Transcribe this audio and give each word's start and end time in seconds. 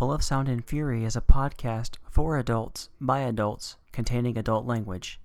Full 0.00 0.14
of 0.14 0.22
Sound 0.22 0.48
and 0.48 0.64
Fury 0.64 1.04
is 1.04 1.14
a 1.14 1.20
podcast 1.20 1.98
for 2.08 2.38
adults 2.38 2.88
by 3.02 3.20
adults 3.20 3.76
containing 3.92 4.38
adult 4.38 4.64
language. 4.64 5.20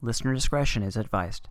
Listener 0.00 0.32
discretion 0.32 0.82
is 0.82 0.96
advised. 0.96 1.50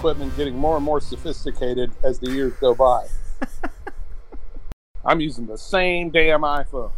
Equipment 0.00 0.34
getting 0.34 0.56
more 0.56 0.76
and 0.76 0.84
more 0.84 0.98
sophisticated 0.98 1.92
as 2.02 2.18
the 2.20 2.30
years 2.30 2.54
go 2.54 2.74
by. 2.74 3.06
I'm 5.04 5.20
using 5.20 5.44
the 5.44 5.58
same 5.58 6.08
damn 6.08 6.40
iPhone. 6.40 6.92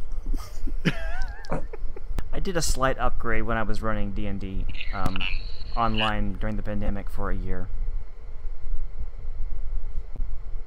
I 2.32 2.38
did 2.40 2.56
a 2.56 2.62
slight 2.62 2.96
upgrade 3.00 3.42
when 3.42 3.56
I 3.56 3.64
was 3.64 3.82
running 3.82 4.12
D 4.12 4.26
and 4.26 4.38
D 4.38 4.66
um, 4.94 5.18
online 5.76 6.34
during 6.34 6.54
the 6.54 6.62
pandemic 6.62 7.10
for 7.10 7.32
a 7.32 7.34
year. 7.34 7.66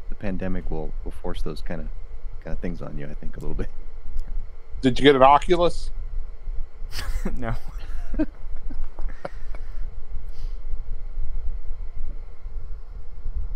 The 0.10 0.16
pandemic 0.16 0.70
will, 0.70 0.94
will 1.06 1.12
force 1.14 1.42
those 1.42 1.62
kind 1.62 1.80
of 1.80 1.88
kind 2.44 2.54
of 2.54 2.60
things 2.60 2.82
on 2.82 2.98
you. 2.98 3.08
I 3.08 3.14
think 3.14 3.38
a 3.38 3.40
little 3.40 3.56
bit. 3.56 3.70
Did 4.82 5.00
you 5.00 5.04
get 5.04 5.16
an 5.16 5.24
Oculus? 5.24 5.90
no. 7.38 7.56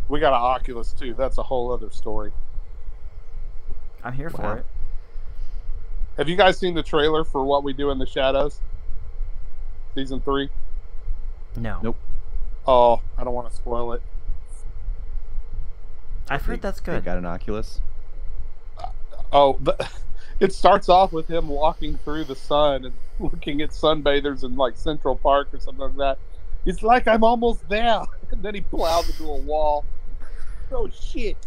We 0.10 0.20
got 0.20 0.34
an 0.34 0.42
Oculus 0.42 0.92
too. 0.94 1.14
That's 1.14 1.38
a 1.38 1.44
whole 1.44 1.72
other 1.72 1.90
story. 1.92 2.32
I'm 4.04 4.14
here 4.14 4.30
for 4.30 4.58
it. 4.58 4.66
Have 6.18 6.28
you 6.28 6.36
guys 6.36 6.58
seen 6.58 6.74
the 6.74 6.84
trailer 6.84 7.24
for 7.24 7.44
What 7.46 7.64
We 7.64 7.74
Do 7.74 7.92
in 7.92 8.00
the 8.00 8.06
Shadows? 8.06 8.60
Season 9.96 10.20
three? 10.22 10.50
No. 11.56 11.80
Nope. 11.82 11.98
Oh, 12.68 13.02
I 13.18 13.24
don't 13.24 13.34
want 13.34 13.50
to 13.50 13.56
spoil 13.56 13.94
it. 13.94 14.02
I've 16.30 16.42
They- 16.46 16.54
heard 16.54 16.62
that's 16.62 16.80
They 16.82 16.94
good. 16.94 17.06
got 17.06 17.18
an 17.18 17.26
Oculus. 17.26 17.82
Uh, 18.78 18.88
oh, 19.32 19.58
the, 19.62 19.76
it 20.40 20.54
starts 20.54 20.90
off 20.90 21.12
with 21.12 21.28
him 21.30 21.48
walking 21.48 21.98
through 21.98 22.26
the 22.26 22.36
sun 22.36 22.86
and 22.86 22.94
looking 23.20 23.62
at 23.62 23.70
sunbathers 23.72 24.44
in 24.44 24.56
like 24.56 24.76
Central 24.78 25.16
Park 25.16 25.50
or 25.54 25.60
something 25.60 25.86
like 25.86 25.98
that. 25.98 26.18
It's 26.66 26.84
like 26.84 27.08
I'm 27.08 27.24
almost 27.24 27.68
there, 27.70 28.02
and 28.32 28.44
then 28.44 28.56
he 28.56 28.62
plows 28.62 29.10
into 29.10 29.26
a 29.30 29.38
wall. 29.38 29.86
Oh 30.72 30.88
shit! 30.90 31.38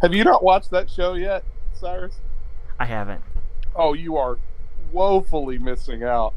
Have 0.00 0.14
you 0.14 0.24
not 0.24 0.42
watched 0.44 0.70
that 0.70 0.88
show 0.90 1.14
yet, 1.14 1.44
Cyrus? 1.74 2.16
I 2.78 2.84
haven't. 2.84 3.22
Oh, 3.74 3.94
you 3.94 4.16
are 4.16 4.38
woefully 4.92 5.58
missing 5.58 6.04
out. 6.04 6.34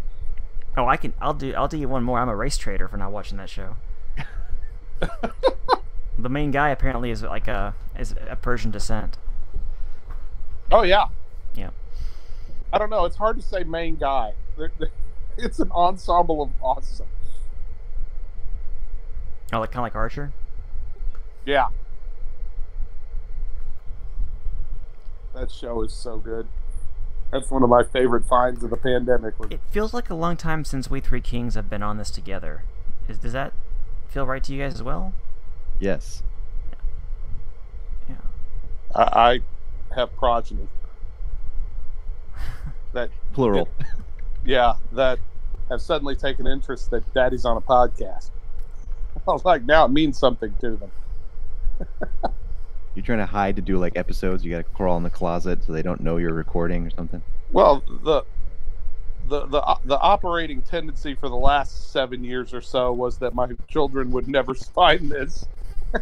Oh, 0.75 0.87
I 0.87 0.97
can. 0.97 1.13
I'll 1.21 1.33
do. 1.33 1.53
I'll 1.53 1.67
do 1.67 1.77
you 1.77 1.87
one 1.87 2.03
more. 2.03 2.17
I'm 2.19 2.29
a 2.29 2.35
race 2.35 2.57
trader 2.57 2.87
for 2.87 2.97
not 2.97 3.11
watching 3.11 3.37
that 3.37 3.49
show. 3.49 3.75
the 6.17 6.29
main 6.29 6.51
guy 6.51 6.69
apparently 6.69 7.11
is 7.11 7.23
like 7.23 7.47
a 7.47 7.75
is 7.97 8.15
a 8.29 8.35
Persian 8.35 8.71
descent. 8.71 9.17
Oh 10.71 10.83
yeah. 10.83 11.07
Yeah. 11.53 11.69
I 12.73 12.77
don't 12.77 12.89
know. 12.89 13.05
It's 13.05 13.17
hard 13.17 13.35
to 13.37 13.43
say 13.43 13.63
main 13.63 13.97
guy. 13.97 14.33
They're- 14.57 14.71
they're- 14.79 14.91
It's 15.45 15.59
an 15.59 15.71
ensemble 15.71 16.41
of 16.43 16.51
awesome. 16.61 17.07
Oh, 19.51 19.59
like 19.59 19.71
kind 19.71 19.79
of 19.79 19.83
like 19.85 19.95
Archer. 19.95 20.31
Yeah. 21.45 21.67
That 25.33 25.49
show 25.49 25.81
is 25.81 25.93
so 25.93 26.17
good. 26.17 26.47
That's 27.31 27.49
one 27.49 27.63
of 27.63 27.69
my 27.69 27.83
favorite 27.83 28.25
finds 28.25 28.63
of 28.63 28.69
the 28.69 28.77
pandemic. 28.77 29.33
It 29.49 29.61
feels 29.71 29.93
like 29.93 30.09
a 30.09 30.13
long 30.15 30.37
time 30.37 30.63
since 30.63 30.89
we 30.89 30.99
three 30.99 31.21
kings 31.21 31.55
have 31.55 31.69
been 31.69 31.81
on 31.81 31.97
this 31.97 32.11
together. 32.11 32.63
Is, 33.07 33.17
does 33.17 33.33
that 33.33 33.53
feel 34.09 34.27
right 34.27 34.43
to 34.43 34.53
you 34.53 34.61
guys 34.61 34.75
as 34.75 34.83
well? 34.83 35.13
Yes. 35.79 36.21
Yeah. 38.07 38.15
I, 38.93 39.41
I 39.91 39.95
have 39.95 40.15
progeny. 40.15 40.67
That 42.93 43.09
Plural. 43.31 43.69
yeah, 44.43 44.73
that 44.91 45.17
have 45.71 45.81
suddenly 45.81 46.15
taken 46.15 46.45
interest 46.45 46.91
that 46.91 47.11
Daddy's 47.13 47.45
on 47.45 47.57
a 47.57 47.61
podcast. 47.61 48.29
I 49.27 49.31
was 49.31 49.45
like, 49.45 49.63
now 49.63 49.85
it 49.85 49.91
means 49.91 50.19
something 50.19 50.53
to 50.59 50.75
them. 50.75 50.91
You're 52.93 53.05
trying 53.05 53.19
to 53.19 53.25
hide 53.25 53.55
to 53.55 53.61
do 53.61 53.77
like 53.77 53.95
episodes. 53.95 54.43
You 54.43 54.51
got 54.51 54.57
to 54.57 54.63
crawl 54.63 54.97
in 54.97 55.03
the 55.03 55.09
closet 55.09 55.63
so 55.63 55.71
they 55.71 55.81
don't 55.81 56.01
know 56.01 56.17
you're 56.17 56.33
recording 56.33 56.85
or 56.85 56.89
something. 56.89 57.21
Well, 57.51 57.83
the 58.03 58.23
the 59.27 59.45
the 59.45 59.61
uh, 59.61 59.77
the 59.85 59.97
operating 59.99 60.61
tendency 60.61 61.15
for 61.15 61.29
the 61.29 61.35
last 61.35 61.91
seven 61.91 62.23
years 62.23 62.53
or 62.53 62.61
so 62.61 62.91
was 62.91 63.17
that 63.19 63.33
my 63.33 63.47
children 63.67 64.11
would 64.11 64.27
never 64.27 64.53
find 64.75 65.09
this, 65.09 65.47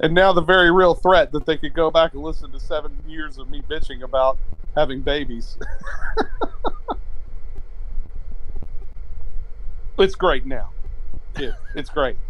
and 0.00 0.14
now 0.14 0.32
the 0.32 0.40
very 0.40 0.70
real 0.70 0.94
threat 0.94 1.32
that 1.32 1.44
they 1.44 1.56
could 1.56 1.74
go 1.74 1.90
back 1.90 2.14
and 2.14 2.22
listen 2.22 2.52
to 2.52 2.60
seven 2.60 2.96
years 3.08 3.38
of 3.38 3.50
me 3.50 3.60
bitching 3.68 4.02
about 4.02 4.38
having 4.76 5.00
babies. 5.00 5.58
It's 9.98 10.14
great 10.14 10.46
now. 10.46 10.70
Yeah, 11.38 11.52
it's 11.74 11.90
great. 11.90 12.16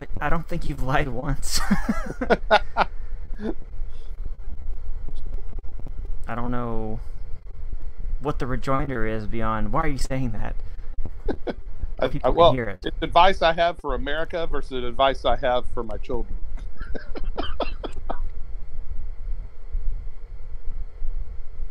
But 0.00 0.08
I 0.18 0.30
don't 0.30 0.48
think 0.48 0.66
you've 0.66 0.82
lied 0.82 1.08
once. 1.08 1.60
I 6.26 6.34
don't 6.34 6.50
know 6.50 7.00
what 8.20 8.38
the 8.38 8.46
rejoinder 8.46 9.06
is 9.06 9.26
beyond. 9.26 9.74
Why 9.74 9.82
are 9.82 9.88
you 9.88 9.98
saying 9.98 10.32
that? 10.32 10.56
I, 12.00 12.06
I- 12.06 12.08
can 12.08 12.34
well, 12.34 12.52
hear 12.52 12.64
it. 12.64 12.80
it's 12.82 12.96
advice 13.02 13.42
I 13.42 13.52
have 13.52 13.78
for 13.78 13.94
America 13.94 14.46
versus 14.46 14.82
advice 14.84 15.26
I 15.26 15.36
have 15.36 15.66
for 15.74 15.82
my 15.82 15.98
children. 15.98 16.38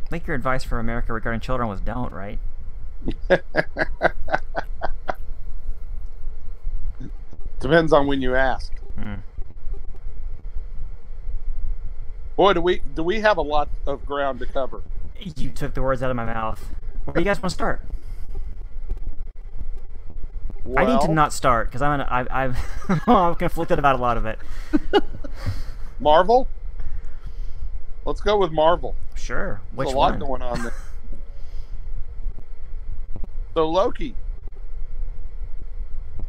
I 0.06 0.10
think 0.10 0.28
your 0.28 0.36
advice 0.36 0.64
for 0.64 0.80
America 0.80 1.14
regarding 1.14 1.42
children 1.42 1.68
was 1.70 1.82
don't, 1.82 2.12
right? 2.12 2.40
Depends 7.60 7.92
on 7.94 8.08
when 8.08 8.22
you 8.22 8.36
ask. 8.36 8.74
Hmm. 8.98 9.16
Boy, 12.36 12.54
do 12.54 12.62
we 12.62 12.82
do 12.96 13.04
we 13.04 13.20
have 13.20 13.38
a 13.38 13.42
lot 13.42 13.70
of 13.86 14.06
ground 14.06 14.40
to 14.40 14.46
cover. 14.46 14.82
You 15.20 15.50
took 15.50 15.74
the 15.74 15.82
words 15.82 16.02
out 16.02 16.10
of 16.10 16.16
my 16.16 16.26
mouth. 16.26 16.72
Where 17.04 17.16
do 17.16 17.20
you 17.20 17.26
guys 17.26 17.42
want 17.42 17.50
to 17.50 17.56
start? 17.56 17.82
I 20.78 20.86
need 20.86 21.02
to 21.02 21.12
not 21.12 21.34
start 21.34 21.68
because 21.68 21.82
I'm 21.82 22.00
gonna, 22.00 22.08
I, 22.10 22.46
I've 22.46 22.58
I'm 23.08 23.36
conflicted 23.36 23.80
about 23.80 23.96
a 23.96 24.02
lot 24.02 24.18
of 24.18 24.26
it. 24.26 24.40
Marvel. 26.00 26.48
Let's 28.06 28.22
go 28.22 28.38
with 28.38 28.52
Marvel. 28.52 28.96
Sure. 29.16 29.62
There's 29.74 29.88
Which 29.88 29.94
a 29.94 29.98
lot 29.98 30.12
one? 30.12 30.20
going 30.20 30.42
on 30.42 30.64
there. 30.64 30.74
So 33.54 33.68
Loki, 33.68 34.16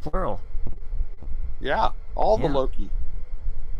Plural. 0.01 0.41
yeah, 1.59 1.89
all 2.15 2.37
the 2.37 2.47
Loki. 2.47 2.89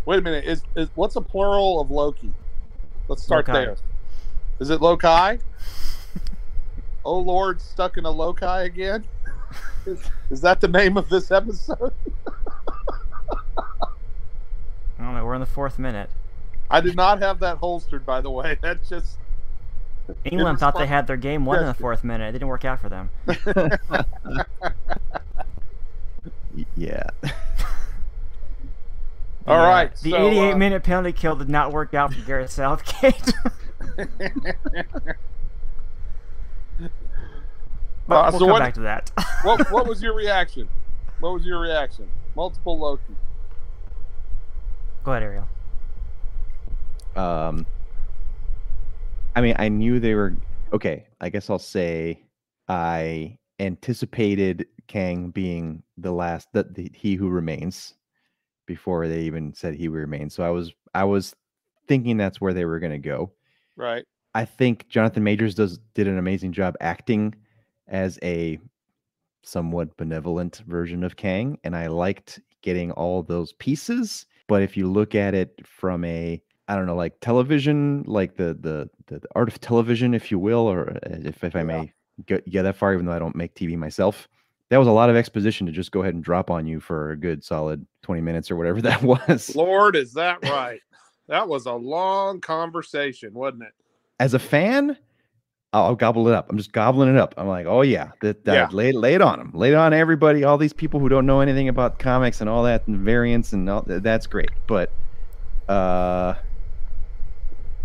Wait 0.05 0.19
a 0.19 0.21
minute, 0.21 0.45
is 0.45 0.63
is 0.75 0.89
what's 0.95 1.15
a 1.15 1.21
plural 1.21 1.79
of 1.79 1.89
Loki? 1.91 2.31
Let's 3.07 3.23
start 3.23 3.47
Loki. 3.47 3.65
there. 3.65 3.75
Is 4.59 4.69
it 4.69 4.81
Loki? 4.81 5.07
oh 7.05 7.19
Lord, 7.19 7.59
stuck 7.59 7.97
in 7.97 8.05
a 8.05 8.11
Loki 8.11 8.45
again? 8.45 9.05
Is, 9.85 9.99
is 10.29 10.41
that 10.41 10.61
the 10.61 10.67
name 10.67 10.97
of 10.97 11.09
this 11.09 11.31
episode? 11.31 11.93
I 12.27 13.87
don't 14.99 15.15
know. 15.15 15.25
We're 15.25 15.33
in 15.33 15.39
the 15.39 15.47
fourth 15.47 15.79
minute. 15.79 16.09
I 16.69 16.79
did 16.79 16.95
not 16.95 17.21
have 17.21 17.39
that 17.39 17.57
holstered, 17.57 18.05
by 18.05 18.21
the 18.21 18.29
way. 18.29 18.57
That's 18.61 18.87
just 18.87 19.17
England 20.25 20.59
thought 20.59 20.77
they 20.77 20.87
had 20.87 21.07
their 21.07 21.17
game 21.17 21.45
won 21.45 21.59
in 21.59 21.65
the 21.65 21.73
fourth 21.73 22.03
minute. 22.03 22.29
It 22.29 22.31
didn't 22.33 22.47
work 22.47 22.65
out 22.65 22.79
for 22.79 22.89
them. 22.89 23.09
Yeah. 26.75 27.03
All 29.47 29.55
The, 29.57 29.63
uh, 29.63 29.67
right, 29.69 29.95
The 29.95 30.11
so, 30.11 30.27
88 30.27 30.51
uh, 30.51 30.57
minute 30.57 30.83
penalty 30.83 31.13
kill 31.13 31.35
did 31.35 31.49
not 31.49 31.71
work 31.71 31.93
out 31.93 32.13
for 32.13 32.19
Gareth 32.21 32.51
Southgate. 32.51 33.33
but 38.07 38.15
Uh, 38.15 38.29
we'll 38.31 38.31
so 38.31 38.39
come 38.39 38.49
what- 38.49 38.59
back 38.59 38.73
to 38.75 38.81
that. 38.81 39.11
what 39.43 39.71
what 39.71 39.87
was 39.87 40.01
your 40.03 40.13
reaction? 40.13 40.67
What 41.19 41.33
was 41.33 41.45
your 41.45 41.59
reaction? 41.59 42.09
Multiple 42.35 42.77
Loki. 42.77 43.15
Go 45.03 45.11
ahead, 45.11 45.23
Ariel. 45.23 45.47
Um, 47.15 47.65
I 49.35 49.41
mean, 49.41 49.55
I 49.57 49.69
knew 49.69 49.99
they 49.99 50.15
were 50.15 50.35
okay, 50.73 51.07
I 51.19 51.29
guess 51.29 51.49
I'll 51.49 51.59
say 51.59 52.23
I 52.67 53.37
anticipated 53.59 54.65
Kang 54.87 55.29
being 55.29 55.83
the 55.97 56.11
last 56.11 56.47
that 56.53 56.73
the, 56.73 56.91
he 56.93 57.15
who 57.15 57.29
remains 57.29 57.93
before 58.65 59.07
they 59.07 59.21
even 59.21 59.53
said 59.53 59.75
he 59.75 59.87
remains. 59.87 60.33
So 60.33 60.43
I 60.43 60.49
was 60.49 60.73
I 60.93 61.03
was 61.03 61.35
thinking 61.87 62.17
that's 62.17 62.41
where 62.41 62.53
they 62.53 62.65
were 62.65 62.79
going 62.79 62.91
to 62.91 62.97
go. 62.97 63.31
Right. 63.75 64.05
I 64.33 64.45
think 64.45 64.87
Jonathan 64.87 65.23
Majors 65.23 65.55
does 65.55 65.79
did 65.93 66.07
an 66.07 66.17
amazing 66.17 66.53
job 66.53 66.75
acting 66.79 67.35
as 67.87 68.17
a 68.23 68.59
somewhat 69.43 69.95
benevolent 69.97 70.61
version 70.67 71.03
of 71.03 71.15
Kang, 71.15 71.57
and 71.63 71.75
I 71.75 71.87
liked 71.87 72.39
getting 72.61 72.91
all 72.91 73.23
those 73.23 73.53
pieces. 73.53 74.25
But 74.47 74.61
if 74.61 74.77
you 74.77 74.89
look 74.89 75.15
at 75.15 75.33
it 75.33 75.59
from 75.65 76.03
a 76.05 76.41
I 76.71 76.75
don't 76.77 76.85
know, 76.85 76.95
like 76.95 77.19
television, 77.19 78.03
like 78.07 78.37
the 78.37 78.57
the 78.57 78.89
the, 79.07 79.21
art 79.35 79.49
of 79.49 79.59
television, 79.59 80.13
if 80.13 80.31
you 80.31 80.39
will, 80.39 80.71
or 80.71 80.91
uh, 80.91 80.99
if 81.03 81.43
if 81.43 81.53
I 81.53 81.59
Yeah. 81.59 81.65
may 81.65 81.93
get, 82.25 82.49
get 82.49 82.63
that 82.63 82.77
far, 82.77 82.93
even 82.93 83.05
though 83.05 83.11
I 83.11 83.19
don't 83.19 83.35
make 83.35 83.53
TV 83.55 83.75
myself. 83.75 84.29
That 84.69 84.77
was 84.77 84.87
a 84.87 84.91
lot 84.91 85.09
of 85.09 85.17
exposition 85.17 85.67
to 85.67 85.73
just 85.73 85.91
go 85.91 86.01
ahead 86.01 86.13
and 86.13 86.23
drop 86.23 86.49
on 86.49 86.65
you 86.65 86.79
for 86.79 87.11
a 87.11 87.17
good 87.17 87.43
solid 87.43 87.85
20 88.03 88.21
minutes 88.21 88.49
or 88.49 88.55
whatever 88.55 88.81
that 88.83 89.03
was. 89.03 89.53
Lord, 89.53 89.97
is 89.97 90.13
that 90.13 90.47
right? 90.47 90.79
that 91.27 91.45
was 91.45 91.65
a 91.65 91.73
long 91.73 92.39
conversation, 92.39 93.33
wasn't 93.33 93.63
it? 93.63 93.73
As 94.21 94.33
a 94.33 94.39
fan, 94.39 94.95
I'll, 95.73 95.83
I'll 95.83 95.95
gobble 95.95 96.29
it 96.29 96.33
up. 96.33 96.49
I'm 96.49 96.55
just 96.57 96.71
gobbling 96.71 97.09
it 97.09 97.17
up. 97.17 97.33
I'm 97.35 97.49
like, 97.49 97.65
oh 97.65 97.81
yeah, 97.81 98.11
that, 98.21 98.45
that 98.45 98.53
Yeah. 98.53 98.69
lay, 98.71 98.93
lay 98.93 99.13
it 99.15 99.21
on 99.21 99.39
them, 99.39 99.51
lay 99.53 99.71
it 99.71 99.75
on 99.75 99.91
everybody, 99.91 100.45
all 100.45 100.57
these 100.57 100.71
people 100.71 101.01
who 101.01 101.09
don't 101.09 101.25
know 101.25 101.41
anything 101.41 101.67
about 101.67 101.99
comics 101.99 102.39
and 102.39 102.49
all 102.49 102.63
that 102.63 102.87
and 102.87 102.97
variants 102.99 103.51
and 103.51 103.69
all 103.69 103.83
that's 103.85 104.25
great. 104.25 104.51
But 104.67 104.89
uh, 105.67 106.35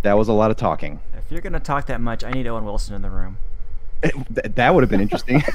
that 0.02 0.16
was 0.16 0.28
a 0.28 0.32
lot 0.32 0.50
of 0.50 0.56
talking. 0.56 1.00
If 1.16 1.30
you're 1.30 1.40
gonna 1.40 1.60
talk 1.60 1.86
that 1.86 2.00
much, 2.00 2.24
I 2.24 2.30
need 2.30 2.46
Owen 2.46 2.64
Wilson 2.64 2.94
in 2.94 3.02
the 3.02 3.10
room. 3.10 3.38
Eh, 4.02 4.10
th- 4.34 4.54
that 4.54 4.74
would 4.74 4.82
have 4.82 4.90
been 4.90 5.00
interesting. 5.00 5.42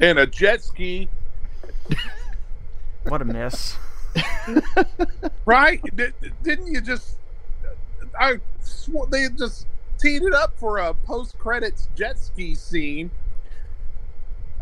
And 0.00 0.16
a 0.20 0.28
jet 0.28 0.62
ski, 0.62 1.08
What 3.04 3.22
a 3.22 3.24
miss. 3.24 3.76
right? 5.44 5.80
Did, 5.96 6.14
didn't 6.42 6.66
you 6.66 6.80
just? 6.80 7.16
I 8.18 8.40
swore 8.60 9.06
they 9.06 9.28
just 9.28 9.66
teed 9.98 10.22
it 10.22 10.34
up 10.34 10.58
for 10.58 10.78
a 10.78 10.94
post-credits 10.94 11.88
jet 11.96 12.18
ski 12.18 12.54
scene. 12.54 13.10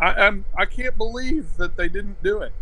I 0.01 0.13
I'm, 0.13 0.45
I 0.57 0.65
can't 0.67 0.97
believe 0.97 1.57
that 1.57 1.77
they 1.77 1.89
didn't 1.89 2.23
do 2.23 2.41
it. 2.41 2.53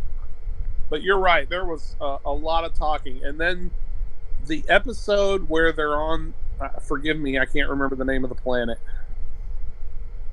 But 0.88 1.02
you're 1.02 1.18
right. 1.18 1.48
There 1.48 1.64
was 1.64 1.96
a, 2.00 2.18
a 2.24 2.32
lot 2.32 2.64
of 2.64 2.74
talking, 2.74 3.24
and 3.24 3.38
then 3.38 3.70
the 4.46 4.64
episode 4.68 5.48
where 5.48 5.72
they're 5.72 5.96
on. 5.96 6.34
Uh, 6.60 6.68
forgive 6.80 7.18
me, 7.18 7.38
I 7.38 7.46
can't 7.46 7.68
remember 7.68 7.96
the 7.96 8.04
name 8.04 8.24
of 8.24 8.28
the 8.28 8.36
planet. 8.36 8.78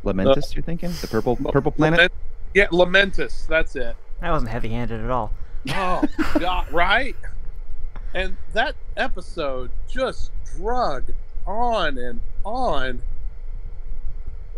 Lamentis, 0.04 0.56
you're 0.56 0.64
thinking 0.64 0.92
the 1.02 1.08
purple 1.08 1.36
purple 1.36 1.72
planet? 1.72 1.98
Lament- 1.98 2.14
yeah, 2.54 2.68
Lamentis. 2.68 3.48
That's 3.48 3.76
it. 3.76 3.96
That 4.20 4.32
wasn't 4.32 4.52
heavy-handed 4.52 5.00
at 5.00 5.10
all. 5.10 5.32
Oh 5.70 6.04
God, 6.40 6.70
right? 6.72 7.16
And 8.14 8.36
that 8.54 8.76
episode 8.98 9.72
just 9.88 10.32
drug 10.58 11.12
on 11.46 11.98
and 11.98 12.22
on. 12.44 13.02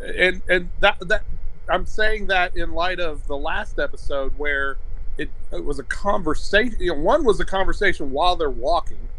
And 0.02 0.42
and 0.50 0.70
that 0.80 0.98
that 1.08 1.24
I'm 1.70 1.86
saying 1.86 2.28
that 2.28 2.56
in 2.56 2.74
light 2.74 3.00
of 3.00 3.28
the 3.28 3.38
last 3.38 3.80
episode 3.80 4.34
where 4.38 4.78
it, 5.18 5.30
it 5.52 5.64
was 5.64 5.80
a 5.80 5.84
conversation. 5.84 6.78
You 6.80 6.94
know, 6.94 7.02
one 7.02 7.24
was 7.24 7.40
a 7.40 7.46
conversation 7.46 8.12
while 8.12 8.36
they're 8.36 8.50
walking 8.50 9.10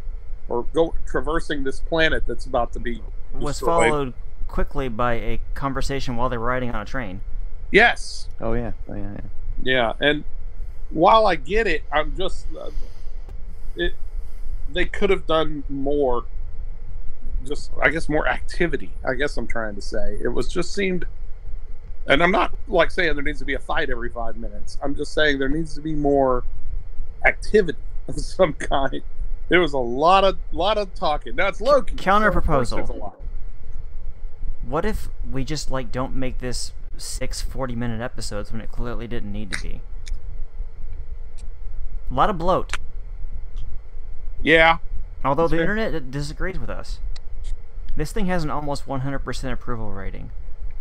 or 0.49 0.63
go 0.73 0.93
traversing 1.07 1.63
this 1.63 1.79
planet 1.79 2.23
that's 2.27 2.45
about 2.45 2.73
to 2.73 2.79
be 2.79 3.01
Was 3.33 3.59
followed 3.59 4.13
quickly 4.47 4.87
by 4.87 5.13
a 5.13 5.41
conversation 5.53 6.15
while 6.15 6.29
they 6.29 6.37
were 6.37 6.45
riding 6.45 6.69
on 6.71 6.81
a 6.81 6.85
train. 6.85 7.21
Yes, 7.71 8.29
Oh 8.39 8.53
yeah, 8.53 8.73
oh 8.87 8.95
yeah. 8.95 9.11
yeah. 9.13 9.21
Yeah, 9.63 9.93
and 9.99 10.23
while 10.89 11.27
I 11.27 11.35
get 11.35 11.67
it, 11.67 11.83
I'm 11.91 12.15
just 12.15 12.47
uh, 12.57 12.69
it. 13.75 13.93
They 14.71 14.85
could 14.85 15.09
have 15.09 15.25
done 15.25 15.63
more. 15.69 16.25
Just, 17.45 17.71
I 17.81 17.89
guess, 17.89 18.09
more 18.09 18.27
activity. 18.27 18.91
I 19.07 19.13
guess 19.13 19.37
I'm 19.37 19.47
trying 19.47 19.75
to 19.75 19.81
say 19.81 20.17
it 20.21 20.29
was 20.29 20.47
just 20.47 20.73
seemed, 20.73 21.05
and 22.07 22.23
I'm 22.23 22.31
not 22.31 22.53
like 22.67 22.91
saying 22.91 23.13
there 23.13 23.23
needs 23.23 23.39
to 23.39 23.45
be 23.45 23.53
a 23.53 23.59
fight 23.59 23.89
every 23.89 24.09
five 24.09 24.37
minutes. 24.37 24.77
I'm 24.83 24.95
just 24.95 25.13
saying 25.13 25.39
there 25.39 25.49
needs 25.49 25.75
to 25.75 25.81
be 25.81 25.93
more 25.93 26.43
activity 27.25 27.79
of 28.07 28.19
some 28.19 28.53
kind. 28.59 29.01
There 29.49 29.59
was 29.59 29.73
a 29.73 29.77
lot 29.79 30.23
of 30.23 30.37
lot 30.51 30.77
of 30.77 30.93
talking. 30.95 31.35
Now 31.35 31.47
it's 31.47 31.61
Loki. 31.61 31.95
Counter 31.95 32.31
so 32.31 32.39
of 32.39 32.45
course 32.45 32.69
proposal. 32.71 32.97
there's. 32.99 33.13
What 34.67 34.85
if 34.85 35.09
we 35.31 35.43
just 35.43 35.69
like 35.69 35.91
don't 35.91 36.15
make 36.15 36.39
this 36.39 36.73
six 36.97 37.41
40 37.41 37.75
minute 37.75 38.01
episodes 38.01 38.51
when 38.51 38.61
it 38.61 38.71
clearly 38.71 39.07
didn't 39.07 39.31
need 39.31 39.51
to 39.51 39.61
be? 39.61 39.81
A 42.09 42.13
lot 42.13 42.29
of 42.29 42.37
bloat. 42.37 42.77
Yeah, 44.41 44.77
Although 45.23 45.47
the 45.47 45.57
fair. 45.57 45.75
internet 45.75 46.11
disagrees 46.11 46.59
with 46.59 46.69
us. 46.69 46.99
This 47.95 48.11
thing 48.11 48.27
has 48.27 48.43
an 48.43 48.51
almost 48.51 48.85
100% 48.85 49.51
approval 49.51 49.91
rating. 49.91 50.29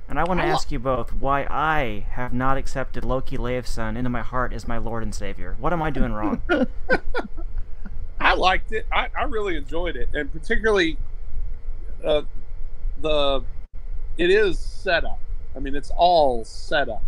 And 0.07 0.19
I 0.19 0.25
want 0.25 0.41
to 0.41 0.45
ask 0.47 0.71
you 0.71 0.79
both 0.79 1.15
why 1.15 1.47
I 1.49 2.05
have 2.11 2.35
not 2.35 2.59
accepted 2.59 3.05
Loki 3.07 3.39
Laufeyson 3.39 3.97
into 3.97 4.11
my 4.11 4.21
heart 4.21 4.53
as 4.53 4.69
my 4.69 4.77
Lord 4.77 5.03
and 5.03 5.15
Savior. 5.15 5.57
What 5.59 5.73
am 5.73 5.83
I 5.83 5.89
doing 5.91 6.13
wrong? 6.13 6.43
I 8.25 8.33
liked 8.33 8.73
it. 8.73 8.87
I, 8.91 9.09
I 9.17 9.25
really 9.25 9.55
enjoyed 9.55 9.97
it, 9.97 10.09
and 10.15 10.33
particularly 10.33 10.97
uh, 12.03 12.23
the 13.03 13.45
it 14.17 14.31
is 14.31 14.59
set 14.59 15.05
up. 15.05 15.21
I 15.55 15.59
mean, 15.59 15.77
it's 15.77 15.93
all 15.95 16.43
set 16.45 16.89
up. 16.89 17.03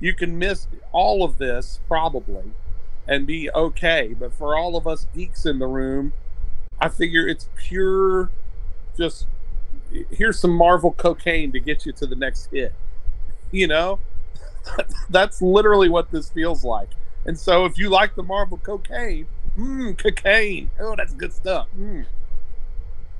You 0.00 0.12
can 0.12 0.38
miss 0.38 0.66
all 0.90 1.22
of 1.22 1.38
this 1.38 1.80
probably 1.86 2.50
and 3.06 3.28
be 3.28 3.48
okay, 3.52 4.14
but 4.18 4.34
for 4.34 4.56
all 4.56 4.76
of 4.76 4.88
us 4.88 5.06
geeks 5.14 5.46
in 5.46 5.60
the 5.60 5.68
room, 5.68 6.12
I 6.80 6.88
figure 6.88 7.28
it's 7.28 7.48
pure. 7.54 8.30
Just 8.98 9.26
here's 10.10 10.40
some 10.40 10.52
Marvel 10.52 10.92
cocaine 10.92 11.52
to 11.52 11.60
get 11.60 11.86
you 11.86 11.92
to 11.92 12.06
the 12.06 12.16
next 12.16 12.50
hit. 12.50 12.74
You 13.52 13.68
know, 13.68 14.00
that's 15.08 15.40
literally 15.40 15.88
what 15.88 16.10
this 16.10 16.28
feels 16.30 16.64
like. 16.64 16.88
And 17.24 17.38
so, 17.38 17.64
if 17.64 17.78
you 17.78 17.88
like 17.88 18.16
the 18.16 18.24
Marvel 18.24 18.58
cocaine, 18.58 19.28
mmm, 19.58 19.96
cocaine. 19.98 20.70
Oh, 20.78 20.94
that's 20.96 21.14
good 21.14 21.32
stuff. 21.32 21.68
Mm. 21.78 22.06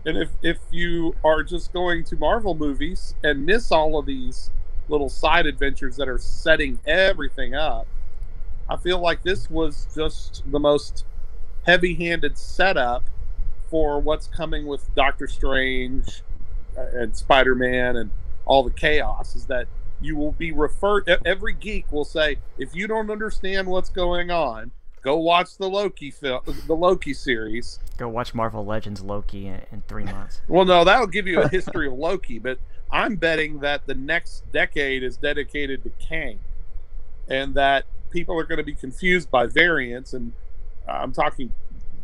And 0.04 0.18
if 0.18 0.30
if 0.42 0.58
you 0.70 1.16
are 1.24 1.42
just 1.42 1.72
going 1.72 2.04
to 2.04 2.16
Marvel 2.16 2.54
movies 2.54 3.14
and 3.24 3.44
miss 3.44 3.72
all 3.72 3.98
of 3.98 4.06
these 4.06 4.50
little 4.88 5.08
side 5.08 5.46
adventures 5.46 5.96
that 5.96 6.08
are 6.08 6.18
setting 6.18 6.78
everything 6.86 7.54
up, 7.54 7.88
I 8.68 8.76
feel 8.76 9.00
like 9.00 9.22
this 9.22 9.50
was 9.50 9.88
just 9.94 10.44
the 10.50 10.60
most 10.60 11.04
heavy-handed 11.64 12.38
setup 12.38 13.04
for 13.68 14.00
what's 14.00 14.28
coming 14.28 14.66
with 14.66 14.94
Doctor 14.94 15.26
Strange 15.26 16.22
uh, 16.78 16.86
and 16.92 17.16
Spider-Man 17.16 17.96
and 17.96 18.10
all 18.44 18.62
the 18.62 18.70
chaos. 18.70 19.34
Is 19.34 19.46
that 19.46 19.66
you 20.00 20.14
will 20.14 20.32
be 20.32 20.52
referred? 20.52 21.08
Every 21.24 21.52
geek 21.52 21.90
will 21.90 22.04
say, 22.04 22.36
if 22.58 22.76
you 22.76 22.86
don't 22.86 23.10
understand 23.10 23.66
what's 23.66 23.88
going 23.88 24.30
on, 24.30 24.70
go 25.06 25.16
watch 25.16 25.56
the 25.56 25.68
Loki 25.68 26.10
film, 26.10 26.40
the 26.66 26.74
Loki 26.74 27.14
series. 27.14 27.78
Go 27.96 28.08
watch 28.08 28.34
Marvel 28.34 28.66
Legends 28.66 29.00
Loki 29.02 29.46
in, 29.46 29.62
in 29.70 29.82
three 29.86 30.02
months. 30.02 30.40
Well, 30.48 30.64
no, 30.64 30.82
that'll 30.82 31.06
give 31.06 31.28
you 31.28 31.40
a 31.40 31.48
history 31.48 31.86
of 31.86 31.92
Loki, 31.92 32.40
but 32.40 32.58
I'm 32.90 33.14
betting 33.14 33.60
that 33.60 33.86
the 33.86 33.94
next 33.94 34.42
decade 34.52 35.04
is 35.04 35.16
dedicated 35.16 35.84
to 35.84 35.90
Kang, 36.04 36.40
and 37.28 37.54
that 37.54 37.84
people 38.10 38.36
are 38.36 38.42
going 38.42 38.58
to 38.58 38.64
be 38.64 38.74
confused 38.74 39.30
by 39.30 39.46
variants. 39.46 40.12
And 40.12 40.32
uh, 40.88 40.92
I'm 40.92 41.12
talking 41.12 41.52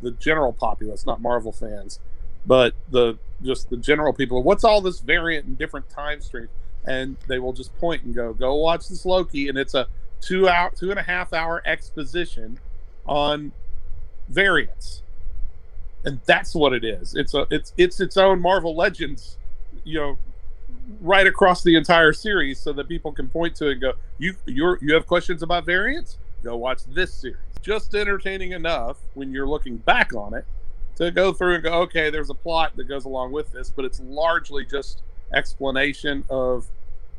the 0.00 0.12
general 0.12 0.52
populace, 0.52 1.04
not 1.04 1.20
Marvel 1.20 1.50
fans, 1.50 1.98
but 2.46 2.72
the 2.88 3.18
just 3.42 3.68
the 3.68 3.78
general 3.78 4.12
people. 4.12 4.44
What's 4.44 4.62
all 4.62 4.80
this 4.80 5.00
variant 5.00 5.46
in 5.46 5.56
different 5.56 5.90
time 5.90 6.20
streams? 6.20 6.50
And 6.84 7.16
they 7.26 7.40
will 7.40 7.52
just 7.52 7.76
point 7.78 8.04
and 8.04 8.14
go, 8.14 8.32
"Go 8.32 8.54
watch 8.54 8.86
this 8.88 9.04
Loki," 9.04 9.48
and 9.48 9.58
it's 9.58 9.74
a 9.74 9.88
two 10.20 10.48
hour, 10.48 10.70
two 10.70 10.90
and 10.90 11.00
a 11.00 11.02
half 11.02 11.32
hour 11.32 11.62
exposition 11.66 12.60
on 13.06 13.52
variants 14.28 15.02
and 16.04 16.20
that's 16.26 16.54
what 16.54 16.72
it 16.72 16.84
is. 16.84 17.14
It's 17.14 17.34
a 17.34 17.46
it's 17.50 17.72
it's 17.76 18.00
its 18.00 18.16
own 18.16 18.40
Marvel 18.40 18.76
Legends, 18.76 19.36
you 19.84 19.98
know, 19.98 20.18
right 21.00 21.26
across 21.26 21.62
the 21.62 21.76
entire 21.76 22.12
series, 22.12 22.58
so 22.58 22.72
that 22.72 22.88
people 22.88 23.12
can 23.12 23.28
point 23.28 23.54
to 23.56 23.68
it 23.68 23.72
and 23.72 23.80
go, 23.80 23.92
you 24.18 24.34
you're 24.46 24.78
you 24.82 24.94
have 24.94 25.06
questions 25.06 25.42
about 25.42 25.64
variants? 25.64 26.18
Go 26.42 26.56
watch 26.56 26.84
this 26.86 27.14
series. 27.14 27.38
Just 27.62 27.94
entertaining 27.94 28.52
enough 28.52 28.98
when 29.14 29.32
you're 29.32 29.46
looking 29.46 29.76
back 29.76 30.12
on 30.14 30.34
it 30.34 30.44
to 30.96 31.10
go 31.12 31.32
through 31.32 31.54
and 31.54 31.62
go, 31.62 31.72
okay, 31.82 32.10
there's 32.10 32.30
a 32.30 32.34
plot 32.34 32.76
that 32.76 32.84
goes 32.84 33.04
along 33.04 33.32
with 33.32 33.52
this, 33.52 33.70
but 33.70 33.84
it's 33.84 34.00
largely 34.00 34.64
just 34.64 35.02
explanation 35.32 36.24
of 36.28 36.66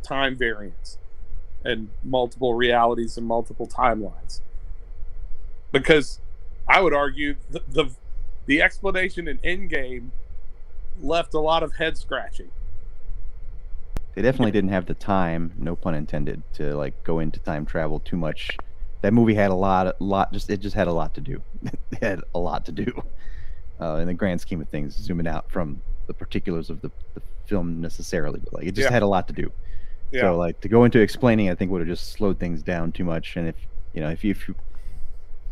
time 0.03 0.35
variance 0.35 0.97
and 1.63 1.89
multiple 2.03 2.53
realities 2.53 3.17
and 3.17 3.25
multiple 3.25 3.65
timelines. 3.65 4.41
Because 5.73 6.21
I 6.69 6.79
would 6.79 6.93
argue 6.93 7.35
the, 7.51 7.61
the 7.67 7.89
the 8.45 8.61
explanation 8.61 9.27
in 9.27 9.37
Endgame 9.39 10.11
left 11.01 11.33
a 11.33 11.39
lot 11.39 11.63
of 11.63 11.73
head 11.73 11.97
scratching. 11.97 12.51
they 14.15 14.21
definitely 14.21 14.51
didn't 14.51 14.69
have 14.69 14.85
the 14.85 14.93
time, 14.93 15.51
no 15.57 15.75
pun 15.75 15.95
intended, 15.95 16.43
to 16.53 16.75
like 16.77 17.03
go 17.03 17.19
into 17.19 17.39
time 17.39 17.65
travel 17.65 17.99
too 17.99 18.15
much. 18.17 18.55
That 19.01 19.13
movie 19.13 19.33
had 19.33 19.49
a 19.51 19.55
lot, 19.55 19.99
lot 20.01 20.31
just 20.31 20.49
it 20.49 20.61
just 20.61 20.75
had 20.75 20.87
a 20.87 20.93
lot 20.93 21.13
to 21.15 21.21
do. 21.21 21.41
it 21.91 22.01
had 22.01 22.21
a 22.33 22.39
lot 22.39 22.65
to 22.67 22.71
do. 22.71 23.03
Uh, 23.81 23.95
in 23.95 24.07
the 24.07 24.13
grand 24.13 24.39
scheme 24.39 24.61
of 24.61 24.69
things, 24.69 24.95
zooming 24.95 25.27
out 25.27 25.49
from 25.51 25.81
the 26.07 26.13
particulars 26.13 26.69
of 26.69 26.79
the, 26.81 26.91
the 27.15 27.21
film 27.47 27.81
necessarily, 27.81 28.39
but 28.39 28.53
like 28.53 28.65
it 28.67 28.73
just 28.75 28.85
Yeah. 28.85 28.93
had 28.93 29.01
a 29.03 29.07
lot 29.07 29.27
to 29.27 29.33
do. 29.33 29.51
Yeah. 30.11 30.21
So 30.21 30.37
like 30.37 30.61
to 30.61 30.69
go 30.69 30.83
into 30.85 30.99
explaining, 30.99 31.49
I 31.49 31.55
think 31.55 31.71
would 31.71 31.81
have 31.81 31.87
just 31.87 32.11
slowed 32.11 32.39
things 32.39 32.61
down 32.61 32.91
too 32.91 33.03
much. 33.03 33.35
And 33.35 33.47
if 33.47 33.55
you 33.93 34.01
know, 34.01 34.09
if 34.09 34.23
you, 34.23 34.31
if 34.31 34.47
you, 34.47 34.55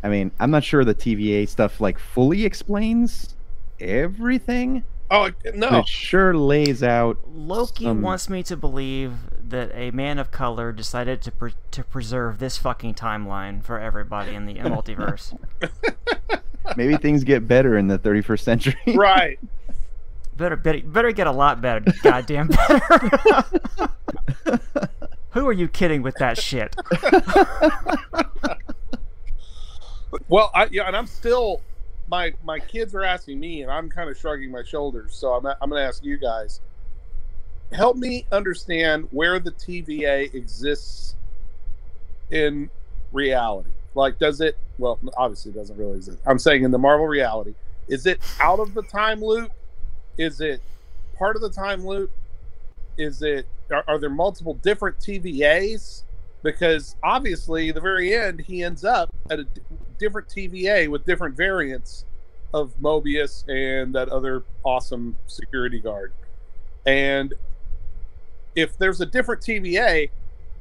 I 0.02 0.08
mean, 0.08 0.32
I'm 0.40 0.50
not 0.50 0.64
sure 0.64 0.84
the 0.84 0.94
TVA 0.94 1.48
stuff 1.48 1.80
like 1.80 1.98
fully 1.98 2.44
explains 2.44 3.34
everything, 3.80 4.84
oh 5.10 5.30
no. 5.54 5.78
it 5.78 5.88
sure 5.88 6.34
lays 6.34 6.82
out. 6.82 7.18
Loki 7.32 7.84
some- 7.84 8.02
wants 8.02 8.28
me 8.28 8.42
to 8.44 8.56
believe 8.56 9.14
that 9.48 9.70
a 9.74 9.90
man 9.90 10.18
of 10.18 10.30
color 10.30 10.72
decided 10.72 11.20
to 11.22 11.30
pre- 11.30 11.54
to 11.72 11.84
preserve 11.84 12.38
this 12.38 12.56
fucking 12.58 12.94
timeline 12.94 13.62
for 13.62 13.78
everybody 13.78 14.34
in 14.34 14.46
the 14.46 14.54
multiverse. 14.54 15.36
Maybe 16.76 16.96
things 16.96 17.24
get 17.24 17.46
better 17.46 17.76
in 17.76 17.88
the 17.88 17.98
31st 17.98 18.40
century. 18.40 18.76
Right. 18.94 19.38
Better, 20.34 20.56
better, 20.56 20.80
better 20.80 21.12
get 21.12 21.26
a 21.26 21.30
lot 21.30 21.60
better. 21.60 21.84
Goddamn 22.02 22.48
better. 22.48 22.80
Who 25.32 25.46
are 25.46 25.52
you 25.52 25.68
kidding 25.68 26.00
with 26.00 26.14
that 26.16 26.38
shit? 26.38 26.74
Well, 30.28 30.50
I, 30.54 30.68
yeah, 30.70 30.86
and 30.86 30.96
I'm 30.96 31.06
still 31.06 31.60
my 32.08 32.32
my 32.44 32.58
kids 32.58 32.94
are 32.94 33.04
asking 33.04 33.40
me, 33.40 33.62
and 33.62 33.70
I'm 33.70 33.88
kind 33.88 34.10
of 34.10 34.18
shrugging 34.18 34.50
my 34.50 34.62
shoulders. 34.62 35.14
So 35.14 35.32
I'm 35.32 35.46
I'm 35.46 35.70
going 35.70 35.80
to 35.80 35.86
ask 35.86 36.04
you 36.04 36.18
guys. 36.18 36.60
Help 37.72 37.96
me 37.96 38.26
understand 38.30 39.08
where 39.12 39.38
the 39.38 39.52
TVA 39.52 40.34
exists 40.34 41.14
in 42.30 42.68
reality. 43.12 43.70
Like, 43.94 44.18
does 44.18 44.40
it? 44.40 44.58
Well, 44.78 44.98
obviously, 45.16 45.52
it 45.52 45.54
doesn't 45.54 45.76
really 45.76 45.96
exist. 45.96 46.18
I'm 46.26 46.38
saying 46.38 46.64
in 46.64 46.70
the 46.70 46.78
Marvel 46.78 47.06
reality, 47.06 47.54
is 47.88 48.06
it 48.06 48.20
out 48.40 48.58
of 48.58 48.74
the 48.74 48.82
time 48.82 49.22
loop? 49.22 49.52
Is 50.18 50.40
it 50.42 50.60
part 51.16 51.36
of 51.36 51.42
the 51.42 51.50
time 51.50 51.86
loop? 51.86 52.10
Is 52.98 53.22
it? 53.22 53.46
Are, 53.70 53.84
are 53.88 53.98
there 53.98 54.10
multiple 54.10 54.54
different 54.54 54.98
TVAs? 54.98 56.02
Because 56.42 56.96
obviously, 57.02 57.70
the 57.70 57.80
very 57.80 58.14
end, 58.14 58.40
he 58.40 58.62
ends 58.62 58.84
up 58.84 59.14
at 59.30 59.40
a 59.40 59.46
different 60.02 60.28
TVA 60.28 60.88
with 60.88 61.06
different 61.06 61.36
variants 61.36 62.04
of 62.52 62.74
Mobius 62.80 63.48
and 63.48 63.94
that 63.94 64.08
other 64.08 64.42
awesome 64.64 65.16
security 65.28 65.78
guard. 65.78 66.12
And 66.84 67.32
if 68.56 68.76
there's 68.76 69.00
a 69.00 69.06
different 69.06 69.42
TVA, 69.42 70.10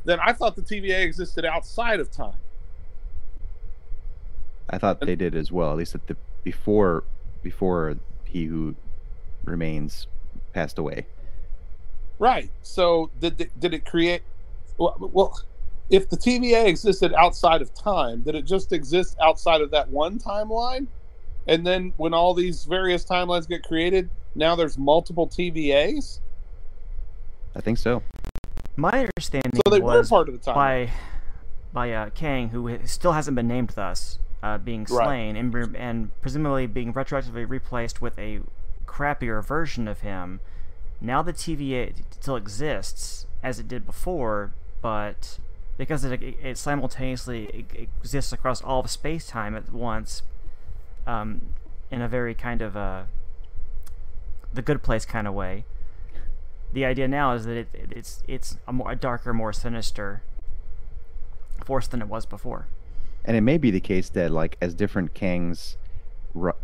then 0.05 0.19
I 0.23 0.31
thought 0.31 0.55
the 0.55 0.61
TVA 0.61 1.01
existed 1.01 1.43
outside 1.43 1.99
of 1.99 2.11
time. 2.11 2.37
I 4.69 4.77
thought 4.77 5.01
they 5.01 5.15
did 5.15 5.35
as 5.35 5.51
well. 5.51 5.71
At 5.71 5.77
least 5.77 5.95
at 5.95 6.05
the 6.07 6.15
before 6.43 7.03
before 7.41 7.97
he 8.25 8.45
who 8.45 8.75
remains 9.43 10.05
passed 10.53 10.77
away. 10.77 11.07
Right. 12.19 12.51
So 12.61 13.09
did 13.19 13.41
it- 13.41 13.59
did 13.59 13.73
it 13.73 13.85
create? 13.85 14.21
Well, 14.77 14.95
well, 14.99 15.41
if 15.91 16.09
the 16.09 16.17
TVA 16.17 16.65
existed 16.65 17.13
outside 17.13 17.61
of 17.61 17.73
time, 17.73 18.21
did 18.21 18.33
it 18.33 18.45
just 18.45 18.71
exist 18.71 19.17
outside 19.21 19.61
of 19.61 19.69
that 19.71 19.89
one 19.89 20.17
timeline? 20.17 20.87
And 21.47 21.67
then 21.67 21.93
when 21.97 22.13
all 22.13 22.33
these 22.33 22.63
various 22.63 23.03
timelines 23.03 23.47
get 23.47 23.63
created, 23.63 24.09
now 24.33 24.55
there's 24.55 24.77
multiple 24.77 25.27
TVAs. 25.27 26.19
I 27.55 27.59
think 27.61 27.77
so. 27.77 28.01
My 28.77 29.07
understanding 29.17 29.51
So 29.65 29.69
they 29.69 29.81
were 29.81 30.03
part 30.05 30.29
of 30.29 30.33
the 30.33 30.39
time. 30.39 30.55
by 30.55 30.89
by 31.73 31.91
uh, 31.91 32.09
Kang, 32.11 32.49
who 32.49 32.79
still 32.85 33.11
hasn't 33.13 33.35
been 33.35 33.47
named 33.47 33.71
thus, 33.71 34.17
uh, 34.41 34.57
being 34.57 34.85
Right. 34.89 35.05
slain 35.05 35.35
and 35.35 35.75
and 35.75 36.21
presumably 36.21 36.67
being 36.67 36.93
retroactively 36.93 37.47
replaced 37.49 38.01
with 38.01 38.17
a 38.17 38.39
crappier 38.85 39.45
version 39.45 39.87
of 39.89 40.01
him. 40.01 40.39
Now 41.01 41.21
the 41.21 41.33
TVA 41.33 41.93
still 42.11 42.35
exists 42.37 43.25
as 43.43 43.59
it 43.59 43.67
did 43.67 43.85
before, 43.85 44.53
but 44.81 45.39
because 45.81 46.03
it, 46.03 46.21
it 46.21 46.59
simultaneously 46.59 47.65
exists 48.03 48.31
across 48.31 48.61
all 48.61 48.81
of 48.81 48.91
space 48.91 49.25
time 49.25 49.55
at 49.55 49.73
once, 49.73 50.21
um, 51.07 51.41
in 51.89 52.03
a 52.03 52.07
very 52.07 52.35
kind 52.35 52.61
of 52.61 52.77
uh, 52.77 53.05
the 54.53 54.61
good 54.61 54.83
place 54.83 55.05
kind 55.05 55.27
of 55.27 55.33
way. 55.33 55.65
The 56.71 56.85
idea 56.85 57.07
now 57.07 57.33
is 57.33 57.45
that 57.45 57.57
it- 57.57 57.73
it's 57.89 58.21
it's 58.27 58.59
a 58.67 58.73
more 58.73 58.91
a 58.91 58.95
darker, 58.95 59.33
more 59.33 59.51
sinister 59.51 60.21
force 61.65 61.87
than 61.87 61.99
it 61.99 62.07
was 62.07 62.27
before. 62.27 62.67
And 63.25 63.35
it 63.35 63.41
may 63.41 63.57
be 63.57 63.71
the 63.71 63.79
case 63.79 64.07
that 64.09 64.29
like 64.29 64.57
as 64.61 64.75
different 64.75 65.15
kings, 65.15 65.77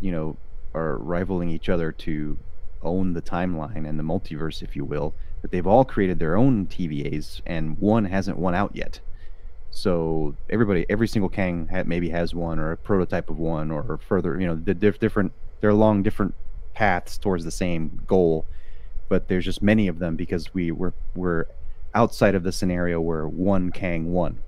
you 0.00 0.12
know, 0.12 0.36
are 0.74 0.96
rivaling 0.96 1.48
each 1.48 1.68
other 1.68 1.90
to 1.90 2.38
own 2.84 3.14
the 3.14 3.22
timeline 3.22 3.84
and 3.84 3.98
the 3.98 4.04
multiverse, 4.04 4.62
if 4.62 4.76
you 4.76 4.84
will, 4.84 5.12
that 5.42 5.50
they've 5.50 5.66
all 5.66 5.84
created 5.84 6.20
their 6.20 6.36
own 6.36 6.66
TVAs 6.66 7.40
and 7.44 7.78
one 7.78 8.04
hasn't 8.04 8.38
won 8.38 8.54
out 8.54 8.76
yet. 8.76 9.00
So 9.70 10.34
everybody, 10.50 10.86
every 10.88 11.08
single 11.08 11.28
Kang 11.28 11.68
ha- 11.70 11.82
maybe 11.86 12.08
has 12.10 12.34
one 12.34 12.58
or 12.58 12.72
a 12.72 12.76
prototype 12.76 13.30
of 13.30 13.38
one 13.38 13.70
or 13.70 13.98
further, 14.08 14.40
you 14.40 14.46
know, 14.46 14.54
the 14.56 14.74
diff- 14.74 14.98
different, 14.98 15.32
they're 15.60 15.70
along 15.70 16.02
different 16.02 16.34
paths 16.74 17.18
towards 17.18 17.44
the 17.44 17.50
same 17.50 18.02
goal, 18.06 18.44
but 19.08 19.28
there's 19.28 19.44
just 19.44 19.62
many 19.62 19.88
of 19.88 19.98
them 19.98 20.16
because 20.16 20.52
we 20.54 20.70
we're 20.70 20.92
we're 21.14 21.44
outside 21.94 22.34
of 22.34 22.42
the 22.42 22.52
scenario 22.52 23.00
where 23.00 23.26
one 23.26 23.70
Kang 23.72 24.12
won. 24.12 24.38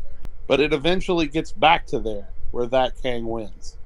but 0.47 0.61
it 0.61 0.73
eventually 0.73 1.27
gets 1.27 1.53
back 1.53 1.87
to 1.87 1.99
there 2.01 2.29
where 2.51 2.67
that 2.67 3.01
Kang 3.03 3.27
wins. 3.27 3.77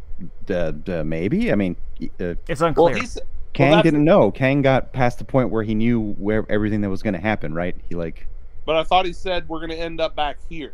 Uh, 0.49 0.73
uh, 0.89 1.03
maybe. 1.05 1.53
I 1.53 1.55
mean, 1.57 1.77
uh, 2.21 2.35
It's 2.49 2.61
Well, 2.61 2.69
unclear. 2.69 2.97
he's 2.97 3.19
Kang 3.53 3.71
that's- 3.71 3.83
didn't 3.85 4.05
know. 4.05 4.31
Kang 4.31 4.63
got 4.63 4.93
past 4.93 5.19
the 5.19 5.25
point 5.25 5.51
where 5.51 5.63
he 5.63 5.75
knew 5.75 6.15
where 6.15 6.47
everything 6.49 6.81
that 6.81 6.91
was 6.91 7.03
going 7.03 7.15
to 7.15 7.21
happen. 7.21 7.53
Right? 7.55 7.77
He 7.89 7.95
like 7.95 8.27
but 8.67 8.77
I 8.77 8.85
thought 8.85 9.05
he 9.05 9.13
said 9.13 9.47
we're 9.49 9.59
going 9.59 9.71
to 9.71 9.79
end 9.79 10.01
up 10.01 10.17
back 10.17 10.39
here. 10.49 10.73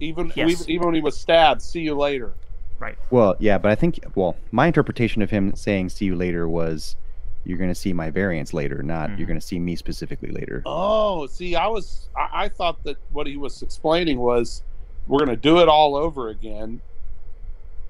Even 0.00 0.32
Yes. 0.34 0.68
even 0.68 0.86
when 0.86 0.94
he 0.94 1.00
was 1.00 1.16
stabbed, 1.16 1.62
see 1.62 1.80
you 1.80 1.94
later. 1.94 2.32
Right. 2.78 2.96
Well, 3.10 3.36
yeah, 3.38 3.58
but 3.58 3.70
I 3.70 3.74
think 3.74 4.00
well, 4.14 4.36
my 4.50 4.66
interpretation 4.66 5.20
of 5.22 5.30
him 5.30 5.54
saying 5.54 5.90
"see 5.90 6.06
you 6.06 6.16
later" 6.16 6.48
was 6.48 6.96
you're 7.44 7.58
going 7.58 7.70
to 7.70 7.74
see 7.74 7.92
my 7.92 8.10
variants 8.10 8.52
later, 8.54 8.82
not 8.82 9.10
Mhm. 9.10 9.18
you're 9.18 9.26
going 9.26 9.38
to 9.40 9.46
see 9.46 9.58
me 9.58 9.76
specifically 9.76 10.30
later. 10.30 10.62
Oh, 10.66 11.26
see, 11.26 11.54
I 11.56 11.66
was 11.68 12.08
I, 12.16 12.44
I 12.44 12.48
thought 12.48 12.82
that 12.84 12.96
what 13.12 13.26
he 13.26 13.36
was 13.36 13.62
explaining 13.62 14.18
was 14.18 14.62
we're 15.06 15.18
going 15.18 15.30
to 15.30 15.36
do 15.36 15.58
it 15.60 15.68
all 15.68 15.94
over 15.96 16.28
again. 16.28 16.80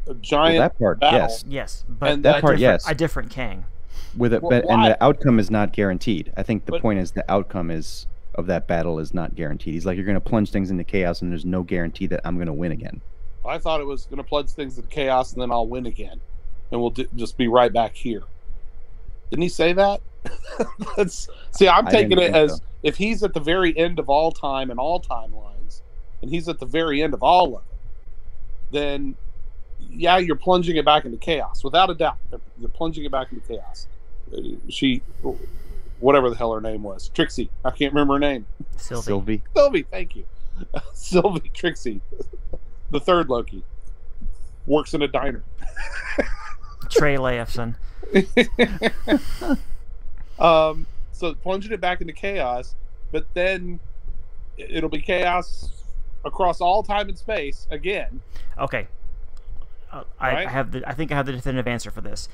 A 0.07 0.11
Well, 0.11 0.19
giant 0.21 0.59
that 0.59 0.79
part, 0.79 0.99
battle. 1.01 1.19
yes. 1.21 1.45
yes, 1.47 1.85
but 1.89 2.11
And 2.11 2.25
that 2.25 2.41
part, 2.41 2.59
yes. 2.59 2.89
a 2.89 2.95
different 2.95 3.31
Kang. 3.31 3.65
With 4.17 4.33
it, 4.33 4.43
Well, 4.43 4.51
but 4.51 4.69
and 4.71 4.85
the 4.85 5.03
outcome 5.05 5.39
is 5.39 5.51
not 5.51 5.73
guaranteed. 5.73 6.33
I 6.37 6.43
think 6.43 6.65
the 6.65 6.73
But- 6.73 6.83
point 6.83 6.99
is 6.99 7.13
the 7.13 7.31
outcome 7.31 7.71
is 7.71 8.07
of 8.41 8.47
that 8.49 8.67
battle 8.67 8.99
is 8.99 9.15
not 9.15 9.37
guaranteed. 9.37 9.75
He's 9.75 9.87
like 9.87 9.97
you're 9.97 10.05
going 10.07 10.15
to 10.17 10.21
plunge 10.21 10.51
things 10.51 10.71
into 10.73 10.83
chaos, 10.83 11.23
and 11.23 11.31
there's 11.31 11.45
no 11.45 11.63
guarantee 11.63 12.09
that 12.09 12.21
I'm 12.25 12.35
going 12.35 12.49
to 12.49 12.53
win 12.53 12.73
again. 12.73 13.01
I 13.47 13.59
thought 13.59 13.81
it 13.81 13.87
was 13.87 14.07
going 14.07 14.19
to 14.19 14.25
plunge 14.25 14.51
things 14.51 14.77
into 14.77 14.89
chaos 14.91 15.33
and 15.33 15.41
then 15.41 15.51
I'll 15.51 15.67
win 15.67 15.87
again, 15.87 16.21
and 16.71 16.81
we'll 16.81 16.91
d- 16.91 17.09
just 17.17 17.39
be 17.39 17.49
right 17.49 17.73
back 17.73 17.95
here. 17.95 18.23
Didn't 19.31 19.43
he 19.43 19.49
say 19.49 19.73
that? 19.73 20.01
That's 20.97 21.29
see, 21.53 21.69
I'm 21.69 21.87
taking 21.87 22.19
it 22.19 22.35
as 22.35 22.57
so. 22.57 22.63
if 22.83 22.97
he's 22.97 23.23
at 23.23 23.33
the 23.33 23.41
very 23.41 23.77
end 23.79 23.99
of 23.99 24.11
all 24.11 24.33
time 24.33 24.71
and 24.71 24.79
all 24.79 25.01
timelines, 25.01 25.81
and 26.21 26.31
he's 26.31 26.49
at 26.49 26.59
the 26.59 26.67
very 26.67 27.03
end 27.03 27.15
of 27.15 27.23
all 27.23 27.57
of 27.57 27.63
it, 27.63 27.79
then 28.73 29.17
yeah, 29.89 30.19
you're 30.19 30.37
plunging 30.37 30.77
it 30.77 30.85
back 30.85 31.05
into 31.05 31.17
chaos 31.17 31.65
without 31.65 31.89
a 31.91 31.95
doubt. 31.95 32.19
You're 32.59 32.69
plunging 32.69 33.05
it 33.05 33.13
back 33.13 33.33
into 33.33 33.47
chaos. 33.47 33.87
Uh, 34.33 34.41
She, 34.69 35.03
whatever 36.01 36.31
the 36.31 36.37
hell 36.37 36.53
her 36.53 36.61
name 36.61 36.83
was, 36.83 37.09
Trixie. 37.11 37.51
I 37.65 37.71
can't 37.71 37.93
remember 37.93 38.15
her 38.15 38.21
name. 38.21 38.47
Sylvie. 38.77 39.05
Sylvie. 39.05 39.43
Sylvie, 39.55 39.83
thank 39.91 40.17
you. 40.17 40.25
Sylvie 40.95 41.51
Trixie, 41.55 42.01
the 42.91 43.01
third 43.01 43.29
Loki, 43.29 43.63
works 44.67 44.95
in 44.95 45.03
a 45.03 45.09
diner. 45.09 45.43
Trey 46.91 47.17
Laufeyson. 47.17 47.77
um, 50.39 50.87
so 51.13 51.35
plunging 51.35 51.73
it 51.73 51.81
back 51.81 52.01
into 52.01 52.13
chaos, 52.13 52.75
but 53.13 53.27
then 53.35 53.79
it'll 54.57 54.91
be 54.91 55.01
chaos 55.01 55.71
across 56.25 56.61
all 56.61 56.83
time 56.83 57.09
and 57.09 57.17
space 57.19 57.67
again. 57.71 58.21
Okay. 58.59 58.89
Uh, 59.93 60.05
I, 60.19 60.33
Right. 60.33 60.47
I 60.47 60.51
have 60.51 60.73
the. 60.73 60.89
I 60.89 60.93
think 60.93 61.13
I 61.13 61.17
have 61.17 61.27
the 61.27 61.33
definitive 61.33 61.67
answer 61.67 61.91
for 61.91 62.01
this. 62.01 62.29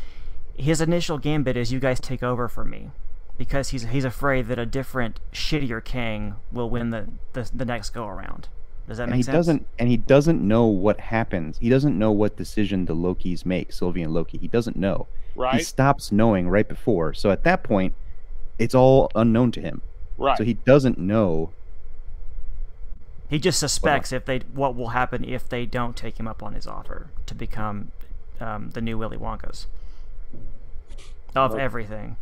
His 0.57 0.81
initial 0.81 1.19
gambit 1.19 1.57
is 1.57 1.73
you 1.73 1.81
guys 1.81 2.01
take 2.01 2.23
over 2.23 2.49
for 2.49 2.65
me, 2.65 2.91
because 3.39 3.71
he's 3.71 3.85
he's 3.85 4.05
afraid 4.05 4.49
that 4.49 4.59
a 4.59 4.67
different, 4.67 5.21
shittier 5.33 5.85
king 5.85 6.37
will 6.53 6.71
win 6.71 6.91
the 6.91 7.09
the, 7.33 7.51
the 7.55 7.65
next 7.65 7.91
go 7.91 8.07
around. 8.07 8.49
Does 8.89 8.99
that 8.99 9.05
and 9.05 9.13
make 9.13 9.17
he 9.19 9.23
sense? 9.25 9.35
doesn't 9.37 9.67
and 9.79 9.89
he 9.89 9.97
doesn't 9.97 10.41
know 10.47 10.67
what 10.67 11.01
happens. 11.01 11.59
He 11.59 11.69
doesn't 11.69 11.99
know 11.99 12.13
what 12.13 12.37
decision 12.37 12.85
the 12.87 12.95
Lokis 12.95 13.45
make, 13.45 13.73
Sylvie 13.73 14.03
and 14.03 14.13
Loki. 14.15 14.39
He 14.39 14.49
doesn't 14.49 14.77
know. 14.77 15.09
Right. 15.35 15.57
He 15.57 15.63
stops 15.65 16.13
knowing 16.13 16.49
right 16.49 16.67
before. 16.67 17.13
So 17.13 17.31
at 17.31 17.45
that 17.45 17.63
point, 17.63 17.95
it's 18.59 18.75
all 18.75 19.11
unknown 19.15 19.53
to 19.53 19.61
him. 19.61 19.83
Right. 20.17 20.39
So 20.39 20.45
he 20.45 20.55
doesn't 20.55 20.99
know. 20.99 21.51
He 23.29 23.39
just 23.41 23.59
suspects 23.59 24.13
if 24.13 24.25
they 24.25 24.39
what 24.55 24.77
will 24.77 24.89
happen 24.91 25.25
if 25.25 25.49
they 25.49 25.67
don't 25.67 25.97
take 25.97 26.19
him 26.19 26.29
up 26.29 26.43
on 26.43 26.55
his 26.55 26.67
offer 26.67 27.11
to 27.27 27.35
become 27.35 27.91
um, 28.41 28.71
the 28.71 28.81
new 28.81 28.97
Willy 28.97 29.17
Wonkas 29.17 29.67
of 31.35 31.53
Okay. 31.53 31.63
everything. 31.63 32.17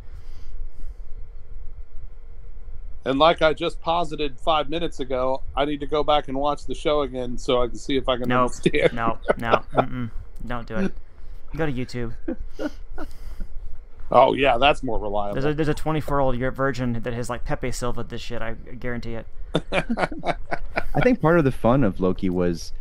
And 3.05 3.19
like 3.19 3.43
I 3.43 3.53
just 3.53 3.81
posited 3.81 4.39
five 4.41 4.71
minutes 4.71 5.01
ago, 5.01 5.43
I 5.57 5.65
need 5.67 5.81
to 5.81 5.87
go 5.87 6.03
back 6.03 6.29
and 6.29 6.37
watch 6.39 6.65
the 6.67 6.75
show 6.75 7.03
again 7.03 7.37
so 7.37 7.63
I 7.63 7.69
can 7.69 7.77
see 7.77 7.97
if 7.97 8.09
I 8.09 8.17
can 8.17 8.29
Nope. 8.29 8.51
understand. 8.51 8.93
No, 8.95 9.19
no, 9.37 9.63
mm-mm, 9.75 10.11
don't 10.47 10.67
do 10.67 10.77
it. 10.77 10.93
Go 11.57 11.67
to 11.67 11.73
YouTube. 11.73 12.15
Oh 14.11 14.35
yeah, 14.35 14.59
that's 14.59 14.83
more 14.83 14.99
reliable. 14.99 15.35
There's 15.41 15.53
a 15.53 15.55
there's 15.55 15.69
a 15.69 15.75
24 15.75 16.35
year 16.35 16.49
old 16.49 16.57
virgin 16.57 16.93
that 17.03 17.13
has 17.13 17.29
like 17.31 17.45
Pepe 17.45 17.73
Silvia 17.73 18.05
this 18.05 18.21
shit. 18.21 18.43
I 18.43 18.53
guarantee 18.53 19.15
it. 19.15 19.27
I 19.73 21.01
think 21.03 21.21
part 21.21 21.39
of 21.39 21.45
the 21.45 21.53
fun 21.53 21.85
of 21.85 22.01
Loki 22.01 22.29
was, 22.31 22.73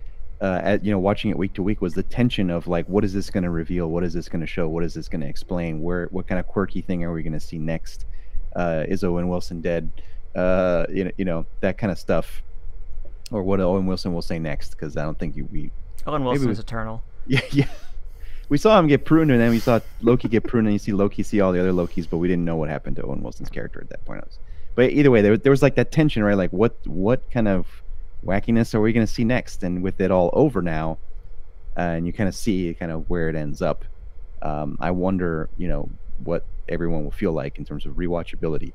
uh, 0.42 0.60
at 0.64 0.84
you 0.84 0.92
know, 0.92 1.00
watching 1.00 1.32
it 1.32 1.38
week 1.38 1.54
to 1.54 1.64
week 1.64 1.82
was 1.82 1.94
the 1.94 2.04
tension 2.04 2.50
of 2.50 2.68
like, 2.68 2.88
what 2.88 3.04
is 3.04 3.14
this 3.14 3.30
going 3.30 3.44
to 3.44 3.50
reveal? 3.50 3.88
What 3.90 4.04
is 4.04 4.14
this 4.14 4.28
going 4.30 4.42
to 4.42 4.48
show? 4.48 4.68
What 4.68 4.84
is 4.84 4.94
this 4.94 5.08
going 5.08 5.22
to 5.22 5.28
explain? 5.28 5.82
Where, 5.82 6.08
what 6.12 6.28
kind 6.28 6.40
of 6.40 6.48
quirky 6.48 6.82
thing 6.82 7.04
are 7.04 7.14
we 7.14 7.24
going 7.24 7.34
to 7.34 7.40
see 7.40 7.58
next? 7.58 8.06
Uh, 8.56 8.84
is 8.88 9.04
Owen 9.04 9.28
Wilson 9.30 9.62
dead? 9.62 9.90
Uh, 10.36 10.86
you 10.90 11.04
know, 11.06 11.12
you 11.18 11.26
know 11.26 11.46
that 11.62 11.78
kind 11.78 11.92
of 11.92 12.00
stuff, 12.00 12.42
or 13.32 13.44
what 13.44 13.60
Owen 13.60 13.86
Wilson 13.86 14.14
will 14.14 14.22
say 14.22 14.40
next? 14.40 14.72
Because 14.72 14.98
I 14.98 15.04
don't 15.04 15.18
think 15.18 15.36
you, 15.36 15.48
we, 15.52 15.72
Owen 16.08 16.24
Wilson 16.24 16.50
is 16.50 16.60
eternal. 16.60 17.04
yeah, 17.28 17.42
yeah. 17.52 17.68
We 18.50 18.58
saw 18.58 18.78
him 18.78 18.88
get 18.88 19.06
pruned, 19.06 19.32
and 19.32 19.40
then 19.40 19.52
we 19.52 19.60
saw 19.60 19.80
Loki 20.02 20.28
get 20.28 20.44
pruned, 20.44 20.68
and 20.68 20.74
you 20.74 20.80
see 20.80 20.92
Loki 20.92 21.24
see 21.24 21.40
all 21.42 21.52
the 21.52 21.60
other 21.60 21.72
Lokis, 21.72 22.08
but 22.10 22.18
we 22.18 22.28
didn't 22.28 22.46
know 22.46 22.56
what 22.56 22.70
happened 22.70 22.98
to 22.98 23.04
Owen 23.04 23.24
Wilson's 23.24 23.50
character 23.50 23.80
at 23.82 23.90
that 23.90 24.04
point. 24.06 24.24
But 24.76 24.92
either 24.92 25.12
way, 25.12 25.22
there, 25.22 25.38
there 25.38 25.52
was 25.52 25.62
like 25.62 25.76
that 25.76 25.92
tension, 25.92 26.24
right? 26.24 26.38
Like, 26.38 26.52
what 26.52 26.76
what 26.86 27.30
kind 27.32 27.48
of 27.48 27.68
wackiness 28.26 28.74
are 28.74 28.82
we 28.82 28.92
going 28.94 29.06
to 29.06 29.12
see 29.12 29.24
next? 29.24 29.64
And 29.64 29.84
with 29.84 30.02
it 30.02 30.12
all 30.12 30.30
over 30.34 30.62
now, 30.62 30.98
uh, 31.78 31.82
and 31.82 32.08
you 32.08 32.14
kind 32.14 32.28
of 32.28 32.36
see 32.36 32.74
kind 32.74 32.92
of 32.92 33.10
where 33.10 33.30
it 33.30 33.36
ends 33.36 33.62
up. 33.62 33.86
Um, 34.42 34.78
I 34.82 34.92
wonder, 34.92 35.50
you 35.58 35.68
know, 35.68 35.90
what 36.24 36.46
everyone 36.68 37.04
will 37.04 37.12
feel 37.12 37.32
like 37.32 37.58
in 37.58 37.66
terms 37.66 37.86
of 37.86 37.94
rewatchability 37.94 38.74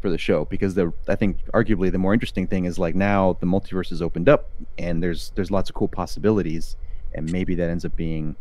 for 0.00 0.10
the 0.10 0.18
show, 0.18 0.44
because 0.44 0.74
the 0.74 0.92
I 1.08 1.16
think 1.16 1.38
arguably 1.54 1.90
the 1.90 1.98
more 1.98 2.12
interesting 2.14 2.46
thing 2.46 2.64
is 2.64 2.78
like 2.78 2.94
now 2.94 3.36
the 3.40 3.46
multiverse 3.46 3.90
is 3.92 4.00
opened 4.02 4.28
up, 4.28 4.50
and 4.78 5.02
there's 5.02 5.32
there's 5.34 5.50
lots 5.50 5.68
of 5.70 5.74
cool 5.74 5.88
possibilities, 5.88 6.76
and 7.14 7.30
maybe 7.30 7.54
that 7.56 7.68
ends 7.70 7.84
up 7.84 7.96
being 7.96 8.36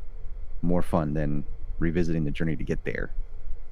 more 0.61 0.81
fun 0.81 1.13
than 1.13 1.43
revisiting 1.79 2.23
the 2.25 2.31
journey 2.31 2.55
to 2.55 2.63
get 2.63 2.83
there. 2.83 3.11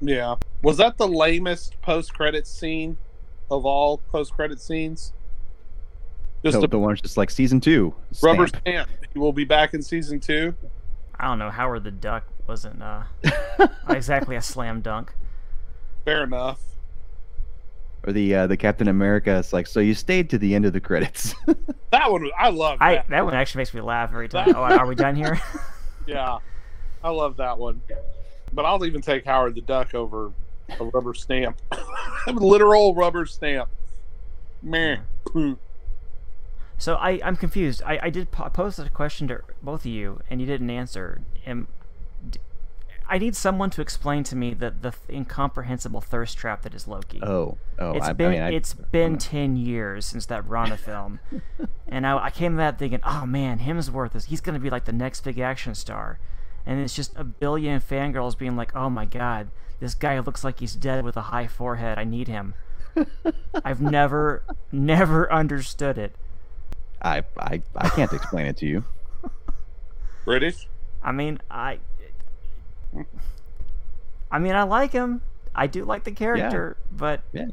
yeah. 0.02 0.36
Was 0.62 0.78
that 0.78 0.98
the 0.98 1.08
lamest 1.08 1.80
post 1.82 2.14
credit 2.14 2.46
scene 2.48 2.98
of 3.50 3.66
all 3.66 3.98
post 3.98 4.34
credit 4.34 4.60
scenes? 4.60 5.14
Just 6.44 6.58
So 6.58 6.64
a 6.64 6.68
the 6.68 6.78
one's 6.80 7.02
just 7.02 7.18
like 7.18 7.30
season 7.32 7.60
two. 7.60 7.96
rubber 8.22 8.48
stamp. 8.48 8.62
stamp. 8.64 8.90
He 9.14 9.20
will 9.20 9.34
be 9.34 9.46
back 9.46 9.74
in 9.74 9.82
season 9.82 10.20
two. 10.20 10.54
I 11.20 11.26
don't 11.26 11.40
know. 11.40 11.50
Howard 11.50 11.84
the 11.84 11.92
Duck 11.92 12.26
wasn't 12.48 12.82
uh, 12.84 13.04
exactly 13.90 14.36
a 14.36 14.42
slam 14.42 14.82
dunk. 14.82 15.14
Fair 16.04 16.24
enough. 16.24 16.60
Or 18.06 18.14
the 18.14 18.36
uh, 18.36 18.48
the 18.48 18.58
Captain 18.58 18.88
America. 18.88 19.38
It's 19.38 19.54
like 19.54 19.68
so 19.68 19.80
you 19.80 19.94
stayed 19.94 20.30
to 20.32 20.38
the 20.38 20.54
end 20.56 20.66
of 20.66 20.74
the 20.74 20.82
credits. 20.82 21.34
That 21.92 22.12
one, 22.12 22.30
I 22.38 22.50
love 22.50 22.80
I 22.82 22.96
that. 22.96 23.08
that 23.10 23.24
one 23.26 23.34
actually 23.36 23.60
makes 23.60 23.74
me 23.74 23.80
laugh 23.80 24.10
every 24.10 24.28
time. 24.28 24.54
Oh, 24.54 24.64
are 24.64 24.86
we 24.88 24.96
done 24.96 25.16
here? 25.16 25.40
Yeah, 26.08 26.40
I 27.04 27.10
love 27.10 27.38
that 27.38 27.58
one. 27.58 27.82
But 28.54 28.66
I'll 28.66 28.84
even 28.86 29.02
take 29.02 29.24
Howard 29.26 29.56
the 29.56 29.62
Duck 29.62 29.96
over 29.96 30.32
a 30.80 30.84
rubber 30.84 31.14
stamp, 31.14 31.60
literal 32.28 32.94
rubber 32.94 33.26
stamp. 33.26 33.70
Meh. 34.62 34.98
So 36.78 36.96
I, 36.96 37.20
I'm 37.24 37.36
confused. 37.38 37.82
I, 37.86 38.00
I 38.04 38.10
did 38.10 38.30
po- 38.32 38.50
pose 38.50 38.78
a 38.78 38.90
question 38.90 39.28
to 39.30 39.42
both 39.64 39.82
of 39.82 39.86
you, 39.88 40.20
and 40.30 40.42
you 40.42 40.46
didn't 40.48 40.70
answer. 40.70 41.22
And 41.46 41.68
d- 41.68 41.72
I 43.08 43.18
need 43.18 43.36
someone 43.36 43.70
to 43.72 43.82
explain 43.82 44.24
to 44.26 44.36
me 44.36 44.54
the, 44.54 44.72
the 44.72 44.94
incomprehensible 45.10 46.02
thirst 46.02 46.38
trap 46.38 46.64
that 46.64 46.74
is 46.74 46.88
Loki. 46.88 47.22
oh, 47.22 47.58
oh, 47.80 47.94
It's 47.94 48.08
I, 48.08 48.14
been 48.14 48.28
I 48.28 48.32
mean, 48.32 48.42
I, 48.42 48.52
it's 48.54 48.74
been 48.74 49.18
ten 49.18 49.56
years 49.56 50.06
since 50.06 50.26
that 50.28 50.48
Rana 50.48 50.78
film, 50.78 51.20
and 51.88 52.06
I, 52.08 52.26
I 52.26 52.30
came 52.30 52.54
to 52.54 52.58
that 52.58 52.80
thinking, 52.80 53.02
oh 53.04 53.26
man, 53.26 53.60
Hemsworth 53.60 54.16
is 54.16 54.26
he's 54.26 54.42
gonna 54.42 54.60
be 54.60 54.70
like 54.70 54.86
the 54.86 54.94
next 54.94 55.22
big 55.22 55.40
action 55.40 55.76
star, 55.76 56.20
and 56.66 56.80
it's 56.80 56.96
just 56.96 57.14
a 57.16 57.24
billion 57.24 57.80
fangirls 57.80 58.38
being 58.38 58.56
like, 58.56 58.76
oh 58.76 58.90
my 58.90 59.06
god, 59.06 59.50
this 59.80 59.94
guy 59.94 60.18
looks 60.20 60.44
like 60.44 60.60
he's 60.60 60.76
dead 60.76 61.04
with 61.04 61.18
a 61.18 61.24
high 61.24 61.48
forehead. 61.48 61.98
I 61.98 62.04
need 62.04 62.28
him. 62.28 62.54
I've 63.66 63.82
never 63.82 64.44
never 64.72 65.32
understood 65.32 65.98
it. 65.98 66.16
I, 67.02 67.24
I, 67.38 67.62
I 67.76 67.90
can't 67.90 68.12
explain 68.14 68.48
it 68.48 68.58
to 68.58 68.66
you. 68.66 68.84
British. 70.24 70.68
I 71.04 71.12
mean, 71.12 71.40
I. 71.52 71.80
I 74.32 74.40
mean, 74.40 74.56
I 74.56 74.64
like 74.64 74.92
him. 74.92 75.22
I 75.54 75.68
do 75.68 75.86
like 75.86 76.04
the 76.04 76.12
character, 76.12 76.78
but 76.92 77.22
Yeah. 77.32 77.46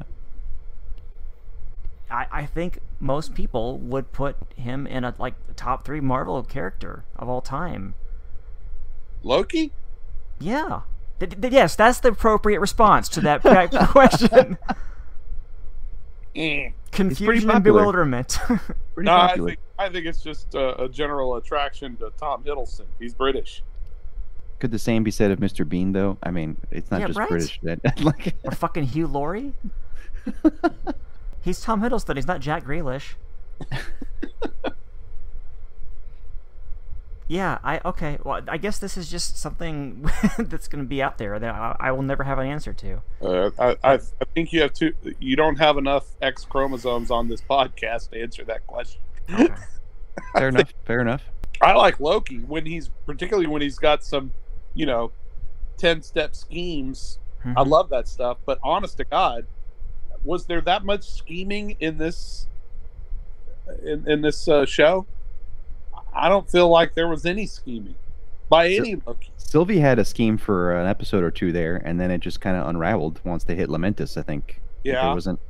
I, 2.11 2.27
I 2.31 2.47
think 2.47 2.79
most 3.01 3.35
people 3.35 3.79
would 3.79 4.13
put 4.13 4.37
him 4.57 4.87
in 4.87 5.05
a 5.05 5.15
like 5.19 5.35
top 5.57 5.85
three 5.85 6.01
Marvel 6.01 6.43
character 6.43 7.05
of 7.17 7.29
all 7.29 7.41
time. 7.41 7.95
Loki. 9.23 9.73
Yeah. 10.41 10.81
Th- 11.21 11.41
th- 11.41 11.53
yes, 11.53 11.77
that's 11.77 12.01
the 12.01 12.09
appropriate 12.09 12.59
response 12.61 13.09
to 13.11 13.21
that 13.21 13.43
that 13.45 13.71
question. 13.91 14.59
Eh. 16.35 16.71
Confusion 16.91 17.51
and 17.51 17.65
bewilderment. 17.65 18.39
No, 18.95 19.17
I 19.17 19.37
think 19.39 19.59
I 19.79 19.89
think 19.89 20.05
it's 20.05 20.23
just 20.23 20.55
a, 20.55 20.83
a 20.83 20.87
general 20.89 21.37
attraction 21.37 21.97
to 21.97 22.13
Tom 22.19 22.45
Hiddleston. 22.45 22.85
He's 22.99 23.15
British. 23.15 23.63
Could 24.63 24.71
the 24.71 24.79
same 24.79 25.03
be 25.03 25.11
said 25.11 25.33
of 25.33 25.41
Mr. 25.41 25.69
Bean 25.69 25.91
though? 25.91 26.19
I 26.23 26.31
mean, 26.31 26.57
it's 26.71 26.89
not 26.89 27.01
Yeah, 27.01 27.09
just 27.09 27.19
right? 27.19 27.29
British. 27.29 27.59
That, 27.65 28.01
like, 28.01 28.37
or 28.45 28.53
fucking 28.53 28.85
Hugh 28.85 29.09
Laurie. 29.09 29.55
He's 31.43 31.61
Tom 31.61 31.83
Hiddleston. 31.83 32.15
He's 32.15 32.29
not 32.29 32.39
Jack 32.39 32.65
Grealish. 32.65 33.15
Yeah, 37.29 37.59
I 37.65 37.81
okay. 37.85 38.19
Well, 38.23 38.43
I 38.47 38.59
guess 38.59 38.79
this 38.79 38.97
is 38.99 39.09
just 39.09 39.39
something 39.39 40.09
that's 40.39 40.69
going 40.69 40.85
to 40.85 40.89
be 40.89 41.03
out 41.03 41.17
there 41.17 41.39
that 41.39 41.55
I, 41.55 41.77
I 41.81 41.93
will 41.93 42.03
never 42.03 42.25
have 42.25 42.39
an 42.39 42.47
answer 42.47 42.75
to. 42.75 43.01
Uh, 43.23 43.51
I, 43.59 43.77
I 43.83 43.95
I 43.95 44.25
think 44.35 44.53
you 44.53 44.61
have 44.61 44.75
two. 44.75 44.93
You 45.19 45.35
don't 45.35 45.57
have 45.57 45.79
enough 45.79 46.05
X 46.21 46.45
chromosomes 46.45 47.11
on 47.11 47.29
this 47.29 47.41
podcast 47.41 48.11
to 48.11 48.21
answer 48.21 48.45
that 48.45 48.67
question. 48.67 49.01
Okay. 49.33 49.55
fair 50.35 50.49
enough. 50.49 50.75
Fair 50.85 51.01
enough. 51.01 51.23
I 51.63 51.73
like 51.73 52.01
Loki 52.01 52.39
when 52.39 52.67
he's 52.67 52.91
particularly 53.07 53.47
when 53.47 53.63
he's 53.63 53.79
got 53.79 54.05
some, 54.05 54.33
you 54.75 54.87
know, 54.87 55.13
ten 55.77 56.03
step 56.03 56.35
schemes. 56.35 57.19
I 57.45 57.49
Mhm. 57.49 57.67
love 57.67 57.89
that 57.91 58.07
stuff. 58.09 58.39
But 58.47 58.59
honest 58.63 58.97
to 58.99 59.05
God, 59.05 59.47
was 60.25 60.47
there 60.47 60.61
that 60.63 60.85
much 60.85 61.03
scheming 61.03 61.77
in 61.81 61.99
this 61.99 62.47
in, 63.85 64.09
in 64.09 64.23
this 64.23 64.47
uh, 64.49 64.65
show? 64.65 65.07
I 66.15 66.29
don't 66.29 66.49
feel 66.51 66.69
like 66.69 66.95
there 66.95 67.09
was 67.09 67.25
any 67.25 67.47
scheming 67.47 67.95
by 68.49 68.69
any 68.69 68.97
Loki. 69.07 69.31
Sylvie 69.37 69.81
had 69.81 69.99
a 69.99 70.05
scheme 70.05 70.37
for 70.37 70.73
an 70.79 70.87
episode 70.87 71.23
or 71.25 71.31
two 71.31 71.53
there, 71.53 71.77
and 71.77 72.01
then 72.01 72.11
it 72.11 72.19
just 72.21 72.41
kind 72.41 72.57
of 72.57 72.67
unraveled 72.67 73.21
once 73.25 73.45
they 73.45 73.55
hit 73.55 73.69
Lamentis. 73.69 74.17
I 74.17 74.23
think. 74.23 74.61
Yeah. 74.85 75.05
There 75.07 75.15
wasn't 75.15 75.41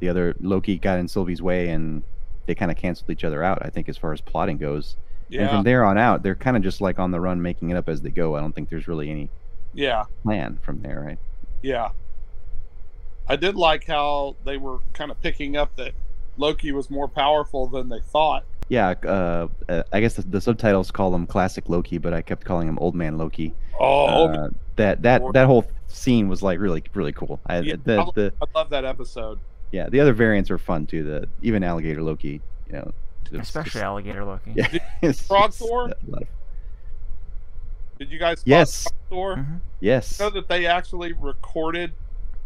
the 0.00 0.08
other 0.08 0.34
Loki 0.40 0.78
got 0.78 0.98
in 0.98 1.08
Sylvie's 1.08 1.40
way, 1.42 1.68
and 1.68 2.02
they 2.46 2.54
kind 2.54 2.70
of 2.70 2.76
canceled 2.76 3.10
each 3.10 3.24
other 3.24 3.42
out. 3.42 3.58
I 3.62 3.68
think 3.70 3.88
as 3.88 3.96
far 3.96 4.12
as 4.12 4.20
plotting 4.20 4.58
goes. 4.58 4.96
And 5.40 5.50
from 5.50 5.64
there 5.64 5.84
on 5.84 5.96
out, 5.98 6.22
they're 6.22 6.34
kind 6.34 6.56
of 6.56 6.62
just 6.62 6.80
like 6.80 6.98
on 6.98 7.10
the 7.10 7.20
run, 7.20 7.40
making 7.40 7.70
it 7.70 7.76
up 7.76 7.88
as 7.88 8.02
they 8.02 8.10
go. 8.10 8.36
I 8.36 8.40
don't 8.40 8.54
think 8.54 8.68
there's 8.68 8.86
really 8.86 9.10
any 9.10 9.30
yeah, 9.74 10.04
plan 10.22 10.58
from 10.62 10.82
there, 10.82 11.00
right? 11.00 11.18
yeah. 11.62 11.88
I 13.28 13.36
did 13.36 13.54
like 13.54 13.86
how 13.86 14.36
they 14.44 14.56
were 14.56 14.78
kind 14.92 15.10
of 15.10 15.20
picking 15.22 15.56
up 15.56 15.76
that 15.76 15.92
Loki 16.36 16.72
was 16.72 16.90
more 16.90 17.08
powerful 17.08 17.66
than 17.68 17.88
they 17.88 18.00
thought. 18.00 18.44
Yeah, 18.68 18.94
uh, 19.04 19.48
uh, 19.68 19.82
I 19.92 20.00
guess 20.00 20.14
the, 20.14 20.22
the 20.22 20.40
subtitles 20.40 20.90
call 20.90 21.14
him 21.14 21.26
classic 21.26 21.68
Loki, 21.68 21.98
but 21.98 22.12
I 22.12 22.20
kept 22.22 22.44
calling 22.44 22.68
him 22.68 22.78
Old 22.78 22.94
Man 22.94 23.18
Loki. 23.18 23.54
Oh, 23.78 24.26
Uh, 24.28 24.48
that 24.76 25.02
that 25.02 25.22
that 25.34 25.46
whole 25.46 25.64
scene 25.88 26.28
was 26.28 26.42
like 26.42 26.58
really 26.58 26.82
really 26.94 27.12
cool. 27.12 27.38
I, 27.46 27.60
Yeah, 27.60 27.76
the, 27.84 28.00
I- 28.02 28.10
the 28.14 28.32
I 28.42 28.46
love 28.58 28.70
that 28.70 28.84
episode. 28.84 29.38
yeah 29.70 29.88
the 29.88 30.00
other 30.00 30.12
variants 30.14 30.50
are 30.50 30.58
fun 30.58 30.86
too. 30.86 31.04
The 31.04 31.28
even 31.42 31.62
alligator 31.62 32.02
Loki, 32.02 32.40
you 32.66 32.72
know, 32.72 32.92
it's- 33.34 33.48
Especially 33.48 33.80
it's- 33.80 33.84
alligator 33.84 34.24
looking. 34.24 34.54
yeah, 34.56 34.66
it's- 35.02 35.20
Frog 35.26 35.50
it's 35.50 35.58
Thor? 35.58 35.84
a 35.86 35.94
lot 36.10 36.22
of- 36.22 36.28
Did 37.98 38.10
you 38.10 38.18
guys? 38.18 38.42
Yes. 38.44 38.88
Thor? 39.08 39.36
Mhm. 39.36 39.60
yes, 39.80 40.18
know 40.18 40.30
that 40.30 40.48
they 40.48 40.66
actually 40.66 41.12
recorded 41.12 41.92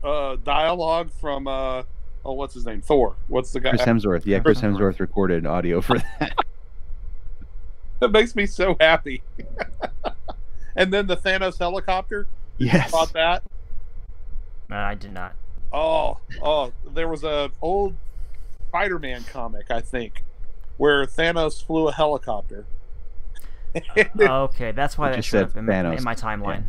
uh, 0.05 0.37
dialogue 0.45 1.11
from 1.21 1.47
uh, 1.49 1.83
oh, 2.25 2.33
what's 2.33 2.55
his 2.55 2.67
name? 2.67 2.81
Thor. 2.83 3.17
What's 3.29 3.53
the 3.53 3.61
guy? 3.61 3.71
Chris 3.71 3.83
Hemsworth. 3.83 4.27
Yeah, 4.27 4.41
Chris 4.41 4.61
Chris 4.61 4.73
Hemsworth 4.73 5.01
recorded 5.01 5.47
audio 5.47 5.81
for 5.81 5.99
that. 5.99 6.37
That 8.01 8.11
makes 8.13 8.37
me 8.37 8.45
so 8.45 8.77
happy. 8.79 9.23
and 10.77 10.93
then 10.93 11.07
the 11.07 11.17
Thanos 11.17 11.59
helicopter. 11.59 12.27
yes, 12.59 12.89
Spot 12.91 13.11
that. 13.15 13.43
Uh, 14.71 14.75
I 14.75 14.95
did 14.95 15.13
not. 15.15 15.35
Oh, 15.73 16.19
oh, 16.43 16.73
there 16.93 17.09
was 17.09 17.25
a 17.25 17.51
old 17.63 17.95
Spider-Man 18.69 19.25
comic, 19.25 19.71
I 19.71 19.81
think, 19.81 20.25
where 20.77 21.05
Thanos 21.07 21.65
flew 21.65 21.89
a 21.89 21.93
helicopter. 21.93 22.65
okay, 24.21 24.73
that's 24.73 24.97
why 24.97 25.09
they 25.09 25.13
that 25.13 25.17
just 25.19 25.29
showed 25.29 25.51
said 25.51 25.51
up 25.51 25.57
in, 25.57 25.67
Thanos. 25.67 25.99
in 25.99 26.05
my 26.05 26.15
timeline. 26.15 26.65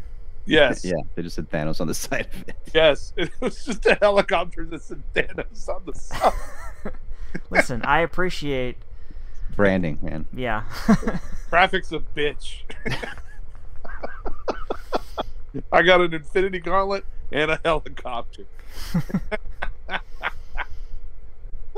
yes, 0.46 0.84
Yeah, 0.86 0.94
they 1.16 1.22
just 1.22 1.36
said 1.36 1.50
Thanos 1.50 1.80
on 1.80 1.88
the 1.88 1.94
side 2.06 2.28
of 2.34 2.50
it. 2.50 2.56
yes, 2.74 3.14
it 3.16 3.30
was 3.40 3.64
just 3.64 3.86
a 3.86 3.96
helicopter 3.96 4.66
that 4.66 4.82
said 4.82 5.02
Thanos 5.14 5.70
on 5.70 5.84
the 5.86 5.94
side. 5.94 6.34
Listen, 7.50 7.82
I 7.84 8.00
appreciate. 8.02 8.78
Branding, 9.56 10.00
man. 10.02 10.26
Yeah. 10.34 10.64
Traffic's 11.50 11.92
a 11.92 12.00
bitch. 12.00 12.62
I 15.72 15.82
got 15.82 16.02
an 16.02 16.14
Infinity 16.14 16.60
Gauntlet 16.60 17.06
and 17.32 17.52
a 17.52 17.60
helicopter. 17.64 18.46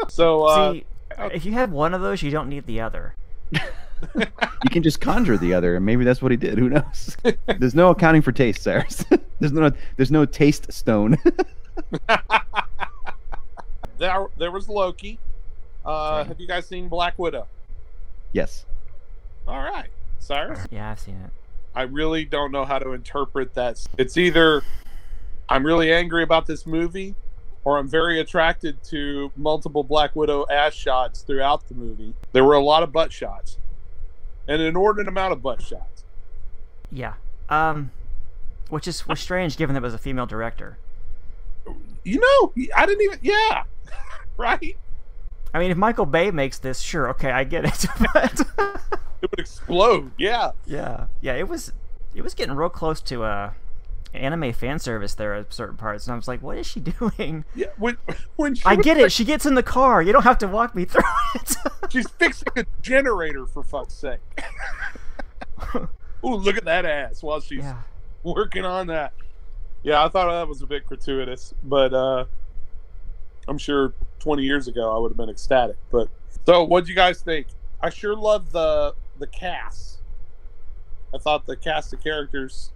so, 0.10 0.44
uh, 0.46 0.74
See, 0.74 0.86
if 1.27 1.45
you 1.45 1.53
have 1.53 1.71
one 1.71 1.93
of 1.93 2.01
those, 2.01 2.21
you 2.21 2.32
don't 2.32 2.49
need 2.49 2.65
the 2.65 2.82
other. 2.82 3.15
You 4.15 4.69
can 4.71 4.82
just 4.82 5.01
conjure 5.01 5.38
the 5.38 5.53
other, 5.53 5.75
and 5.75 5.86
maybe 5.86 6.05
that's 6.05 6.21
what 6.21 6.32
he 6.32 6.38
did. 6.38 6.58
Who 6.58 6.69
knows? 6.69 7.17
There's 7.60 7.75
no 7.75 7.89
accounting 7.89 8.21
for 8.21 8.32
taste, 8.32 8.62
Cyrus. 8.63 9.03
there's 9.39 9.51
no 9.51 9.71
there's 9.97 10.12
no 10.12 10.25
taste 10.25 10.71
stone. 10.71 11.17
there, 13.97 14.27
there 14.38 14.51
was 14.51 14.69
Loki. 14.69 15.19
Uh, 15.86 16.23
Have 16.23 16.39
you 16.39 16.47
guys 16.47 16.65
seen 16.67 16.88
Black 16.88 17.17
Widow? 17.19 17.47
yes. 18.34 18.65
All 19.47 19.60
right, 19.60 19.89
Cyrus. 20.19 20.65
Yeah, 20.71 20.91
I've 20.91 20.99
seen 20.99 21.15
it. 21.25 21.32
I 21.75 21.84
really 21.84 22.23
don't 22.25 22.51
know 22.51 22.65
how 22.65 22.79
to 22.79 22.91
interpret 22.91 23.53
that. 23.55 23.86
It's 23.97 24.15
either 24.17 24.62
I'm 25.47 25.65
really 25.65 25.91
angry 25.91 26.23
about 26.23 26.45
this 26.45 26.67
movie, 26.67 27.15
or 27.63 27.78
I'm 27.78 27.88
very 27.88 28.19
attracted 28.19 28.84
to 28.86 29.32
multiple 29.36 29.84
Black 29.84 30.15
Widow 30.15 30.45
ass 30.50 30.74
shots 30.74 31.22
throughout 31.22 31.67
the 31.67 31.76
movie. 31.76 32.13
There 32.32 32.43
were 32.43 32.54
a 32.56 32.63
lot 32.63 32.84
of 32.84 32.91
butt 32.91 33.12
shots, 33.12 33.58
and 34.48 34.62
an 34.62 34.67
inordinate 34.67 35.08
amount 35.08 35.34
of 35.34 35.41
butt 35.41 35.62
shots. 35.62 36.04
Yeah. 36.91 37.13
Um, 37.50 37.91
which 38.69 38.88
is 38.88 39.08
was 39.08 39.19
strange 39.19 39.58
given 39.58 39.74
that 39.74 39.82
it 39.82 39.84
was 39.84 39.93
a 39.93 39.98
female 40.00 40.26
director. 40.26 40.78
You 42.04 42.19
know, 42.19 42.54
I 42.76 42.86
didn't 42.86 43.04
even. 43.04 43.19
Yeah, 43.22 43.63
right. 44.38 44.78
I 45.54 45.60
mean, 45.60 45.72
if 45.72 45.78
Michael 45.78 46.06
Bay 46.06 46.32
makes 46.32 46.60
this, 46.60 46.80
sure, 46.80 47.10
okay, 47.10 47.32
I 47.32 47.43
get 47.43 47.65
it. 47.65 47.86
but 48.13 48.41
It 49.22 49.32
would 49.32 49.39
explode. 49.39 50.12
Yeah. 50.17 50.52
yeah, 50.65 51.08
yeah, 51.22 51.34
it 51.34 51.48
was 51.48 51.74
it 52.15 52.22
was 52.22 52.34
getting 52.34 52.56
real 52.56 52.69
close 52.69 53.02
to 53.02 53.24
uh 53.24 53.52
anime 54.13 54.52
fan 54.54 54.80
service 54.80 55.13
there 55.15 55.34
at 55.36 55.54
certain 55.54 55.78
parts, 55.78 56.06
and 56.08 56.13
I 56.13 56.15
was 56.15 56.28
like, 56.28 56.41
what 56.41 56.58
is 56.58 56.65
she 56.67 56.80
doing? 57.00 57.45
Yeah. 57.56 57.67
When 57.78 57.98
when 58.36 58.56
she 58.56 58.63
I 58.65 58.76
get 58.76 58.98
like- 58.98 59.08
it. 59.08 59.12
She 59.12 59.26
gets 59.26 59.45
in 59.45 59.56
the 59.56 59.63
car. 59.63 60.02
You 60.02 60.12
don't 60.13 60.24
have 60.24 60.38
to 60.39 60.48
walk 60.48 60.76
me 60.76 60.86
through 60.86 61.04
it. 61.36 61.56
She's 61.89 62.10
fixing 62.10 62.48
a 62.56 62.65
generator 62.82 63.45
for 63.45 63.63
fuck's 63.63 63.93
sake. 63.93 64.19
Ooh, 65.76 66.36
look 66.36 66.58
at 66.58 66.65
that 66.65 66.86
ass 66.86 67.24
while 67.24 67.39
she's 67.39 67.60
yeah. 67.63 67.78
working 68.24 68.65
on 68.65 68.88
that. 68.88 69.13
Yeah, 69.84 70.04
I 70.04 70.10
thought 70.10 70.30
that 70.30 70.48
was 70.48 70.62
a 70.62 70.67
bit 70.67 70.86
gratuitous, 70.86 71.54
but 71.63 71.93
uh 71.93 72.26
I'm 73.48 73.58
sure 73.58 73.93
20 74.19 74.43
years 74.43 74.67
ago 74.67 74.93
I 74.95 75.00
would 75.00 75.12
have 75.12 75.17
been 75.17 75.30
ecstatic. 75.30 75.78
But 75.91 76.10
so, 76.45 76.63
what 76.63 76.84
do 76.86 76.89
you 76.89 76.95
guys 76.95 77.22
think? 77.22 77.48
I 77.82 77.89
sure 77.89 78.15
love 78.15 78.52
the 78.52 78.93
the 79.17 79.28
cast. 79.28 80.00
I 81.13 81.17
thought 81.17 81.45
the 81.45 81.56
cast 81.56 81.93
of 81.93 82.04
characters, 82.04 82.72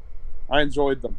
I 0.53 0.61
enjoyed 0.61 1.01
them. 1.01 1.17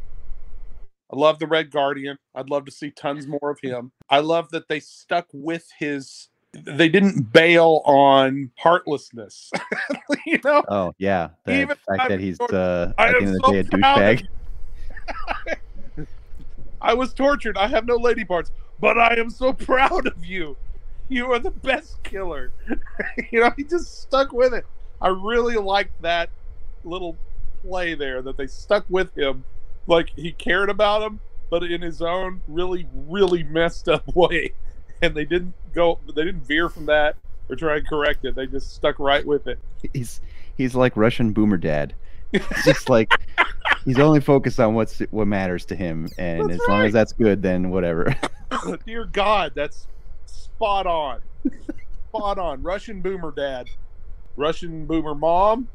I 1.13 1.17
love 1.17 1.41
the 1.41 1.49
Red 1.49 1.73
Guardian. 1.73 2.17
I'd 2.37 2.49
love 2.49 2.65
to 2.67 2.71
see 2.71 2.91
tons 2.93 3.27
more 3.27 3.51
of 3.51 3.59
him. 3.61 3.91
I 4.09 4.21
love 4.21 4.51
that 4.51 4.69
they 4.69 4.79
stuck 4.79 5.27
with 5.33 5.69
his. 5.77 6.29
They 6.53 6.89
didn't 6.89 7.33
bail 7.33 7.83
on 7.85 8.53
heartlessness. 8.57 9.51
you 10.27 10.39
know, 10.45 10.63
Oh 10.69 10.95
yeah. 10.99 11.31
The 11.47 11.63
Even 11.63 11.77
fact 11.85 12.09
that 12.09 12.21
he's 12.21 12.37
sure- 12.37 12.55
uh, 12.55 12.93
I 12.97 13.09
at 13.09 13.11
the 13.11 13.17
am 13.19 13.27
end 13.27 13.37
of 13.37 13.45
so 13.45 13.53
the 13.53 13.63
day 13.65 13.69
a 13.77 13.81
douchebag. 13.83 14.27
I 16.81 16.95
was 16.95 17.13
tortured. 17.13 17.57
I 17.57 17.67
have 17.67 17.87
no 17.87 17.97
lady 17.97 18.25
parts, 18.25 18.53
but 18.79 18.99
I 18.99 19.15
am 19.15 19.31
so 19.31 19.53
proud 19.53 20.07
of 20.07 20.25
you. 20.25 20.57
You 21.09 21.33
are 21.33 21.41
the 21.41 21.51
best 21.51 22.01
killer. 22.05 22.53
you 23.33 23.41
know, 23.41 23.51
he 23.57 23.65
just 23.65 24.03
stuck 24.03 24.33
with 24.33 24.55
it. 24.55 24.65
I 25.01 25.09
really 25.09 25.57
liked 25.57 26.01
that 26.03 26.31
little 26.85 27.17
play 27.67 27.95
there 27.95 28.23
that 28.23 28.37
they 28.37 28.47
stuck 28.47 28.85
with 28.89 29.17
him. 29.17 29.45
Like 29.87 30.11
he 30.17 30.33
cared 30.33 30.71
about 30.71 31.03
him, 31.03 31.21
but 31.51 31.63
in 31.63 31.83
his 31.83 32.03
own 32.03 32.43
really, 32.49 32.87
really 32.95 33.43
messed 33.43 33.89
up 33.89 34.05
way. 34.15 34.53
And 35.03 35.15
they 35.15 35.25
didn't 35.25 35.55
go, 35.75 35.99
they 36.15 36.25
didn't 36.25 36.47
veer 36.47 36.69
from 36.69 36.87
that 36.87 37.17
or 37.49 37.57
try 37.57 37.77
and 37.77 37.87
correct 37.87 38.25
it. 38.25 38.35
They 38.35 38.47
just 38.47 38.75
stuck 38.75 38.99
right 38.99 39.25
with 39.25 39.47
it. 39.47 39.59
He's 39.93 40.21
he's 40.57 40.75
like 40.75 40.97
Russian 40.97 41.33
boomer 41.33 41.57
dad. 41.57 41.95
It's 42.33 42.65
just 42.65 42.89
like 42.89 43.13
he's 43.85 43.99
only 43.99 44.21
focused 44.21 44.59
on 44.59 44.75
what's 44.75 44.99
what 45.11 45.27
matters 45.27 45.65
to 45.67 45.77
him, 45.77 46.09
and 46.19 46.51
That's 46.51 46.63
as 46.63 46.69
long 46.69 46.87
as 46.87 46.93
that's 46.93 47.13
good, 47.13 47.43
then 47.43 47.71
whatever. 47.71 48.15
Dear 48.87 49.05
God, 49.05 49.53
that's 49.55 49.87
spot 50.27 50.87
on. 50.87 51.21
spot 52.09 52.39
on. 52.39 52.63
Russian 52.63 53.01
boomer 53.01 53.31
dad. 53.31 53.69
Russian 54.37 54.87
boomer 54.87 55.15
mom. 55.15 55.69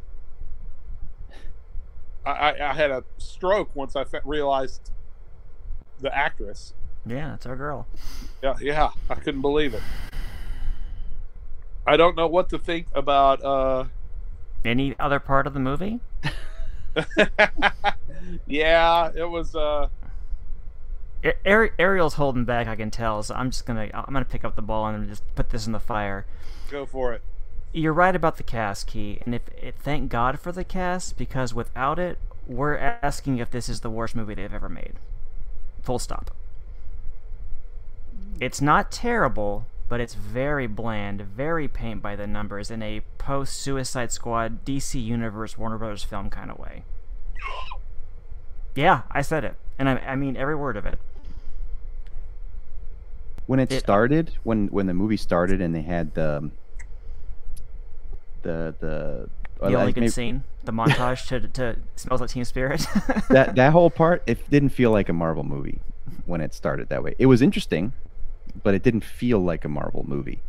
I, 2.25 2.55
I, 2.61 2.73
had 2.73 2.91
a 2.91 3.03
stroke 3.17 3.75
once 3.75 3.95
I 3.95 4.05
realized 4.25 4.91
the 5.99 6.15
actress. 6.15 6.73
Yeah, 7.05 7.33
it's 7.35 7.45
our 7.45 7.55
girl. 7.55 7.87
Yeah, 8.43 8.55
yeah, 8.61 8.89
I 9.09 9.15
couldn't 9.15 9.41
believe 9.41 9.73
it. 9.73 9.81
I 11.87 11.97
don't 11.97 12.15
know 12.15 12.27
what 12.27 12.49
to 12.49 12.59
think 12.59 12.87
about. 12.93 13.43
uh 13.43 13.85
Any 14.63 14.95
other 14.99 15.19
part 15.19 15.47
of 15.47 15.53
the 15.53 15.59
movie? 15.59 16.01
Yeah, 18.45 19.11
it 19.15 19.29
was. 19.29 19.55
uh 19.55 19.87
Ari- 21.45 21.71
Ariel's 21.77 22.13
holding 22.13 22.45
back. 22.45 22.67
I 22.67 22.75
can 22.75 22.91
tell. 22.91 23.23
So 23.23 23.35
I'm 23.35 23.51
just 23.51 23.65
gonna 23.65 23.89
I'm 23.93 24.13
gonna 24.13 24.25
pick 24.25 24.45
up 24.45 24.55
the 24.55 24.61
ball 24.61 24.87
and 24.87 25.07
just 25.09 25.23
put 25.35 25.49
this 25.49 25.67
in 25.67 25.73
the 25.73 25.79
fire. 25.79 26.25
Go 26.69 26.85
for 26.85 27.13
it. 27.13 27.21
You're 27.71 27.93
right 27.93 28.15
about 28.15 28.37
the 28.37 28.43
cast, 28.43 28.87
Key, 28.87 29.19
and 29.25 29.35
if 29.35 29.43
it, 29.61 29.75
thank 29.79 30.09
God 30.09 30.39
for 30.39 30.51
the 30.51 30.63
cast 30.63 31.17
because 31.17 31.53
without 31.53 31.99
it, 31.99 32.17
we're 32.47 32.75
asking 32.77 33.37
if 33.37 33.51
this 33.51 33.69
is 33.69 33.81
the 33.81 33.91
worst 33.91 34.15
movie 34.15 34.33
they've 34.33 34.51
ever 34.53 34.69
made. 34.69 34.93
Full 35.83 35.99
stop. 35.99 36.31
It's 38.39 38.59
not 38.59 38.91
terrible, 38.91 39.67
but 39.87 39.99
it's 39.99 40.15
very 40.15 40.65
bland, 40.65 41.21
very 41.21 41.67
paint 41.67 42.01
by 42.01 42.15
the 42.15 42.25
numbers 42.25 42.71
in 42.71 42.81
a 42.81 43.01
post 43.19 43.55
Suicide 43.61 44.11
Squad 44.11 44.65
DC 44.65 45.01
Universe 45.03 45.57
Warner 45.57 45.77
Brothers 45.77 46.03
film 46.03 46.29
kind 46.31 46.49
of 46.49 46.57
way. 46.57 46.83
Yeah, 48.73 49.01
I 49.11 49.21
said 49.21 49.43
it, 49.43 49.55
and 49.77 49.87
I, 49.89 49.97
I 49.97 50.15
mean 50.15 50.35
every 50.37 50.55
word 50.55 50.75
of 50.77 50.85
it. 50.87 50.97
when 53.45 53.59
it 53.59 53.71
It- 53.71 53.75
uh, 53.75 53.79
started, 53.79 54.31
when 54.43 54.67
when 54.67 54.87
the 54.87 54.93
movie 54.93 55.17
started, 55.17 55.61
and 55.61 55.75
they 55.75 55.81
had 55.81 56.13
the 56.15 56.37
um, 56.37 56.51
the 58.43 58.75
the 58.79 59.29
The 59.67 59.75
only 59.75 59.91
good 59.93 60.01
maybe- 60.01 60.09
scene, 60.11 60.43
the 60.63 60.71
montage 60.71 61.27
to 61.27 61.39
to 61.49 61.75
smells 61.95 62.21
like 62.21 62.29
Teen 62.29 62.45
Spirit. 62.45 62.85
that 63.29 63.55
that 63.55 63.71
whole 63.71 63.89
part, 63.89 64.23
it 64.27 64.49
didn't 64.49 64.69
feel 64.69 64.91
like 64.91 65.09
a 65.09 65.13
Marvel 65.13 65.43
movie 65.43 65.79
when 66.25 66.41
it 66.41 66.53
started 66.53 66.89
that 66.89 67.03
way. 67.03 67.15
It 67.19 67.25
was 67.27 67.41
interesting, 67.41 67.93
but 68.63 68.73
it 68.73 68.83
didn't 68.83 69.03
feel 69.03 69.39
like 69.39 69.65
a 69.65 69.69
Marvel 69.69 70.03
movie. 70.07 70.39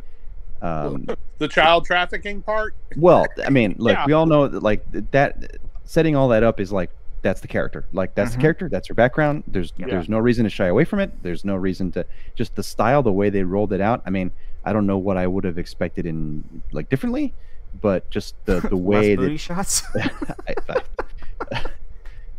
Um, 0.61 1.07
The 1.39 1.47
child 1.47 1.85
trafficking 1.85 2.43
part. 2.43 2.75
well, 2.95 3.25
I 3.43 3.49
mean, 3.49 3.73
look, 3.79 3.93
Yeah. 3.95 4.05
we 4.05 4.13
all 4.13 4.27
know 4.27 4.47
that, 4.47 4.61
like 4.61 4.85
that 5.11 5.57
setting 5.85 6.15
all 6.15 6.27
that 6.29 6.43
up 6.43 6.59
is 6.59 6.71
like 6.71 6.91
that's 7.23 7.41
the 7.41 7.47
character. 7.47 7.85
Like 7.93 8.13
that's 8.15 8.31
Mhm. 8.31 8.35
the 8.35 8.41
character. 8.41 8.69
That's 8.69 8.87
her 8.87 8.93
background. 8.93 9.43
There's 9.47 9.73
Yeah. 9.77 9.87
there's 9.87 10.07
no 10.07 10.19
reason 10.19 10.43
to 10.43 10.49
shy 10.51 10.67
away 10.67 10.85
from 10.85 10.99
it. 10.99 11.11
There's 11.23 11.43
no 11.43 11.55
reason 11.55 11.91
to 11.93 12.05
just 12.35 12.55
the 12.55 12.61
style, 12.63 13.01
the 13.01 13.11
way 13.11 13.29
they 13.31 13.43
rolled 13.43 13.73
it 13.73 13.81
out. 13.81 14.03
I 14.05 14.11
mean, 14.11 14.31
I 14.63 14.71
don't 14.73 14.85
know 14.85 14.97
what 14.99 15.17
I 15.17 15.25
would 15.25 15.43
have 15.45 15.57
expected 15.57 16.05
in 16.05 16.61
like 16.71 16.89
differently, 16.89 17.33
but 17.79 18.09
just 18.09 18.35
the 18.45 18.59
the 18.61 18.77
way 18.91 19.15
that 19.15 19.21
booty 19.21 19.37
shots. 19.37 19.83
I, 19.95 20.55
I- 20.69 21.63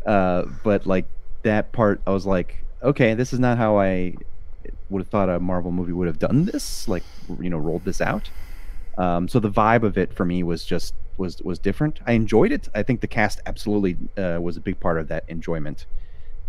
uh, 0.09 0.45
but 0.63 0.85
like 0.85 1.05
that 1.43 1.71
part, 1.71 2.01
I 2.07 2.11
was 2.11 2.25
like, 2.25 2.63
okay, 2.81 3.13
this 3.13 3.33
is 3.33 3.39
not 3.39 3.57
how 3.57 3.77
I 3.79 4.15
would 4.89 5.01
have 5.01 5.09
thought 5.09 5.29
a 5.29 5.39
Marvel 5.39 5.71
movie 5.71 5.91
would 5.91 6.07
have 6.07 6.19
done 6.19 6.45
this. 6.45 6.87
Like, 6.87 7.03
you 7.39 7.49
know, 7.49 7.57
rolled 7.57 7.85
this 7.85 8.01
out. 8.01 8.29
Um, 8.97 9.27
so 9.27 9.39
the 9.39 9.49
vibe 9.49 9.83
of 9.83 9.97
it 9.97 10.13
for 10.13 10.23
me 10.25 10.43
was 10.43 10.63
just 10.65 10.93
was 11.17 11.41
was 11.41 11.59
different. 11.59 11.99
I 12.05 12.13
enjoyed 12.13 12.51
it. 12.51 12.69
I 12.75 12.83
think 12.83 13.01
the 13.01 13.07
cast 13.07 13.41
absolutely 13.45 13.97
uh, 14.17 14.39
was 14.41 14.57
a 14.57 14.61
big 14.61 14.79
part 14.79 14.99
of 14.99 15.07
that 15.07 15.23
enjoyment. 15.27 15.85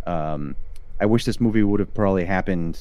Um, 0.07 0.57
I 1.01 1.07
wish 1.07 1.25
this 1.25 1.40
movie 1.40 1.62
would 1.62 1.81
have 1.81 1.92
probably 1.94 2.25
happened, 2.25 2.79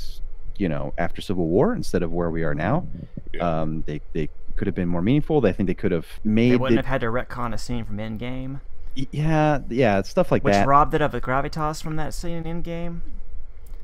you 0.57 0.67
know, 0.69 0.93
after 0.97 1.21
Civil 1.21 1.47
War 1.47 1.73
instead 1.73 2.03
of 2.03 2.11
where 2.11 2.29
we 2.29 2.43
are 2.43 2.53
now. 2.53 2.85
Yeah. 3.33 3.61
Um, 3.61 3.83
they 3.87 4.01
they 4.11 4.29
could 4.55 4.67
have 4.67 4.75
been 4.75 4.87
more 4.87 5.01
meaningful. 5.01 5.45
I 5.45 5.51
think 5.51 5.67
they 5.67 5.73
could 5.73 5.91
have 5.91 6.07
made 6.23 6.51
they 6.51 6.55
wouldn't 6.57 6.79
it- 6.79 6.85
have 6.85 6.91
had 6.91 7.01
to 7.01 7.07
retcon 7.07 7.53
a 7.53 7.57
scene 7.57 7.85
from 7.85 7.97
Endgame, 7.97 8.61
Yeah, 8.95 9.59
yeah, 9.69 10.01
stuff 10.03 10.31
like 10.31 10.43
which 10.43 10.53
that. 10.53 10.61
Which 10.61 10.67
robbed 10.67 10.93
it 10.93 11.01
of 11.01 11.11
the 11.11 11.21
gravitas 11.21 11.81
from 11.81 11.95
that 11.95 12.13
scene 12.13 12.45
in 12.45 12.63
Endgame. 12.63 13.01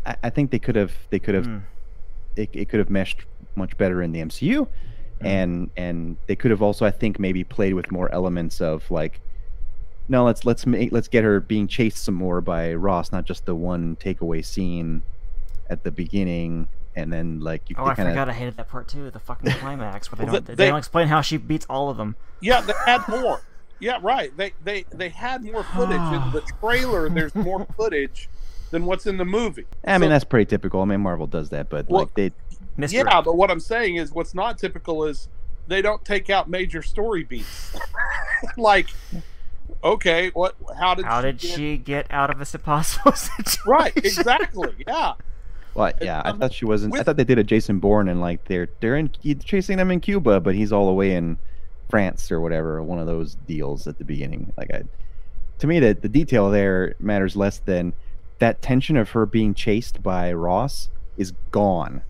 I, 0.05 0.15
I 0.23 0.29
think 0.29 0.51
they 0.51 0.59
could 0.59 0.75
have 0.75 0.93
they 1.09 1.19
could 1.19 1.35
have 1.35 1.45
Hmm. 1.45 1.57
it, 2.35 2.49
it 2.53 2.69
could 2.69 2.79
have 2.79 2.89
meshed 2.89 3.25
much 3.55 3.75
better 3.77 4.01
in 4.01 4.11
the 4.11 4.19
MCU, 4.21 4.67
Hmm. 5.21 5.25
and 5.25 5.69
and 5.75 6.17
they 6.27 6.35
could 6.35 6.51
have 6.51 6.61
also 6.61 6.85
I 6.85 6.91
think 6.91 7.19
maybe 7.19 7.43
played 7.43 7.73
with 7.73 7.91
more 7.91 8.11
elements 8.13 8.61
of 8.61 8.89
like, 8.91 9.19
no, 10.07 10.23
let's 10.25 10.45
let's 10.45 10.65
make 10.65 10.91
let's 10.91 11.07
get 11.07 11.23
her 11.23 11.39
being 11.39 11.67
chased 11.67 12.03
some 12.03 12.15
more 12.15 12.39
by 12.41 12.73
Ross, 12.73 13.11
not 13.11 13.25
just 13.25 13.45
the 13.45 13.55
one 13.55 13.95
takeaway 13.95 14.45
scene 14.45 15.01
at 15.69 15.83
the 15.83 15.91
beginning, 15.91 16.67
and 16.95 17.11
then 17.13 17.39
like 17.39 17.69
you 17.69 17.75
Oh, 17.79 17.85
I 17.85 17.95
kinda, 17.95 18.11
forgot 18.11 18.29
I 18.29 18.33
hated 18.33 18.57
that 18.57 18.67
part 18.69 18.87
too. 18.87 19.09
The 19.11 19.19
fucking 19.19 19.51
climax 19.59 20.11
where 20.11 20.17
they 20.17 20.23
Well, 20.25 20.33
don't 20.33 20.45
they- 20.45 20.53
they, 20.55 20.65
they- 20.65 20.69
don't 20.69 20.79
explain 20.79 21.07
how 21.07 21.21
she 21.21 21.37
beats 21.37 21.65
all 21.69 21.89
of 21.89 21.97
them. 21.97 22.15
Yeah, 22.41 22.61
they 22.61 22.73
had 22.85 23.07
more. 23.07 23.41
Yeah, 23.79 23.99
right. 24.01 24.35
They 24.35 24.53
they 24.63 24.83
they 24.91 25.09
had 25.09 25.43
more 25.43 25.63
footage 25.63 25.95
in 25.97 26.31
the 26.31 26.43
trailer. 26.59 27.07
There's 27.09 27.33
more 27.35 27.65
footage 27.77 28.27
than 28.71 28.85
what's 28.85 29.07
in 29.07 29.17
the 29.17 29.25
movie. 29.25 29.65
I 29.85 29.97
mean 29.97 30.09
that's 30.09 30.25
pretty 30.25 30.45
typical. 30.49 30.81
I 30.81 30.85
mean 30.85 31.01
Marvel 31.01 31.27
does 31.27 31.49
that, 31.49 31.69
but 31.69 31.87
Well, 31.89 32.01
like 32.03 32.13
they 32.15 32.31
Mystery. 32.77 32.99
Yeah, 32.99 33.21
but 33.21 33.35
what 33.35 33.49
I'm 33.51 33.59
saying 33.59 33.95
is, 33.97 34.11
what's 34.11 34.33
not 34.33 34.57
typical 34.57 35.03
is 35.05 35.27
they 35.67 35.81
don't 35.81 36.03
take 36.05 36.29
out 36.29 36.49
major 36.49 36.81
story 36.81 37.23
beats. 37.23 37.75
like, 38.57 38.87
okay, 39.83 40.29
what? 40.29 40.55
How 40.77 40.95
did 40.95 41.05
How 41.05 41.21
she 41.21 41.25
did 41.27 41.37
get- 41.39 41.55
she 41.57 41.77
get 41.77 42.07
out 42.09 42.29
of 42.29 42.39
this 42.39 42.53
impossible 42.55 43.11
situation? 43.13 43.61
Right, 43.65 43.95
exactly. 43.97 44.73
Yeah, 44.87 45.13
Well, 45.73 45.91
yeah, 46.01 46.21
I 46.23 46.29
um, 46.29 46.39
thought 46.39 46.53
she 46.53 46.65
wasn't. 46.65 46.95
I 46.95 47.03
thought 47.03 47.17
they 47.17 47.23
did 47.23 47.39
a 47.39 47.43
Jason 47.43 47.79
Bourne 47.79 48.09
and 48.09 48.19
like 48.19 48.45
they're 48.45 48.69
they're 48.79 48.95
in 48.95 49.11
he's 49.21 49.43
chasing 49.43 49.77
them 49.77 49.91
in 49.91 49.99
Cuba, 49.99 50.39
but 50.39 50.55
he's 50.55 50.71
all 50.71 50.87
the 50.87 50.93
way 50.93 51.13
in 51.13 51.37
France 51.89 52.31
or 52.31 52.41
whatever. 52.41 52.81
One 52.81 52.99
of 52.99 53.07
those 53.07 53.35
deals 53.35 53.87
at 53.87 53.97
the 53.97 54.03
beginning. 54.03 54.51
Like, 54.57 54.71
I, 54.73 54.83
to 55.59 55.67
me, 55.67 55.79
that 55.79 56.01
the 56.01 56.09
detail 56.09 56.49
there 56.49 56.95
matters 56.99 57.35
less 57.35 57.59
than 57.59 57.93
that 58.39 58.61
tension 58.61 58.97
of 58.97 59.11
her 59.11 59.25
being 59.25 59.53
chased 59.53 60.01
by 60.01 60.33
Ross 60.33 60.89
is 61.17 61.33
gone 61.51 62.01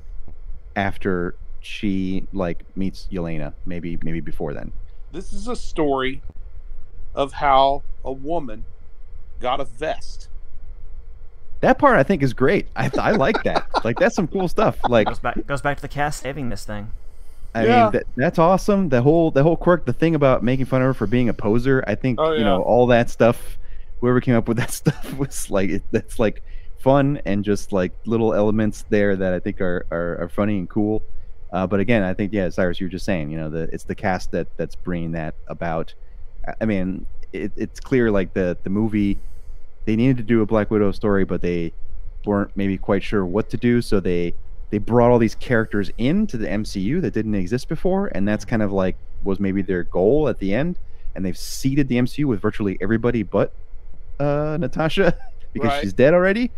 after 0.75 1.35
she 1.59 2.27
like 2.31 2.63
meets 2.75 3.07
Yelena. 3.11 3.53
Maybe 3.65 3.97
maybe 4.01 4.21
before 4.21 4.53
then. 4.53 4.71
this 5.11 5.33
is 5.33 5.47
a 5.47 5.55
story 5.55 6.21
of 7.13 7.33
how 7.33 7.83
a 8.05 8.11
woman 8.11 8.65
got 9.39 9.59
a 9.59 9.65
vest. 9.65 10.28
That 11.61 11.77
part 11.77 11.97
I 11.97 12.03
think 12.03 12.23
is 12.23 12.33
great. 12.33 12.67
I 12.75 12.89
I 12.99 13.11
like 13.11 13.43
that. 13.43 13.67
like 13.83 13.99
that's 13.99 14.15
some 14.15 14.27
cool 14.27 14.47
stuff. 14.47 14.77
Like 14.87 15.07
goes 15.07 15.19
back 15.19 15.45
goes 15.47 15.61
back 15.61 15.77
to 15.77 15.81
the 15.81 15.87
cast 15.87 16.21
saving 16.21 16.49
this 16.49 16.65
thing. 16.65 16.91
I 17.55 17.65
Yeah. 17.65 17.83
mean, 17.83 17.91
that, 17.93 18.03
that's 18.15 18.39
awesome. 18.39 18.89
The 18.89 19.01
whole 19.01 19.31
the 19.31 19.43
whole 19.43 19.57
quirk, 19.57 19.85
the 19.85 19.93
thing 19.93 20.15
about 20.15 20.43
making 20.43 20.65
fun 20.67 20.81
of 20.81 20.85
her 20.87 20.93
for 20.93 21.07
being 21.07 21.29
a 21.29 21.33
poser. 21.33 21.83
I 21.87 21.95
think 21.95 22.19
Oh, 22.19 22.31
you 22.33 22.43
know 22.43 22.61
all 22.61 22.87
that 22.87 23.09
stuff. 23.09 23.57
Whoever 24.01 24.21
came 24.21 24.35
up 24.35 24.47
with 24.47 24.57
that 24.57 24.71
stuff 24.81 25.17
was 25.17 25.49
like 25.51 25.69
it, 25.69 25.83
that's 25.91 26.17
like 26.19 26.41
fun 26.79 27.19
and 27.25 27.43
just 27.43 27.73
like 27.73 27.91
little 28.05 28.33
elements 28.33 28.85
there 28.89 29.15
that 29.17 29.33
I 29.33 29.39
think 29.39 29.59
are 29.59 29.85
are, 29.91 30.23
are 30.23 30.29
funny 30.29 30.57
and 30.59 30.69
cool. 30.69 31.03
Uh, 31.51 31.65
but 31.67 31.79
again, 31.79 32.03
I 32.03 32.13
think 32.13 32.31
yeah, 32.31 32.47
Cyrus, 32.49 32.79
you 32.79 32.85
were 32.85 32.91
just 32.91 33.05
saying, 33.05 33.31
you 33.31 33.37
know, 33.37 33.49
the 33.49 33.63
it's 33.73 33.83
the 33.83 33.95
cast 33.95 34.31
that 34.31 34.47
that's 34.55 34.75
bringing 34.75 35.11
that 35.13 35.33
about. 35.47 35.93
I- 36.47 36.53
I 36.61 36.65
mean, 36.65 37.05
it, 37.33 37.51
it's 37.57 37.79
clear 37.81 38.11
like 38.11 38.33
the 38.33 38.55
the 38.63 38.69
movie 38.69 39.17
they 39.89 39.95
needed 39.95 40.17
to 40.17 40.23
do 40.23 40.43
a 40.43 40.45
Black 40.45 40.69
Widow 40.69 40.91
story, 40.91 41.23
but 41.25 41.41
they 41.41 41.73
weren't 42.23 42.55
maybe 42.55 42.77
quite 42.77 43.01
sure 43.01 43.25
what 43.25 43.49
to 43.49 43.57
do, 43.57 43.81
so 43.81 43.99
they 43.99 44.35
they 44.69 44.77
brought 44.77 45.09
all 45.09 45.17
these 45.17 45.33
characters 45.33 45.89
into 45.97 46.37
the 46.37 46.45
MCU 46.45 47.01
that 47.01 47.11
didn't 47.11 47.33
exist 47.33 47.67
before, 47.67 48.05
and 48.13 48.27
that's 48.27 48.45
kind 48.45 48.61
of 48.61 48.71
like 48.71 48.95
was 49.23 49.39
maybe 49.39 49.63
their 49.63 49.81
goal 49.81 50.29
at 50.29 50.37
the 50.37 50.53
end. 50.53 50.77
And 51.15 51.25
they've 51.25 51.35
seeded 51.35 51.87
the 51.87 51.95
MCU 51.95 52.25
with 52.25 52.39
virtually 52.39 52.77
everybody 52.79 53.23
but 53.23 53.51
uh, 54.19 54.57
Natasha 54.59 55.17
because 55.53 55.69
Right. 55.71 55.81
she's 55.81 55.91
dead 55.93 56.13
already, 56.13 56.51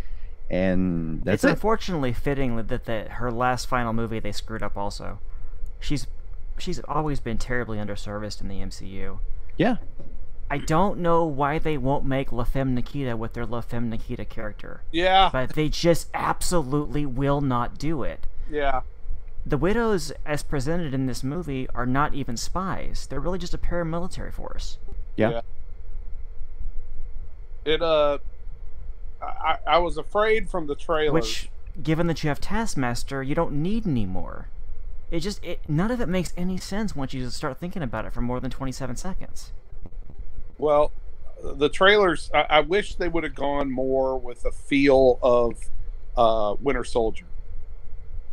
and 0.50 1.24
that's 1.24 1.36
it's 1.36 1.44
it. 1.46 1.52
unfortunately 1.52 2.12
fitting 2.12 2.58
that, 2.58 2.84
that 2.84 3.12
her 3.12 3.32
last 3.32 3.65
final 3.67 3.94
movie 3.94 4.20
they 4.20 4.34
screwed 4.34 4.62
up 4.62 4.76
also. 4.76 5.20
She's 5.80 6.06
she's 6.58 6.82
always 6.82 7.22
been 7.22 7.38
terribly 7.38 7.78
underserviced 7.78 8.41
in 8.41 8.50
the 8.50 8.56
MCU. 8.56 9.20
Yeah, 9.56 9.78
I 10.52 10.58
don't 10.58 11.00
know 11.00 11.24
why 11.24 11.60
they 11.60 11.78
won't 11.78 12.04
make 12.06 12.32
La 12.32 12.44
Femme 12.44 12.76
Nikita 12.76 13.16
with 13.16 13.34
their 13.34 13.46
La 13.46 13.62
Femme 13.62 13.90
Nikita 13.90 14.26
character, 14.26 14.82
Yeah, 14.92 15.30
but 15.32 15.54
they 15.56 15.70
just 15.70 16.10
absolutely 16.14 17.06
will 17.06 17.40
not 17.40 17.78
do 17.78 18.04
it. 18.04 18.28
yeah, 18.50 18.82
The 19.46 19.58
widows, 19.58 20.12
as 20.26 20.44
presented 20.44 20.94
in 20.94 21.06
this 21.06 21.24
movie, 21.24 21.70
are 21.74 21.86
not 21.86 22.14
even 22.14 22.36
spies. 22.36 23.08
They're 23.10 23.22
really 23.22 23.40
just 23.40 23.54
a 23.54 23.58
paramilitary 23.58 24.34
force. 24.34 24.78
yeah. 25.16 25.30
Yeah. 25.30 25.42
it. 27.64 27.82
Uh, 27.82 28.18
I 29.22 29.58
I 29.66 29.78
was 29.78 29.98
afraid 29.98 30.50
from 30.50 30.68
the 30.68 30.76
trailer. 30.76 31.14
Which, 31.14 31.50
given 31.82 32.08
that 32.08 32.24
you 32.24 32.28
have 32.30 32.42
Taskmaster, 32.42 33.22
you 33.24 33.36
don't 33.36 33.54
need 33.54 33.86
anymore. 33.88 34.48
It 35.12 35.20
just 35.20 35.44
it 35.46 35.62
none 35.68 35.92
of 35.92 36.02
it 36.02 36.10
makes 36.10 36.34
any 36.36 36.58
sense 36.58 36.96
once 36.96 37.14
you 37.14 37.30
start 37.30 37.58
thinking 37.60 37.84
about 37.84 38.06
it 38.06 38.14
for 38.14 38.22
more 38.22 38.40
than 38.40 38.50
twenty 38.52 38.72
seven 38.72 38.96
seconds. 38.96 39.52
Well, 40.62 40.91
the 41.43 41.69
trailers. 41.69 42.30
I, 42.34 42.41
I 42.50 42.60
wish 42.62 42.95
they 42.95 43.08
would 43.08 43.24
have 43.24 43.34
gone 43.36 43.71
more 43.71 44.15
with 44.17 44.45
a 44.45 44.52
feel 44.52 45.17
of 45.24 45.56
uh, 46.15 46.56
Winter 46.62 46.84
Soldier, 46.84 47.26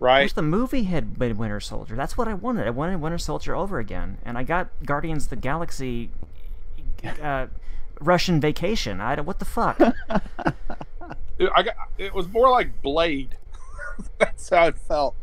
I 0.01 0.05
right? 0.05 0.23
wish 0.25 0.35
the 0.35 0.43
movie 0.43 0.83
had 0.85 1.19
been 1.19 1.39
Winter 1.39 1.59
Soldier. 1.61 1.97
That's 1.97 2.19
what 2.19 2.29
I 2.29 2.35
wanted. 2.35 2.67
I 2.67 2.71
wanted 2.71 3.01
Winter 3.01 3.17
Soldier 3.19 3.55
over 3.57 3.79
again, 3.79 4.19
and 4.25 4.37
I 4.37 4.43
got 4.43 4.69
Guardians 4.85 5.25
of 5.25 5.31
the 5.31 5.37
Galaxy. 5.37 6.11
Uh, 7.23 7.47
Russian 8.01 8.41
Vacation. 8.41 9.01
I 9.01 9.15
don't- 9.17 9.25
what 9.27 9.39
the 9.39 9.45
fuck? 9.45 9.81
It, 9.81 9.95
I 11.57 11.63
got. 11.63 11.75
It 11.97 12.13
was 12.13 12.29
more 12.29 12.51
like 12.51 12.83
Blade. 12.83 13.37
That's 14.19 14.51
how 14.51 14.67
it 14.67 14.77
felt. 14.79 15.15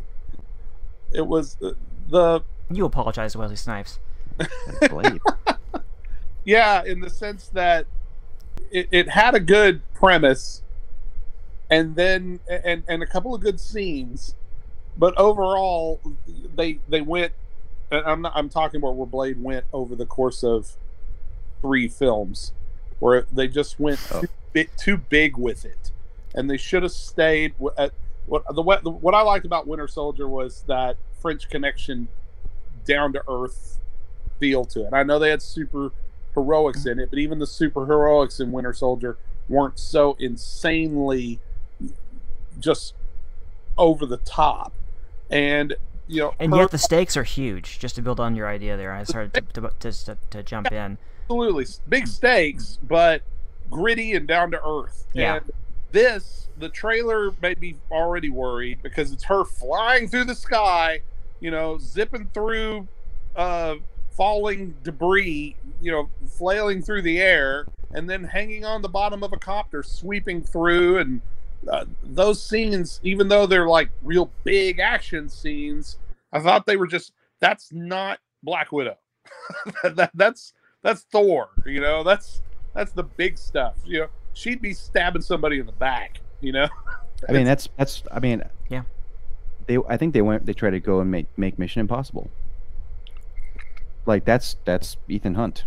It 1.13 1.27
was 1.27 1.57
uh, 1.61 1.71
the 2.09 2.41
you 2.71 2.83
apologize 2.85 3.33
to 3.33 3.37
Wesley 3.39 3.55
Snipes. 3.57 3.99
Blade. 4.89 5.21
Yeah, 6.45 6.84
in 6.84 7.01
the 7.01 7.10
sense 7.10 7.49
that 7.49 7.88
it, 8.71 8.88
it 8.91 9.10
had 9.10 9.36
a 9.36 9.39
good 9.39 9.81
premise, 9.93 10.62
and 11.69 11.95
then 11.95 12.39
and 12.49 12.84
and 12.88 13.03
a 13.03 13.08
couple 13.08 13.34
of 13.36 13.41
good 13.41 13.60
scenes, 13.60 14.36
but 14.97 15.17
overall 15.17 15.99
they 16.55 16.79
they 16.88 17.01
went. 17.01 17.34
and 17.91 18.05
I'm 18.05 18.21
not. 18.21 18.34
I'm 18.36 18.49
talking 18.49 18.79
about 18.79 18.95
where 18.95 19.08
Blade 19.08 19.41
went 19.41 19.65
over 19.73 19.95
the 19.95 20.05
course 20.05 20.43
of 20.43 20.77
three 21.62 21.88
films, 21.88 22.53
where 22.99 23.25
they 23.31 23.47
just 23.47 23.79
went 23.79 23.99
Oh. 24.12 24.21
too, 24.21 24.27
big, 24.53 24.69
too 24.77 24.97
big 24.97 25.38
with 25.38 25.65
it, 25.65 25.91
and 26.34 26.49
they 26.49 26.58
should 26.58 26.84
have 26.84 26.91
stayed 26.91 27.53
at 27.77 27.91
what 28.27 28.43
the 28.53 28.62
what 28.62 29.13
I 29.13 29.21
liked 29.21 29.45
about 29.45 29.67
Winter 29.67 29.88
Soldier 29.88 30.27
was 30.27 30.63
that 30.67 30.97
French 31.19 31.49
Connection, 31.49 32.08
down 32.86 33.13
to 33.13 33.23
earth 33.27 33.79
feel 34.39 34.65
to 34.65 34.86
it. 34.86 34.93
I 34.93 35.03
know 35.03 35.17
they 35.19 35.29
had 35.29 35.41
super 35.41 35.91
heroics 36.36 36.86
in 36.86 37.00
it, 37.00 37.10
but 37.10 37.17
even 37.19 37.39
the 37.39 37.48
super 37.48 37.86
heroics 37.88 38.39
in 38.39 38.52
Winter 38.52 38.74
Soldier 38.74 39.17
weren't 39.50 39.80
so 39.80 40.15
insanely 40.19 41.39
just 42.60 42.93
over 43.78 44.06
the 44.06 44.17
top. 44.17 44.74
And 45.30 45.76
you 46.08 46.21
know, 46.21 46.34
And 46.39 46.54
her- 46.54 46.60
yet 46.60 46.71
the 46.71 46.78
stakes 46.78 47.17
are 47.17 47.24
huge. 47.24 47.80
Just 47.80 47.95
to 47.95 48.02
build 48.02 48.19
on 48.19 48.36
your 48.36 48.48
idea 48.48 48.78
there, 48.78 48.93
I 48.93 49.04
started 49.04 49.34
to 49.34 49.62
to, 49.62 49.91
to, 49.91 50.17
to, 50.30 50.43
jump 50.43 50.71
in. 50.71 50.98
absolutely 51.24 51.65
big 51.89 52.08
stakes, 52.08 52.78
but 52.84 53.24
gritty 53.71 54.13
and 54.13 54.28
down 54.28 54.52
to 54.52 54.62
earth. 54.63 55.08
Yeah. 55.13 55.38
And 55.38 55.52
this, 55.91 56.48
the 56.58 56.69
trailer 56.69 57.32
made 57.41 57.60
me 57.60 57.78
already 57.89 58.30
worried 58.30 58.80
because 58.84 59.12
it's 59.12 59.24
her 59.26 59.43
flying 59.43 60.08
through 60.08 60.26
the 60.26 60.36
sky, 60.36 61.02
you 61.39 61.50
know, 61.50 61.78
zipping 61.80 62.30
through 62.34 62.88
uh, 63.36 63.76
falling 64.15 64.75
debris, 64.84 65.56
you 65.82 65.91
know, 65.91 66.10
flailing 66.28 66.82
through 66.82 67.01
the 67.01 67.19
air, 67.19 67.67
and 67.91 68.10
then 68.10 68.23
hanging 68.23 68.65
on 68.65 68.82
the 68.82 68.89
bottom 68.89 69.23
of 69.23 69.34
a 69.34 69.38
copter, 69.38 69.84
sweeping 69.84 70.41
through. 70.41 70.97
And 70.99 71.21
uh, 71.69 71.86
those 72.04 72.41
scenes, 72.41 72.99
even 73.04 73.28
though 73.28 73.45
they're 73.45 73.67
like 73.67 73.89
real 74.04 74.32
big 74.43 74.80
action 74.80 75.30
scenes, 75.30 75.97
I 76.32 76.39
thought 76.39 76.65
they 76.65 76.78
were 76.78 76.88
just 76.88 77.13
that's 77.39 77.71
not 77.71 78.19
Black 78.43 78.71
Widow. 78.71 78.97
that, 79.84 79.95
that, 79.95 80.12
that's 80.13 80.54
that's 80.82 81.01
Thor. 81.12 81.49
You 81.65 81.82
know, 81.82 82.04
that's 82.04 82.41
that's 82.73 82.91
the 82.91 83.04
big 83.04 83.38
stuff. 83.38 83.75
You 83.86 84.01
know, 84.01 84.08
she'd 84.34 84.62
be 84.62 84.73
stabbing 84.73 85.21
somebody 85.21 85.60
in 85.60 85.65
the 85.65 85.71
back. 85.71 86.21
You 86.41 86.51
know, 86.51 86.67
I 87.28 87.32
mean, 87.32 87.45
that's 87.45 87.69
that's. 87.78 88.04
I 88.12 88.19
mean, 88.19 88.43
Yeah. 88.69 88.84
They, 89.67 89.78
I 89.89 89.97
think 89.97 90.13
they 90.13 90.21
went. 90.21 90.45
They 90.45 90.54
tried 90.54 90.71
to 90.71 90.80
go 90.80 90.99
and 90.99 91.10
make 91.10 91.25
make 91.38 91.58
Mission 91.58 91.80
Impossible. 91.80 92.30
Like 94.05 94.25
that's 94.25 94.55
that's 94.65 94.97
Ethan 95.07 95.35
Hunt. 95.35 95.65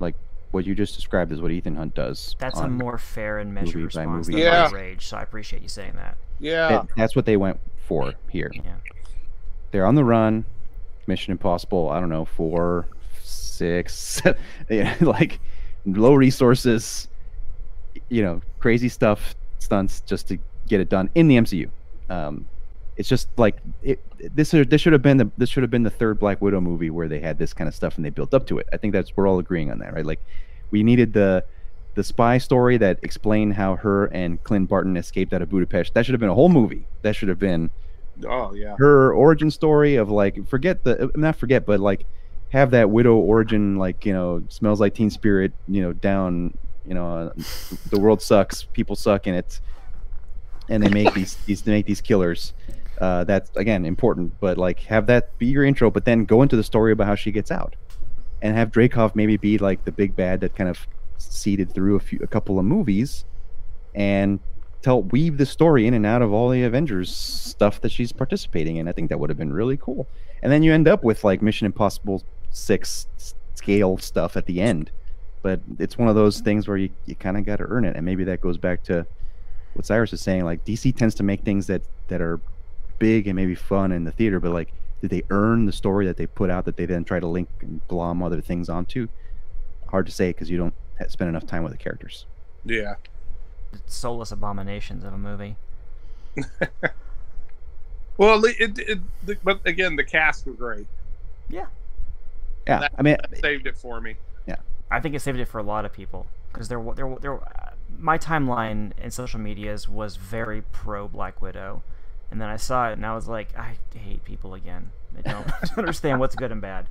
Like 0.00 0.14
what 0.52 0.64
you 0.66 0.74
just 0.74 0.94
described 0.96 1.32
is 1.32 1.40
what 1.40 1.50
Ethan 1.50 1.76
Hunt 1.76 1.94
does. 1.94 2.34
That's 2.38 2.58
a 2.60 2.68
more 2.68 2.98
fair 2.98 3.38
and 3.38 3.52
measured 3.52 3.74
movie 3.76 3.94
by 3.94 4.02
response 4.02 4.28
movie 4.28 4.42
than 4.42 4.52
basis. 4.52 4.72
my 4.72 4.78
rage. 4.78 5.06
So 5.06 5.16
I 5.16 5.22
appreciate 5.22 5.62
you 5.62 5.68
saying 5.68 5.92
that. 5.96 6.16
yeah, 6.40 6.68
that- 6.68 6.86
that's 6.96 7.16
what 7.16 7.26
they 7.26 7.36
went 7.36 7.60
for 7.86 8.14
here. 8.30 8.50
Yeah. 8.54 8.76
They're 9.70 9.86
on 9.86 9.94
the 9.94 10.04
run. 10.04 10.44
Mission 11.06 11.30
Impossible. 11.32 11.88
I 11.90 12.00
don't 12.00 12.08
know 12.08 12.24
four, 12.24 12.86
six, 13.22 14.20
yeah, 14.70 14.96
like 15.00 15.38
low 15.84 16.14
resources. 16.14 17.08
You 18.08 18.22
know, 18.22 18.42
crazy 18.58 18.88
stuff, 18.88 19.34
stunts, 19.58 20.00
just 20.00 20.28
to 20.28 20.38
get 20.68 20.80
it 20.80 20.88
done 20.88 21.10
in 21.14 21.28
the 21.28 21.36
MCU. 21.36 21.70
Um, 22.10 22.46
it's 22.96 23.08
just 23.08 23.28
like 23.36 23.58
it, 23.82 24.00
this. 24.34 24.50
This 24.50 24.80
should 24.80 24.92
have 24.92 25.02
been 25.02 25.16
the 25.18 25.30
this 25.36 25.48
should 25.50 25.62
have 25.62 25.70
been 25.70 25.82
the 25.82 25.90
third 25.90 26.18
Black 26.18 26.40
Widow 26.40 26.60
movie 26.60 26.90
where 26.90 27.08
they 27.08 27.20
had 27.20 27.38
this 27.38 27.52
kind 27.52 27.68
of 27.68 27.74
stuff 27.74 27.96
and 27.96 28.04
they 28.04 28.10
built 28.10 28.32
up 28.34 28.46
to 28.46 28.58
it. 28.58 28.68
I 28.72 28.76
think 28.76 28.92
that's 28.92 29.16
we're 29.16 29.28
all 29.28 29.38
agreeing 29.38 29.70
on 29.70 29.78
that, 29.80 29.92
right? 29.92 30.06
Like 30.06 30.20
we 30.70 30.82
needed 30.82 31.12
the 31.12 31.44
the 31.94 32.04
spy 32.04 32.38
story 32.38 32.76
that 32.78 32.98
explained 33.02 33.54
how 33.54 33.76
her 33.76 34.06
and 34.06 34.42
Clint 34.44 34.68
Barton 34.68 34.96
escaped 34.96 35.32
out 35.32 35.42
of 35.42 35.48
Budapest. 35.50 35.94
That 35.94 36.04
should 36.04 36.12
have 36.12 36.20
been 36.20 36.28
a 36.28 36.34
whole 36.34 36.48
movie. 36.50 36.86
That 37.02 37.14
should 37.16 37.28
have 37.28 37.38
been 37.38 37.70
Oh 38.24 38.54
yeah. 38.54 38.76
her 38.78 39.12
origin 39.12 39.50
story 39.50 39.96
of 39.96 40.10
like 40.10 40.46
forget 40.48 40.84
the 40.84 41.10
not 41.16 41.36
forget 41.36 41.66
but 41.66 41.80
like 41.80 42.06
have 42.50 42.70
that 42.70 42.88
widow 42.88 43.16
origin 43.16 43.76
like 43.76 44.06
you 44.06 44.12
know 44.14 44.42
smells 44.48 44.80
like 44.80 44.94
teen 44.94 45.10
spirit 45.10 45.52
you 45.68 45.82
know 45.82 45.92
down 45.92 46.56
you 46.86 46.94
know 46.94 47.06
uh, 47.06 47.32
the 47.90 48.00
world 48.00 48.22
sucks 48.22 48.62
people 48.62 48.96
suck 48.96 49.26
in 49.26 49.34
it 49.34 49.60
and 50.70 50.82
they 50.82 50.88
make 50.88 51.12
these 51.12 51.34
these 51.44 51.60
they 51.62 51.72
make 51.72 51.84
these 51.86 52.00
killers 52.00 52.54
uh 53.00 53.24
that's 53.24 53.50
again 53.56 53.84
important 53.84 54.32
but 54.40 54.56
like 54.56 54.80
have 54.80 55.06
that 55.06 55.36
be 55.38 55.46
your 55.46 55.64
intro 55.64 55.90
but 55.90 56.04
then 56.04 56.24
go 56.24 56.42
into 56.42 56.56
the 56.56 56.62
story 56.62 56.92
about 56.92 57.06
how 57.06 57.14
she 57.14 57.30
gets 57.30 57.50
out 57.50 57.76
and 58.42 58.56
have 58.56 58.70
Dreykov 58.70 59.14
maybe 59.14 59.36
be 59.36 59.58
like 59.58 59.84
the 59.84 59.92
big 59.92 60.14
bad 60.16 60.40
that 60.40 60.54
kind 60.54 60.70
of 60.70 60.86
seeded 61.18 61.72
through 61.72 61.96
a 61.96 62.00
few 62.00 62.18
a 62.22 62.26
couple 62.26 62.58
of 62.58 62.64
movies 62.64 63.24
and 63.94 64.40
tell 64.82 65.02
weave 65.02 65.36
the 65.38 65.46
story 65.46 65.86
in 65.86 65.94
and 65.94 66.06
out 66.06 66.22
of 66.22 66.32
all 66.32 66.48
the 66.48 66.62
Avengers 66.62 67.12
stuff 67.12 67.80
that 67.80 67.90
she's 67.90 68.12
participating 68.12 68.76
in. 68.76 68.86
I 68.86 68.92
think 68.92 69.08
that 69.08 69.18
would 69.18 69.30
have 69.30 69.38
been 69.38 69.52
really 69.52 69.76
cool. 69.76 70.06
And 70.42 70.52
then 70.52 70.62
you 70.62 70.72
end 70.72 70.86
up 70.86 71.02
with 71.02 71.24
like 71.24 71.42
Mission 71.42 71.66
Impossible 71.66 72.22
six 72.50 73.08
scale 73.56 73.98
stuff 73.98 74.36
at 74.36 74.46
the 74.46 74.60
end. 74.60 74.92
But 75.42 75.60
it's 75.80 75.98
one 75.98 76.08
of 76.08 76.14
those 76.14 76.40
things 76.40 76.68
where 76.68 76.76
you, 76.76 76.90
you 77.06 77.16
kind 77.16 77.36
of 77.36 77.44
got 77.44 77.56
to 77.56 77.64
earn 77.64 77.84
it. 77.84 77.96
And 77.96 78.04
maybe 78.04 78.22
that 78.24 78.40
goes 78.40 78.58
back 78.58 78.84
to 78.84 79.04
what 79.74 79.86
Cyrus 79.86 80.12
is 80.12 80.20
saying. 80.20 80.44
Like 80.44 80.64
DC 80.64 80.94
tends 80.96 81.16
to 81.16 81.24
make 81.24 81.42
things 81.42 81.66
that 81.66 81.82
that 82.06 82.20
are 82.20 82.40
big 82.98 83.26
and 83.26 83.36
maybe 83.36 83.54
fun 83.54 83.92
in 83.92 84.04
the 84.04 84.12
theater, 84.12 84.40
but 84.40 84.52
like 84.52 84.72
did 85.02 85.10
they 85.10 85.22
earn 85.30 85.66
the 85.66 85.72
story 85.72 86.06
that 86.06 86.16
they 86.16 86.26
put 86.26 86.48
out 86.50 86.64
that 86.64 86.76
they 86.76 86.86
then 86.86 87.04
try 87.04 87.20
to 87.20 87.26
link 87.26 87.48
and 87.60 87.80
glom 87.88 88.22
other 88.22 88.40
things 88.40 88.68
onto? 88.68 89.08
Hard 89.88 90.06
to 90.06 90.12
say 90.12 90.30
because 90.30 90.50
you 90.50 90.56
don't 90.58 90.74
spend 91.08 91.28
enough 91.28 91.46
time 91.46 91.62
with 91.62 91.72
the 91.72 91.78
characters. 91.78 92.24
Yeah. 92.64 92.94
Soulless 93.86 94.32
abominations 94.32 95.04
of 95.04 95.12
a 95.12 95.18
movie. 95.18 95.56
Well, 98.18 98.42
it, 98.46 98.56
it, 98.78 99.00
it, 99.26 99.44
but 99.44 99.60
again, 99.66 99.96
the 99.96 100.04
cast 100.04 100.46
were 100.46 100.54
great. 100.54 100.86
Yeah, 101.50 101.66
That- 102.66 102.92
I 102.98 103.02
mean, 103.02 103.16
That 103.20 103.38
saved 103.40 103.66
it 103.66 103.76
for 103.76 104.00
me. 104.00 104.16
Yeah. 104.46 104.56
I 104.90 105.00
think 105.00 105.14
it 105.14 105.20
saved 105.20 105.38
it 105.38 105.44
for 105.48 105.58
a 105.58 105.62
lot 105.62 105.84
of 105.84 105.92
people 105.92 106.26
because 106.50 106.68
there, 106.68 106.80
wa- 106.80 106.94
there, 106.94 107.06
wa- 107.06 107.18
there. 107.18 107.34
wa- 107.34 107.42
uh, 107.44 107.70
My 107.98 108.16
timeline 108.16 108.92
in 108.98 109.10
social 109.10 109.38
medias 109.38 109.86
was 109.86 110.16
very 110.16 110.62
pro 110.62 111.08
Black 111.08 111.42
Widow, 111.42 111.82
and 112.30 112.40
then 112.40 112.48
I 112.48 112.56
saw 112.56 112.88
it 112.90 112.92
and 112.94 113.04
I 113.06 113.14
was 113.14 113.28
like, 113.28 113.56
I 113.56 113.76
hate 113.94 114.24
people 114.24 114.54
again. 114.54 114.90
They 115.14 115.22
don't 115.30 115.46
understand 115.78 116.20
what's 116.20 116.34
good 116.34 116.52
and 116.52 116.60
bad. 116.60 116.86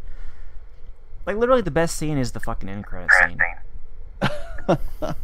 Like 1.25 1.37
literally, 1.37 1.61
the 1.61 1.71
best 1.71 1.95
scene 1.97 2.17
is 2.17 2.31
the 2.33 2.39
fucking 2.39 2.69
end 2.69 2.85
credit 2.85 3.09
scene. 3.19 3.37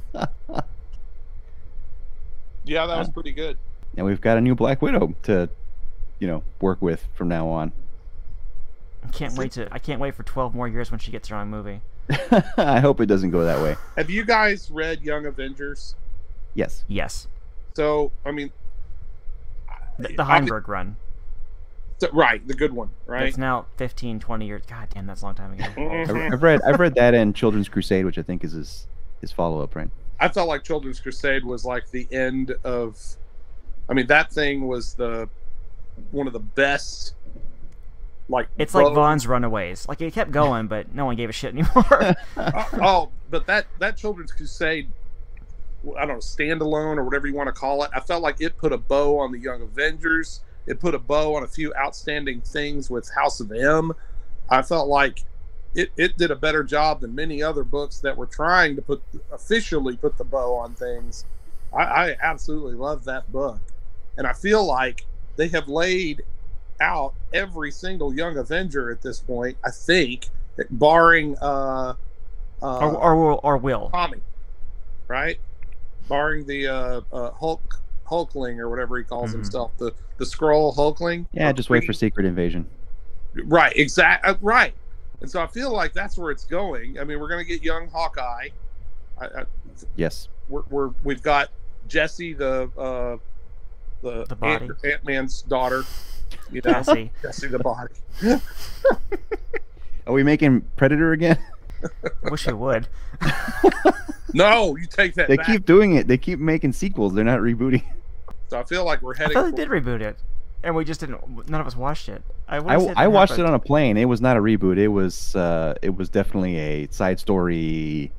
Yeah, 2.63 2.85
that 2.85 2.97
was 2.99 3.09
pretty 3.09 3.31
good. 3.31 3.57
and 3.97 4.05
we've 4.05 4.21
got 4.21 4.37
a 4.37 4.41
new 4.41 4.53
Black 4.55 4.81
Widow 4.83 5.15
to, 5.23 5.49
you 6.19 6.27
know, 6.27 6.43
work 6.61 6.79
with 6.81 7.07
from 7.15 7.27
now 7.27 7.47
on. 7.47 7.71
I 9.03 9.07
can't 9.07 9.35
wait 9.35 9.53
to. 9.53 9.67
I 9.73 9.79
can't 9.79 9.99
wait 9.99 10.13
for 10.13 10.21
12 10.23 10.53
more 10.53 10.67
years 10.67 10.91
when 10.91 10.99
she 10.99 11.09
gets 11.11 11.27
her 11.29 11.35
own 11.35 11.49
movie. 11.49 11.81
I 12.57 12.79
hope 12.79 13.01
it 13.01 13.07
doesn't 13.07 13.31
go 13.31 13.43
that 13.43 13.61
way. 13.61 13.75
Have 13.97 14.09
you 14.11 14.23
guys 14.25 14.69
read 14.69 15.01
Young 15.01 15.25
Avengers? 15.25 15.95
Yes. 16.53 16.83
Yes, 16.87 17.27
So, 17.73 18.11
I 18.25 18.31
mean, 18.31 18.51
the, 19.99 20.09
the 20.15 20.23
I- 20.23 20.39
Heinberg 20.39 20.67
run. 20.67 20.95
so- 21.99 22.09
right, 22.13 22.45
the 22.47 22.53
good 22.53 22.73
one, 22.73 22.89
right? 23.05 23.27
It's 23.27 23.37
now 23.37 23.65
15, 23.77 24.19
20 24.19 24.45
years. 24.47 24.63
God 24.67 24.87
damn, 24.93 25.05
that's 25.07 25.21
a 25.21 25.25
long 25.25 25.35
time 25.35 25.53
ago. 25.53 25.65
Mhm. 25.77 26.09
I've, 26.27 26.33
I've 26.33 26.43
read 26.43 26.61
I've 26.63 26.79
read 26.79 26.95
that 26.95 27.13
and 27.13 27.35
Children's 27.35 27.69
Crusade, 27.69 28.05
which 28.05 28.17
I 28.17 28.23
think 28.23 28.43
is 28.43 28.53
his 28.53 28.87
his 29.21 29.31
follow 29.31 29.61
up, 29.61 29.75
right? 29.75 29.89
I 30.19 30.27
felt 30.29 30.47
like 30.47 30.63
Children's 30.63 30.99
Crusade 30.99 31.43
was 31.43 31.65
like 31.65 31.89
the 31.91 32.07
end 32.11 32.53
of. 32.63 32.97
I 33.89 33.93
mean, 33.93 34.07
that 34.07 34.31
thing 34.31 34.67
was 34.67 34.93
the 34.93 35.27
one 36.11 36.27
of 36.27 36.33
the 36.33 36.39
best. 36.39 37.13
Like 38.29 38.47
It's 38.57 38.73
like 38.73 38.85
pro- 38.85 38.93
Vaughn's 38.93 39.27
Runaways. 39.27 39.87
Like 39.89 39.99
it 40.01 40.13
kept 40.13 40.31
going, 40.31 40.67
but 40.67 40.93
no 40.95 41.05
one 41.05 41.15
gave 41.17 41.29
a 41.29 41.33
shit 41.33 41.53
anymore. 41.53 41.85
oh, 42.37 42.65
oh, 42.81 43.09
but 43.29 43.45
that 43.47 43.65
that 43.79 43.97
Children's 43.97 44.31
Crusade, 44.31 44.89
I 45.97 46.05
don't 46.05 46.09
know, 46.09 46.15
standalone 46.17 46.97
or 46.97 47.03
whatever 47.03 47.27
you 47.27 47.33
want 47.33 47.47
to 47.47 47.53
call 47.53 47.83
it. 47.83 47.91
I 47.95 47.99
felt 47.99 48.21
like 48.21 48.39
it 48.39 48.57
put 48.57 48.71
a 48.71 48.77
bow 48.77 49.19
on 49.19 49.31
the 49.31 49.39
Young 49.39 49.61
Avengers. 49.61 50.41
It 50.67 50.79
put 50.79 50.93
a 50.93 50.99
bow 50.99 51.35
on 51.35 51.43
a 51.43 51.47
few 51.47 51.73
outstanding 51.75 52.41
things 52.41 52.89
with 52.89 53.09
House 53.15 53.39
of 53.39 53.51
M. 53.51 53.93
I 54.49 54.61
felt 54.61 54.87
like 54.87 55.23
it, 55.73 55.89
it 55.97 56.17
did 56.17 56.29
a 56.29 56.35
better 56.35 56.63
job 56.63 57.01
than 57.01 57.15
many 57.15 57.41
other 57.41 57.63
books 57.63 57.99
that 58.01 58.15
were 58.15 58.27
trying 58.27 58.75
to 58.75 58.81
put 58.81 59.01
officially 59.31 59.97
put 59.97 60.17
the 60.17 60.23
bow 60.23 60.53
on 60.55 60.75
things. 60.75 61.25
I, 61.73 61.81
I 61.83 62.17
absolutely 62.21 62.73
love 62.75 63.05
that 63.05 63.31
book, 63.31 63.59
and 64.17 64.27
I 64.27 64.33
feel 64.33 64.63
like 64.65 65.05
they 65.37 65.47
have 65.47 65.67
laid 65.67 66.21
out 66.79 67.13
every 67.33 67.71
single 67.71 68.13
Young 68.13 68.37
Avenger 68.37 68.91
at 68.91 69.01
this 69.01 69.19
point. 69.19 69.57
I 69.63 69.71
think, 69.71 70.27
barring 70.69 71.37
uh, 71.41 71.95
uh, 72.61 72.79
or, 72.79 72.95
or, 72.97 73.15
will- 73.15 73.39
or 73.41 73.57
will. 73.57 73.89
Tommy, 73.91 74.19
right? 75.07 75.39
Barring 76.11 76.45
the 76.45 76.67
uh, 76.67 77.01
uh, 77.13 77.31
Hulk 77.31 77.81
Hulkling 78.05 78.59
or 78.59 78.69
whatever 78.69 78.97
he 78.97 79.03
calls 79.05 79.29
Mhm. 79.31 79.35
himself, 79.35 79.71
the 79.77 79.93
the 80.17 80.25
Skrull 80.25 80.75
Hulkling. 80.75 81.25
Yeah, 81.31 81.49
Or 81.49 81.53
just 81.53 81.69
wait 81.69 81.85
for 81.85 81.93
Secret 81.93 82.25
Invasion. 82.25 82.67
Right, 83.45 83.75
exact, 83.77 84.25
uh, 84.27 84.35
right. 84.41 84.73
And 85.21 85.31
so 85.31 85.41
I 85.41 85.47
feel 85.47 85.71
like 85.71 85.93
that's 85.93 86.17
where 86.17 86.29
it's 86.31 86.43
going. 86.43 86.99
I 86.99 87.05
mean, 87.05 87.19
we're 87.19 87.29
going 87.29 87.43
to 87.43 87.47
get 87.49 87.63
young 87.63 87.87
Hawkeye. 87.87 88.49
I, 89.19 89.25
I, 89.25 89.43
Yes. 89.95 90.27
we're, 90.49 90.63
we're 90.69 90.89
we've 91.05 91.23
got 91.23 91.49
Jesse, 91.87 92.33
the 92.33 92.69
uh, 92.77 93.17
the, 94.03 94.25
The 94.25 94.35
body. 94.35 94.65
Ant, 94.65 94.85
Ant-Man's 94.85 95.43
daughter. 95.43 95.83
You 96.51 96.61
know, 96.65 96.73
Cassie. 96.73 97.11
Jesse 97.21 97.47
the 97.47 97.59
body. 97.59 97.93
Are 100.07 100.13
we 100.13 100.23
making 100.23 100.61
Predator 100.75 101.13
again? 101.13 101.37
I 102.03 102.29
wish 102.29 102.47
it 102.47 102.57
would. 102.57 102.87
No, 104.33 104.75
you 104.77 104.85
take 104.85 105.15
that 105.15 105.27
they 105.27 105.37
back. 105.37 105.45
keep 105.45 105.65
doing 105.65 105.95
it. 105.95 106.07
They 106.07 106.17
keep 106.17 106.39
making 106.39 106.73
sequels. 106.73 107.13
They're 107.13 107.23
not 107.25 107.39
rebooting. 107.39 107.83
So 108.47 108.59
I 108.59 108.63
feel 108.63 108.85
like 108.85 109.01
we're 109.01 109.13
I 109.15 109.17
heading. 109.17 109.33
thought 109.33 109.55
they 109.55 109.63
did 109.63 109.69
reboot 109.69 110.01
it, 110.01 110.17
and 110.63 110.75
we 110.75 110.85
just 110.85 110.99
didn't. 110.99 111.49
None 111.49 111.61
of 111.61 111.67
us 111.67 111.75
watched 111.75 112.09
it. 112.09 112.21
I, 112.47 112.57
I, 112.57 112.75
I 112.95 113.07
watched 113.07 113.39
it 113.39 113.45
on 113.45 113.53
a 113.53 113.59
plane. 113.59 113.97
It 113.97 114.05
was 114.05 114.21
not 114.21 114.37
a 114.37 114.39
reboot. 114.41 114.77
It 114.77 114.89
was 114.89 115.35
uh, 115.35 115.75
it 115.81 115.95
was 115.95 116.09
definitely 116.09 116.57
a 116.57 116.87
side 116.91 117.19
story. 117.19 118.11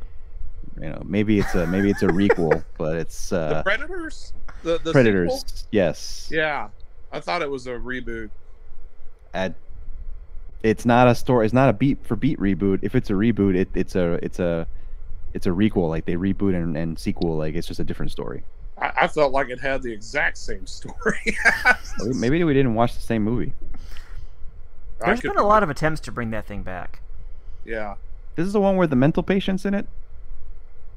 You 0.81 0.88
know, 0.88 1.03
maybe 1.05 1.38
it's 1.38 1.55
a 1.55 1.66
maybe 1.66 1.90
it's 1.90 2.03
a 2.03 2.09
requel, 2.09 2.64
but 2.79 2.96
it's 2.96 3.31
the 3.31 3.40
uh, 3.40 3.62
Predators. 3.62 4.33
The, 4.62 4.79
the 4.79 4.92
Predators. 4.92 5.33
sequel? 5.46 5.68
Yes. 5.70 6.29
Yeah, 6.31 6.68
I 7.11 7.20
thought 7.20 7.42
it 7.42 7.51
was 7.51 7.66
a 7.66 7.72
reboot. 7.72 8.31
At, 9.35 9.55
it's 10.62 10.85
not 10.87 11.09
a 11.09 11.14
story. 11.14 11.44
It's 11.44 11.55
not 11.55 11.68
a 11.68 11.72
beat 11.72 12.05
for 12.05 12.16
beat 12.16 12.38
reboot. 12.38 12.81
If 12.83 12.94
it's 12.94 13.11
a 13.11 13.14
reboot, 13.14 13.57
it, 13.57 13.68
it's 13.75 13.94
a 13.94 14.14
it's 14.22 14.38
a 14.38 14.66
it's 15.35 15.46
a 15.46 15.51
requel. 15.51 15.88
Like 15.88 16.05
they 16.05 16.14
reboot 16.14 16.55
and, 16.55 16.77
and 16.77 16.98
sequel. 16.98 17.37
Like 17.37 17.55
it's 17.55 17.66
just 17.66 17.81
a 17.81 17.85
different 17.85 18.12
story. 18.12 18.44
I, 18.79 18.92
I 19.03 19.09
felt 19.09 19.33
like 19.33 19.48
it 19.48 19.61
had 19.61 19.83
the 19.83 19.92
exact 19.92 20.38
same 20.38 20.66
story. 20.66 21.37
Maybe 22.05 22.42
we 22.44 22.55
didn't 22.55 22.75
watch 22.75 22.94
the 22.94 23.01
same 23.01 23.22
movie. 23.22 23.53
I 25.01 25.07
There's 25.07 25.20
could 25.20 25.35
been 25.35 25.38
a 25.38 25.46
lot 25.46 25.62
of 25.62 25.70
attempts 25.70 26.01
to 26.03 26.12
bring 26.12 26.31
that 26.31 26.46
thing 26.46 26.62
back. 26.62 27.01
Yeah. 27.64 27.96
This 28.37 28.46
is 28.46 28.53
the 28.53 28.61
one 28.61 28.77
where 28.77 28.87
the 28.87 28.96
mental 28.96 29.22
patient's 29.22 29.64
in 29.64 29.75
it. 29.75 29.87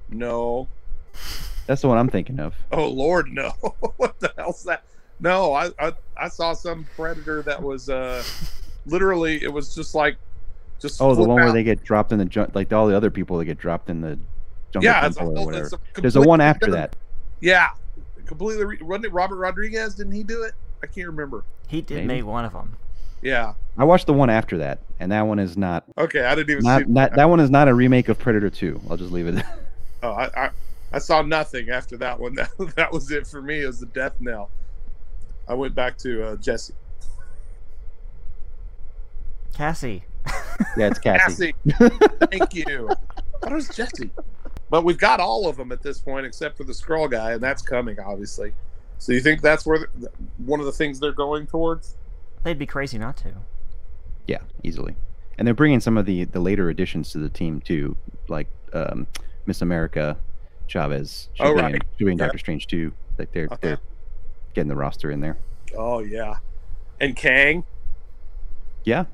No. 0.09 0.67
That's 1.65 1.81
the 1.81 1.87
one 1.87 1.97
I'm 1.97 2.09
thinking 2.09 2.39
of. 2.39 2.55
Oh 2.71 2.87
Lord, 2.87 3.29
no. 3.31 3.49
what 3.97 4.19
the 4.19 4.31
hell's 4.37 4.63
that? 4.63 4.83
No, 5.19 5.53
I, 5.53 5.71
I 5.79 5.93
I 6.17 6.27
saw 6.27 6.53
some 6.53 6.85
predator 6.95 7.41
that 7.43 7.61
was 7.61 7.89
uh 7.89 8.21
literally 8.85 9.41
it 9.43 9.51
was 9.51 9.73
just 9.75 9.95
like 9.95 10.17
just 10.79 11.01
Oh, 11.01 11.09
the 11.09 11.15
flip 11.15 11.27
one 11.29 11.43
where 11.43 11.51
they 11.53 11.63
get 11.63 11.83
dropped 11.83 12.11
in 12.11 12.19
the 12.19 12.25
junk, 12.25 12.53
like 12.55 12.71
all 12.73 12.87
the 12.87 12.95
other 12.95 13.09
people 13.09 13.37
that 13.37 13.45
get 13.45 13.57
dropped 13.57 13.89
in 13.89 14.01
the 14.01 14.19
jungle 14.71 14.83
yeah, 14.83 15.05
it's 15.07 15.15
a 15.15 15.19
temple 15.19 15.39
or 15.39 15.45
whatever. 15.45 15.65
it's 15.65 15.73
a 15.97 16.01
There's 16.01 16.15
a 16.15 16.21
one 16.21 16.41
after 16.41 16.67
different- 16.67 16.91
that. 16.91 16.97
Yeah, 17.41 17.69
completely. 18.25 18.65
Re- 18.65 18.77
wasn't 18.81 19.05
it 19.05 19.13
Robert 19.13 19.37
Rodriguez? 19.37 19.95
Didn't 19.95 20.13
he 20.13 20.23
do 20.23 20.43
it? 20.43 20.53
I 20.83 20.87
can't 20.87 21.07
remember. 21.07 21.43
He 21.67 21.81
did 21.81 22.05
Maybe. 22.05 22.07
make 22.21 22.25
one 22.25 22.45
of 22.45 22.53
them. 22.53 22.75
Yeah. 23.21 23.53
I 23.77 23.83
watched 23.85 24.05
the 24.07 24.13
one 24.13 24.29
after 24.29 24.57
that, 24.59 24.79
and 24.99 25.11
that 25.11 25.23
one 25.23 25.39
is 25.39 25.57
not 25.57 25.83
Okay, 25.97 26.23
I 26.23 26.35
didn't 26.35 26.49
even 26.51 26.63
not, 26.63 26.81
see 26.81 26.85
not 26.87 27.15
that 27.15 27.29
one 27.29 27.39
is 27.39 27.49
not 27.49 27.67
a 27.67 27.73
remake 27.73 28.07
of 28.09 28.19
Predator 28.19 28.49
2. 28.49 28.81
I'll 28.89 28.97
just 28.97 29.11
leave 29.11 29.27
it. 29.27 29.43
Oh, 30.03 30.11
I, 30.11 30.45
I 30.45 30.49
I 30.93 30.99
saw 30.99 31.23
nothing 31.23 31.69
after 31.71 31.97
that 31.97 32.19
one. 32.19 32.35
That 32.35 32.49
that 32.75 32.91
was 32.91 33.09
it 33.09 33.25
for 33.25 33.41
me. 33.41 33.63
It 33.63 33.67
was 33.67 33.79
the 33.79 33.87
death 33.87 34.13
knell. 34.19 34.51
I 35.47 35.55
went 35.55 35.73
back 35.73 35.97
to 35.99 36.23
uh, 36.27 36.35
Jesse. 36.35 36.73
Cassie. 39.55 40.03
yeah, 40.77 40.87
it's 40.87 40.99
Cassie. 40.99 41.53
Cassie, 41.67 41.89
thank 42.31 42.53
you. 42.53 42.89
That 43.41 43.51
was 43.51 43.69
Jesse. 43.69 44.11
But 44.69 44.83
we've 44.83 44.97
got 44.97 45.19
all 45.19 45.47
of 45.47 45.57
them 45.57 45.71
at 45.71 45.81
this 45.81 45.99
point, 45.99 46.25
except 46.25 46.57
for 46.57 46.63
the 46.63 46.73
Skrull 46.73 47.09
guy, 47.09 47.33
and 47.33 47.41
that's 47.41 47.61
coming, 47.61 47.99
obviously. 47.99 48.53
So 48.97 49.11
you 49.11 49.19
think 49.21 49.41
that's 49.41 49.65
where 49.65 49.87
the, 49.95 50.09
one 50.37 50.59
of 50.59 50.65
the 50.65 50.71
things 50.71 50.99
they're 50.99 51.11
going 51.11 51.47
towards? 51.47 51.95
They'd 52.43 52.57
be 52.59 52.65
crazy 52.65 52.97
not 52.97 53.17
to. 53.17 53.33
Yeah, 54.27 54.39
easily. 54.63 54.95
And 55.37 55.45
they're 55.47 55.53
bringing 55.53 55.79
some 55.81 55.97
of 55.97 56.05
the 56.05 56.23
the 56.23 56.39
later 56.39 56.69
additions 56.69 57.11
to 57.11 57.17
the 57.17 57.29
team 57.29 57.59
too, 57.61 57.97
like 58.29 58.47
um, 58.73 59.05
Miss 59.45 59.61
America, 59.61 60.17
Chavez, 60.67 61.29
she'll 61.33 61.47
Oh, 61.47 61.55
be 61.55 61.61
right. 61.61 61.75
in- 61.75 61.81
doing 61.99 62.17
Yeah. 62.17 62.25
Doctor 62.25 62.37
Strange 62.39 62.67
too. 62.67 62.93
Like 63.17 63.31
they're 63.33 63.45
Okay. 63.51 63.57
they're 63.61 63.79
getting 64.53 64.69
the 64.69 64.75
roster 64.75 65.11
in 65.11 65.19
there. 65.19 65.37
Oh 65.77 65.99
yeah, 65.99 66.35
and 67.01 67.15
Kang. 67.15 67.65
Yeah, 68.85 69.05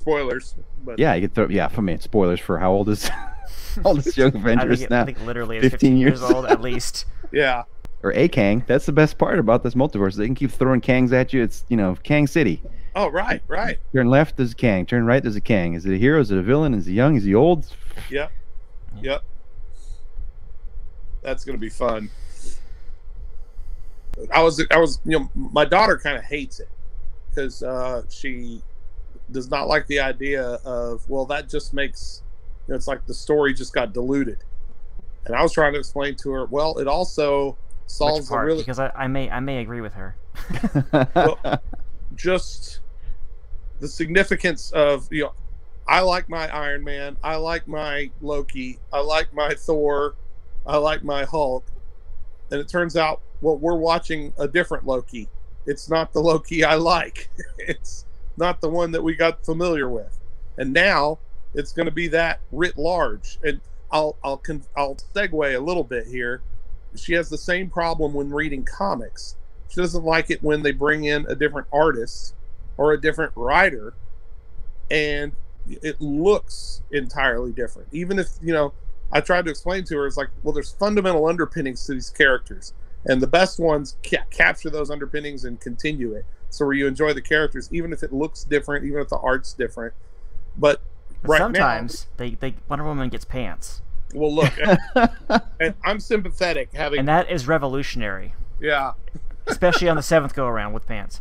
Spoilers, 0.00 0.54
but 0.84 0.98
yeah. 0.98 1.14
You 1.14 1.22
could 1.22 1.34
throw 1.34 1.48
yeah. 1.48 1.68
For 1.68 1.82
me, 1.82 1.96
spoilers 1.98 2.40
for 2.40 2.58
how 2.58 2.72
old 2.72 2.88
is 2.88 3.10
all 3.84 3.94
this 3.94 4.06
is 4.08 4.16
Young 4.16 4.32
I 4.36 4.38
Avengers 4.38 4.78
think, 4.80 4.90
it- 4.90 4.94
now? 4.94 5.02
I 5.02 5.04
think 5.04 5.20
literally 5.26 5.56
it's 5.58 5.64
15 5.64 5.78
15 5.90 5.96
years 5.98 6.20
years. 6.20 6.30
old 6.32 6.46
at 6.46 6.60
least. 6.60 7.04
yeah, 7.32 7.64
Or 8.02 8.12
a 8.14 8.26
Kang. 8.28 8.64
That's 8.66 8.86
the 8.86 8.92
best 8.92 9.18
part 9.18 9.38
about 9.38 9.62
this 9.62 9.74
multiverse. 9.74 10.16
They 10.16 10.26
can 10.26 10.34
keep 10.34 10.50
throwing 10.50 10.80
Kangs 10.80 11.12
at 11.12 11.32
you. 11.32 11.42
It's 11.42 11.64
you 11.68 11.76
know 11.76 11.96
Kang 12.02 12.26
City. 12.26 12.62
Oh 12.96 13.08
right, 13.08 13.40
right. 13.46 13.78
Turn 13.94 14.08
left, 14.08 14.36
there's 14.36 14.52
a 14.52 14.56
Kang. 14.56 14.84
Turn 14.86 15.04
right, 15.06 15.22
there's 15.22 15.36
a 15.36 15.40
Kang. 15.40 15.74
Is 15.74 15.86
it 15.86 15.92
a 15.94 15.96
hero? 15.98 16.20
Is 16.20 16.30
it 16.30 16.38
a 16.38 16.42
villain? 16.42 16.74
Is 16.74 16.86
he 16.86 16.94
young? 16.94 17.14
Is 17.16 17.24
he 17.24 17.34
old? 17.34 17.66
Yep. 18.10 18.32
Yep. 19.02 19.22
That's 21.22 21.44
gonna 21.44 21.58
be 21.58 21.68
fun. 21.68 22.10
I 24.34 24.42
was 24.42 24.64
I 24.70 24.78
was 24.78 24.98
you 25.04 25.18
know 25.18 25.30
my 25.34 25.64
daughter 25.64 25.98
kind 25.98 26.16
of 26.16 26.24
hates 26.24 26.58
it 26.60 26.68
because 27.28 27.62
uh, 27.62 28.02
she 28.10 28.60
does 29.32 29.50
not 29.50 29.68
like 29.68 29.86
the 29.86 30.00
idea 30.00 30.42
of 30.64 31.08
well 31.08 31.26
that 31.26 31.48
just 31.48 31.72
makes 31.74 32.22
you 32.66 32.72
know, 32.72 32.76
it's 32.76 32.86
like 32.86 33.06
the 33.06 33.14
story 33.14 33.54
just 33.54 33.72
got 33.72 33.92
diluted, 33.92 34.38
and 35.24 35.34
I 35.34 35.42
was 35.42 35.52
trying 35.52 35.72
to 35.72 35.78
explain 35.78 36.16
to 36.16 36.30
her 36.30 36.46
well 36.46 36.78
it 36.78 36.88
also 36.88 37.56
solves 37.86 38.28
a 38.28 38.30
part? 38.30 38.46
really 38.46 38.62
Because 38.62 38.78
I, 38.78 38.90
I 38.94 39.06
may 39.06 39.30
I 39.30 39.40
may 39.40 39.58
agree 39.58 39.80
with 39.80 39.94
her. 39.94 40.16
just 42.16 42.80
the 43.80 43.88
significance 43.88 44.70
of 44.72 45.08
you 45.10 45.24
know 45.24 45.32
I 45.88 46.00
like 46.00 46.28
my 46.28 46.48
Iron 46.48 46.84
Man, 46.84 47.16
I 47.22 47.36
like 47.36 47.66
my 47.66 48.10
Loki, 48.20 48.78
I 48.92 49.00
like 49.00 49.34
my 49.34 49.54
Thor, 49.54 50.14
I 50.66 50.76
like 50.76 51.02
my 51.02 51.24
Hulk. 51.24 51.64
And 52.50 52.60
it 52.60 52.68
turns 52.68 52.96
out 52.96 53.20
well 53.40 53.56
we're 53.56 53.76
watching 53.76 54.32
a 54.38 54.46
different 54.46 54.86
Loki. 54.86 55.28
It's 55.66 55.90
not 55.90 56.12
the 56.12 56.20
Loki 56.20 56.64
I 56.64 56.74
like. 56.74 57.28
it's 57.58 58.06
not 58.40 58.60
the 58.60 58.68
one 58.68 58.92
that 58.92 59.02
we 59.02 59.14
got 59.14 59.44
familiar 59.44 59.88
with. 59.88 60.18
And 60.58 60.72
now 60.72 61.18
it's 61.54 61.72
going 61.72 61.86
to 61.86 61.92
be 61.92 62.08
that 62.08 62.40
writ 62.50 62.78
large. 62.78 63.38
And 63.44 63.60
I'll 63.92 64.16
I'll 64.24 64.42
I'll 64.76 64.96
segue 64.96 65.56
a 65.56 65.60
little 65.60 65.84
bit 65.84 66.06
here. 66.06 66.42
She 66.96 67.14
has 67.14 67.28
the 67.28 67.38
same 67.38 67.70
problem 67.70 68.14
when 68.14 68.30
reading 68.30 68.64
comics. 68.64 69.36
She 69.68 69.80
doesn't 69.80 70.04
like 70.04 70.30
it 70.30 70.42
when 70.42 70.62
they 70.62 70.72
bring 70.72 71.04
in 71.04 71.26
a 71.28 71.36
different 71.36 71.68
artist 71.72 72.34
or 72.76 72.92
a 72.92 73.00
different 73.00 73.32
writer 73.36 73.94
and 74.90 75.32
it 75.66 76.00
looks 76.00 76.82
entirely 76.90 77.52
different. 77.52 77.88
Even 77.92 78.18
if, 78.18 78.28
you 78.42 78.52
know, 78.52 78.72
I 79.12 79.20
tried 79.20 79.44
to 79.44 79.50
explain 79.50 79.84
to 79.84 79.96
her, 79.98 80.06
it's 80.06 80.16
like, 80.16 80.30
well, 80.42 80.52
there's 80.52 80.72
fundamental 80.72 81.26
underpinnings 81.26 81.84
to 81.86 81.92
these 81.94 82.10
characters. 82.10 82.72
And 83.04 83.20
the 83.20 83.26
best 83.26 83.58
ones 83.58 83.96
ca- 84.04 84.24
capture 84.30 84.70
those 84.70 84.90
underpinnings 84.90 85.44
and 85.44 85.60
continue 85.60 86.14
it. 86.14 86.24
So 86.50 86.66
where 86.66 86.74
you 86.74 86.86
enjoy 86.86 87.12
the 87.12 87.22
characters, 87.22 87.68
even 87.72 87.92
if 87.92 88.02
it 88.02 88.12
looks 88.12 88.44
different, 88.44 88.84
even 88.84 89.00
if 89.00 89.08
the 89.08 89.18
art's 89.18 89.52
different. 89.52 89.94
But 90.56 90.80
right 91.22 91.38
sometimes 91.38 92.06
they, 92.16 92.30
they 92.30 92.54
Wonder 92.68 92.84
Woman 92.84 93.08
gets 93.08 93.24
pants, 93.24 93.82
well, 94.14 94.34
look, 94.34 94.52
and, 94.94 95.10
and 95.60 95.74
I'm 95.84 96.00
sympathetic 96.00 96.72
having, 96.74 96.98
and 97.00 97.08
that 97.08 97.30
is 97.30 97.46
revolutionary, 97.46 98.34
yeah, 98.60 98.92
especially 99.46 99.88
on 99.88 99.96
the 99.96 100.02
seventh 100.02 100.34
go 100.34 100.46
around 100.46 100.72
with 100.72 100.86
pants. 100.86 101.20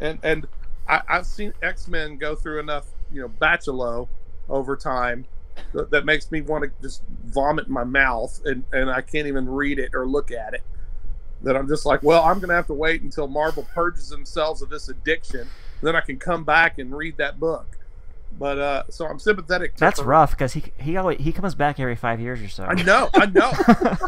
and 0.00 0.18
and 0.22 0.46
I, 0.88 1.02
I've 1.08 1.26
seen 1.26 1.52
X 1.62 1.88
Men 1.88 2.16
go 2.16 2.34
through 2.34 2.60
enough, 2.60 2.86
you 3.12 3.20
know, 3.20 3.28
bachelor 3.28 4.06
over 4.48 4.76
time 4.76 5.26
that, 5.72 5.90
that 5.90 6.04
makes 6.04 6.30
me 6.30 6.40
want 6.40 6.64
to 6.64 6.70
just 6.82 7.02
vomit 7.24 7.66
in 7.66 7.72
my 7.72 7.84
mouth, 7.84 8.40
and 8.44 8.64
and 8.72 8.90
I 8.90 9.00
can't 9.00 9.26
even 9.26 9.48
read 9.48 9.78
it 9.78 9.90
or 9.94 10.06
look 10.06 10.30
at 10.30 10.54
it. 10.54 10.62
That 11.42 11.56
I'm 11.56 11.68
just 11.68 11.84
like, 11.84 12.02
well, 12.02 12.22
I'm 12.22 12.40
gonna 12.40 12.54
have 12.54 12.66
to 12.68 12.74
wait 12.74 13.02
until 13.02 13.28
Marvel 13.28 13.66
purges 13.74 14.08
themselves 14.08 14.62
of 14.62 14.70
this 14.70 14.88
addiction, 14.88 15.46
then 15.82 15.94
I 15.94 16.00
can 16.00 16.18
come 16.18 16.44
back 16.44 16.78
and 16.78 16.96
read 16.96 17.16
that 17.18 17.38
book. 17.38 17.66
But 18.38 18.58
uh, 18.58 18.82
so 18.90 19.06
I'm 19.06 19.18
sympathetic. 19.18 19.74
To 19.74 19.80
That's 19.80 20.00
her. 20.00 20.06
rough 20.06 20.30
because 20.32 20.54
he 20.54 20.64
he 20.80 20.96
always, 20.96 21.20
he 21.20 21.32
comes 21.32 21.54
back 21.54 21.78
every 21.78 21.96
five 21.96 22.20
years 22.20 22.40
or 22.40 22.48
so. 22.48 22.64
I 22.64 22.74
know, 22.82 23.08
I 23.14 23.26
know. 23.26 23.52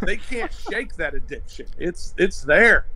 they 0.03 0.17
can't 0.17 0.53
shake 0.53 0.97
that 0.97 1.15
addiction. 1.15 1.67
It's 1.79 2.15
it's 2.19 2.43
there, 2.43 2.87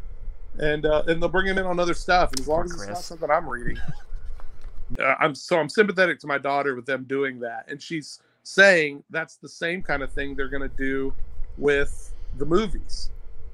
and 0.59 0.85
uh, 0.87 1.05
and 1.07 1.23
they'll 1.23 1.29
bring 1.29 1.47
him 1.47 1.59
in 1.59 1.67
on 1.67 1.79
other 1.79 1.95
stuff. 1.95 2.31
And 2.33 2.41
as 2.41 2.49
long 2.49 2.65
Poor 2.69 2.75
as 2.75 2.81
it's 2.81 2.89
not 2.89 2.99
something 2.99 3.31
I'm 3.31 3.49
reading, 3.49 3.79
uh, 4.99 5.15
I'm 5.21 5.35
so 5.35 5.59
I'm 5.59 5.69
sympathetic 5.69 6.19
to 6.21 6.27
my 6.27 6.39
daughter 6.39 6.75
with 6.75 6.87
them 6.87 7.05
doing 7.05 7.39
that, 7.41 7.67
and 7.69 7.81
she's 7.81 8.21
saying 8.43 9.05
that's 9.11 9.37
the 9.37 9.49
same 9.49 9.83
kind 9.83 10.03
of 10.03 10.13
thing 10.13 10.35
they're 10.35 10.49
going 10.49 10.69
to 10.69 10.77
do 10.77 11.15
with 11.59 12.13
the 12.39 12.47
movies. 12.47 13.11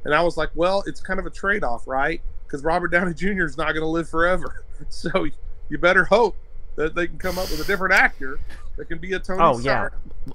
And 0.07 0.15
I 0.15 0.23
was 0.23 0.37
like, 0.37 0.51
well, 0.55 0.83
it's 0.87 1.01
kind 1.01 1.19
of 1.21 1.27
a 1.27 1.31
trade 1.31 1.65
off, 1.65 1.87
right? 1.87 2.21
Because 2.47 2.63
Robert 2.65 2.89
Downey 2.89 3.13
Jr. 3.15 3.45
is 3.45 3.57
not 3.57 3.73
going 3.73 3.83
to 3.83 3.87
live 3.87 4.09
forever, 4.09 4.65
so 4.89 5.27
you 5.69 5.79
better 5.79 6.05
hope 6.05 6.37
that 6.77 6.95
they 6.95 7.07
can 7.07 7.19
come 7.19 7.39
up 7.39 7.51
with 7.51 7.61
a 7.61 7.65
different 7.65 7.95
actor 7.95 8.39
that 8.77 8.87
can 8.87 8.99
be 8.99 9.13
a 9.15 9.19
Tony 9.19 9.41
Oh, 9.43 9.59
yeah. 9.59 9.89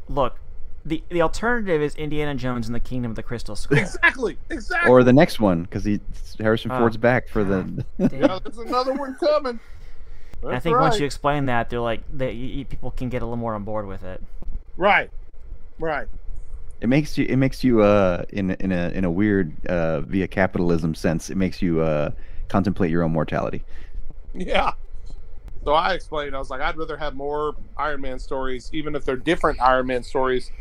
Look, 0.09 0.37
the 0.85 1.03
the 1.09 1.21
alternative 1.21 1.81
is 1.81 1.95
Indiana 1.95 2.35
Jones 2.35 2.67
and 2.67 2.73
the 2.75 2.79
Kingdom 2.79 3.11
of 3.11 3.15
the 3.15 3.23
Crystal 3.23 3.55
Skull. 3.55 3.77
Exactly, 3.77 4.37
exactly. 4.49 4.89
or 4.91 5.03
the 5.03 5.13
next 5.13 5.39
one 5.39 5.63
because 5.63 5.83
he 5.85 5.99
Harrison 6.39 6.71
Oh, 6.71 6.79
Ford's 6.79 6.97
back 6.97 7.27
for 7.27 7.43
the. 7.43 7.85
Yeah, 7.99 8.39
there's 8.43 8.57
another 8.57 8.93
one 8.93 9.15
coming. 9.15 9.59
And 10.41 10.49
I 10.49 10.53
That's 10.53 10.63
think 10.63 10.79
once 10.79 10.99
you 10.99 11.05
explain 11.05 11.45
that, 11.45 11.69
they're 11.69 11.79
like, 11.79 12.01
they, 12.11 12.31
you, 12.31 12.47
you- 12.47 12.65
people 12.65 12.89
can 12.91 13.09
get 13.09 13.21
a 13.21 13.25
little 13.25 13.37
more 13.37 13.53
on 13.53 13.63
board 13.63 13.85
with 13.85 14.03
it. 14.03 14.23
right, 14.75 15.11
right. 15.77 16.07
It 16.81 16.89
makes 16.89 17.17
you. 17.17 17.25
It 17.29 17.37
makes 17.37 17.63
you. 17.63 17.81
Uh, 17.81 18.25
in 18.29 18.51
in 18.51 18.71
a 18.71 18.89
in 18.89 19.05
a 19.05 19.11
weird 19.11 19.53
uh 19.67 20.01
via 20.01 20.27
capitalism 20.27 20.95
sense, 20.95 21.29
it 21.29 21.37
makes 21.37 21.61
you 21.61 21.81
uh 21.81 22.11
contemplate 22.49 22.91
your 22.91 23.03
own 23.03 23.11
mortality. 23.11 23.63
Yeah. 24.33 24.73
So 25.63 25.73
I 25.73 25.93
explained, 25.93 26.35
I 26.35 26.39
was 26.39 26.49
like, 26.49 26.61
I'd 26.61 26.75
rather 26.75 26.97
have 26.97 27.13
more 27.13 27.55
Iron 27.77 28.01
Man 28.01 28.17
stories, 28.17 28.69
even 28.73 28.95
if 28.95 29.05
they're 29.05 29.15
different 29.15 29.61
Iron 29.61 29.87
Man 29.87 30.03
stories, 30.03 30.51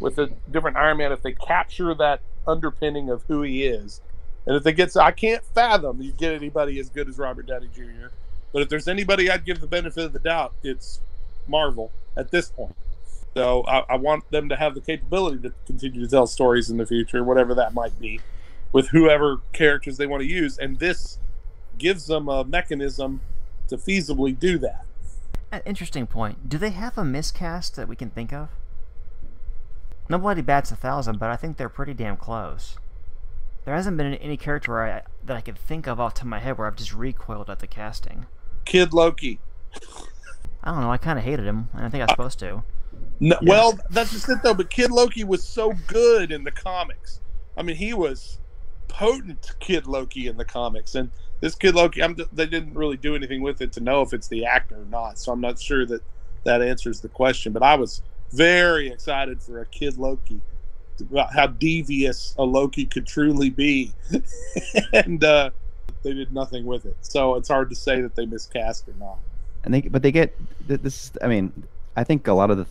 with 0.00 0.18
a 0.18 0.30
different 0.50 0.76
Iron 0.76 0.98
Man, 0.98 1.12
if 1.12 1.22
they 1.22 1.32
capture 1.32 1.94
that 1.94 2.20
underpinning 2.46 3.08
of 3.08 3.22
who 3.28 3.42
he 3.42 3.64
is. 3.64 4.00
And 4.46 4.56
if 4.56 4.64
they 4.64 4.72
get, 4.72 4.96
I 4.96 5.12
can't 5.12 5.44
fathom 5.44 6.00
you 6.00 6.10
get 6.12 6.32
anybody 6.32 6.80
as 6.80 6.88
good 6.88 7.08
as 7.08 7.18
Robert 7.18 7.46
Downey 7.46 7.68
Jr. 7.74 8.08
But 8.52 8.62
if 8.62 8.68
there's 8.68 8.88
anybody 8.88 9.30
I'd 9.30 9.44
give 9.44 9.60
the 9.60 9.66
benefit 9.66 10.04
of 10.04 10.12
the 10.12 10.18
doubt, 10.18 10.54
it's 10.62 11.00
Marvel 11.46 11.92
at 12.16 12.30
this 12.30 12.48
point. 12.48 12.74
So 13.38 13.62
I, 13.68 13.84
I 13.90 13.96
want 13.96 14.28
them 14.32 14.48
to 14.48 14.56
have 14.56 14.74
the 14.74 14.80
capability 14.80 15.38
to 15.42 15.54
continue 15.64 16.00
to 16.00 16.08
tell 16.08 16.26
stories 16.26 16.70
in 16.70 16.76
the 16.76 16.84
future, 16.84 17.22
whatever 17.22 17.54
that 17.54 17.72
might 17.72 17.96
be, 18.00 18.20
with 18.72 18.88
whoever 18.88 19.36
characters 19.52 19.96
they 19.96 20.08
want 20.08 20.22
to 20.22 20.28
use. 20.28 20.58
And 20.58 20.80
this 20.80 21.20
gives 21.78 22.08
them 22.08 22.28
a 22.28 22.42
mechanism 22.42 23.20
to 23.68 23.76
feasibly 23.76 24.36
do 24.36 24.58
that. 24.58 24.84
An 25.52 25.62
interesting 25.64 26.08
point. 26.08 26.48
Do 26.48 26.58
they 26.58 26.70
have 26.70 26.98
a 26.98 27.04
miscast 27.04 27.76
that 27.76 27.86
we 27.86 27.94
can 27.94 28.10
think 28.10 28.32
of? 28.32 28.48
Nobody 30.08 30.42
bats 30.42 30.72
a 30.72 30.76
thousand, 30.76 31.20
but 31.20 31.30
I 31.30 31.36
think 31.36 31.58
they're 31.58 31.68
pretty 31.68 31.94
damn 31.94 32.16
close. 32.16 32.76
There 33.64 33.74
hasn't 33.76 33.96
been 33.96 34.14
any 34.14 34.36
character 34.36 34.82
I, 34.82 35.02
that 35.24 35.36
I 35.36 35.40
could 35.42 35.56
think 35.56 35.86
of 35.86 36.00
off 36.00 36.14
the 36.14 36.18
top 36.18 36.24
of 36.24 36.30
my 36.30 36.40
head 36.40 36.58
where 36.58 36.66
I've 36.66 36.74
just 36.74 36.92
recoiled 36.92 37.50
at 37.50 37.60
the 37.60 37.68
casting. 37.68 38.26
Kid 38.64 38.92
Loki. 38.92 39.38
I 40.64 40.72
don't 40.72 40.80
know. 40.80 40.90
I 40.90 40.96
kind 40.96 41.20
of 41.20 41.24
hated 41.24 41.46
him, 41.46 41.68
and 41.72 41.86
I 41.86 41.88
think 41.88 42.02
I 42.02 42.06
was 42.06 42.10
supposed 42.10 42.40
to. 42.40 42.64
No, 43.20 43.36
Yeah. 43.40 43.50
Well, 43.50 43.78
that's 43.90 44.12
just 44.12 44.28
it 44.28 44.38
though. 44.42 44.54
But 44.54 44.70
Kid 44.70 44.90
Loki 44.90 45.24
was 45.24 45.42
so 45.42 45.72
good 45.86 46.30
in 46.30 46.44
the 46.44 46.50
comics. 46.50 47.20
I 47.56 47.62
mean, 47.62 47.76
he 47.76 47.92
was 47.94 48.38
potent 48.86 49.52
Kid 49.60 49.86
Loki 49.86 50.28
in 50.28 50.36
the 50.36 50.44
comics, 50.44 50.94
and 50.94 51.10
this 51.40 51.54
Kid 51.54 51.74
Loki, 51.74 52.02
I'm, 52.02 52.16
they 52.32 52.46
didn't 52.46 52.74
really 52.74 52.96
do 52.96 53.14
anything 53.14 53.42
with 53.42 53.60
it 53.60 53.72
to 53.72 53.80
know 53.80 54.02
if 54.02 54.12
it's 54.12 54.28
the 54.28 54.44
actor 54.44 54.76
or 54.76 54.84
not. 54.86 55.18
So 55.18 55.32
I'm 55.32 55.40
not 55.40 55.60
sure 55.60 55.86
that 55.86 56.02
that 56.44 56.62
answers 56.62 57.00
the 57.00 57.08
question. 57.08 57.52
But 57.52 57.62
I 57.62 57.74
was 57.74 58.02
very 58.32 58.88
excited 58.88 59.42
for 59.42 59.60
a 59.60 59.66
Kid 59.66 59.98
Loki, 59.98 60.40
about 61.00 61.32
how 61.32 61.46
devious 61.46 62.34
a 62.38 62.44
Loki 62.44 62.84
could 62.84 63.06
truly 63.06 63.50
be, 63.50 63.92
and 64.92 65.22
uh, 65.22 65.50
they 66.02 66.12
did 66.12 66.32
nothing 66.32 66.64
with 66.66 66.86
it. 66.86 66.96
So 67.00 67.34
it's 67.36 67.48
hard 67.48 67.70
to 67.70 67.76
say 67.76 68.00
that 68.00 68.14
they 68.14 68.26
miscast 68.26 68.88
or 68.88 68.94
not. 68.98 69.18
and 69.64 69.74
they 69.74 69.80
but 69.82 70.02
they 70.02 70.12
get 70.12 70.34
this 70.66 71.10
i 71.22 71.26
mean 71.26 71.52
i 71.96 72.04
think 72.04 72.26
a 72.28 72.32
lot 72.32 72.50
of 72.50 72.58
the 72.58 72.66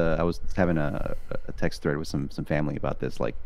the 0.00 0.16
i 0.18 0.22
was 0.22 0.40
having 0.56 0.78
a, 0.78 1.14
a 1.48 1.52
text 1.52 1.82
thread 1.82 1.96
with 2.00 2.08
some 2.08 2.24
some 2.30 2.44
family 2.44 2.76
about 2.76 2.98
this 3.00 3.14
like 3.20 3.36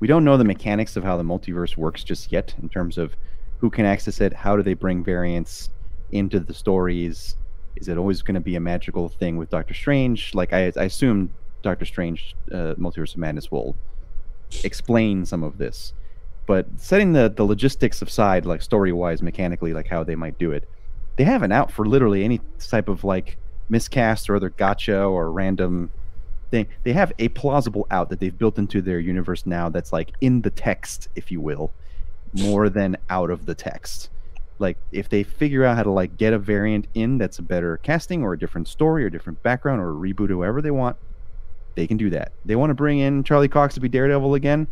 we 0.00 0.06
don't 0.08 0.24
know 0.24 0.36
the 0.36 0.50
mechanics 0.54 0.96
of 0.96 1.02
how 1.04 1.16
the 1.16 1.28
multiverse 1.32 1.76
works 1.76 2.02
just 2.04 2.32
yet 2.36 2.54
in 2.62 2.68
terms 2.68 2.98
of 2.98 3.06
who 3.60 3.68
can 3.76 3.84
access 3.84 4.20
it 4.26 4.32
how 4.44 4.56
do 4.56 4.62
they 4.62 4.74
bring 4.74 5.04
variants 5.04 5.70
into 6.10 6.38
the 6.40 6.54
stories 6.54 7.36
is 7.80 7.88
it 7.88 7.96
always 7.96 8.22
going 8.22 8.34
to 8.34 8.40
be 8.40 8.56
a 8.56 8.60
magical 8.60 9.08
thing 9.08 9.36
with 9.36 9.50
doctor 9.50 9.74
strange? 9.74 10.34
Like 10.34 10.52
i, 10.52 10.72
I 10.76 10.84
assume 10.84 11.30
doctor 11.62 11.84
strange 11.84 12.36
uh, 12.52 12.74
multiverse 12.74 13.12
of 13.14 13.18
madness 13.18 13.50
will 13.50 13.76
explain 14.64 15.26
some 15.26 15.42
of 15.42 15.58
this 15.58 15.92
But 16.46 16.66
setting 16.78 17.12
the 17.12 17.28
the 17.28 17.44
logistics 17.44 18.02
aside, 18.02 18.46
like 18.46 18.62
story 18.62 18.92
wise, 18.92 19.22
mechanically, 19.22 19.74
like 19.74 19.88
how 19.88 20.02
they 20.04 20.16
might 20.16 20.38
do 20.38 20.50
it, 20.52 20.64
they 21.16 21.24
have 21.24 21.42
an 21.42 21.52
out 21.52 21.70
for 21.70 21.84
literally 21.86 22.24
any 22.24 22.40
type 22.58 22.88
of 22.88 23.04
like 23.04 23.36
miscast 23.68 24.30
or 24.30 24.36
other 24.36 24.50
gotcha 24.50 24.98
or 25.04 25.30
random 25.30 25.90
thing. 26.50 26.66
They 26.84 26.92
have 26.92 27.12
a 27.18 27.28
plausible 27.28 27.86
out 27.90 28.10
that 28.10 28.20
they've 28.20 28.36
built 28.36 28.58
into 28.58 28.80
their 28.82 28.98
universe 29.00 29.46
now 29.46 29.68
that's 29.68 29.92
like 29.92 30.12
in 30.20 30.42
the 30.42 30.50
text, 30.50 31.08
if 31.14 31.30
you 31.30 31.40
will, 31.40 31.70
more 32.32 32.68
than 32.68 32.96
out 33.10 33.30
of 33.30 33.46
the 33.46 33.54
text. 33.54 34.10
Like 34.58 34.76
if 34.90 35.08
they 35.08 35.22
figure 35.22 35.64
out 35.64 35.76
how 35.76 35.84
to 35.84 35.90
like 35.90 36.16
get 36.16 36.32
a 36.32 36.38
variant 36.38 36.88
in 36.94 37.18
that's 37.18 37.38
a 37.38 37.42
better 37.42 37.76
casting 37.78 38.22
or 38.22 38.32
a 38.32 38.38
different 38.38 38.68
story 38.68 39.04
or 39.04 39.10
different 39.10 39.42
background 39.42 39.80
or 39.80 39.90
a 39.90 39.94
reboot, 39.94 40.28
whoever 40.28 40.60
they 40.60 40.70
want, 40.72 40.96
they 41.76 41.86
can 41.86 41.96
do 41.96 42.10
that. 42.10 42.32
They 42.44 42.56
want 42.56 42.70
to 42.70 42.74
bring 42.74 42.98
in 42.98 43.22
Charlie 43.22 43.48
Cox 43.48 43.74
to 43.74 43.80
be 43.80 43.88
Daredevil 43.88 44.34
again, 44.34 44.66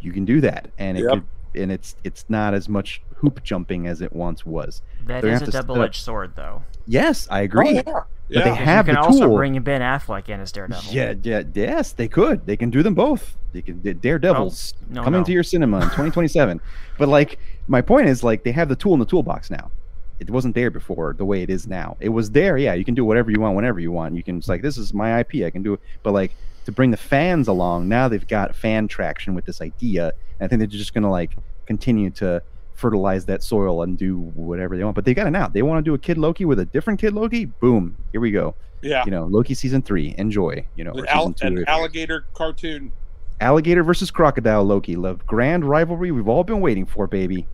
you 0.00 0.12
can 0.12 0.24
do 0.24 0.40
that, 0.40 0.70
and 0.78 0.96
it 0.98 1.02
Yep. 1.02 1.12
could, 1.14 1.24
and 1.54 1.72
it's 1.72 1.96
it's 2.04 2.24
not 2.28 2.54
as 2.54 2.68
much 2.68 3.02
hoop 3.16 3.42
jumping 3.42 3.86
as 3.86 4.02
it 4.02 4.12
once 4.12 4.44
was. 4.44 4.82
That 5.06 5.22
They're 5.22 5.32
is 5.32 5.40
gonna 5.40 5.50
a 5.50 5.56
have 5.56 5.64
to 5.64 5.68
double-edged 5.68 6.02
sword, 6.02 6.32
though. 6.36 6.62
Yes, 6.86 7.28
I 7.30 7.40
oh, 7.40 7.44
agree. 7.44 7.68
Oh, 7.70 7.72
yeah. 7.72 7.82
But 7.82 8.04
yeah. 8.28 8.44
they 8.44 8.54
have 8.54 8.88
you 8.88 8.94
can 8.94 9.02
the 9.02 9.06
also 9.06 9.26
tool. 9.26 9.36
bring 9.36 9.60
Ben 9.60 9.80
Affleck 9.80 10.28
in 10.28 10.40
as 10.40 10.52
Daredevil. 10.52 10.92
Yeah, 10.92 11.14
yeah, 11.22 11.42
yes, 11.54 11.92
they 11.92 12.08
could. 12.08 12.46
They 12.46 12.56
can 12.56 12.70
do 12.70 12.82
them 12.82 12.94
both. 12.94 13.36
They 13.52 13.62
can 13.62 13.80
D- 13.80 13.92
Daredevils 13.92 14.74
oh, 14.80 14.86
no, 14.90 15.04
coming 15.04 15.20
no. 15.20 15.24
to 15.24 15.32
your 15.32 15.42
cinema 15.42 15.78
in 15.78 15.84
2027. 15.84 16.60
but 16.98 17.08
like, 17.08 17.38
my 17.68 17.82
point 17.82 18.08
is, 18.08 18.24
like, 18.24 18.42
they 18.42 18.52
have 18.52 18.68
the 18.68 18.76
tool 18.76 18.94
in 18.94 19.00
the 19.00 19.06
toolbox 19.06 19.50
now. 19.50 19.70
It 20.18 20.30
wasn't 20.30 20.54
there 20.54 20.70
before 20.70 21.14
the 21.18 21.24
way 21.24 21.42
it 21.42 21.50
is 21.50 21.66
now. 21.66 21.96
It 22.00 22.10
was 22.10 22.30
there, 22.30 22.56
yeah. 22.56 22.74
You 22.74 22.84
can 22.84 22.94
do 22.94 23.04
whatever 23.04 23.30
you 23.30 23.40
want 23.40 23.56
whenever 23.56 23.80
you 23.80 23.90
want. 23.90 24.14
You 24.14 24.22
can. 24.22 24.38
It's 24.38 24.48
like 24.48 24.62
this 24.62 24.78
is 24.78 24.94
my 24.94 25.20
IP. 25.20 25.44
I 25.44 25.50
can 25.50 25.64
do 25.64 25.74
it. 25.74 25.80
But 26.04 26.12
like 26.12 26.36
to 26.64 26.72
bring 26.72 26.90
the 26.90 26.96
fans 26.96 27.48
along, 27.48 27.88
now 27.88 28.08
they've 28.08 28.26
got 28.26 28.54
fan 28.54 28.88
traction 28.88 29.34
with 29.34 29.44
this 29.44 29.60
idea. 29.60 30.12
And 30.38 30.46
I 30.46 30.48
think 30.48 30.58
they're 30.60 30.66
just 30.66 30.94
gonna 30.94 31.10
like 31.10 31.36
continue 31.66 32.10
to 32.10 32.42
fertilize 32.74 33.26
that 33.26 33.42
soil 33.42 33.82
and 33.82 33.96
do 33.96 34.18
whatever 34.18 34.76
they 34.76 34.84
want. 34.84 34.94
But 34.96 35.04
they 35.04 35.14
got 35.14 35.26
it 35.26 35.30
now. 35.30 35.48
They 35.48 35.62
want 35.62 35.84
to 35.84 35.88
do 35.88 35.94
a 35.94 35.98
Kid 35.98 36.18
Loki 36.18 36.44
with 36.44 36.58
a 36.58 36.64
different 36.64 37.00
Kid 37.00 37.12
Loki. 37.12 37.44
Boom, 37.44 37.96
here 38.12 38.20
we 38.20 38.30
go 38.30 38.54
yeah. 38.82 39.04
you 39.04 39.10
know, 39.10 39.24
Loki 39.24 39.54
season 39.54 39.80
three. 39.80 40.14
Enjoy. 40.18 40.66
You 40.76 40.84
know, 40.84 40.92
An, 40.92 41.00
or 41.00 41.08
al- 41.08 41.34
season 41.34 41.34
two. 41.34 41.62
an 41.62 41.68
alligator 41.68 42.26
cartoon. 42.34 42.92
alligator 43.40 43.82
versus 43.82 44.10
crocodile. 44.10 44.64
Loki, 44.64 44.96
Love 44.96 45.26
grand 45.26 45.64
rivalry 45.64 46.10
we've 46.10 46.28
all 46.28 46.44
been 46.44 46.60
waiting 46.60 46.84
for, 46.84 47.06
baby. 47.06 47.46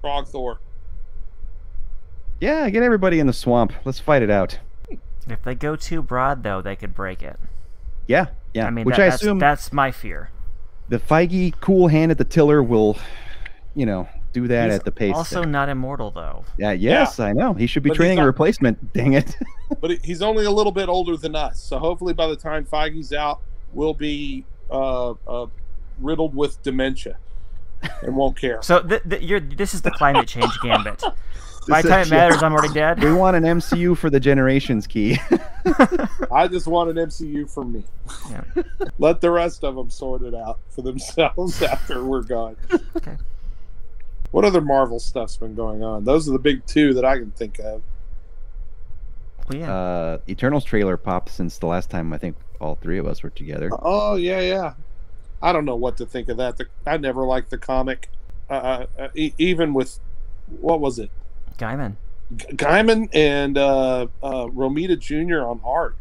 Frog 0.00 0.26
Thor. 0.26 0.58
Yeah, 2.40 2.68
get 2.70 2.82
everybody 2.82 3.20
in 3.20 3.28
the 3.28 3.32
swamp. 3.32 3.72
Let's 3.84 4.00
fight 4.00 4.22
it 4.22 4.30
out. 4.30 4.58
If 5.28 5.42
they 5.44 5.54
go 5.54 5.76
too 5.76 6.02
broad, 6.02 6.42
though, 6.42 6.60
they 6.60 6.74
could 6.74 6.94
break 6.94 7.22
it. 7.22 7.38
Yeah, 8.08 8.26
yeah. 8.54 8.66
I 8.66 8.70
mean, 8.70 8.84
Which 8.84 8.96
that- 8.96 9.02
I 9.02 9.08
that's, 9.10 9.22
assume 9.22 9.38
that's 9.38 9.72
my 9.72 9.90
fear. 9.90 10.30
the 10.88 10.98
Feige 10.98 11.54
cool 11.60 11.88
hand 11.88 12.10
at 12.10 12.18
the 12.18 12.24
tiller 12.24 12.62
will, 12.62 12.98
you 13.74 13.86
know, 13.86 14.08
do 14.32 14.48
that 14.48 14.66
He's 14.70 14.78
at 14.78 14.84
the 14.84 14.92
pace. 14.92 15.14
also 15.14 15.40
that- 15.42 15.48
not 15.48 15.68
immortal, 15.68 16.10
though. 16.10 16.44
yeah, 16.58 16.72
yes, 16.72 17.20
I 17.20 17.32
know. 17.32 17.54
He 17.54 17.66
should 17.66 17.82
be 17.82 17.90
But 17.90 17.94
he's 17.94 17.98
training 17.98 18.18
a 18.18 18.26
replacement. 18.26 18.92
Dang 18.94 19.12
it. 19.14 19.36
But 19.80 19.92
he's 20.04 20.22
only 20.22 20.44
a 20.44 20.50
little 20.50 20.72
bit 20.72 20.88
older 20.88 21.16
than 21.16 21.34
us. 21.36 21.62
So 21.62 21.78
hopefully 21.78 22.12
by 22.14 22.26
the 22.28 22.36
time 22.36 22.64
Feige's 22.64 23.12
out, 23.12 23.40
we'll 23.74 23.94
be 23.94 24.44
uh, 24.70 25.10
uh, 25.26 25.46
riddled 26.00 26.34
with 26.34 26.62
dementia 26.62 27.16
and 28.02 28.16
won't 28.16 28.36
care. 28.38 28.62
So 28.62 28.80
th- 28.82 29.02
th- 29.08 29.22
you're, 29.22 29.40
this 29.40 29.74
is 29.74 29.82
the 29.82 29.90
climate 29.90 30.28
change 30.28 30.52
gambit. 30.62 31.02
By 31.68 31.82
the 31.82 31.88
time 31.88 32.02
it 32.02 32.10
matters, 32.10 32.42
I'm 32.42 32.52
already 32.52 32.74
dead. 32.74 33.02
we 33.04 33.12
want 33.12 33.36
an 33.36 33.44
MCU 33.44 33.96
for 33.96 34.10
the 34.10 34.20
generations 34.20 34.86
key. 34.86 35.18
I 36.30 36.48
just 36.48 36.66
want 36.66 36.90
an 36.90 36.96
MCU 36.96 37.48
for 37.48 37.64
me. 37.64 37.84
Yeah. 38.30 38.44
Let 38.98 39.20
the 39.20 39.30
rest 39.30 39.62
of 39.64 39.76
them 39.76 39.90
sort 39.90 40.22
it 40.22 40.34
out 40.34 40.58
for 40.70 40.82
themselves 40.82 41.62
after 41.62 42.04
we're 42.04 42.22
gone. 42.22 42.56
Okay. 42.96 43.16
What 44.32 44.44
other 44.44 44.60
Marvel 44.60 44.98
stuff's 44.98 45.36
been 45.36 45.54
going 45.54 45.84
on? 45.84 46.04
Those 46.04 46.28
are 46.28 46.32
the 46.32 46.38
big 46.38 46.66
two 46.66 46.94
that 46.94 47.04
I 47.04 47.18
can 47.18 47.30
think 47.32 47.58
of. 47.58 47.82
Well, 49.48 49.58
yeah. 49.58 49.72
uh, 49.72 50.18
Eternals 50.28 50.64
trailer 50.64 50.96
popped 50.96 51.30
since 51.30 51.58
the 51.58 51.66
last 51.66 51.90
time 51.90 52.12
I 52.12 52.18
think 52.18 52.36
all 52.60 52.76
three 52.76 52.98
of 52.98 53.06
us 53.06 53.22
were 53.22 53.30
together. 53.30 53.70
Oh 53.72 54.16
yeah, 54.16 54.40
yeah. 54.40 54.74
I 55.42 55.52
don't 55.52 55.64
know 55.64 55.76
what 55.76 55.96
to 55.98 56.06
think 56.06 56.28
of 56.28 56.36
that. 56.38 56.56
The, 56.56 56.66
I 56.86 56.96
never 56.96 57.24
liked 57.24 57.50
the 57.50 57.58
comic, 57.58 58.08
uh, 58.48 58.86
uh, 58.98 59.08
e- 59.14 59.34
even 59.38 59.74
with 59.74 59.98
what 60.60 60.80
was 60.80 60.98
it, 60.98 61.10
Gaiman. 61.62 61.96
G- 62.36 62.46
Gaiman 62.54 63.08
and 63.12 63.56
uh, 63.56 64.06
uh, 64.22 64.46
Romita 64.46 64.98
Jr. 64.98 65.46
on 65.46 65.60
art, 65.64 65.96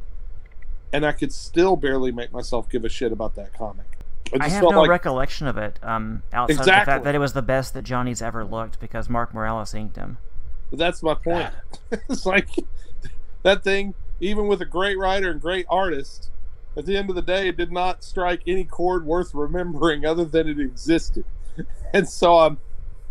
and 0.91 1.05
I 1.05 1.11
could 1.11 1.31
still 1.31 1.75
barely 1.75 2.11
make 2.11 2.31
myself 2.31 2.69
give 2.69 2.85
a 2.85 2.89
shit 2.89 3.11
about 3.11 3.35
that 3.35 3.53
comic. 3.53 3.85
I 4.33 4.45
I 4.45 4.49
have 4.49 4.63
no 4.63 4.81
like 4.81 4.89
recollection 4.89 5.47
of 5.47 5.57
it, 5.57 5.77
um, 5.83 6.23
outside 6.31 6.59
of 6.59 6.65
the 6.65 6.71
fact 6.71 7.03
that 7.03 7.15
it 7.15 7.19
was 7.19 7.33
the 7.33 7.41
best 7.41 7.73
that 7.73 7.83
Johnny's 7.83 8.21
ever 8.21 8.45
looked 8.45 8.79
because 8.79 9.09
Mark 9.09 9.33
Morales 9.33 9.73
inked 9.73 9.97
him. 9.97 10.17
that's 10.71 11.03
my 11.03 11.13
point. 11.13 11.49
it's 12.09 12.25
like 12.25 12.49
that 13.43 13.63
thing, 13.63 13.93
even 14.21 14.47
with 14.47 14.61
a 14.61 14.65
great 14.65 14.97
writer 14.97 15.29
and 15.29 15.41
great 15.41 15.65
artist, 15.69 16.29
at 16.77 16.85
the 16.85 16.95
end 16.95 17.09
of 17.09 17.15
the 17.17 17.21
day, 17.21 17.49
it 17.49 17.57
did 17.57 17.71
not 17.71 18.03
strike 18.03 18.41
any 18.47 18.63
chord 18.63 19.05
worth 19.05 19.33
remembering 19.33 20.05
other 20.05 20.25
than 20.25 20.47
it 20.47 20.59
existed. 20.59 21.25
And 21.93 22.07
so 22.07 22.37
I'm 22.37 22.57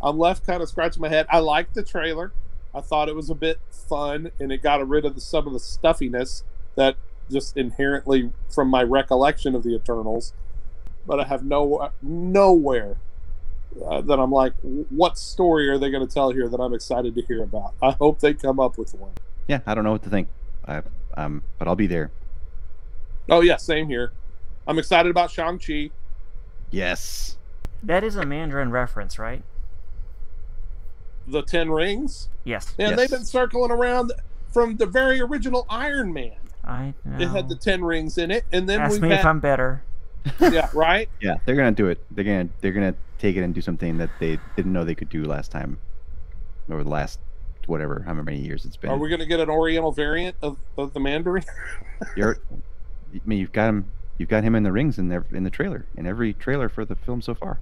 I'm 0.03 0.19
left 0.19 0.47
kind 0.47 0.63
of 0.63 0.69
scratching 0.69 1.03
my 1.03 1.09
head. 1.09 1.27
I 1.31 1.39
liked 1.41 1.75
the 1.75 1.83
trailer. 1.83 2.33
I 2.75 2.81
thought 2.81 3.09
it 3.09 3.17
was 3.17 3.31
a 3.31 3.35
bit 3.35 3.59
fun 3.71 4.31
and 4.39 4.53
it 4.53 4.63
got 4.63 4.87
rid 4.87 5.05
of 5.05 5.15
the, 5.15 5.21
some 5.21 5.47
of 5.47 5.53
the 5.53 5.59
stuffiness 5.59 6.45
that 6.77 6.97
just 7.31 7.57
inherently 7.57 8.31
from 8.49 8.69
my 8.69 8.83
recollection 8.83 9.55
of 9.55 9.63
the 9.63 9.75
Eternals. 9.75 10.33
But 11.07 11.21
I 11.21 11.25
have 11.25 11.45
no 11.45 11.91
nowhere 12.03 12.97
uh, 13.85 14.01
that 14.03 14.19
I'm 14.19 14.31
like, 14.31 14.55
what 14.63 15.19
story 15.19 15.69
are 15.69 15.79
they 15.79 15.91
going 15.91 16.07
to 16.07 16.13
tell 16.13 16.31
here 16.31 16.49
that 16.49 16.61
I'm 16.61 16.75
excited 16.75 17.15
to 17.15 17.23
hear 17.23 17.43
about? 17.43 17.75
I 17.83 17.93
hope 17.93 18.21
they 18.21 18.35
come 18.35 18.61
up 18.61 18.79
with 18.79 18.95
one. 18.95 19.13
Yeah, 19.49 19.61
I 19.67 19.75
don't 19.75 19.85
know 19.85 19.93
what 19.93 20.03
to 20.05 20.11
think. 20.11 20.29
I, 20.67 20.83
um, 21.17 21.43
but 21.59 21.67
I'll 21.69 21.77
be 21.77 21.87
there. 21.87 22.11
Oh 23.29 23.41
yeah, 23.41 23.57
same 23.57 23.89
here. 23.89 24.13
I'm 24.67 24.79
excited 24.79 25.11
about 25.11 25.31
Shang 25.31 25.59
Chi. 25.59 25.91
Yes. 26.71 27.37
That 27.83 28.05
is 28.05 28.17
a 28.17 28.27
Mandarin 28.27 28.71
reference, 28.71 29.19
right? 29.19 29.43
The 31.31 31.43
Ten 31.43 31.71
Rings. 31.71 32.29
Yes. 32.45 32.75
Man, 32.79 32.91
Yes. 32.91 32.99
they've 32.99 33.11
been 33.11 33.25
circling 33.25 33.71
around 33.71 34.13
from 34.53 34.77
the 34.77 34.87
very 34.87 35.21
original 35.21 35.67
Iron 35.69 36.13
Man. 36.13 36.33
I 36.65 36.95
know. 37.05 37.19
It 37.19 37.29
had 37.29 37.49
the 37.49 37.57
ten 37.57 37.83
rings 37.83 38.19
in 38.19 38.31
it, 38.31 38.45
and 38.53 38.69
then 38.69 38.81
Ask 38.81 38.93
we've 38.93 39.03
me 39.03 39.09
if 39.13 39.19
had, 39.19 39.27
I'm 39.27 39.41
better. 39.41 39.83
yeah, 40.41 40.69
right. 40.75 41.09
Yeah, 41.21 41.37
they're 41.47 41.57
gonna 41.57 41.73
do 41.73 41.87
it. 41.89 41.99
They're 42.11 42.25
gonna 42.25 42.49
they're 42.61 42.73
gonna 42.73 42.95
take 43.19 43.37
it 43.37 43.43
and 43.43 43.55
do 43.55 43.61
something 43.61 43.97
that 43.99 44.11
they 44.19 44.39
didn't 44.57 44.73
know 44.73 44.85
they 44.85 44.95
could 44.95 45.09
do 45.09 45.25
last 45.25 45.51
time, 45.51 45.79
or 46.69 46.83
the 46.83 46.91
last 46.91 47.19
whatever, 47.67 48.03
however 48.03 48.23
many 48.23 48.39
years 48.41 48.65
it's 48.65 48.77
been. 48.77 48.91
Are 48.91 48.99
we 48.99 49.09
going 49.09 49.21
to 49.21 49.27
get 49.27 49.41
an 49.41 49.49
Oriental 49.49 49.93
variant 49.93 50.37
of, 50.43 50.59
of 50.77 50.93
the 50.93 51.01
Mandarin? 51.01 51.45
You're, 52.17 52.39
I 53.15 53.21
mean, 53.25 53.39
you've 53.39 53.53
got 53.53 53.69
him. 53.69 53.91
You've 54.19 54.29
got 54.29 54.45
him 54.45 54.55
in 54.55 54.63
the 54.65 54.73
rings 54.73 54.99
in 54.99 55.09
there 55.09 55.25
in 55.33 55.45
the 55.45 55.51
trailer 55.51 55.87
in 55.97 56.07
every 56.07 56.35
trailer 56.35 56.69
for 56.69 56.85
the 56.85 56.97
film 56.97 57.23
so 57.23 57.35
far. 57.35 57.59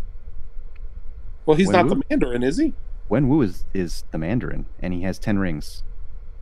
Well, 1.47 1.57
he's 1.57 1.69
Wen 1.69 1.77
not 1.77 1.85
Wu? 1.85 1.91
the 1.91 2.03
Mandarin, 2.11 2.43
is 2.43 2.59
he? 2.59 2.73
Wen 3.09 3.29
Wu 3.29 3.43
is 3.43 3.65
is 3.75 4.05
the 4.11 4.19
Mandarin, 4.19 4.67
and 4.81 4.93
he 4.93 5.03
has 5.03 5.19
ten 5.19 5.39
rings 5.39 5.83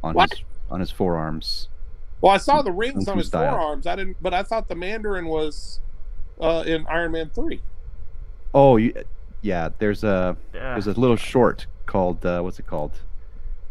on 0.02 0.14
What? 0.14 0.30
his 0.32 0.42
on 0.70 0.80
his 0.80 0.90
forearms. 0.90 1.68
Well, 2.20 2.32
I 2.32 2.38
saw 2.38 2.62
the 2.62 2.72
rings 2.72 3.08
on 3.08 3.18
his 3.18 3.28
style. 3.28 3.56
forearms. 3.56 3.86
I 3.86 3.94
didn't, 3.96 4.16
but 4.20 4.32
I 4.34 4.42
thought 4.42 4.68
the 4.68 4.74
Mandarin 4.74 5.26
was 5.26 5.80
uh, 6.40 6.64
in 6.66 6.86
Iron 6.88 7.12
Man 7.12 7.30
three. 7.30 7.60
Oh, 8.54 8.76
you, 8.78 8.94
yeah. 9.42 9.68
There's 9.78 10.02
a 10.02 10.08
Ugh. 10.08 10.36
there's 10.52 10.86
a 10.86 10.92
little 10.98 11.16
short 11.16 11.66
called 11.86 12.24
uh, 12.24 12.40
what's 12.40 12.58
it 12.58 12.66
called? 12.66 12.92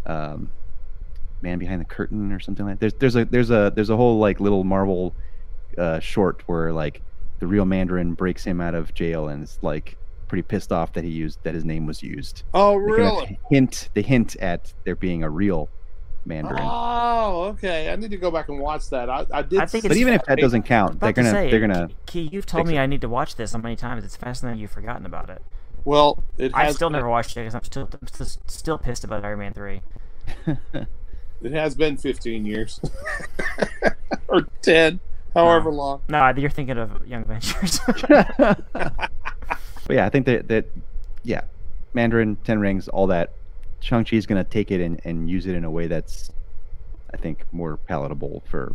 Um, 0.06 0.52
Man 1.42 1.58
Behind 1.60 1.82
the 1.82 1.86
Curtain 1.86 2.32
or 2.32 2.40
something 2.40 2.66
like. 2.66 2.80
There's 2.80 2.94
there's 2.94 3.16
a 3.16 3.26
there's 3.26 3.50
a 3.52 3.72
there's 3.76 3.90
a 3.90 3.98
whole 3.98 4.20
like 4.20 4.40
little 4.40 4.64
Marvel 4.64 5.14
uh, 5.78 6.00
short 6.00 6.44
where 6.46 6.72
like 6.72 7.02
the 7.40 7.48
real 7.48 7.66
Mandarin 7.66 8.14
breaks 8.14 8.44
him 8.46 8.62
out 8.62 8.76
of 8.76 8.94
jail 8.94 9.28
and 9.28 9.44
it's 9.44 9.58
like 9.62 9.98
pretty 10.26 10.42
pissed 10.42 10.72
off 10.72 10.94
that 10.94 11.04
he 11.04 11.10
used 11.10 11.40
that 11.44 11.54
his 11.54 11.64
name 11.66 11.86
was 11.86 12.02
used. 12.04 12.44
Oh, 12.54 12.74
They 12.74 12.92
really? 12.92 13.40
hint 13.50 13.90
they 13.94 14.02
hint 14.02 14.36
at 14.38 14.74
there 14.84 14.96
being 14.96 15.24
a 15.24 15.30
real 15.30 15.70
Mandarin. 16.26 16.60
Oh, 16.64 17.44
okay. 17.54 17.92
I 17.92 17.96
need 17.96 18.10
to 18.12 18.18
go 18.18 18.32
back 18.32 18.50
and 18.50 18.60
watch 18.60 18.90
that. 18.90 19.10
I, 19.10 19.26
I 19.32 19.42
did. 19.44 19.60
I 19.60 19.66
think 19.68 19.88
but 19.88 19.96
even 19.96 20.14
if 20.14 20.24
that 20.26 20.40
doesn't 20.40 20.64
count, 20.64 21.00
they're 21.00 21.14
gonna 21.14 21.30
say, 21.32 21.52
they're 21.52 21.60
gonna 21.60 21.90
Key, 22.08 22.30
you've 22.32 22.48
told 22.48 22.68
me 22.68 22.78
it. 22.78 22.80
I 22.80 22.88
need 22.88 23.02
to 23.02 23.10
watch 23.10 23.36
this 23.36 23.52
so 23.52 23.60
many 23.60 23.76
times. 23.76 24.04
It's 24.04 24.16
fascinating 24.16 24.60
you've 24.60 24.72
forgotten 24.72 25.06
about 25.06 25.30
it. 25.30 25.42
Well, 25.84 26.24
it 26.40 26.52
I've 26.56 26.74
still 26.74 26.90
been- 26.90 26.94
never 26.94 27.10
watched 27.10 27.32
it 27.38 27.42
because 27.42 27.54
I'm 27.54 27.64
still, 27.64 27.88
I'm 28.02 28.08
still 28.08 28.26
still 28.48 28.78
pissed 28.80 29.04
about 29.04 29.24
Iron 29.24 29.40
Man 29.40 29.54
three. 29.54 29.82
It 31.44 31.52
has 31.52 31.76
been 31.76 31.98
15 31.98 32.46
years 32.46 32.80
or 34.30 34.48
10, 34.64 35.00
however 35.34 35.70
long. 35.70 36.02
No, 36.10 36.28
you're 36.36 36.50
thinking 36.50 36.78
of 36.78 37.06
Young 37.06 37.22
Avengers. 37.24 37.80
but 39.88 39.96
yeah, 39.96 40.06
I 40.06 40.10
think 40.10 40.26
that 40.26 40.48
that 40.50 40.66
yeah, 41.24 41.42
Mandarin, 41.94 42.38
Ten 42.44 42.60
Rings, 42.60 42.88
all 42.88 43.08
that. 43.08 43.32
Shang 43.82 44.06
is 44.12 44.26
gonna 44.26 44.44
take 44.44 44.72
it 44.72 44.82
and, 44.82 45.00
and 45.04 45.30
use 45.30 45.46
it 45.46 45.54
in 45.56 45.64
a 45.64 45.70
way 45.70 45.86
that's, 45.88 46.32
I 47.14 47.18
think, 47.18 47.46
more 47.52 47.78
palatable 47.78 48.42
for 48.50 48.74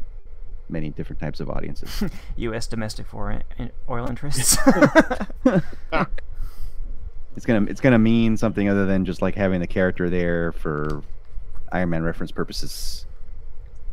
many 0.68 0.90
different 0.90 1.20
types 1.20 1.40
of 1.40 1.50
audiences. 1.50 2.04
U.S. 2.36 2.66
domestic 2.66 3.06
foreign 3.06 3.42
oil 3.88 4.06
interests. 4.06 4.56
it's 7.36 7.46
gonna 7.46 7.66
it's 7.68 7.80
gonna 7.80 7.98
mean 7.98 8.36
something 8.36 8.68
other 8.68 8.86
than 8.86 9.04
just 9.04 9.20
like 9.20 9.34
having 9.34 9.60
the 9.60 9.66
character 9.66 10.08
there 10.08 10.52
for 10.52 11.02
Iron 11.72 11.90
Man 11.90 12.02
reference 12.02 12.30
purposes. 12.30 13.06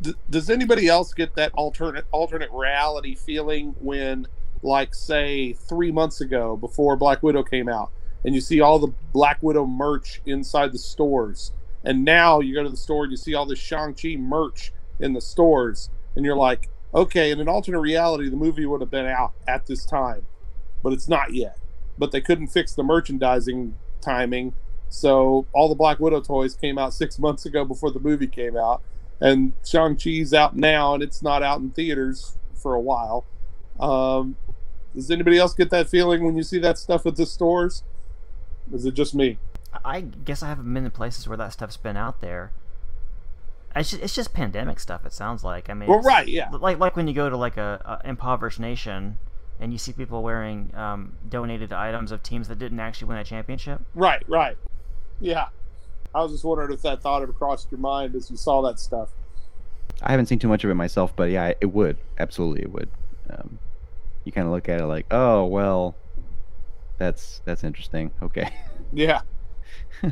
D- 0.00 0.14
does 0.30 0.48
anybody 0.48 0.86
else 0.86 1.12
get 1.12 1.34
that 1.34 1.52
alternate 1.54 2.06
alternate 2.10 2.50
reality 2.52 3.14
feeling 3.14 3.74
when, 3.80 4.28
like, 4.62 4.94
say, 4.94 5.52
three 5.52 5.92
months 5.92 6.20
ago 6.20 6.56
before 6.56 6.96
Black 6.96 7.22
Widow 7.22 7.42
came 7.42 7.68
out, 7.68 7.90
and 8.24 8.34
you 8.34 8.40
see 8.40 8.60
all 8.60 8.78
the 8.78 8.92
Black 9.12 9.42
Widow 9.42 9.66
merch 9.66 10.20
inside 10.26 10.72
the 10.72 10.78
stores, 10.78 11.52
and 11.84 12.04
now 12.04 12.40
you 12.40 12.54
go 12.54 12.62
to 12.62 12.68
the 12.68 12.76
store 12.76 13.04
and 13.04 13.10
you 13.10 13.16
see 13.16 13.34
all 13.34 13.46
this 13.46 13.58
Shang 13.58 13.94
Chi 13.94 14.16
merch 14.16 14.72
in 14.98 15.12
the 15.12 15.20
stores, 15.20 15.90
and 16.16 16.24
you're 16.24 16.36
like, 16.36 16.68
okay, 16.94 17.30
in 17.30 17.40
an 17.40 17.48
alternate 17.48 17.80
reality, 17.80 18.28
the 18.28 18.36
movie 18.36 18.66
would 18.66 18.80
have 18.80 18.90
been 18.90 19.06
out 19.06 19.32
at 19.46 19.66
this 19.66 19.84
time, 19.84 20.26
but 20.82 20.92
it's 20.92 21.08
not 21.08 21.34
yet. 21.34 21.58
But 21.96 22.12
they 22.12 22.20
couldn't 22.20 22.48
fix 22.48 22.74
the 22.74 22.82
merchandising 22.82 23.76
timing, 24.00 24.54
so 24.88 25.46
all 25.52 25.68
the 25.68 25.74
Black 25.74 26.00
Widow 26.00 26.20
toys 26.20 26.54
came 26.54 26.78
out 26.78 26.94
six 26.94 27.18
months 27.18 27.46
ago 27.46 27.64
before 27.64 27.90
the 27.90 28.00
movie 28.00 28.26
came 28.26 28.56
out, 28.56 28.82
and 29.20 29.52
Shang 29.64 29.96
Chi's 29.96 30.34
out 30.34 30.56
now, 30.56 30.94
and 30.94 31.02
it's 31.02 31.22
not 31.22 31.42
out 31.42 31.60
in 31.60 31.70
theaters 31.70 32.36
for 32.54 32.74
a 32.74 32.80
while. 32.80 33.24
Um, 33.78 34.36
does 34.98 35.12
anybody 35.12 35.38
else 35.38 35.54
get 35.54 35.70
that 35.70 35.88
feeling 35.88 36.24
when 36.24 36.36
you 36.36 36.42
see 36.42 36.58
that 36.58 36.76
stuff 36.76 37.06
at 37.06 37.14
the 37.14 37.24
stores? 37.24 37.84
Is 38.72 38.84
it 38.84 38.94
just 38.94 39.14
me? 39.14 39.38
I 39.84 40.00
guess 40.00 40.42
I 40.42 40.48
haven't 40.48 40.74
been 40.74 40.84
in 40.84 40.90
places 40.90 41.28
where 41.28 41.36
that 41.36 41.52
stuff's 41.52 41.76
been 41.76 41.96
out 41.96 42.20
there. 42.20 42.50
It's 43.76 43.90
just, 43.90 44.02
it's 44.02 44.14
just 44.14 44.32
pandemic 44.32 44.80
stuff. 44.80 45.06
It 45.06 45.12
sounds 45.12 45.44
like. 45.44 45.70
I 45.70 45.74
mean, 45.74 45.88
Well, 45.88 46.00
right, 46.00 46.26
yeah. 46.26 46.48
Like 46.50 46.80
like 46.80 46.96
when 46.96 47.06
you 47.06 47.14
go 47.14 47.30
to 47.30 47.36
like 47.36 47.56
a, 47.56 48.00
a 48.02 48.08
impoverished 48.08 48.58
nation 48.58 49.18
and 49.60 49.70
you 49.72 49.78
see 49.78 49.92
people 49.92 50.22
wearing 50.24 50.72
um, 50.74 51.12
donated 51.28 51.72
items 51.72 52.10
of 52.10 52.24
teams 52.24 52.48
that 52.48 52.58
didn't 52.58 52.80
actually 52.80 53.06
win 53.08 53.18
a 53.18 53.24
championship. 53.24 53.80
Right, 53.94 54.22
right. 54.28 54.56
Yeah. 55.20 55.46
I 56.12 56.22
was 56.22 56.32
just 56.32 56.44
wondering 56.44 56.72
if 56.72 56.82
that 56.82 57.02
thought 57.02 57.20
had 57.20 57.32
crossed 57.36 57.70
your 57.70 57.78
mind 57.78 58.16
as 58.16 58.32
you 58.32 58.36
saw 58.36 58.62
that 58.62 58.80
stuff. 58.80 59.10
I 60.02 60.10
haven't 60.10 60.26
seen 60.26 60.40
too 60.40 60.48
much 60.48 60.64
of 60.64 60.70
it 60.70 60.74
myself, 60.74 61.14
but 61.14 61.30
yeah, 61.30 61.52
it 61.60 61.72
would 61.72 61.98
absolutely 62.18 62.62
it 62.62 62.72
would. 62.72 62.88
Um, 63.30 63.60
you 64.28 64.32
kind 64.32 64.46
of 64.46 64.52
look 64.52 64.68
at 64.68 64.78
it 64.80 64.86
like, 64.86 65.06
oh 65.10 65.46
well, 65.46 65.96
that's 66.98 67.40
that's 67.46 67.64
interesting. 67.64 68.10
Okay, 68.22 68.50
Yeah, 68.92 69.22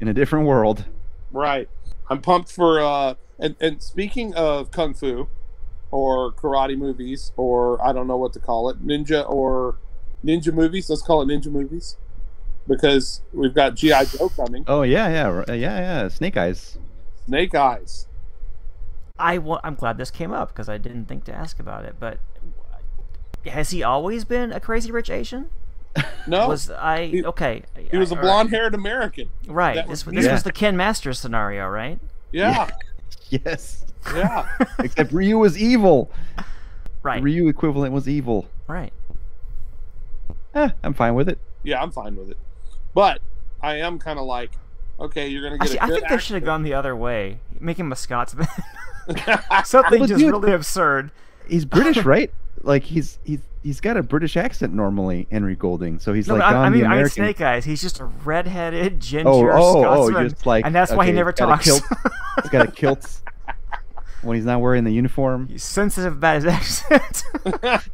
in 0.00 0.08
a 0.08 0.14
different 0.14 0.46
world. 0.46 0.84
right. 1.32 1.68
I'm 2.08 2.20
pumped 2.20 2.52
for 2.52 2.80
uh 2.80 3.14
and, 3.38 3.56
and 3.60 3.82
speaking 3.82 4.32
of 4.34 4.70
kung 4.70 4.94
fu 4.94 5.26
or 5.90 6.32
karate 6.32 6.76
movies 6.78 7.32
or 7.36 7.84
I 7.84 7.92
don't 7.92 8.06
know 8.06 8.16
what 8.16 8.32
to 8.34 8.40
call 8.40 8.68
it, 8.70 8.86
ninja 8.86 9.28
or 9.28 9.76
ninja 10.24 10.52
movies, 10.52 10.88
let's 10.88 11.02
call 11.02 11.22
it 11.22 11.26
ninja 11.26 11.46
movies. 11.50 11.96
Because 12.66 13.20
we've 13.32 13.54
got 13.54 13.74
G.I. 13.74 14.04
Joe 14.06 14.28
coming. 14.30 14.64
Oh 14.66 14.82
yeah, 14.82 15.08
yeah, 15.08 15.44
yeah, 15.48 15.54
yeah. 15.80 16.08
Snake 16.08 16.36
Eyes. 16.36 16.78
Snake 17.26 17.54
Eyes. 17.54 18.06
I 19.18 19.36
wa- 19.38 19.60
I'm 19.62 19.74
glad 19.74 19.98
this 19.98 20.10
came 20.10 20.32
up 20.32 20.48
because 20.48 20.68
I 20.68 20.78
didn't 20.78 21.04
think 21.06 21.24
to 21.24 21.34
ask 21.34 21.58
about 21.60 21.84
it. 21.84 21.96
But 22.00 22.20
has 23.46 23.70
he 23.70 23.82
always 23.82 24.24
been 24.24 24.52
a 24.52 24.60
crazy 24.60 24.90
rich 24.92 25.10
Asian? 25.10 25.50
No, 26.26 26.48
Was 26.48 26.70
I 26.70 27.06
he- 27.06 27.24
okay? 27.24 27.62
he 27.90 27.96
was 27.96 28.10
a 28.10 28.16
I- 28.16 28.20
blonde 28.20 28.50
haired 28.50 28.74
American. 28.74 29.28
Right. 29.46 29.76
that 29.76 29.88
This, 29.88 30.04
was- 30.04 30.14
this 30.14 30.24
yeah. 30.26 30.32
was 30.32 30.42
the 30.42 30.52
Ken 30.52 30.76
Masters 30.76 31.18
scenario, 31.20 31.68
right? 31.68 31.98
Yeah, 32.32 32.68
Yes. 33.30 33.84
yeah. 34.12 34.48
Except 34.80 35.12
Ryu 35.12 35.38
was 35.38 35.56
evil. 35.56 36.10
Right. 37.04 37.22
Ryu 37.22 37.46
equivalent 37.48 37.92
was 37.92 38.08
evil. 38.08 38.46
Right. 38.66 38.92
Eh, 40.54 40.70
I'm 40.82 40.94
fine 40.94 41.14
with 41.14 41.28
it. 41.28 41.38
Yeah, 41.62 41.80
I'm 41.82 41.90
fine 41.90 42.16
with 42.16 42.30
it. 42.30 42.38
But 42.94 43.20
I 43.62 43.76
am 43.76 43.98
kind 43.98 44.18
of 44.18 44.24
like, 44.26 44.52
okay, 45.00 45.28
you're 45.28 45.42
gonna 45.42 45.58
get 45.58 45.62
Actually, 45.62 45.78
a 45.78 45.82
I 45.82 45.86
good 45.86 45.94
think 46.00 46.08
they 46.08 46.18
should 46.18 46.34
have 46.34 46.44
gone 46.44 46.62
the 46.62 46.74
other 46.74 46.94
way, 46.96 47.38
make 47.60 47.78
him 47.78 47.92
a 47.92 47.96
Scotsman. 47.96 48.46
Something 49.64 50.06
just 50.06 50.18
dude- 50.18 50.32
really 50.32 50.52
absurd. 50.52 51.10
He's 51.48 51.64
British, 51.64 51.98
right? 52.04 52.32
Like 52.64 52.82
he's 52.82 53.18
he's 53.24 53.40
he's 53.62 53.80
got 53.80 53.96
a 53.96 54.02
British 54.02 54.36
accent 54.36 54.72
normally, 54.72 55.26
Henry 55.30 55.56
Golding. 55.56 55.98
So 55.98 56.12
he's 56.12 56.28
No, 56.28 56.34
like 56.34 56.42
but 56.42 56.48
I, 56.48 56.52
gone 56.52 56.66
I 56.66 56.70
mean, 56.70 56.80
the 56.80 56.86
I 56.86 56.88
mean, 56.88 56.92
American. 56.98 57.24
Snake 57.24 57.40
Eyes. 57.40 57.64
He's 57.64 57.82
just 57.82 58.00
a 58.00 58.04
redheaded 58.04 59.00
ginger 59.00 59.28
oh, 59.28 59.50
oh, 59.50 59.84
oh, 59.86 60.06
Scotsman, 60.08 60.28
just 60.30 60.46
like 60.46 60.64
and 60.64 60.74
that's 60.74 60.92
why 60.92 61.06
he 61.06 61.12
never 61.12 61.32
got 61.32 61.46
talks. 61.46 61.64
kilt. 61.64 61.82
he's 62.42 62.50
got 62.50 62.68
a 62.68 62.72
kilt 62.72 63.20
when 64.22 64.36
he's 64.36 64.44
not 64.46 64.60
wearing 64.60 64.84
the 64.84 64.92
uniform. 64.92 65.48
He's 65.48 65.64
sensitive 65.64 66.14
about 66.14 66.36
his 66.36 66.46
accent. 66.46 67.24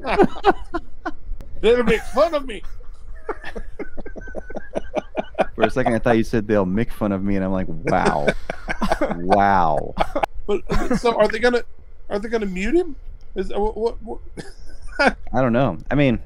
They'll 1.61 1.83
make 1.83 2.01
fun 2.03 2.35
of 2.35 2.47
me. 2.47 2.63
For 5.55 5.63
a 5.65 5.71
second, 5.71 5.93
I 5.95 5.99
thought 5.99 6.17
you 6.17 6.25
said 6.25 6.47
they'll 6.49 6.65
make 6.65 6.91
fun 6.91 7.13
of 7.13 7.23
me, 7.23 7.37
and 7.37 7.45
I'm 7.45 7.53
like, 7.53 7.67
wow, 7.69 8.29
wow. 9.17 9.95
But 10.47 10.63
so 10.99 11.15
are 11.19 11.29
they 11.29 11.39
gonna 11.39 11.63
are 12.09 12.19
they 12.19 12.29
gonna 12.31 12.47
mute 12.47 12.75
him? 12.75 12.97
Is 13.35 13.53
uh, 13.53 13.61
what, 13.61 13.77
what, 13.77 14.03
what? 14.03 14.21
I 15.33 15.41
don't 15.41 15.53
know. 15.53 15.79
I 15.91 15.95
mean, 15.95 16.21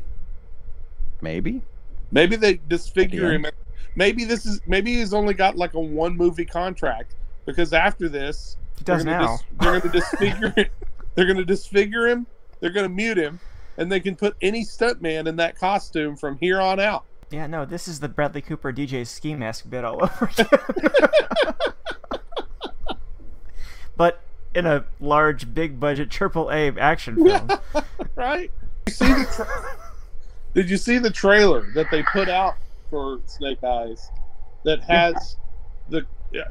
maybe. 1.21 1.63
maybe 2.11 2.37
they 2.37 2.61
disfigure 2.69 3.33
him. 3.33 3.47
Maybe 3.97 4.25
this 4.25 4.47
is 4.47 4.61
maybe 4.67 4.95
he's 4.95 5.15
only 5.15 5.35
got 5.35 5.57
like 5.57 5.75
a 5.75 5.81
one 5.81 6.17
movie 6.17 6.45
contract 6.45 7.15
because 7.47 7.73
after 7.73 8.09
this 8.09 8.57
he 8.79 8.85
they're 8.85 8.97
does 8.97 9.05
gonna 9.05 9.19
now. 9.19 9.37
dis- 9.37 9.45
they're 9.61 9.81
gonna 9.81 9.93
disfigure 10.01 10.51
him. 10.51 10.67
They're 11.15 11.27
gonna 11.27 11.45
disfigure 11.45 12.09
him. 12.09 12.27
They're 12.61 12.71
gonna 12.71 12.89
mute 12.89 13.19
him, 13.19 13.39
and 13.77 13.93
they 13.93 14.01
can 14.01 14.17
put 14.17 14.37
any 14.41 14.65
stuntman 14.65 15.29
in 15.29 15.37
that 15.37 15.59
costume 15.59 16.17
from 16.17 16.39
here 16.39 16.61
on 16.61 16.81
out. 16.81 17.05
Yeah, 17.31 17.47
no, 17.47 17.65
this 17.65 17.89
is 17.89 18.01
the 18.01 18.09
Bradley 18.09 18.43
Cooper 18.43 18.73
DJ 18.73 19.07
ski 19.07 19.35
mask 19.35 19.69
bit 19.69 19.85
all 19.85 20.03
over 20.05 20.31
again. 20.33 20.47
but 23.97 24.21
in 24.55 24.67
a 24.67 24.85
large, 25.15 25.55
big 25.55 25.79
budget, 25.79 26.11
triple 26.11 26.51
A 26.51 26.71
action 26.77 27.15
film. 27.25 27.49
right? 28.17 28.51
You 28.87 28.93
see 28.93 29.07
the 29.07 29.25
tra- 29.33 29.77
Did 30.55 30.69
you 30.69 30.77
see 30.77 30.99
the 30.99 31.11
trailer 31.11 31.71
that 31.75 31.87
they 31.93 32.03
put 32.03 32.29
out 32.29 32.57
for 32.91 33.21
Snake 33.27 33.63
Eyes 33.63 34.11
that 34.65 34.83
has 34.83 35.37
the 35.89 36.05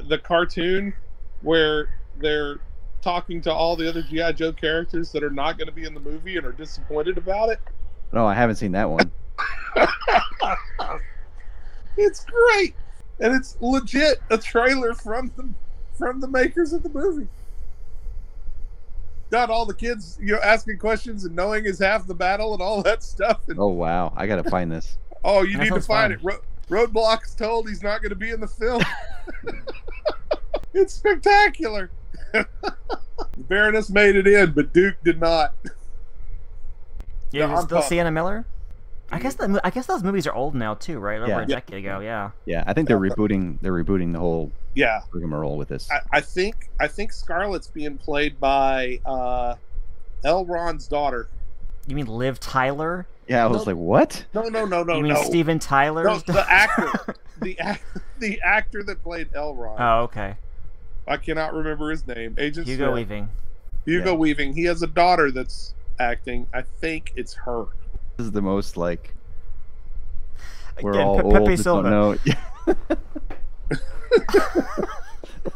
the 0.08 0.16
cartoon 0.18 0.94
where 1.42 1.90
they're 2.16 2.60
talking 3.02 3.42
to 3.42 3.52
all 3.52 3.76
the 3.76 3.86
other 3.86 4.02
GI 4.02 4.32
Joe 4.32 4.52
characters 4.52 5.12
that 5.12 5.22
are 5.22 5.30
not 5.30 5.58
going 5.58 5.66
to 5.66 5.74
be 5.74 5.84
in 5.84 5.92
the 5.92 6.00
movie 6.00 6.38
and 6.38 6.46
are 6.46 6.52
disappointed 6.52 7.18
about 7.18 7.50
it? 7.50 7.60
No, 8.14 8.26
I 8.26 8.32
haven't 8.32 8.56
seen 8.56 8.72
that 8.72 8.88
one. 8.88 9.12
It's 11.96 12.24
great, 12.24 12.74
and 13.20 13.32
it's 13.36 13.56
legit 13.60 14.20
a 14.28 14.36
trailer 14.36 14.94
from 14.94 15.30
the 15.36 15.48
from 15.96 16.20
the 16.20 16.26
makers 16.26 16.72
of 16.72 16.82
the 16.82 16.88
movie. 16.88 17.28
Got 19.34 19.50
all 19.50 19.66
the 19.66 19.74
kids, 19.74 20.16
you 20.22 20.32
know, 20.34 20.38
asking 20.44 20.78
questions 20.78 21.24
and 21.24 21.34
knowing 21.34 21.64
is 21.64 21.80
half 21.80 22.06
the 22.06 22.14
battle 22.14 22.52
and 22.52 22.62
all 22.62 22.82
that 22.84 23.02
stuff. 23.02 23.40
And 23.48 23.58
Oh 23.58 23.66
wow, 23.66 24.12
I 24.16 24.28
gotta 24.28 24.48
find 24.48 24.70
this. 24.70 24.96
Oh, 25.24 25.42
you 25.42 25.56
That 25.56 25.64
need 25.64 25.72
to 25.72 25.80
find 25.80 26.20
fun. 26.20 26.34
it. 26.34 26.40
Ro- 26.70 26.86
Roadblock's 26.86 27.34
told 27.34 27.66
he's 27.68 27.82
not 27.82 28.00
going 28.02 28.10
to 28.10 28.14
be 28.14 28.28
in 28.30 28.40
the 28.40 28.46
film. 28.46 28.82
it's 30.74 30.92
spectacular. 30.92 31.90
the 32.34 32.46
Baroness 33.38 33.88
made 33.90 34.16
it 34.16 34.26
in, 34.26 34.52
but 34.52 34.72
Duke 34.74 34.96
did 35.02 35.18
not. 35.18 35.54
Yeah, 37.32 37.46
No, 37.46 37.54
is 37.54 37.60
it 37.60 37.62
still 37.64 37.76
pumped. 37.78 37.88
Sienna 37.88 38.10
Miller? 38.10 38.44
I 39.14 39.18
guess 39.20 39.34
that 39.34 39.60
I 39.64 39.70
guess 39.70 39.86
those 39.86 40.02
movies 40.02 40.26
are 40.26 40.34
old 40.34 40.54
now 40.54 40.74
too, 40.74 40.98
right? 40.98 41.18
Over 41.20 41.28
Yeah. 41.28 41.36
a 41.38 41.40
Yeah. 41.42 41.46
decade 41.46 41.78
ago, 41.84 42.00
yeah. 42.00 42.30
Yeah, 42.46 42.64
I 42.66 42.72
think 42.72 42.88
they're 42.88 42.98
rebooting. 42.98 43.58
They're 43.60 43.72
rebooting 43.72 44.12
the 44.12 44.18
whole 44.18 44.50
Yeah, 44.74 45.00
rigmarole 45.12 45.56
with 45.56 45.68
this. 45.68 45.90
I, 45.90 46.00
I 46.12 46.20
think 46.20 46.68
I 46.80 46.88
think 46.88 47.12
Scarlett's 47.12 47.68
being 47.68 47.96
played 47.98 48.38
by 48.40 48.98
uh, 49.06 49.54
Elrond's 50.24 50.88
daughter. 50.88 51.28
You 51.86 51.96
mean 51.96 52.06
Liv 52.06 52.40
Tyler? 52.40 53.06
Yeah, 53.28 53.44
I 53.44 53.46
was 53.46 53.66
No. 53.66 53.72
like, 53.72 53.76
what? 53.80 54.24
No, 54.34 54.42
no, 54.48 54.64
no, 54.64 54.82
no, 54.82 54.96
you 54.96 55.02
mean 55.02 55.12
no. 55.14 55.22
Steven 55.22 55.58
Tyler? 55.58 56.04
No, 56.04 56.18
the 56.18 56.44
actor, 56.50 57.14
the 57.40 57.56
ac- 57.60 57.80
the 58.18 58.40
actor 58.42 58.82
that 58.82 59.02
played 59.02 59.30
Elron. 59.32 59.76
oh, 59.78 60.02
okay. 60.04 60.36
I 61.06 61.16
cannot 61.18 61.52
remember 61.54 61.90
his 61.90 62.06
name. 62.06 62.34
Agent 62.38 62.66
Hugo 62.66 62.86
Smith. 62.86 62.94
Weaving. 62.94 63.28
Hugo 63.84 64.12
Yeah. 64.12 64.16
Weaving. 64.18 64.52
He 64.54 64.64
has 64.64 64.82
a 64.82 64.86
daughter 64.86 65.30
that's 65.30 65.74
acting. 65.98 66.46
I 66.54 66.62
think 66.62 67.12
it's 67.16 67.34
her. 67.34 67.66
This 68.16 68.26
is 68.26 68.32
the 68.32 68.42
most 68.42 68.76
like 68.76 69.14
we're 70.82 70.92
Again, 70.92 71.06
all 71.06 71.16
Pe- 71.16 71.22
old. 71.24 71.34
Pepe 71.34 71.56
that 71.56 71.62
Silvia. 71.62 71.90
Don't 71.90 72.26
know. 72.26 72.34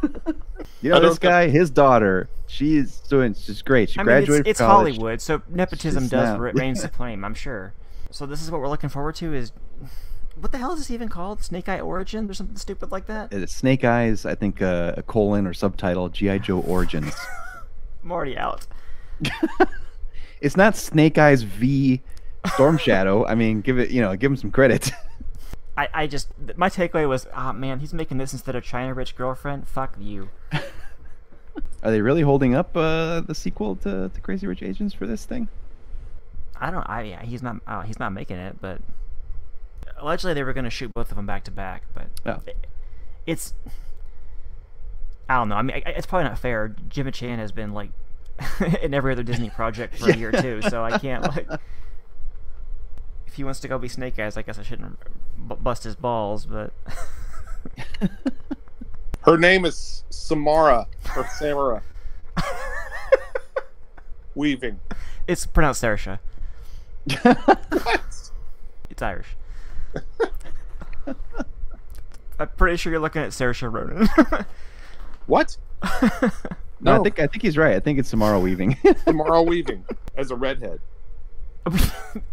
you 0.81 0.89
know 0.89 0.99
this 0.99 1.19
don't 1.19 1.19
guy, 1.19 1.49
his 1.49 1.69
daughter. 1.69 2.29
She's 2.47 2.99
doing. 3.01 3.33
She's 3.33 3.61
great. 3.61 3.89
She 3.91 3.99
I 3.99 4.03
mean, 4.03 4.15
it's, 4.17 4.25
graduated 4.27 4.47
it's 4.47 4.59
from 4.59 4.67
college. 4.67 4.95
Hollywood, 4.95 5.21
so 5.21 5.41
nepotism 5.49 6.03
She's 6.03 6.09
does 6.11 6.29
not- 6.29 6.39
re- 6.39 6.51
reign 6.53 6.75
supreme, 6.75 7.23
I'm 7.23 7.33
sure. 7.35 7.73
So 8.11 8.25
this 8.25 8.41
is 8.41 8.49
what 8.49 8.59
we're 8.59 8.69
looking 8.69 8.89
forward 8.89 9.15
to 9.15 9.33
is 9.33 9.51
what 10.39 10.51
the 10.51 10.57
hell 10.57 10.73
is 10.73 10.79
this 10.79 10.91
even 10.91 11.09
called? 11.09 11.43
Snake 11.43 11.69
Eye 11.69 11.79
Origin 11.79 12.29
or 12.29 12.33
something 12.33 12.55
stupid 12.55 12.91
like 12.91 13.05
that? 13.07 13.33
Uh, 13.33 13.45
Snake 13.45 13.83
Eyes. 13.83 14.25
I 14.25 14.35
think 14.35 14.61
uh, 14.61 14.93
a 14.97 15.03
colon 15.03 15.45
or 15.45 15.53
subtitle. 15.53 16.09
GI 16.09 16.39
Joe 16.39 16.61
Origins. 16.61 17.13
I'm 18.03 18.11
already 18.11 18.37
out. 18.37 18.65
it's 20.41 20.55
not 20.55 20.75
Snake 20.75 21.17
Eyes 21.17 21.43
v 21.43 22.01
Storm 22.53 22.77
Shadow. 22.77 23.25
I 23.25 23.35
mean, 23.35 23.61
give 23.61 23.79
it. 23.79 23.91
You 23.91 24.01
know, 24.01 24.15
give 24.15 24.31
him 24.31 24.37
some 24.37 24.51
credit. 24.51 24.91
I, 25.77 25.87
I 25.93 26.07
just 26.07 26.29
my 26.57 26.69
takeaway 26.69 27.07
was, 27.07 27.25
ah 27.33 27.53
man, 27.53 27.79
he's 27.79 27.93
making 27.93 28.17
this 28.17 28.33
instead 28.33 28.55
of 28.55 28.63
China 28.63 28.93
Rich 28.93 29.15
Girlfriend. 29.15 29.67
Fuck 29.67 29.95
you. 29.99 30.29
Are 31.83 31.91
they 31.91 32.01
really 32.01 32.21
holding 32.21 32.53
up 32.55 32.75
uh, 32.75 33.21
the 33.21 33.33
sequel 33.33 33.75
to, 33.77 34.09
to 34.09 34.21
Crazy 34.21 34.45
Rich 34.47 34.61
Asians 34.61 34.93
for 34.93 35.07
this 35.07 35.23
thing? 35.25 35.47
I 36.59 36.71
don't. 36.71 36.83
I 36.89 37.03
yeah, 37.03 37.21
he's 37.23 37.41
not. 37.41 37.57
Uh, 37.65 37.81
he's 37.83 37.99
not 37.99 38.11
making 38.11 38.37
it, 38.37 38.57
but 38.59 38.81
allegedly 39.97 40.33
they 40.33 40.43
were 40.43 40.51
going 40.53 40.65
to 40.65 40.69
shoot 40.69 40.93
both 40.93 41.09
of 41.11 41.15
them 41.15 41.25
back 41.25 41.45
to 41.45 41.51
back. 41.51 41.83
But 41.93 42.07
Oh. 42.25 42.41
it- 42.45 42.67
it's. 43.25 43.53
I 45.29 45.35
don't 45.35 45.47
know. 45.49 45.55
I 45.55 45.61
mean, 45.61 45.81
I- 45.85 45.89
it's 45.91 46.07
probably 46.07 46.27
not 46.27 46.39
fair. 46.39 46.75
Gemma 46.89 47.11
Chan 47.11 47.39
has 47.39 47.51
been 47.53 47.73
like 47.73 47.91
in 48.81 48.93
every 48.93 49.13
other 49.13 49.23
Disney 49.23 49.49
project 49.49 49.97
for 49.97 50.09
a 50.09 50.15
year 50.17 50.31
too, 50.31 50.61
so 50.63 50.83
I 50.83 50.97
can't 50.97 51.23
like. 51.23 51.47
If 53.39 53.41
he 53.41 53.45
wants 53.45 53.61
to 53.61 53.69
go 53.69 53.77
be 53.79 53.87
Snake 53.87 54.19
Eyes, 54.19 54.35
I 54.35 54.41
guess 54.41 54.59
I 54.59 54.63
shouldn't 54.63 54.99
b- 55.47 55.55
bust 55.61 55.85
his 55.85 55.95
balls, 55.95 56.45
but 56.45 56.73
Her 59.21 59.37
name 59.37 59.63
is 59.63 60.03
Samara 60.09 60.85
or 61.15 61.25
Samara 61.37 61.81
Weaving. 64.35 64.81
it's 65.25 65.45
pronounced 65.45 65.81
Saoirse. 65.81 66.19
What? 67.23 68.01
It's 68.89 69.01
Irish. 69.01 69.37
I'm 72.37 72.49
pretty 72.57 72.75
sure 72.75 72.91
you're 72.91 72.99
looking 72.99 73.21
at 73.21 73.29
Saoirse 73.29 73.71
Ronan. 73.71 74.09
What? 75.27 75.55
No, 75.81 76.09
No, 76.81 76.99
I 76.99 77.03
think 77.03 77.19
I 77.21 77.27
think 77.27 77.41
he's 77.43 77.57
right. 77.57 77.77
I 77.77 77.79
think 77.79 77.99
it's 77.99 78.09
Samara 78.09 78.37
Weaving. 78.37 78.75
Samara 79.05 79.41
Weaving 79.41 79.85
as 80.17 80.29
a 80.31 80.35
redhead. 80.35 80.81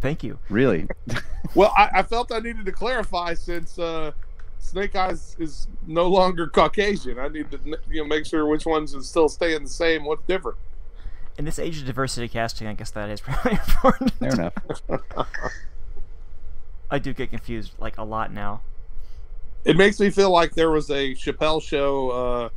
Thank 0.01 0.23
you. 0.23 0.39
really? 0.49 0.89
Well, 1.55 1.73
I, 1.77 1.89
I 1.95 2.03
felt 2.03 2.33
I 2.33 2.41
needed 2.41 2.67
to 2.67 2.73
clarify 2.73 3.33
since 3.33 3.79
uh, 3.79 4.11
Snake 4.59 4.97
Eyes 4.97 5.37
is 5.39 5.69
no 5.87 6.09
longer 6.09 6.49
Caucasian. 6.49 7.19
I 7.21 7.29
need 7.29 7.51
to 7.53 7.61
you 7.89 8.03
know 8.03 8.05
make 8.05 8.27
sure 8.27 8.47
which 8.47 8.67
ones 8.67 8.93
is 8.95 9.09
still 9.09 9.29
staying 9.29 9.63
the 9.63 9.69
same. 9.69 10.05
What's 10.05 10.27
different? 10.27 10.59
In 11.39 11.45
this 11.45 11.59
age 11.59 11.79
of 11.79 11.87
diversity 11.87 12.29
casting, 12.29 12.67
I 12.67 12.75
guess 12.75 12.91
that 12.91 13.09
is 13.11 13.21
probably 13.23 13.53
important. 13.53 14.13
Fair 14.15 14.33
enough. 14.33 14.55
I 16.91 16.99
do 16.99 17.15
get 17.15 17.31
confused 17.31 17.73
like 17.79 17.97
a 17.97 18.05
lot 18.05 18.33
now. 18.33 18.63
It 19.65 19.77
makes 19.77 19.99
me 20.01 20.11
feel 20.11 20.31
like 20.31 20.55
there 20.55 20.71
was 20.71 20.91
a 20.91 21.15
Chappelle 21.15 21.63
show 21.63 22.11
uh, 22.11 22.49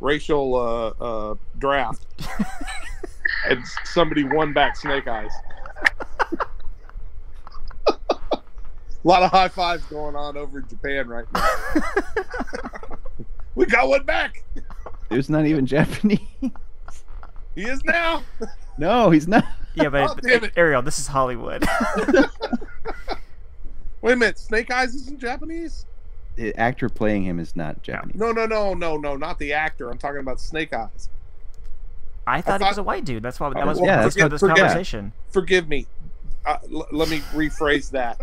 racial 0.00 0.54
uh, 0.54 1.04
uh, 1.04 1.34
draft, 1.58 2.06
and 3.48 3.62
somebody 3.84 4.24
won 4.24 4.52
back 4.52 4.76
Snake 4.76 5.06
Eyes. 5.06 5.32
A 9.04 9.08
lot 9.08 9.22
of 9.22 9.30
high 9.30 9.48
fives 9.48 9.82
going 9.84 10.16
on 10.16 10.36
over 10.36 10.58
in 10.58 10.68
Japan 10.68 11.08
right 11.08 11.24
now. 11.32 11.48
we 13.54 13.66
got 13.66 13.88
one 13.88 14.04
back. 14.04 14.42
It's 15.10 15.28
not 15.28 15.46
even 15.46 15.66
Japanese. 15.74 16.20
He 17.54 17.62
is 17.62 17.82
now. 17.84 18.22
No, 18.80 19.10
he's 19.10 19.26
not. 19.26 19.44
Yeah, 19.74 19.88
but 19.88 20.08
Oh, 20.08 20.14
damn 20.22 20.44
it. 20.44 20.52
Ariel, 20.56 20.82
this 20.82 21.00
is 21.00 21.08
Hollywood. 21.08 21.64
Wait 24.00 24.12
a 24.12 24.16
minute, 24.16 24.38
Snake 24.38 24.70
Eyes 24.70 24.94
isn't 24.94 25.18
Japanese? 25.18 25.84
The 26.36 26.54
actor 26.54 26.88
playing 26.88 27.24
him 27.24 27.40
is 27.40 27.56
not 27.56 27.82
Japanese. 27.82 28.14
No, 28.14 28.30
no, 28.30 28.46
no, 28.46 28.74
no, 28.74 28.96
no, 28.96 29.16
not 29.16 29.40
the 29.40 29.52
actor. 29.52 29.90
I'm 29.90 29.98
talking 29.98 30.20
about 30.20 30.38
Snake 30.40 30.72
Eyes. 30.72 31.08
I 32.24 32.40
thought 32.40 32.60
he 32.60 32.64
thought- 32.66 32.70
was 32.70 32.78
a 32.78 32.84
white 32.84 33.04
dude. 33.04 33.24
That's 33.24 33.40
why 33.40 33.48
that 33.48 33.60
Oh, 33.60 33.66
was 33.66 33.80
yeah, 33.80 34.02
that's 34.02 34.14
forget- 34.14 34.30
this 34.30 34.40
forget. 34.40 34.58
conversation. 34.58 35.12
Forgive 35.30 35.66
me. 35.68 35.88
Uh, 36.46 36.58
l- 36.72 36.86
let 36.92 37.08
me 37.08 37.18
rephrase 37.32 37.90
that. 37.90 38.20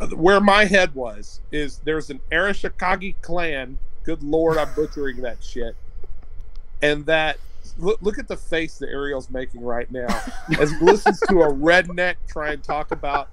Uh, 0.00 0.08
Where 0.08 0.40
my 0.40 0.64
head 0.64 0.94
was 0.94 1.40
is 1.52 1.78
there's 1.84 2.10
an 2.10 2.20
Arashikage 2.30 3.14
clan. 3.22 3.78
Good 4.04 4.22
lord, 4.22 4.58
I'm 4.58 4.72
butchering 4.74 5.22
that 5.22 5.42
shit. 5.42 5.74
And 6.82 7.06
that 7.06 7.38
look, 7.78 8.00
look 8.02 8.18
at 8.18 8.28
the 8.28 8.36
face 8.36 8.78
that 8.78 8.88
Ariel's 8.90 9.30
making 9.30 9.62
right 9.62 9.90
now 9.90 10.06
as 10.58 10.70
he 10.72 10.78
listens 10.78 11.18
to 11.28 11.42
a 11.42 11.52
redneck 11.52 12.16
try 12.28 12.52
and 12.52 12.62
talk 12.62 12.90
about 12.90 13.28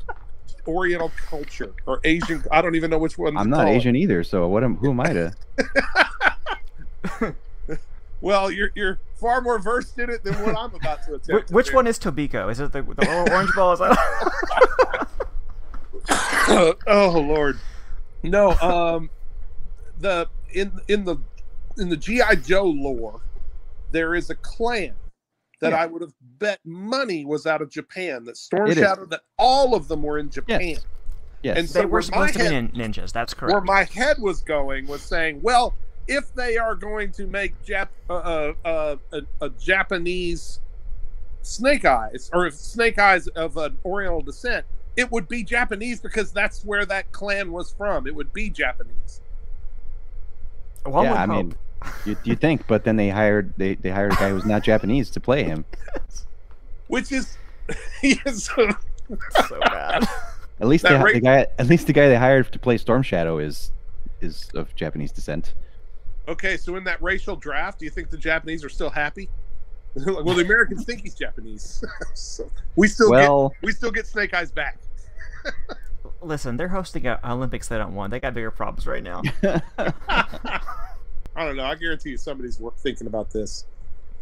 Oriental 0.66 1.11
culture 1.28 1.74
or 1.86 1.99
Asian. 2.05 2.43
I 2.49 2.61
don't 2.61 2.76
even 2.76 2.89
know 2.89 2.97
which 2.97 3.18
one. 3.18 3.36
I'm 3.36 3.49
not 3.49 3.66
call 3.66 3.68
it. 3.68 3.76
Asian 3.76 3.95
either, 3.97 4.24
so 4.24 4.47
what 4.47 4.64
am 4.64 4.78
who 4.78 4.91
am 4.91 4.99
I 5.01 5.14
to? 5.14 5.34
Well, 8.22 8.49
you're 8.49 8.70
you're 8.74 8.99
far 9.16 9.41
more 9.41 9.59
versed 9.59 9.99
in 9.99 10.09
it 10.09 10.24
than 10.24 10.34
what 10.36 10.57
I'm 10.57 10.74
about 10.74 11.03
to 11.03 11.11
Wh- 11.11 11.16
attempt. 11.16 11.49
to 11.49 11.53
which 11.53 11.68
do. 11.68 11.76
one 11.76 11.88
is 11.88 11.99
Tobiko? 11.99 12.49
Is 12.49 12.61
it 12.61 12.72
the, 12.72 12.82
the 12.82 13.32
orange 13.34 13.51
ball? 13.53 13.74
Is 13.74 13.80
that... 13.80 15.07
oh 16.87 17.25
Lord, 17.27 17.59
no. 18.23 18.51
Um, 18.59 19.09
the 19.99 20.27
in 20.53 20.71
in 20.87 21.05
the 21.05 21.17
in 21.77 21.89
the 21.89 21.97
GI 21.97 22.37
Joe 22.45 22.65
lore, 22.65 23.21
there 23.91 24.15
is 24.15 24.29
a 24.29 24.35
clan 24.35 24.93
that 25.61 25.71
Yeah. 25.71 25.81
I 25.81 25.85
would 25.85 26.01
have 26.01 26.13
bet 26.39 26.59
money 26.65 27.25
was 27.25 27.45
out 27.45 27.61
of 27.61 27.69
Japan. 27.69 28.25
That 28.25 28.37
Storm 28.37 28.67
It 28.69 28.77
is. 28.77 28.83
Shadow. 28.83 29.05
That 29.05 29.21
all 29.37 29.75
of 29.75 29.87
them 29.87 30.03
were 30.03 30.17
in 30.19 30.29
Japan. 30.29 30.61
Yes. 30.61 30.85
Yes. 31.41 31.57
And 31.57 31.67
they 31.67 31.71
so 31.71 31.81
were 31.83 31.87
where 31.87 32.01
supposed 32.01 32.33
to 32.33 32.39
my 32.39 32.49
be 32.49 32.55
head- 32.55 32.73
ninjas. 32.73 33.11
That's 33.11 33.33
correct. 33.33 33.51
Where 33.53 33.61
my 33.61 33.83
head 33.83 34.17
was 34.19 34.41
going 34.41 34.87
was 34.87 35.01
saying, 35.01 35.41
well, 35.41 35.73
if 36.07 36.33
they 36.35 36.57
are 36.57 36.75
going 36.75 37.11
to 37.13 37.27
make 37.27 37.53
Jap- 37.65 37.89
uh, 38.09 38.13
uh, 38.13 38.53
uh, 38.65 38.95
a, 39.11 39.21
a 39.45 39.49
Japanese 39.49 40.59
Snake 41.41 41.83
Eyes, 41.85 42.29
or 42.33 42.45
if 42.47 42.53
Snake 42.53 42.97
Eyes 42.99 43.27
of 43.29 43.57
an 43.57 43.77
Oriental 43.85 44.21
descent, 44.21 44.65
it 44.95 45.11
would 45.11 45.27
be 45.27 45.43
Japanese 45.43 45.99
because 46.01 46.31
that's 46.31 46.63
where 46.63 46.85
that 46.85 47.11
clan 47.11 47.51
was 47.51 47.73
from. 47.77 48.07
It 48.07 48.15
would 48.15 48.31
be 48.33 48.49
Japanese. 48.49 49.21
One 50.83 51.05
yeah, 51.05 51.13
I 51.13 51.25
hope. 51.25 51.29
mean, 51.29 51.55
you 52.05 52.17
you 52.23 52.35
think, 52.35 52.67
but 52.67 52.83
then 52.83 52.95
they 52.97 53.09
hired 53.09 53.53
they, 53.57 53.75
they 53.75 53.89
hired 53.89 54.13
a 54.13 54.15
guy 54.15 54.29
who's 54.29 54.45
not 54.45 54.63
Japanese 54.63 55.09
to 55.11 55.19
play 55.19 55.43
him. 55.43 55.65
Which 56.87 57.11
is, 57.11 57.37
yes, 58.03 58.43
so 58.43 58.67
bad. 59.61 60.07
At 60.59 60.67
least 60.67 60.83
That 60.83 60.97
they, 60.97 61.03
ra- 61.03 61.11
the 61.13 61.19
guy 61.21 61.47
at 61.57 61.67
least 61.67 61.87
the 61.87 61.93
guy 61.93 62.07
they 62.07 62.15
hired 62.15 62.51
to 62.51 62.59
play 62.59 62.77
Storm 62.77 63.01
Shadow 63.01 63.39
is 63.39 63.71
is 64.21 64.49
of 64.53 64.75
Japanese 64.75 65.11
descent. 65.11 65.53
okay. 66.27 66.57
So 66.57 66.75
in 66.75 66.83
that 66.83 67.01
racial 67.01 67.35
draft, 67.35 67.79
do 67.79 67.85
you 67.85 67.91
think 67.91 68.09
the 68.09 68.17
Japanese 68.17 68.63
are 68.63 68.69
still 68.69 68.89
happy? 68.89 69.29
well, 70.05 70.35
the 70.35 70.43
Americans 70.43 70.85
think 70.85 71.01
he's 71.01 71.13
Japanese, 71.13 71.83
so 72.13 72.49
we 72.75 72.87
still 72.87 73.11
Well, 73.11 73.49
get 73.49 73.57
we 73.61 73.71
still 73.71 73.91
get 73.91 74.07
Snake 74.07 74.33
Eyes 74.33 74.51
back. 74.51 74.79
Listen, 76.21 76.57
they're 76.57 76.69
hosting 76.69 77.05
a 77.05 77.19
Olympics 77.23 77.67
they 77.67 77.77
don't 77.77 77.93
want. 77.93 78.11
They 78.11 78.19
got 78.19 78.33
bigger 78.33 78.49
problems 78.49 78.87
right 78.87 79.03
now. 79.03 79.21
I 81.35 81.45
don't 81.45 81.57
know. 81.57 81.65
I 81.65 81.75
guarantee 81.75 82.11
you 82.11 82.17
somebody's 82.17 82.61
thinking 82.77 83.07
about 83.07 83.31
this. 83.31 83.65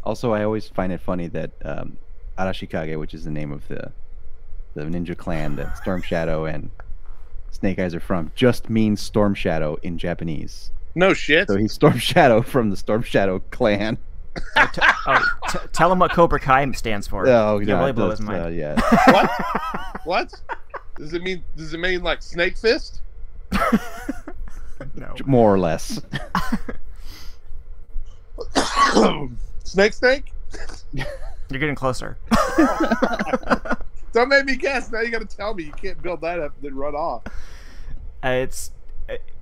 also 0.03 0.31
I 0.33 0.43
always 0.43 0.67
find 0.67 0.91
it 0.91 0.99
funny 0.99 1.27
that 1.27 1.51
um, 1.63 1.97
Arashikage, 2.37 2.97
which 2.99 3.13
is 3.13 3.23
the 3.23 3.31
name 3.31 3.51
of 3.51 3.67
the 3.67 3.91
the 4.73 4.83
ninja 4.83 5.17
clan 5.17 5.55
that 5.57 5.77
Storm 5.77 6.01
Shadow 6.01 6.45
and 6.45 6.69
Snake 7.51 7.79
Eyes 7.79 7.93
are 7.93 7.99
from, 7.99 8.31
just 8.35 8.69
means 8.69 9.01
Storm 9.01 9.35
Shadow 9.35 9.77
in 9.83 9.97
Japanese. 9.97 10.71
No 10.95 11.13
shit. 11.13 11.47
So 11.47 11.55
he's 11.57 11.73
Storm 11.73 11.97
Shadow 11.97 12.41
from 12.41 12.69
the 12.69 12.77
Storm 12.77 13.03
Shadow 13.03 13.39
clan. 13.51 13.97
Oh, 14.37 14.67
t- 14.73 14.81
oh, 15.07 15.23
t- 15.49 15.59
tell 15.73 15.91
him 15.91 15.99
what 15.99 16.11
Cobra 16.11 16.39
Kai 16.39 16.69
stands 16.71 17.07
for. 17.07 17.27
Oh, 17.27 17.59
You 17.59 17.65
no, 17.65 17.77
really 17.79 17.89
it 17.91 17.93
blew 17.93 18.09
his 18.09 18.21
mind. 18.21 18.43
uh, 18.43 18.47
yeah. 18.47 18.79
what? 19.11 19.31
What? 20.05 20.33
Does 20.97 21.13
it 21.13 21.21
mean? 21.21 21.43
Does 21.55 21.73
it 21.73 21.79
mean 21.79 22.01
like 22.01 22.21
snake 22.23 22.57
fist? 22.57 23.01
no. 24.95 25.13
More 25.25 25.53
or 25.53 25.59
less. 25.59 26.01
snake 29.63 29.93
snake? 29.93 30.31
You're 30.93 31.59
getting 31.59 31.75
closer. 31.75 32.17
Don't 34.13 34.29
make 34.29 34.45
me 34.45 34.55
guess. 34.55 34.91
Now 34.91 35.01
you 35.01 35.11
got 35.11 35.27
to 35.27 35.37
tell 35.37 35.53
me. 35.53 35.63
You 35.65 35.71
can't 35.71 36.01
build 36.01 36.21
that 36.21 36.39
up 36.39 36.53
and 36.55 36.63
then 36.63 36.75
run 36.75 36.95
off. 36.95 37.23
Uh, 38.23 38.29
it's 38.29 38.71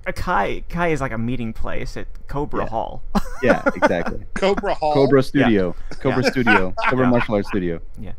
a 0.06 0.12
Kai. 0.12 0.64
Kai 0.68 0.88
is 0.88 1.00
like 1.00 1.12
a 1.12 1.18
meeting 1.18 1.52
place 1.52 1.96
at 1.96 2.06
Cobra 2.28 2.64
Yeah. 2.64 2.70
Hall. 2.70 3.02
Yeah, 3.42 3.62
exactly. 3.74 4.20
Cobra 4.34 4.74
Hall. 4.74 4.92
Cobra 4.92 5.22
Studio. 5.22 5.74
Cobra 6.00 6.22
Yeah. 6.22 6.30
Studio. 6.30 6.74
Cobra 6.90 7.06
Yeah. 7.06 7.10
Martial 7.10 7.34
Arts 7.36 7.48
Studio. 7.48 7.80
Yeah. 7.98 8.12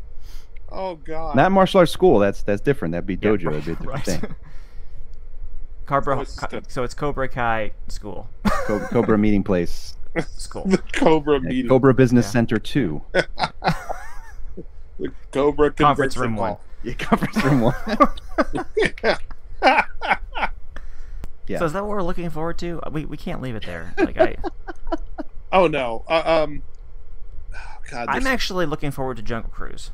Oh 0.70 0.96
god. 0.96 1.36
Not 1.36 1.52
martial 1.52 1.78
arts 1.80 1.92
school. 1.92 2.18
That's 2.18 2.42
that's 2.42 2.60
different. 2.60 2.92
That'd 2.92 3.06
be 3.06 3.14
Yeah, 3.14 3.30
dojo. 3.36 3.46
right, 3.46 3.54
It'd 3.56 3.64
be 3.66 3.72
a 3.72 3.74
different 3.76 3.88
right. 3.88 4.04
thing. 4.04 4.34
Cobra. 5.86 6.18
Oh, 6.20 6.24
so 6.24 6.46
it's 6.52 6.74
so 6.74 6.82
it's 6.82 6.94
Cobra 6.94 7.28
Kai 7.28 7.72
school. 7.88 8.28
Cobra, 8.66 8.88
Cobra 8.88 9.18
meeting 9.18 9.44
place. 9.44 9.96
School. 10.36 10.64
the 10.66 10.78
Cobra 10.92 11.34
Yeah, 11.40 11.48
meeting. 11.48 11.68
Cobra 11.68 11.94
Business 11.94 12.26
Yeah. 12.26 12.30
Center 12.32 12.58
Two. 12.58 13.00
The 13.12 13.24
Cobra 15.32 15.70
Conference 15.72 16.14
convention 16.14 16.22
room 16.22 16.36
one. 16.36 16.56
Yeah, 16.82 16.94
conference 16.94 17.44
room 17.44 17.60
one. 17.60 17.74
Yeah. 21.46 21.58
So 21.58 21.64
is 21.66 21.72
that 21.72 21.82
what 21.82 21.90
we're 21.90 22.02
looking 22.02 22.30
forward 22.30 22.58
to? 22.58 22.80
We 22.90 23.04
we 23.04 23.16
can't 23.16 23.42
leave 23.42 23.54
it 23.56 23.64
there. 23.66 23.94
Like 23.98 24.18
I, 24.18 24.36
oh 25.52 25.66
no. 25.66 26.04
Uh, 26.08 26.44
um. 26.44 26.62
oh, 27.54 27.58
God. 27.90 28.06
I'm 28.08 28.26
actually 28.26 28.66
looking 28.66 28.90
forward 28.90 29.16
to 29.16 29.22
Jungle 29.22 29.50
Cruise. 29.50 29.90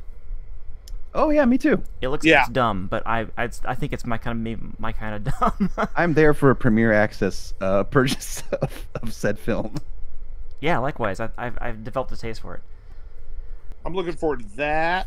Oh 1.14 1.30
yeah, 1.30 1.44
me 1.46 1.56
too. 1.58 1.82
It 2.02 2.08
looks 2.08 2.24
Yeah. 2.24 2.42
it's 2.42 2.50
dumb, 2.50 2.86
but 2.86 3.02
I 3.06 3.26
I, 3.36 3.48
I 3.64 3.74
think 3.74 3.92
it's 3.92 4.04
my 4.04 4.18
kind 4.18 4.46
of 4.46 4.78
my 4.80 4.92
kind 4.92 5.14
of 5.26 5.34
dumb. 5.40 5.88
I'm 5.96 6.14
there 6.14 6.34
for 6.34 6.50
a 6.50 6.56
premiere 6.56 6.92
access 6.92 7.54
uh, 7.60 7.82
purchase 7.90 8.42
of, 8.60 8.86
of 9.02 9.12
said 9.14 9.38
film. 9.38 9.76
yeah, 10.60 10.78
likewise. 10.78 11.18
I, 11.18 11.30
I've 11.38 11.58
I've 11.60 11.82
developed 11.84 12.12
a 12.12 12.16
taste 12.16 12.42
for 12.42 12.54
it. 12.54 12.62
I'm 13.86 13.94
looking 13.94 14.12
forward 14.16 14.40
to 14.40 14.56
that. 14.56 15.06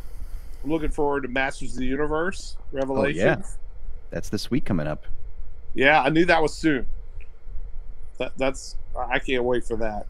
I'm 0.64 0.70
looking 0.70 0.90
forward 0.90 1.22
to 1.22 1.28
Masters 1.28 1.72
of 1.74 1.78
the 1.78 1.86
Universe 1.86 2.56
Revelations. 2.72 3.58
That's 4.10 4.28
this 4.28 4.50
week 4.50 4.64
coming 4.64 4.86
up. 4.88 5.06
Yeah, 5.74 6.02
I 6.02 6.10
knew 6.10 6.24
that 6.26 6.42
was 6.42 6.54
soon. 6.54 6.86
That, 8.18 8.32
that's 8.36 8.76
I 8.96 9.18
can't 9.18 9.44
wait 9.44 9.64
for 9.64 9.76
that. 9.76 10.06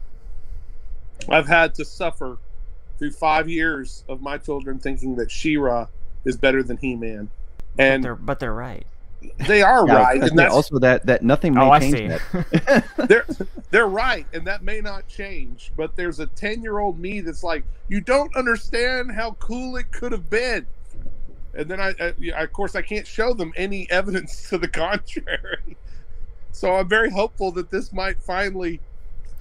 I've 1.29 1.47
had 1.47 1.73
to 1.75 1.85
suffer 1.85 2.37
through 2.99 3.11
five 3.11 3.49
years 3.49 4.03
of 4.09 4.21
my 4.21 4.37
children 4.37 4.79
thinking 4.79 5.15
that 5.15 5.31
She-Ra 5.31 5.87
is 6.25 6.35
better 6.37 6.63
than 6.63 6.77
He-Man, 6.77 7.29
But 7.75 7.83
and 7.85 8.03
they're 8.03 8.15
but 8.15 8.39
they're 8.39 8.53
right. 8.53 8.85
they 9.47 9.61
are 9.61 9.87
Yeah, 9.87 9.93
right, 9.95 10.21
and 10.21 10.37
that's 10.37 10.53
also 10.53 10.79
that 10.79 11.05
that 11.05 11.23
nothing 11.23 11.53
may 11.53 11.61
Oh, 11.61 11.71
I 11.71 11.79
change 11.79 11.97
see. 11.97 12.07
that. 12.07 12.85
they're 13.07 13.25
they're 13.71 13.87
right, 13.87 14.27
and 14.33 14.45
that 14.47 14.63
may 14.63 14.81
not 14.81 15.07
change. 15.07 15.71
But 15.77 15.95
there's 15.95 16.19
a 16.19 16.25
ten 16.27 16.61
year 16.61 16.79
old 16.79 16.99
me 16.99 17.21
that's 17.21 17.43
like, 17.43 17.63
you 17.87 18.01
don't 18.01 18.35
understand 18.35 19.11
how 19.13 19.31
cool 19.39 19.77
it 19.77 19.91
could 19.91 20.11
have 20.11 20.29
been. 20.29 20.65
And 21.53 21.69
then 21.69 21.79
I, 21.79 21.93
I, 21.99 22.13
yeah, 22.17 22.41
of 22.41 22.51
course, 22.51 22.75
I 22.75 22.81
can't 22.81 23.05
show 23.05 23.33
them 23.33 23.53
any 23.55 23.87
evidence 23.91 24.49
to 24.49 24.57
the 24.57 24.67
contrary. 24.67 25.77
So 26.51 26.75
I'm 26.75 26.87
very 26.87 27.09
hopeful 27.09 27.51
that 27.53 27.71
this 27.71 27.91
might 27.91 28.21
finally 28.21 28.79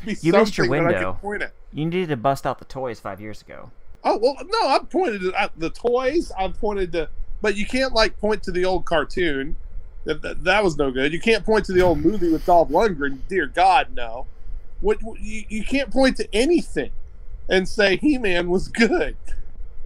be 0.04 0.16
You 0.20 0.32
missed 0.32 0.56
your 0.56 0.66
something 0.66 0.84
that 0.84 0.88
I 0.88 0.98
can 0.98 1.04
window. 1.04 1.18
point 1.20 1.42
at. 1.42 1.52
You 1.72 1.86
needed 1.86 2.08
to 2.08 2.16
bust 2.16 2.46
out 2.46 2.58
the 2.58 2.64
toys 2.64 3.00
five 3.00 3.20
years 3.20 3.42
ago. 3.42 3.70
Oh 4.04 4.18
well, 4.18 4.36
no, 4.44 4.68
I've 4.68 4.90
pointed 4.90 5.22
at 5.34 5.52
the 5.58 5.70
toys. 5.70 6.32
I've 6.36 6.58
pointed 6.58 6.92
to, 6.92 7.08
but 7.40 7.56
you 7.56 7.66
can't 7.66 7.92
like 7.92 8.18
point 8.18 8.42
to 8.44 8.50
the 8.50 8.64
old 8.64 8.84
cartoon. 8.84 9.56
That, 10.04 10.20
that, 10.22 10.42
that 10.42 10.64
was 10.64 10.76
no 10.76 10.90
good. 10.90 11.12
You 11.12 11.20
can't 11.20 11.44
point 11.44 11.64
to 11.66 11.72
the 11.72 11.80
old 11.82 11.98
movie 12.00 12.32
with 12.32 12.44
Dolph 12.44 12.70
Lundgren. 12.70 13.20
Dear 13.28 13.46
God, 13.46 13.94
no. 13.94 14.26
What, 14.80 14.98
you, 15.20 15.44
you 15.48 15.64
can't 15.64 15.92
point 15.92 16.16
to 16.16 16.28
anything 16.34 16.90
and 17.48 17.68
say 17.68 17.98
He-Man 17.98 18.48
was 18.48 18.66
good, 18.66 19.16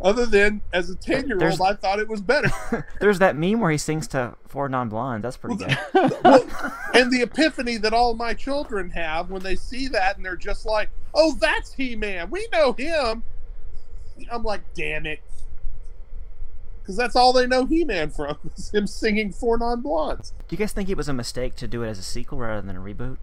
other 0.00 0.26
than 0.26 0.60
as 0.72 0.90
a 0.90 0.94
ten-year-old, 0.94 1.60
I 1.60 1.74
thought 1.74 1.98
it 1.98 2.08
was 2.08 2.20
better. 2.20 2.50
There's 3.00 3.18
that 3.18 3.36
meme 3.36 3.60
where 3.60 3.70
he 3.70 3.78
sings 3.78 4.06
to 4.08 4.34
Four 4.46 4.68
Non 4.68 4.88
Blondes. 4.88 5.22
That's 5.22 5.36
pretty 5.36 5.56
good. 5.56 5.78
and 6.94 7.10
the 7.10 7.20
epiphany 7.22 7.78
that 7.78 7.94
all 7.94 8.14
my 8.14 8.34
children 8.34 8.90
have 8.90 9.30
when 9.30 9.42
they 9.42 9.56
see 9.56 9.88
that 9.88 10.16
and 10.16 10.24
they're 10.24 10.36
just 10.36 10.66
like, 10.66 10.90
"Oh, 11.14 11.36
that's 11.40 11.72
He-Man. 11.72 12.30
We 12.30 12.46
know 12.52 12.72
him." 12.72 13.22
I'm 14.30 14.42
like, 14.42 14.62
"Damn 14.74 15.06
it." 15.06 15.20
Because 16.82 16.96
that's 16.96 17.16
all 17.16 17.32
they 17.32 17.48
know 17.48 17.64
He-Man 17.66 18.10
from 18.10 18.38
is 18.56 18.70
him 18.70 18.86
singing 18.86 19.32
Four 19.32 19.58
Non-Blondes. 19.58 20.32
Do 20.46 20.54
you 20.54 20.58
guys 20.58 20.72
think 20.72 20.88
it 20.88 20.96
was 20.96 21.08
a 21.08 21.12
mistake 21.12 21.56
to 21.56 21.66
do 21.66 21.82
it 21.82 21.88
as 21.88 21.98
a 21.98 22.02
sequel 22.02 22.38
rather 22.38 22.60
than 22.60 22.76
a 22.76 22.80
reboot? 22.80 23.16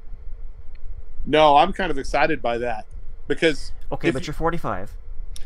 No, 1.25 1.55
I'm 1.55 1.71
kind 1.71 1.89
of 1.89 1.97
excited 1.97 2.41
by 2.41 2.57
that 2.57 2.85
because, 3.27 3.71
Okay, 3.91 4.11
but 4.11 4.27
you're 4.27 4.33
45. 4.33 4.91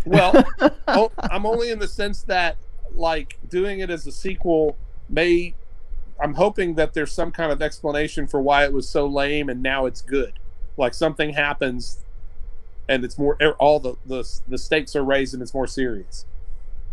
Well, 0.10 0.44
I'm 1.32 1.46
only 1.46 1.72
in 1.72 1.80
the 1.80 1.88
sense 1.88 2.24
that 2.24 2.58
like 2.94 3.38
doing 3.50 3.80
it 3.80 3.90
as 3.90 4.06
a 4.08 4.12
sequel 4.12 4.78
may. 5.10 5.54
I'm 6.20 6.34
hoping 6.34 6.74
that 6.76 6.94
there's 6.96 7.12
some 7.12 7.32
kind 7.32 7.52
of 7.52 7.62
explanation 7.62 8.26
for 8.26 8.42
why 8.42 8.64
it 8.66 8.74
was 8.74 8.90
so 8.90 9.06
lame 9.06 9.50
and 9.50 9.62
now 9.62 9.86
it's 9.86 10.02
good. 10.02 10.34
Like 10.76 10.94
something 10.96 11.34
happens, 11.34 12.06
and 12.90 13.04
it's 13.06 13.18
more 13.20 13.38
er, 13.42 13.54
all 13.60 13.80
the 13.80 13.96
the 14.06 14.28
the 14.48 14.58
stakes 14.58 14.96
are 14.96 15.04
raised 15.04 15.34
and 15.36 15.44
it's 15.44 15.54
more 15.54 15.68
serious. 15.68 16.26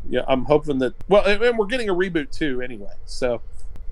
Yeah, 0.09 0.23
I'm 0.29 0.45
hoping 0.45 0.79
that. 0.81 0.95
Well, 1.09 1.25
and 1.25 1.57
we're 1.59 1.65
getting 1.67 1.89
a 1.89 1.95
reboot 1.95 2.31
too, 2.31 2.61
anyway. 2.61 2.93
So 3.07 3.41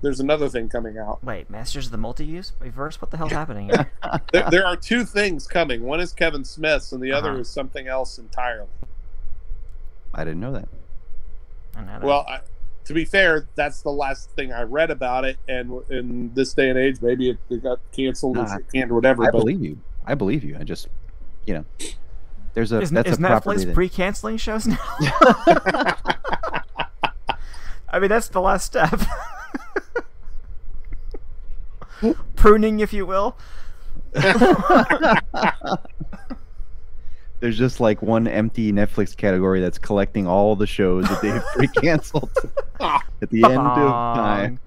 there's 0.03 0.19
another 0.19 0.47
thing 0.49 0.69
coming 0.69 0.97
out. 0.99 1.23
Wait, 1.23 1.49
Masters 1.49 1.85
of 1.87 1.91
the 1.91 1.97
Multi-Use 1.97 2.51
Reverse? 2.59 3.01
What 3.01 3.09
the 3.09 3.17
hell's 3.17 3.31
happening 3.41 3.69
here? 3.69 3.91
There, 4.31 4.49
there 4.51 4.65
are 4.67 4.75
two 4.75 5.05
things 5.05 5.47
coming. 5.47 5.81
One 5.81 5.99
is 5.99 6.11
Kevin 6.13 6.43
Smith's, 6.43 6.91
and 6.91 7.01
the 7.01 7.11
other 7.11 7.31
Uh-huh. 7.31 7.39
is 7.39 7.49
something 7.49 7.87
else 7.87 8.19
entirely. 8.19 8.67
I 10.13 10.23
didn't 10.23 10.39
know 10.39 10.51
that. 10.53 10.67
I 11.75 11.81
know 11.81 11.87
that. 11.87 12.03
Well, 12.03 12.25
I, 12.27 12.41
to 12.85 12.93
be 12.93 13.05
fair, 13.05 13.47
that's 13.55 13.81
the 13.81 13.91
last 13.91 14.29
thing 14.31 14.51
I 14.51 14.63
read 14.63 14.91
about 14.91 15.25
it, 15.25 15.37
and 15.47 15.81
in 15.89 16.33
this 16.33 16.53
day 16.53 16.69
and 16.69 16.77
age, 16.77 17.01
maybe 17.01 17.29
it, 17.31 17.37
it 17.49 17.63
got 17.63 17.79
canceled 17.91 18.37
or 18.37 18.43
Nah, 18.43 18.57
canned 18.73 18.91
or 18.91 18.95
whatever. 18.95 19.23
I 19.23 19.31
but 19.31 19.39
believe 19.39 19.63
you. 19.63 19.79
I 20.05 20.15
believe 20.15 20.43
you. 20.43 20.57
I 20.59 20.63
just, 20.63 20.89
you 21.45 21.53
know, 21.53 21.65
there's 22.53 22.71
a 22.71 22.81
is, 22.81 22.91
that's 22.91 23.09
is 23.09 23.17
a 23.17 23.21
property 23.21 23.57
Netflix 23.57 23.65
that, 23.65 23.73
pre-canceling 23.73 24.37
shows 24.37 24.67
now? 24.67 24.77
I 27.89 27.99
mean, 27.99 28.09
that's 28.09 28.27
the 28.27 28.41
last 28.41 28.65
step. 28.65 28.99
Pruning, 32.35 32.79
if 32.81 32.91
you 32.91 33.05
will. 33.05 33.37
there's 37.43 37.57
just 37.57 37.81
like 37.81 38.01
one 38.01 38.25
empty 38.25 38.71
Netflix 38.71 39.17
category 39.17 39.59
that's 39.59 39.77
collecting 39.77 40.25
all 40.25 40.55
the 40.55 40.65
shows 40.65 41.03
that 41.09 41.21
they've 41.21 41.43
pre-canceled 41.53 42.31
at 42.79 43.29
the 43.31 43.43
end 43.43 43.57
of 43.57 44.15
time. 44.15 44.59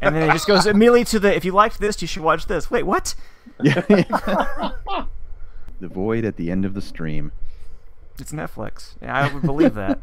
And 0.00 0.14
then 0.14 0.30
it 0.30 0.32
just 0.32 0.46
goes 0.46 0.64
immediately 0.64 1.04
to 1.06 1.18
the 1.18 1.34
if 1.34 1.44
you 1.44 1.50
liked 1.50 1.80
this, 1.80 2.00
you 2.00 2.06
should 2.06 2.22
watch 2.22 2.46
this. 2.46 2.70
Wait, 2.70 2.84
what? 2.84 3.16
Yeah. 3.60 3.80
the 5.80 5.88
void 5.88 6.24
at 6.24 6.36
the 6.36 6.52
end 6.52 6.64
of 6.64 6.74
the 6.74 6.80
stream. 6.80 7.32
It's 8.20 8.30
Netflix. 8.30 8.94
Yeah, 9.02 9.18
I 9.18 9.34
would 9.34 9.42
believe 9.42 9.74
that. 9.74 9.98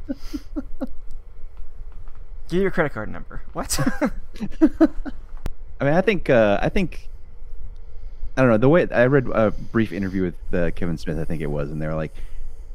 Give 2.50 2.62
your 2.62 2.72
credit 2.72 2.92
card 2.92 3.10
number. 3.10 3.44
What? 3.54 3.80
I 5.80 5.86
mean, 5.86 5.94
I 5.94 6.02
think, 6.02 6.30
uh, 6.30 6.60
I 6.62 6.68
think, 6.68 7.10
I 8.38 8.42
don't 8.42 8.52
know. 8.52 8.58
The 8.58 8.70
way 8.70 8.88
I 8.92 9.08
read 9.08 9.28
a 9.28 9.50
brief 9.50 9.92
interview 9.92 10.22
with 10.22 10.54
uh, 10.54 10.70
Kevin 10.72 10.98
Smith, 10.98 11.18
I 11.18 11.24
think 11.24 11.42
it 11.42 11.50
was, 11.50 11.72
and 11.72 11.82
they're 11.82 11.96
like, 11.96 12.14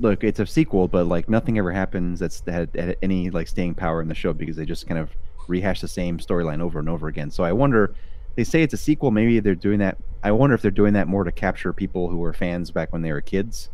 "Look, 0.00 0.24
it's 0.24 0.40
a 0.40 0.46
sequel, 0.46 0.88
but 0.88 1.06
like 1.06 1.28
nothing 1.28 1.56
ever 1.56 1.70
happens 1.70 2.18
that's 2.18 2.42
had, 2.46 2.70
had 2.74 2.96
any 3.00 3.30
like 3.30 3.46
staying 3.46 3.76
power 3.76 4.02
in 4.02 4.08
the 4.08 4.14
show 4.14 4.32
because 4.32 4.56
they 4.56 4.64
just 4.64 4.88
kind 4.88 4.98
of 4.98 5.10
rehash 5.46 5.80
the 5.80 5.88
same 5.88 6.18
storyline 6.18 6.60
over 6.60 6.80
and 6.80 6.88
over 6.88 7.06
again." 7.08 7.30
So 7.30 7.44
I 7.44 7.52
wonder. 7.52 7.94
They 8.34 8.44
say 8.44 8.62
it's 8.62 8.72
a 8.72 8.78
sequel. 8.78 9.10
Maybe 9.10 9.40
they're 9.40 9.54
doing 9.54 9.78
that. 9.80 9.98
I 10.24 10.32
wonder 10.32 10.54
if 10.54 10.62
they're 10.62 10.70
doing 10.70 10.94
that 10.94 11.06
more 11.06 11.22
to 11.22 11.30
capture 11.30 11.72
people 11.74 12.08
who 12.08 12.16
were 12.16 12.32
fans 12.32 12.70
back 12.70 12.90
when 12.90 13.02
they 13.02 13.12
were 13.12 13.20
kids, 13.20 13.68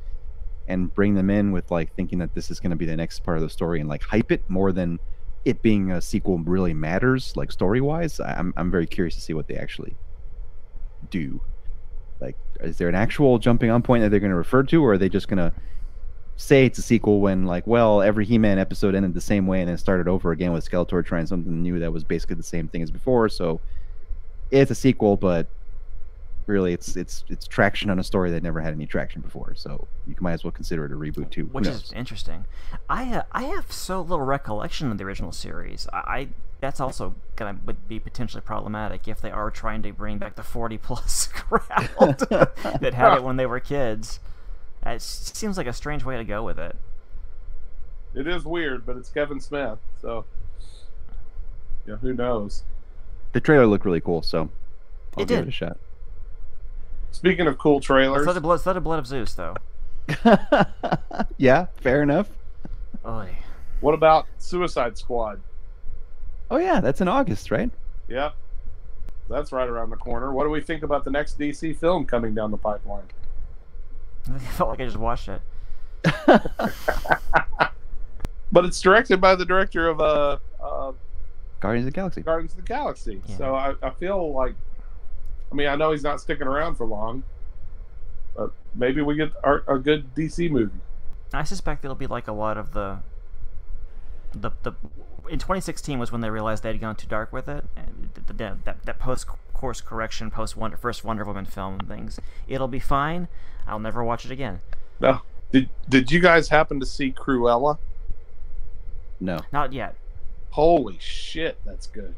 and 0.67 0.93
bring 0.95 1.15
them 1.15 1.31
in 1.31 1.53
with 1.53 1.71
like 1.71 1.95
thinking 1.95 2.19
that 2.19 2.35
this 2.35 2.51
is 2.51 2.61
going 2.61 2.71
to 2.71 2.77
be 2.77 2.85
the 2.85 2.97
next 2.97 3.21
part 3.21 3.39
of 3.39 3.43
the 3.43 3.49
story 3.49 3.81
and 3.81 3.89
like 3.89 4.03
hype 4.03 4.33
it 4.33 4.43
more 4.49 4.73
than 4.73 4.99
it 5.45 5.63
being 5.63 5.93
a 5.93 6.01
sequel 6.03 6.39
really 6.39 6.75
matters, 6.75 7.37
like 7.37 7.51
story 7.51 7.81
wise. 7.81 8.21
I'm 8.21 8.53
I'm 8.57 8.71
very 8.71 8.87
curious 8.87 9.15
to 9.15 9.21
see 9.21 9.33
what 9.33 9.47
they 9.47 9.57
actually 9.57 9.97
do. 11.11 11.41
Like, 12.21 12.37
is 12.61 12.79
there 12.79 12.89
an 12.89 12.95
actual 12.95 13.39
jumping 13.39 13.71
on 13.71 13.83
point 13.83 14.03
that 14.03 14.11
they're 14.11 14.21
going 14.21 14.31
to 14.31 14.37
refer 14.37 14.63
to, 14.65 14.85
or 14.85 14.95
are 14.95 14.99
they 14.99 15.09
just 15.09 15.29
going 15.29 15.39
to 15.39 15.53
say 16.37 16.67
it's 16.67 16.79
a 16.79 16.83
sequel 16.83 17.21
when, 17.21 17.47
like, 17.47 17.67
well, 17.67 18.03
every 18.03 18.25
He-Man 18.25 18.59
episode 18.59 18.95
ended 18.95 19.15
the 19.15 19.21
same 19.21 19.47
way 19.47 19.61
and 19.61 19.69
then 19.69 19.79
started 19.79 20.09
over 20.09 20.33
again 20.33 20.53
with 20.53 20.69
Skeletor 20.69 21.05
trying 21.05 21.27
something 21.27 21.63
new 21.63 21.79
that 21.79 21.93
was 21.93 22.05
basically 22.05 22.37
the 22.37 22.43
same 22.43 22.69
thing 22.69 22.83
as 22.83 22.91
before? 22.91 23.29
So 23.29 23.61
it's 24.51 24.71
a 24.71 24.75
sequel, 24.75 25.17
but 25.17 25.47
really, 26.47 26.73
it's 26.73 26.97
it's 26.97 27.25
it's 27.29 27.47
traction 27.47 27.91
on 27.91 27.99
a 27.99 28.05
story 28.05 28.31
that 28.31 28.43
never 28.43 28.61
had 28.61 28.73
any 28.73 28.87
traction 28.87 29.21
before. 29.21 29.55
So 29.55 29.87
you 30.07 30.17
might 30.21 30.33
as 30.33 30.45
well 30.45 30.51
consider 30.51 30.87
it 30.87 30.93
a 30.93 30.97
reboot 30.97 31.31
too. 31.31 31.45
Which 31.47 31.69
is 31.69 31.93
interesting. 31.95 32.47
I 32.89 33.15
uh, 33.15 33.23
I 33.33 33.45
have 33.45 33.71
so 33.71 34.01
little 34.01 34.25
recollection 34.25 34.91
of 34.91 34.99
the 34.99 35.05
original 35.05 35.33
series. 35.33 35.87
I, 35.93 35.99
I 35.99 36.29
that's 36.61 36.81
also 36.81 37.15
gonna 37.37 37.59
would 37.67 37.87
be 37.89 37.99
potentially 38.01 38.41
problematic 38.41 39.07
if 39.07 39.21
they 39.21 39.31
are 39.31 39.51
trying 39.51 39.83
to 39.83 39.93
bring 39.93 40.19
back 40.19 40.35
the 40.37 40.43
forty 40.43 40.79
plus 40.79 41.27
crowd 41.33 42.19
that 42.81 42.93
had 42.95 43.17
it 43.17 43.23
when 43.23 43.37
they 43.37 43.47
were 43.47 43.61
kids. 43.61 44.21
It 44.85 45.03
seems 45.03 45.57
like 45.59 45.67
a 45.67 45.73
strange 45.73 46.05
way 46.05 46.17
to 46.17 46.25
go 46.25 46.43
with 46.43 46.59
it. 46.59 46.77
it 48.15 48.27
is 48.27 48.45
weird, 48.45 48.87
but 48.87 48.97
it's 48.97 49.11
Kevin 49.11 49.41
Smith, 49.41 49.79
so 50.01 50.25
yeah, 51.87 51.97
who 51.97 52.13
knows? 52.15 52.63
The 53.33 53.41
trailer 53.41 53.67
looked 53.67 53.85
really 53.85 54.01
cool, 54.01 54.23
so 54.23 54.49
I'll 55.17 55.23
It 55.23 55.29
give 55.29 55.29
did. 55.29 55.39
it 55.41 55.49
a 55.49 55.51
shot. 55.53 55.77
Speaking 57.11 57.47
of 57.47 57.59
cool 57.59 57.77
Let's 57.77 57.87
trailers, 57.87 58.27
let 58.27 58.33
the 58.35 58.41
blood, 58.41 58.53
let's 58.55 58.67
let 58.67 58.73
the 58.75 58.81
blood 58.81 58.99
of 58.99 59.07
Zeus 59.07 59.35
though. 59.35 59.55
yeah, 61.37 61.67
fair 61.77 62.03
enough. 62.03 62.29
Oy. 63.07 63.37
what 63.81 63.95
about 63.95 64.27
Suicide 64.39 64.97
Squad? 64.99 65.41
Oh 66.51 66.59
yeah, 66.59 66.81
that's 66.81 67.01
in 67.01 67.09
August, 67.09 67.51
right? 67.51 67.71
Yep, 68.09 68.35
that's 69.29 69.53
right 69.53 69.69
around 69.69 69.91
the 69.91 69.97
corner. 69.97 70.33
What 70.33 70.45
do 70.45 70.51
we 70.51 70.61
think 70.61 70.83
about 70.83 71.05
the 71.05 71.11
next 71.11 71.39
DC 71.39 71.77
film 71.77 72.07
coming 72.07 72.35
down 72.35 72.51
the 72.51 72.57
pipeline? 72.57 73.05
I 74.35 74.39
felt 74.39 74.71
like 74.71 74.81
I 74.81 74.85
just 74.85 74.97
watched 74.97 75.29
it. 75.29 75.43
But 78.51 78.65
it's 78.65 78.81
directed 78.81 79.21
by 79.21 79.35
the 79.35 79.45
director 79.45 79.89
of 79.89 80.01
uh, 80.01 80.39
uh, 80.63 80.93
Guardians 81.61 81.87
of 81.87 81.93
the 81.93 81.97
Galaxy. 81.97 82.23
Guardians 82.23 82.53
of 82.53 82.57
the 82.57 82.63
Galaxy. 82.63 83.21
Yeah. 83.27 83.37
So 83.37 83.55
I, 83.55 83.75
I 83.83 83.91
feel 83.91 84.33
like, 84.33 84.55
I 85.53 85.55
mean, 85.55 85.69
I 85.69 85.77
know 85.77 85.93
he's 85.93 86.03
not 86.03 86.21
sticking 86.21 86.47
around 86.47 86.77
for 86.77 86.87
long, 86.87 87.25
but 88.35 88.53
maybe 88.75 89.03
we 89.03 89.17
get 89.17 89.33
our, 89.45 89.65
a 89.69 89.79
good 89.79 90.15
DC 90.15 90.51
movie. 90.51 90.81
I 91.33 91.43
suspect 91.43 91.85
it'll 91.85 91.95
be 91.95 92.07
like 92.07 92.27
a 92.27 92.33
lot 92.33 92.57
of 92.57 92.73
the 92.73 93.01
the 94.33 94.51
the 94.63 94.73
in 95.29 95.39
2016 95.39 95.99
was 95.99 96.13
when 96.13 96.21
they 96.21 96.31
realized 96.31 96.63
they 96.63 96.71
had 96.71 96.81
gone 96.81 96.97
too 96.97 97.07
dark 97.07 97.33
with 97.33 97.49
it. 97.49 97.65
And 97.77 98.11
the, 98.15 98.33
the, 98.33 98.57
that 98.65 98.83
that 98.85 98.99
post 98.99 99.27
course 99.53 99.81
correction, 99.81 100.31
post 100.31 100.57
Wonder, 100.57 100.77
first 100.77 101.05
Wonder 101.05 101.25
Woman 101.25 101.45
film 101.45 101.81
and 101.81 101.89
things. 101.89 102.21
It'll 102.47 102.69
be 102.69 102.81
fine. 102.81 103.29
I'll 103.67 103.79
never 103.79 104.03
watch 104.03 104.25
it 104.25 104.31
again. 104.31 104.61
No. 105.01 105.23
Did 105.53 105.69
Did 105.89 106.11
you 106.11 106.21
guys 106.21 106.49
happen 106.49 106.81
to 106.81 106.87
see 106.87 107.13
Cruella? 107.13 107.79
No. 109.21 109.41
Not 109.53 109.73
yet. 109.73 109.97
Holy 110.51 110.97
shit, 111.01 111.59
that's 111.65 111.87
good. 111.87 112.15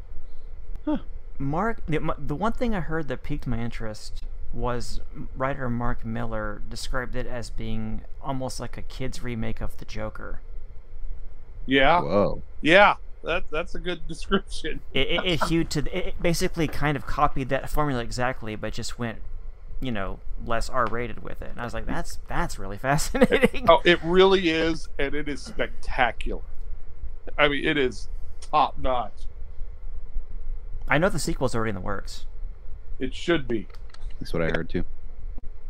Mark, 1.38 1.84
the, 1.86 2.14
the 2.18 2.34
one 2.34 2.52
thing 2.52 2.74
I 2.74 2.80
heard 2.80 3.08
that 3.08 3.22
piqued 3.22 3.46
my 3.46 3.58
interest 3.58 4.22
was 4.52 5.00
writer 5.36 5.70
Mark 5.70 6.04
Miller 6.04 6.60
described 6.68 7.16
it 7.16 7.26
as 7.26 7.48
being 7.48 8.02
almost 8.20 8.60
like 8.60 8.76
a 8.76 8.82
kid's 8.82 9.22
remake 9.22 9.60
of 9.60 9.76
the 9.78 9.84
Joker. 9.84 10.40
Yeah, 11.70 12.00
Whoa. 12.00 12.42
yeah. 12.62 12.96
That 13.22 13.44
that's 13.50 13.76
a 13.76 13.78
good 13.78 14.06
description. 14.08 14.80
It, 14.92 15.06
it, 15.06 15.24
it 15.24 15.44
hewed 15.44 15.70
to 15.70 15.82
the, 15.82 16.08
it 16.08 16.20
basically 16.20 16.66
kind 16.66 16.96
of 16.96 17.06
copied 17.06 17.48
that 17.50 17.70
formula 17.70 18.02
exactly, 18.02 18.56
but 18.56 18.72
just 18.72 18.98
went, 18.98 19.18
you 19.80 19.92
know, 19.92 20.18
less 20.44 20.68
R-rated 20.68 21.22
with 21.22 21.42
it. 21.42 21.50
And 21.52 21.60
I 21.60 21.64
was 21.64 21.72
like, 21.72 21.86
that's 21.86 22.18
that's 22.26 22.58
really 22.58 22.76
fascinating. 22.88 23.66
Oh, 23.68 23.80
it 23.84 24.02
really 24.02 24.48
is, 24.50 24.88
and 24.98 25.14
it 25.14 25.28
is 25.28 25.42
spectacular. 25.42 26.42
I 27.38 27.46
mean, 27.46 27.64
it 27.64 27.78
is 27.78 28.08
top 28.40 28.76
notch. 28.76 29.12
I 30.88 30.98
know 30.98 31.08
the 31.08 31.20
sequel's 31.20 31.54
already 31.54 31.68
in 31.68 31.74
the 31.76 31.80
works. 31.80 32.26
It 32.98 33.14
should 33.14 33.46
be. 33.46 33.68
That's 34.18 34.32
what 34.32 34.42
I 34.42 34.46
heard 34.46 34.68
too. 34.68 34.84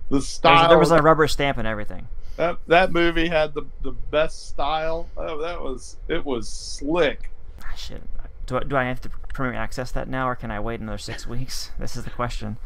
The 0.09 0.17
There's, 0.17 0.29
style. 0.29 0.69
there 0.71 0.79
was 0.79 0.93
a 0.93 1.03
rubber 1.03 1.29
stamp 1.29 1.59
and 1.59 1.69
everything. 1.69 2.09
That 2.41 2.59
that 2.69 2.91
movie 2.91 3.29
had 3.29 3.53
the 3.53 3.67
the 3.83 3.93
best 3.93 4.49
style. 4.49 5.07
Oh, 5.15 5.37
that 5.43 5.61
was 5.61 5.99
it 6.09 6.25
was 6.25 6.49
slick. 6.49 7.31
Ah, 7.63 7.75
shit. 7.77 8.03
Do 8.47 8.57
I, 8.57 8.61
do 8.61 8.77
I 8.79 8.85
have 8.85 9.03
to 9.03 9.11
premiere 9.35 9.53
access 9.61 9.93
that 9.93 10.09
now, 10.09 10.27
or 10.27 10.35
can 10.35 10.51
I 10.51 10.59
wait 10.59 10.81
another 10.81 10.97
six 10.97 11.27
weeks? 11.27 11.71
This 11.79 11.97
is 11.97 12.05
the 12.05 12.11
question. 12.11 12.57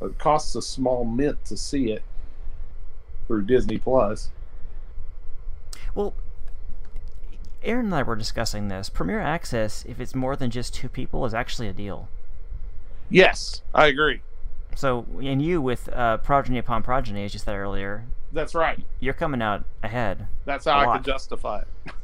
It 0.00 0.18
costs 0.18 0.54
a 0.54 0.62
small 0.62 1.04
mint 1.04 1.44
to 1.46 1.56
see 1.56 1.90
it 1.90 2.04
through 3.26 3.42
Disney 3.46 3.78
Plus. 3.78 4.30
Well, 5.92 6.14
Aaron 7.64 7.86
and 7.86 7.94
I 7.94 8.04
were 8.04 8.14
discussing 8.14 8.68
this. 8.68 8.88
Premiere 8.88 9.20
access, 9.20 9.84
if 9.84 10.00
it's 10.00 10.14
more 10.14 10.36
than 10.36 10.50
just 10.50 10.74
two 10.74 10.88
people, 10.88 11.26
is 11.26 11.34
actually 11.34 11.66
a 11.66 11.72
deal. 11.72 12.08
Yes, 13.10 13.62
I 13.74 13.88
agree. 13.88 14.22
So, 14.76 15.04
and 15.20 15.42
you 15.42 15.60
with 15.60 15.88
uh, 15.92 16.18
Progeny 16.18 16.58
upon 16.58 16.82
Progeny, 16.82 17.24
as 17.24 17.34
you 17.34 17.40
said 17.40 17.54
earlier, 17.56 18.04
That's 18.32 18.54
right. 18.54 18.78
you're 19.00 19.14
coming 19.14 19.42
out 19.42 19.64
ahead. 19.82 20.26
That's 20.44 20.64
how 20.64 20.72
I 20.78 20.86
lot. 20.86 20.96
could 20.98 21.06
justify 21.12 21.60
it. 21.62 21.68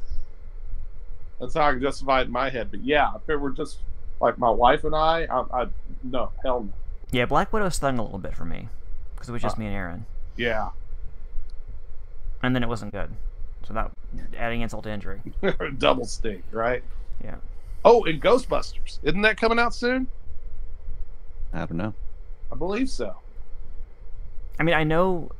That's 1.40 1.54
how 1.54 1.68
I 1.68 1.72
could 1.74 1.82
justify 1.82 2.20
it 2.22 2.26
in 2.26 2.32
my 2.32 2.50
head. 2.50 2.70
But 2.70 2.84
yeah, 2.84 3.12
if 3.16 3.28
it 3.28 3.36
were 3.36 3.50
just 3.50 3.78
like 4.20 4.38
my 4.38 4.50
wife 4.50 4.84
and 4.84 4.94
I, 4.94 5.24
I, 5.30 5.62
I 5.62 5.66
no, 6.02 6.32
hell 6.42 6.64
no. 6.64 6.72
Yeah, 7.12 7.26
Black 7.26 7.52
Widow 7.52 7.68
stung 7.68 7.98
a 7.98 8.02
little 8.02 8.18
bit 8.18 8.34
for 8.34 8.44
me 8.44 8.68
because 9.14 9.28
it 9.28 9.32
was 9.32 9.42
just 9.42 9.56
Uh. 9.56 9.60
me 9.60 9.66
and 9.66 9.74
Aaron, 9.74 10.06
Yeah, 10.36 10.70
and 12.42 12.54
then 12.54 12.62
it 12.62 12.68
wasn't 12.68 12.92
good. 12.92 13.10
So 13.66 13.74
that 13.74 13.90
adding 14.36 14.60
insult 14.62 14.84
to 14.84 14.90
injury. 14.90 15.20
double 15.78 16.04
stink, 16.04 16.42
right? 16.52 16.82
Yeah. 17.22 17.36
Oh, 17.84 18.04
and 18.04 18.20
Ghostbusters, 18.20 18.98
isn't 19.02 19.22
that 19.22 19.36
coming 19.36 19.58
out 19.58 19.74
soon? 19.74 20.08
I 21.52 21.58
don't 21.60 21.72
know. 21.76 21.94
I 22.52 22.56
believe 22.56 22.88
so. 22.88 23.16
I 24.58 24.62
mean, 24.62 24.74
I 24.74 24.84
know 24.84 25.30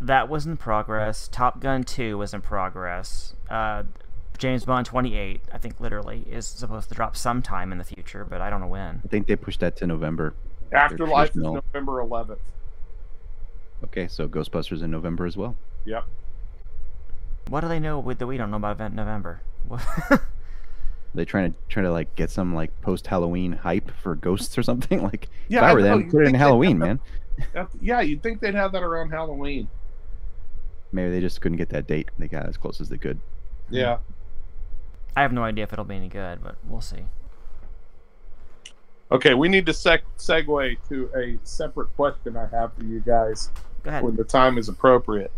that 0.00 0.28
was 0.28 0.46
in 0.46 0.56
progress. 0.56 1.28
Top 1.28 1.60
Gun 1.60 1.84
2 1.84 2.18
was 2.18 2.34
in 2.34 2.40
progress. 2.42 3.34
Uh, 3.48 3.84
James 4.38 4.64
Bond 4.64 4.86
28, 4.86 5.40
I 5.52 5.58
think 5.58 5.80
literally, 5.80 6.24
is 6.30 6.46
supposed 6.46 6.88
to 6.90 6.94
drop 6.94 7.16
sometime 7.16 7.72
in 7.72 7.78
the 7.78 7.84
future, 7.84 8.24
but 8.24 8.40
I 8.40 8.50
don't 8.50 8.60
know 8.60 8.66
when. 8.66 9.00
I 9.04 9.08
think 9.08 9.26
they 9.26 9.36
pushed 9.36 9.60
that 9.60 9.76
to 9.76 9.86
November. 9.86 10.34
Afterlife 10.72 11.30
is. 11.30 11.36
November 11.36 12.02
11th. 12.04 12.38
Okay, 13.84 14.08
so 14.08 14.28
Ghostbusters 14.28 14.82
in 14.82 14.90
November 14.90 15.26
as 15.26 15.36
well. 15.36 15.56
Yep. 15.84 16.04
What 17.48 17.60
do 17.60 17.68
they 17.68 17.78
know 17.78 18.02
that 18.12 18.26
we 18.26 18.36
don't 18.36 18.50
know 18.50 18.56
about 18.56 18.72
event 18.72 18.94
November? 18.94 19.40
What- 21.16 21.20
They 21.22 21.24
trying 21.24 21.52
to 21.52 21.58
try 21.68 21.82
to 21.82 21.90
like 21.92 22.14
get 22.16 22.30
some 22.30 22.54
like 22.54 22.78
post 22.82 23.06
Halloween 23.06 23.52
hype 23.52 23.90
for 23.90 24.14
ghosts 24.14 24.56
or 24.58 24.62
something. 24.62 25.02
Like 25.06 25.28
Yeah, 25.48 25.58
if 25.58 25.64
I 25.64 25.70
I 25.70 25.74
were 25.74 25.80
know, 25.80 25.86
them, 25.86 26.00
you'd 26.02 26.10
put 26.10 26.22
it 26.24 26.28
in 26.28 26.34
Halloween, 26.34 26.78
man. 26.78 27.00
That- 27.52 27.68
yeah, 27.80 28.00
you'd 28.00 28.22
think 28.22 28.40
they'd 28.40 28.54
have 28.54 28.72
that 28.72 28.82
around 28.82 29.10
Halloween. 29.10 29.68
Maybe 30.92 31.10
they 31.10 31.20
just 31.20 31.40
couldn't 31.40 31.58
get 31.58 31.68
that 31.70 31.86
date. 31.86 32.10
They 32.18 32.28
got 32.28 32.46
as 32.46 32.56
close 32.56 32.80
as 32.80 32.88
they 32.88 32.96
could. 32.98 33.20
Yeah. 33.68 33.98
I 35.16 35.22
have 35.22 35.32
no 35.32 35.42
idea 35.42 35.64
if 35.64 35.72
it'll 35.72 35.84
be 35.84 35.96
any 35.96 36.08
good, 36.08 36.42
but 36.42 36.56
we'll 36.68 36.80
see. 36.80 37.04
Okay, 39.10 39.34
we 39.34 39.48
need 39.48 39.66
to 39.66 39.72
sec- 39.72 40.02
segue 40.18 40.76
to 40.88 41.10
a 41.16 41.38
separate 41.44 41.94
question 41.96 42.36
I 42.36 42.46
have 42.48 42.72
for 42.74 42.84
you 42.84 43.00
guys 43.00 43.50
Go 43.82 43.90
ahead. 43.90 44.02
when 44.02 44.16
the 44.16 44.24
time 44.24 44.58
is 44.58 44.68
appropriate, 44.68 45.30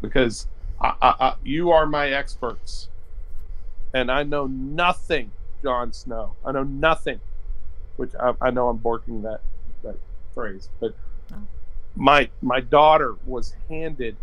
because 0.00 0.46
I, 0.80 0.94
I, 1.02 1.14
I, 1.20 1.34
you 1.44 1.70
are 1.70 1.84
my 1.86 2.08
experts, 2.10 2.88
and 3.94 4.10
I 4.10 4.22
know 4.22 4.46
nothing, 4.46 5.32
Jon 5.62 5.92
Snow. 5.92 6.36
I 6.44 6.52
know 6.52 6.62
nothing, 6.62 7.20
which 7.96 8.12
I, 8.18 8.32
I 8.40 8.50
know 8.50 8.68
I'm 8.68 8.78
borking 8.78 9.22
that 9.22 9.40
that 9.82 9.96
phrase, 10.34 10.68
but 10.80 10.94
No. 11.30 11.38
my 11.96 12.30
my 12.42 12.60
daughter 12.60 13.16
was 13.26 13.54
handed 13.68 14.16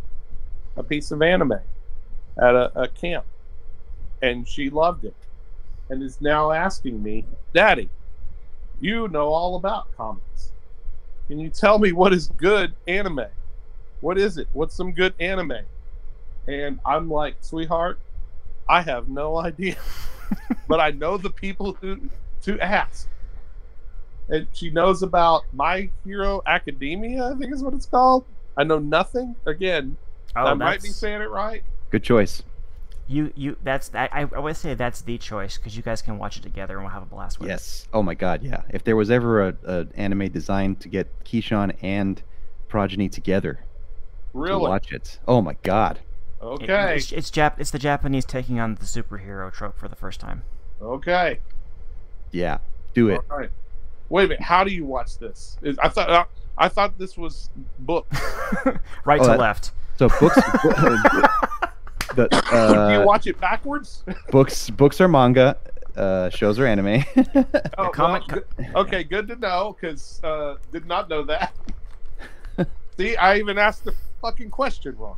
a 0.76 0.84
piece 0.84 1.12
of 1.12 1.22
anime 1.22 1.54
at 1.54 2.56
a, 2.56 2.82
a 2.82 2.88
camp, 2.88 3.26
and 4.22 4.48
she 4.48 4.70
loved 4.70 5.06
it, 5.06 5.16
and 5.90 6.04
is 6.04 6.22
now 6.22 6.52
asking 6.52 7.02
me, 7.02 7.26
Daddy, 7.54 7.90
you 8.80 9.08
know 9.08 9.30
all 9.30 9.56
about 9.56 9.96
comics. 9.98 10.52
Can 11.28 11.40
you 11.40 11.50
tell 11.50 11.78
me 11.80 11.92
what 11.92 12.14
is 12.14 12.28
good 12.38 12.74
anime? 12.88 13.26
What 14.00 14.18
is 14.18 14.38
it? 14.38 14.48
What's 14.54 14.76
some 14.76 14.92
good 14.94 15.14
anime? 15.20 15.58
And 16.48 16.80
I'm 16.86 17.10
like, 17.10 17.36
sweetheart, 17.42 18.00
I 18.70 18.82
have 18.82 19.08
no 19.08 19.38
idea. 19.38 19.78
but 20.68 20.80
I 20.80 20.92
know 20.92 21.18
the 21.18 21.30
people 21.30 21.78
who 21.82 22.10
to 22.44 22.60
ask. 22.60 23.08
And 24.30 24.48
she 24.52 24.70
knows 24.70 25.04
about 25.04 25.44
My 25.54 25.90
Hero 26.04 26.42
Academia, 26.46 27.32
I 27.32 27.36
think 27.36 27.54
is 27.54 27.64
what 27.64 27.74
it's 27.74 27.86
called. 27.86 28.26
I 28.58 28.64
know 28.66 28.78
nothing. 28.80 29.36
Again, 29.46 29.96
oh, 30.36 30.46
I 30.48 30.54
might 30.54 30.82
be 30.82 30.90
saying 30.90 31.22
it 31.22 31.30
right. 31.30 31.64
Good 31.92 32.04
choice. 32.04 32.44
You 33.10 33.32
you 33.38 33.56
that's 33.64 33.90
I 33.96 34.10
I 34.12 34.22
I 34.36 34.40
would 34.40 34.58
say 34.58 34.74
that's 34.74 35.00
the 35.02 35.18
choice 35.18 35.58
because 35.58 35.78
you 35.78 35.84
guys 35.84 36.02
can 36.02 36.18
watch 36.18 36.36
it 36.36 36.44
together 36.44 36.74
and 36.74 36.84
we'll 36.84 36.92
have 36.92 37.04
a 37.04 37.06
blast 37.06 37.40
with 37.40 37.48
it. 37.48 37.54
Yes. 37.54 37.88
Oh 37.94 38.04
my 38.04 38.16
God. 38.16 38.44
Yeah. 38.44 38.64
If 38.70 38.84
there 38.84 38.98
was 38.98 39.10
ever 39.10 39.48
a, 39.48 39.58
a 39.66 39.88
anime 39.96 40.28
designed 40.28 40.82
to 40.82 40.90
get 40.90 41.24
Keyshawn 41.24 41.78
and 41.82 42.22
Progeny 42.68 43.08
together 43.08 43.62
to 44.34 44.38
Really? 44.38 44.60
watch 44.60 44.92
it, 44.92 45.20
oh 45.26 45.42
my 45.42 45.56
God. 45.64 46.00
It- 46.40 46.44
Okay. 46.46 46.96
it's, 46.98 47.12
it's 47.12 47.32
Jap 47.32 47.54
it's 47.60 47.72
the 47.72 47.80
Japanese 47.80 48.24
taking 48.26 48.60
on 48.60 48.76
the 48.76 48.86
superhero 48.86 49.52
trope 49.52 49.78
for 49.78 49.88
the 49.88 49.96
first 49.96 50.20
time. 50.20 50.44
Okay. 50.82 51.40
Yeah. 52.32 52.60
Do 52.94 53.10
it. 53.10 53.22
All 53.32 53.40
right. 53.40 53.50
Wait 54.10 54.26
a 54.26 54.28
minute. 54.30 54.42
How 54.44 54.64
do 54.64 54.72
you 54.72 54.86
watch 54.86 55.18
this? 55.18 55.58
Is, 55.64 55.78
I 55.80 55.90
thought 55.90 56.10
uh, 56.10 56.26
I 56.58 56.68
thought 56.70 56.98
this 56.98 57.18
was 57.18 57.50
book. 57.80 58.06
right 59.06 59.20
Oh, 59.20 59.24
to 59.24 59.30
that- 59.30 59.40
left. 59.40 59.72
So 59.98 60.10
books. 60.20 60.36
the, 62.16 62.28
do 62.52 62.56
uh, 62.56 63.00
you 63.00 63.06
watch 63.06 63.26
it 63.28 63.40
backwards? 63.40 64.04
books. 64.32 64.70
Books 64.70 65.02
are 65.02 65.08
manga. 65.08 65.58
Uh, 65.96 66.30
shows 66.30 66.60
are 66.60 66.68
anime. 66.68 67.04
Oh, 67.80 67.90
comic- 67.90 68.28
well, 68.28 68.42
good- 68.58 68.76
okay, 68.76 69.04
good 69.04 69.28
to 69.30 69.36
know 69.38 69.76
because 69.80 70.22
uh, 70.24 70.56
did 70.72 70.86
not 70.86 71.10
know 71.10 71.24
that. 71.24 71.56
See, 72.98 73.16
I 73.18 73.38
even 73.38 73.58
asked 73.58 73.84
the 73.84 73.94
fucking 74.22 74.50
question 74.52 74.96
wrong. 74.98 75.18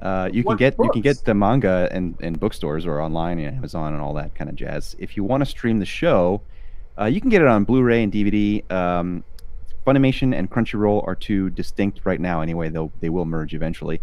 Uh, 0.00 0.28
you 0.32 0.42
can 0.42 0.48
What 0.48 0.58
get 0.58 0.76
you 0.78 0.90
can 0.90 1.02
get 1.02 1.24
the 1.24 1.34
manga 1.34 1.88
in, 1.92 2.16
in 2.20 2.34
bookstores 2.34 2.86
or 2.86 3.00
online 3.00 3.38
and 3.40 3.56
Amazon 3.56 3.92
and 3.94 4.00
all 4.02 4.14
that 4.14 4.34
kind 4.34 4.48
of 4.48 4.54
jazz. 4.56 4.94
If 4.98 5.16
you 5.16 5.24
want 5.24 5.40
to 5.40 5.46
stream 5.46 5.80
the 5.80 5.86
show, 5.86 6.40
uh, 6.98 7.06
you 7.06 7.20
can 7.20 7.30
get 7.30 7.42
it 7.42 7.48
on 7.48 7.64
Blu-ray 7.64 8.02
and 8.04 8.12
DVD. 8.12 8.70
Um, 8.70 9.24
Funimation 9.86 10.36
and 10.36 10.50
Crunchyroll 10.50 11.06
are 11.06 11.14
two 11.14 11.50
distinct 11.50 12.00
right 12.04 12.20
now. 12.20 12.42
Anyway, 12.42 12.68
they'll 12.68 12.92
they 13.00 13.08
will 13.08 13.24
merge 13.24 13.54
eventually. 13.54 14.00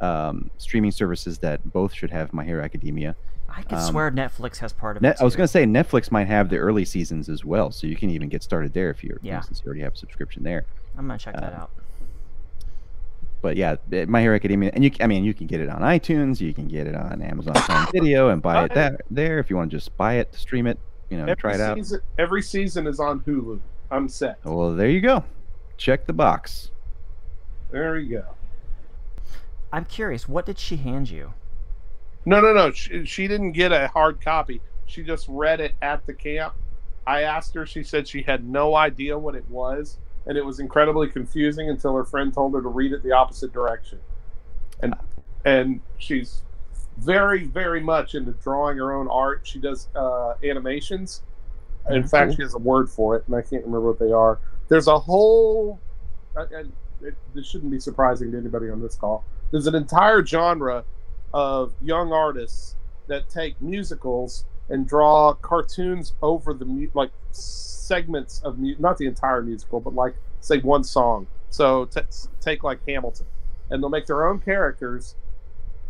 Um, 0.00 0.50
streaming 0.58 0.92
services 0.92 1.38
that 1.38 1.72
both 1.72 1.92
should 1.92 2.10
have 2.10 2.32
My 2.32 2.44
Hero 2.44 2.62
Academia. 2.64 3.16
I 3.48 3.62
could 3.62 3.78
Um, 3.78 3.90
swear 3.92 4.10
Netflix 4.10 4.58
has 4.58 4.72
part 4.72 4.96
of 4.96 5.02
Net, 5.02 5.16
it. 5.16 5.20
I 5.20 5.24
was 5.24 5.36
going 5.36 5.44
to 5.44 5.50
say 5.50 5.64
Netflix 5.64 6.10
might 6.10 6.26
have 6.26 6.48
the 6.50 6.56
early 6.56 6.84
seasons 6.84 7.28
as 7.28 7.44
well, 7.44 7.70
so 7.70 7.86
you 7.86 7.94
can 7.96 8.10
even 8.10 8.28
get 8.28 8.42
started 8.42 8.72
there 8.74 8.90
if 8.90 9.04
you're 9.04 9.18
Yeah. 9.22 9.40
since 9.40 9.60
you 9.60 9.66
already 9.66 9.82
have 9.82 9.94
a 9.94 9.96
subscription 9.96 10.42
there. 10.42 10.64
I'm 10.98 11.06
gonna 11.06 11.18
check 11.18 11.34
that 11.34 11.52
uh, 11.52 11.56
out. 11.62 11.70
But 13.44 13.58
yeah, 13.58 13.76
eh, 13.92 14.06
My 14.08 14.22
Hero 14.22 14.34
Academia, 14.34 14.70
and 14.72 14.82
you 14.82 14.90
I 15.02 15.06
mean 15.06 15.22
you 15.22 15.34
can 15.34 15.46
get 15.46 15.60
it 15.60 15.68
on 15.68 15.82
iTunes, 15.82 16.40
you 16.40 16.54
can 16.54 16.66
get 16.66 16.86
it 16.86 16.94
on 16.94 17.20
Amazon 17.20 17.52
Prime 17.52 17.86
Video, 17.92 18.30
and 18.30 18.40
buy 18.40 18.54
it 18.56 18.60
Right. 18.62 18.74
that 18.74 19.02
there 19.10 19.38
if 19.38 19.50
you 19.50 19.56
want 19.56 19.70
to 19.70 19.76
just 19.76 19.94
buy 19.98 20.14
it, 20.14 20.34
stream 20.34 20.66
it, 20.66 20.78
you 21.10 21.18
know, 21.18 21.24
Every 21.24 21.36
try 21.36 21.52
it 21.52 21.60
out. 21.60 21.76
season, 21.76 22.00
every 22.18 22.40
season 22.40 22.86
is 22.86 22.98
on 23.00 23.20
Hulu. 23.20 23.60
I'm 23.90 24.08
set. 24.08 24.38
Well, 24.44 24.74
there 24.74 24.88
you 24.88 25.02
go. 25.02 25.24
Check 25.76 26.06
the 26.06 26.14
box. 26.14 26.70
There 27.70 27.98
you 27.98 28.16
go. 28.20 28.24
I'm 29.74 29.84
curious. 29.84 30.26
What 30.26 30.46
did 30.46 30.58
she 30.58 30.76
hand 30.76 31.10
you? 31.10 31.34
No, 32.24 32.40
no, 32.40 32.54
no. 32.54 32.70
She, 32.72 33.04
she 33.04 33.28
didn't 33.28 33.52
get 33.52 33.72
a 33.72 33.88
hard 33.88 34.22
copy. 34.22 34.62
She 34.86 35.02
just 35.02 35.26
read 35.28 35.60
it 35.60 35.74
at 35.82 36.06
the 36.06 36.14
camp. 36.14 36.54
I 37.06 37.24
asked 37.24 37.54
her. 37.56 37.66
She 37.66 37.82
said 37.82 38.08
she 38.08 38.22
had 38.22 38.48
no 38.48 38.74
idea 38.74 39.18
what 39.18 39.34
it 39.34 39.44
was, 39.50 39.98
and 40.26 40.36
it 40.38 40.44
was 40.44 40.60
incredibly 40.60 41.08
confusing 41.08 41.68
until 41.70 41.94
her 41.94 42.04
friend 42.04 42.32
told 42.32 42.54
her 42.54 42.62
to 42.62 42.68
read 42.68 42.92
it 42.92 43.02
the 43.02 43.12
opposite 43.12 43.52
direction. 43.52 43.98
And 44.80 44.94
and 45.44 45.80
she's 45.98 46.42
very, 46.98 47.44
very 47.44 47.80
much 47.80 48.14
into 48.14 48.32
drawing 48.32 48.78
her 48.78 48.92
own 48.92 49.08
art. 49.08 49.40
She 49.44 49.58
does 49.58 49.88
uh, 49.94 50.34
animations. 50.44 51.22
In 51.90 52.02
Mhm. 52.02 52.10
fact, 52.10 52.34
she 52.36 52.42
has 52.42 52.54
a 52.54 52.58
word 52.58 52.88
for 52.88 53.16
it, 53.16 53.24
and 53.26 53.36
I 53.36 53.42
can't 53.42 53.64
remember 53.64 53.88
what 53.88 53.98
they 53.98 54.12
are. 54.12 54.38
There's 54.68 54.86
a 54.88 54.98
whole. 54.98 55.78
uh, 56.36 56.46
And 56.54 56.72
it, 57.02 57.14
this 57.34 57.46
shouldn't 57.46 57.70
be 57.70 57.78
surprising 57.80 58.32
to 58.32 58.38
anybody 58.38 58.70
on 58.70 58.80
this 58.80 58.94
call. 58.96 59.24
There's 59.50 59.66
an 59.66 59.74
entire 59.74 60.24
genre 60.24 60.84
of 61.34 61.74
young 61.82 62.12
artists 62.12 62.76
that 63.08 63.28
take 63.28 63.60
musicals 63.60 64.46
and 64.70 64.86
draw 64.88 65.34
cartoons 65.34 66.14
over 66.22 66.54
the 66.54 66.64
mu- 66.64 66.88
like 66.94 67.10
segments 67.84 68.40
of 68.42 68.58
mu- 68.58 68.76
not 68.78 68.98
the 68.98 69.06
entire 69.06 69.42
musical, 69.42 69.80
but 69.80 69.94
like 69.94 70.14
say 70.40 70.58
one 70.58 70.84
song. 70.84 71.26
So 71.50 71.84
t- 71.86 72.00
take 72.40 72.64
like 72.64 72.80
Hamilton, 72.86 73.26
and 73.70 73.82
they'll 73.82 73.90
make 73.90 74.06
their 74.06 74.26
own 74.26 74.40
characters 74.40 75.14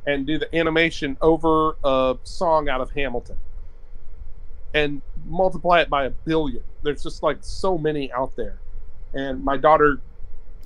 and 0.07 0.27
do 0.27 0.39
the 0.39 0.55
animation 0.55 1.17
over 1.21 1.77
a 1.83 2.17
song 2.25 2.69
out 2.69 2.81
of 2.81 2.91
Hamilton 2.91 3.37
and 4.75 5.01
multiply 5.27 5.81
it 5.81 5.89
by 5.89 6.05
a 6.05 6.11
billion. 6.11 6.63
There's 6.83 7.03
just 7.03 7.23
like 7.23 7.39
so 7.41 7.79
many 7.79 8.13
out 8.13 8.37
there. 8.37 8.59
And 9.15 9.43
my 9.43 9.57
daughter 9.57 10.01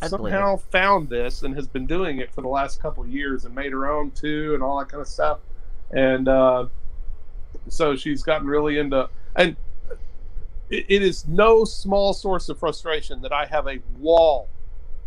I 0.01 0.09
somehow 0.09 0.57
found 0.57 1.09
this 1.09 1.43
and 1.43 1.55
has 1.55 1.68
been 1.68 1.87
doing 1.87 2.18
it 2.18 2.33
for 2.33 2.41
the 2.41 2.49
last 2.49 2.81
couple 2.81 3.05
of 3.05 3.11
years 3.11 3.45
and 3.45 3.55
made 3.55 3.72
her 3.72 3.87
own 3.87 4.11
too 4.12 4.55
and 4.55 4.62
all 4.62 4.79
that 4.79 4.89
kind 4.89 5.03
of 5.03 5.09
stuff. 5.09 5.41
And 5.91 6.26
uh, 6.26 6.66
so 7.68 7.95
she's 7.95 8.22
gotten 8.22 8.47
really 8.47 8.79
into 8.79 9.09
and 9.37 9.57
it, 10.71 10.87
it 10.89 11.03
is 11.03 11.27
no 11.27 11.64
small 11.64 12.12
source 12.12 12.49
of 12.49 12.59
frustration 12.59 13.21
that 13.23 13.33
I 13.33 13.47
have 13.47 13.66
a 13.66 13.79
wall 13.99 14.49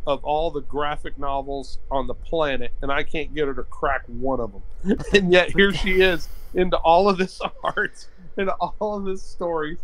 of 0.07 0.23
all 0.23 0.49
the 0.49 0.61
graphic 0.61 1.17
novels 1.19 1.77
on 1.91 2.07
the 2.07 2.13
planet 2.15 2.71
and 2.81 2.91
I 2.91 3.03
can't 3.03 3.33
get 3.35 3.47
her 3.47 3.53
to 3.53 3.63
crack 3.63 4.01
one 4.07 4.39
of 4.39 4.51
them. 4.51 4.97
and 5.13 5.31
yet 5.31 5.51
here 5.51 5.71
she 5.73 6.01
is 6.01 6.27
into 6.55 6.77
all 6.77 7.07
of 7.07 7.17
this 7.17 7.39
art 7.63 8.07
and 8.37 8.49
all 8.49 8.97
of 8.97 9.05
this 9.05 9.21
stories 9.21 9.77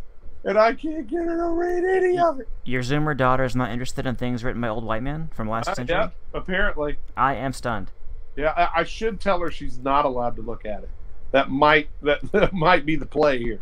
and 0.43 0.57
I 0.57 0.73
can't 0.73 1.07
get 1.07 1.19
her 1.25 1.37
to 1.37 1.49
read 1.49 1.83
any 1.83 2.17
of 2.17 2.39
it. 2.39 2.47
Your 2.63 2.81
Zoomer 2.81 3.15
daughter 3.15 3.43
is 3.43 3.55
not 3.55 3.69
interested 3.71 4.05
in 4.07 4.15
things 4.15 4.43
written 4.43 4.61
by 4.61 4.69
old 4.69 4.83
white 4.85 5.03
men 5.03 5.29
from 5.35 5.49
last 5.49 5.69
Uh, 5.69 5.73
century. 5.75 5.95
yeah, 5.97 6.09
apparently. 6.33 6.97
I 7.15 7.35
am 7.35 7.53
stunned. 7.53 7.91
Yeah, 8.35 8.53
I, 8.55 8.81
I 8.81 8.83
should 8.85 9.19
tell 9.19 9.39
her 9.39 9.51
she's 9.51 9.77
not 9.79 10.05
allowed 10.05 10.35
to 10.37 10.41
look 10.41 10.65
at 10.65 10.83
it. 10.83 10.89
That 11.31 11.49
might 11.51 11.89
that, 12.01 12.21
that 12.31 12.53
might 12.53 12.85
be 12.85 12.95
the 12.95 13.05
play 13.05 13.37
here. 13.39 13.59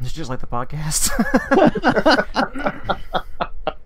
It's 0.00 0.12
just 0.12 0.28
like 0.30 0.40
the 0.40 0.46
podcast. 0.46 1.10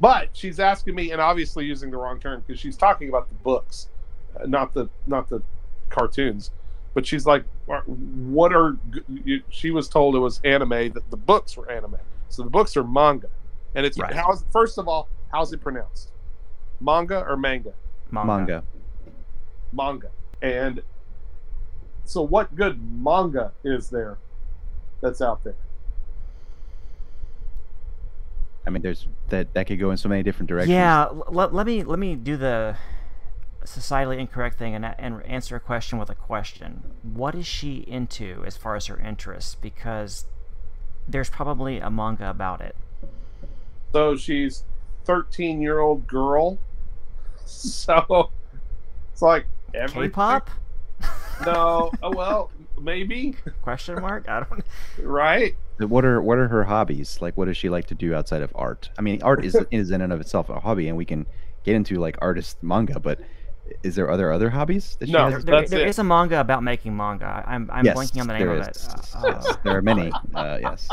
But 0.00 0.30
she's 0.32 0.58
asking 0.58 0.96
me, 0.96 1.12
and 1.12 1.20
obviously 1.20 1.64
using 1.64 1.92
the 1.92 1.96
wrong 1.96 2.18
term 2.18 2.42
because 2.44 2.58
she's 2.60 2.76
talking 2.76 3.08
about 3.08 3.28
the 3.28 3.36
books, 3.36 3.88
uh, 4.36 4.46
not 4.46 4.74
the 4.74 4.88
not 5.06 5.28
the 5.28 5.40
cartoons. 5.90 6.50
But 6.92 7.06
she's 7.06 7.24
like, 7.24 7.44
"What- 7.66 7.88
"What 7.88 8.52
are?" 8.52 8.76
She 9.48 9.70
was 9.70 9.88
told 9.88 10.16
it 10.16 10.18
was 10.18 10.40
anime. 10.42 10.92
That 10.92 11.08
the 11.10 11.16
books 11.16 11.56
were 11.56 11.70
anime. 11.70 11.98
So 12.30 12.42
the 12.42 12.50
books 12.50 12.76
are 12.76 12.82
manga, 12.82 13.28
and 13.76 13.86
it's 13.86 13.96
Right. 13.96 14.12
how's 14.12 14.44
first 14.50 14.76
of 14.76 14.88
all, 14.88 15.08
how's 15.30 15.52
it 15.52 15.60
pronounced? 15.60 16.10
Manga 16.80 17.24
or 17.24 17.36
manga? 17.36 17.72
Manga. 18.10 18.64
Manga. 19.72 20.10
And 20.42 20.82
so, 22.04 22.22
what 22.22 22.56
good 22.56 22.80
manga 23.00 23.52
is 23.62 23.88
there 23.88 24.18
that's 25.02 25.20
out 25.20 25.44
there? 25.44 25.54
I 28.66 28.70
mean, 28.70 28.82
there's 28.82 29.08
that 29.28 29.52
that 29.54 29.66
could 29.66 29.78
go 29.78 29.90
in 29.90 29.96
so 29.96 30.08
many 30.08 30.22
different 30.22 30.48
directions. 30.48 30.70
Yeah, 30.70 31.04
l- 31.04 31.26
let, 31.28 31.52
let 31.52 31.66
me 31.66 31.82
let 31.82 31.98
me 31.98 32.14
do 32.14 32.36
the 32.36 32.76
societally 33.64 34.18
incorrect 34.18 34.58
thing 34.58 34.74
and, 34.74 34.84
and 34.84 35.22
answer 35.24 35.56
a 35.56 35.60
question 35.60 35.98
with 35.98 36.10
a 36.10 36.14
question. 36.14 36.82
What 37.02 37.34
is 37.34 37.46
she 37.46 37.78
into 37.86 38.42
as 38.46 38.56
far 38.56 38.76
as 38.76 38.86
her 38.86 38.98
interests? 38.98 39.56
Because 39.56 40.26
there's 41.06 41.30
probably 41.30 41.78
a 41.78 41.90
manga 41.90 42.30
about 42.30 42.60
it. 42.60 42.76
So 43.92 44.16
she's 44.16 44.64
13 45.04 45.60
year 45.60 45.80
old 45.80 46.06
girl. 46.06 46.58
So 47.44 48.30
it's 49.12 49.20
like 49.20 49.46
every 49.74 50.08
K-pop? 50.08 50.48
No, 51.44 51.90
oh 52.02 52.10
well, 52.16 52.50
maybe 52.82 53.36
Question 53.62 54.00
mark? 54.02 54.28
I 54.28 54.40
don't. 54.40 54.64
right. 54.98 55.56
What 55.78 56.04
are 56.04 56.20
what 56.22 56.38
are 56.38 56.48
her 56.48 56.64
hobbies? 56.64 57.18
Like, 57.20 57.36
what 57.36 57.46
does 57.46 57.56
she 57.56 57.68
like 57.68 57.86
to 57.86 57.94
do 57.94 58.14
outside 58.14 58.42
of 58.42 58.52
art? 58.54 58.90
I 58.98 59.02
mean, 59.02 59.22
art 59.22 59.44
is 59.44 59.56
is 59.70 59.90
in 59.90 60.00
and 60.02 60.12
of 60.12 60.20
itself 60.20 60.48
a 60.50 60.60
hobby, 60.60 60.88
and 60.88 60.96
we 60.96 61.04
can 61.04 61.26
get 61.64 61.74
into 61.74 61.96
like 61.96 62.16
artist 62.20 62.62
manga. 62.62 63.00
But 63.00 63.20
is 63.82 63.94
there 63.96 64.10
other 64.10 64.30
other 64.32 64.50
hobbies 64.50 64.96
that 65.00 65.06
she 65.06 65.12
No, 65.12 65.24
There, 65.28 65.30
has? 65.38 65.44
there, 65.44 65.60
that's 65.60 65.70
there 65.70 65.80
it. 65.80 65.88
is 65.88 65.98
a 65.98 66.04
manga 66.04 66.40
about 66.40 66.62
making 66.62 66.96
manga. 66.96 67.24
I- 67.46 67.54
I'm 67.54 67.70
I'm 67.72 67.84
yes, 67.84 67.96
blanking 67.96 68.20
on 68.20 68.26
the 68.28 68.34
name 68.34 68.46
there 68.46 68.56
of 68.56 68.68
is. 68.68 68.76
it. 68.76 69.16
Uh, 69.16 69.22
Yes, 69.26 69.56
there 69.64 69.76
are 69.76 69.82
many. 69.82 70.12
Uh, 70.34 70.58
yes, 70.60 70.88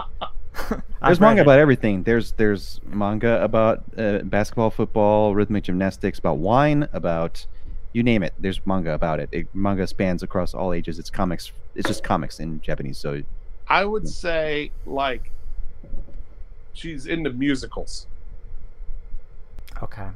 I've 0.55 0.81
there's 1.01 1.19
manga 1.19 1.41
it. 1.41 1.43
about 1.43 1.59
everything. 1.59 2.03
There's 2.03 2.31
there's 2.33 2.79
manga 2.85 3.43
about 3.43 3.83
uh, 3.97 4.19
basketball, 4.23 4.69
football, 4.71 5.35
rhythmic 5.35 5.63
gymnastics, 5.65 6.19
about 6.19 6.37
wine, 6.37 6.87
about 6.93 7.45
you 7.93 8.03
name 8.03 8.23
it. 8.23 8.33
There's 8.39 8.65
manga 8.65 8.93
about 8.93 9.19
it. 9.19 9.29
it. 9.31 9.47
Manga 9.53 9.87
spans 9.87 10.23
across 10.23 10.53
all 10.53 10.73
ages. 10.73 10.99
It's 10.99 11.09
comics. 11.09 11.51
It's 11.75 11.87
just 11.87 12.03
comics 12.03 12.39
in 12.39 12.61
Japanese. 12.61 12.97
So 12.97 13.21
I 13.67 13.85
would 13.85 14.07
say 14.07 14.71
like 14.85 15.31
she's 16.73 17.05
into 17.07 17.31
musicals. 17.31 18.07
Okay. 19.81 20.01
I 20.01 20.11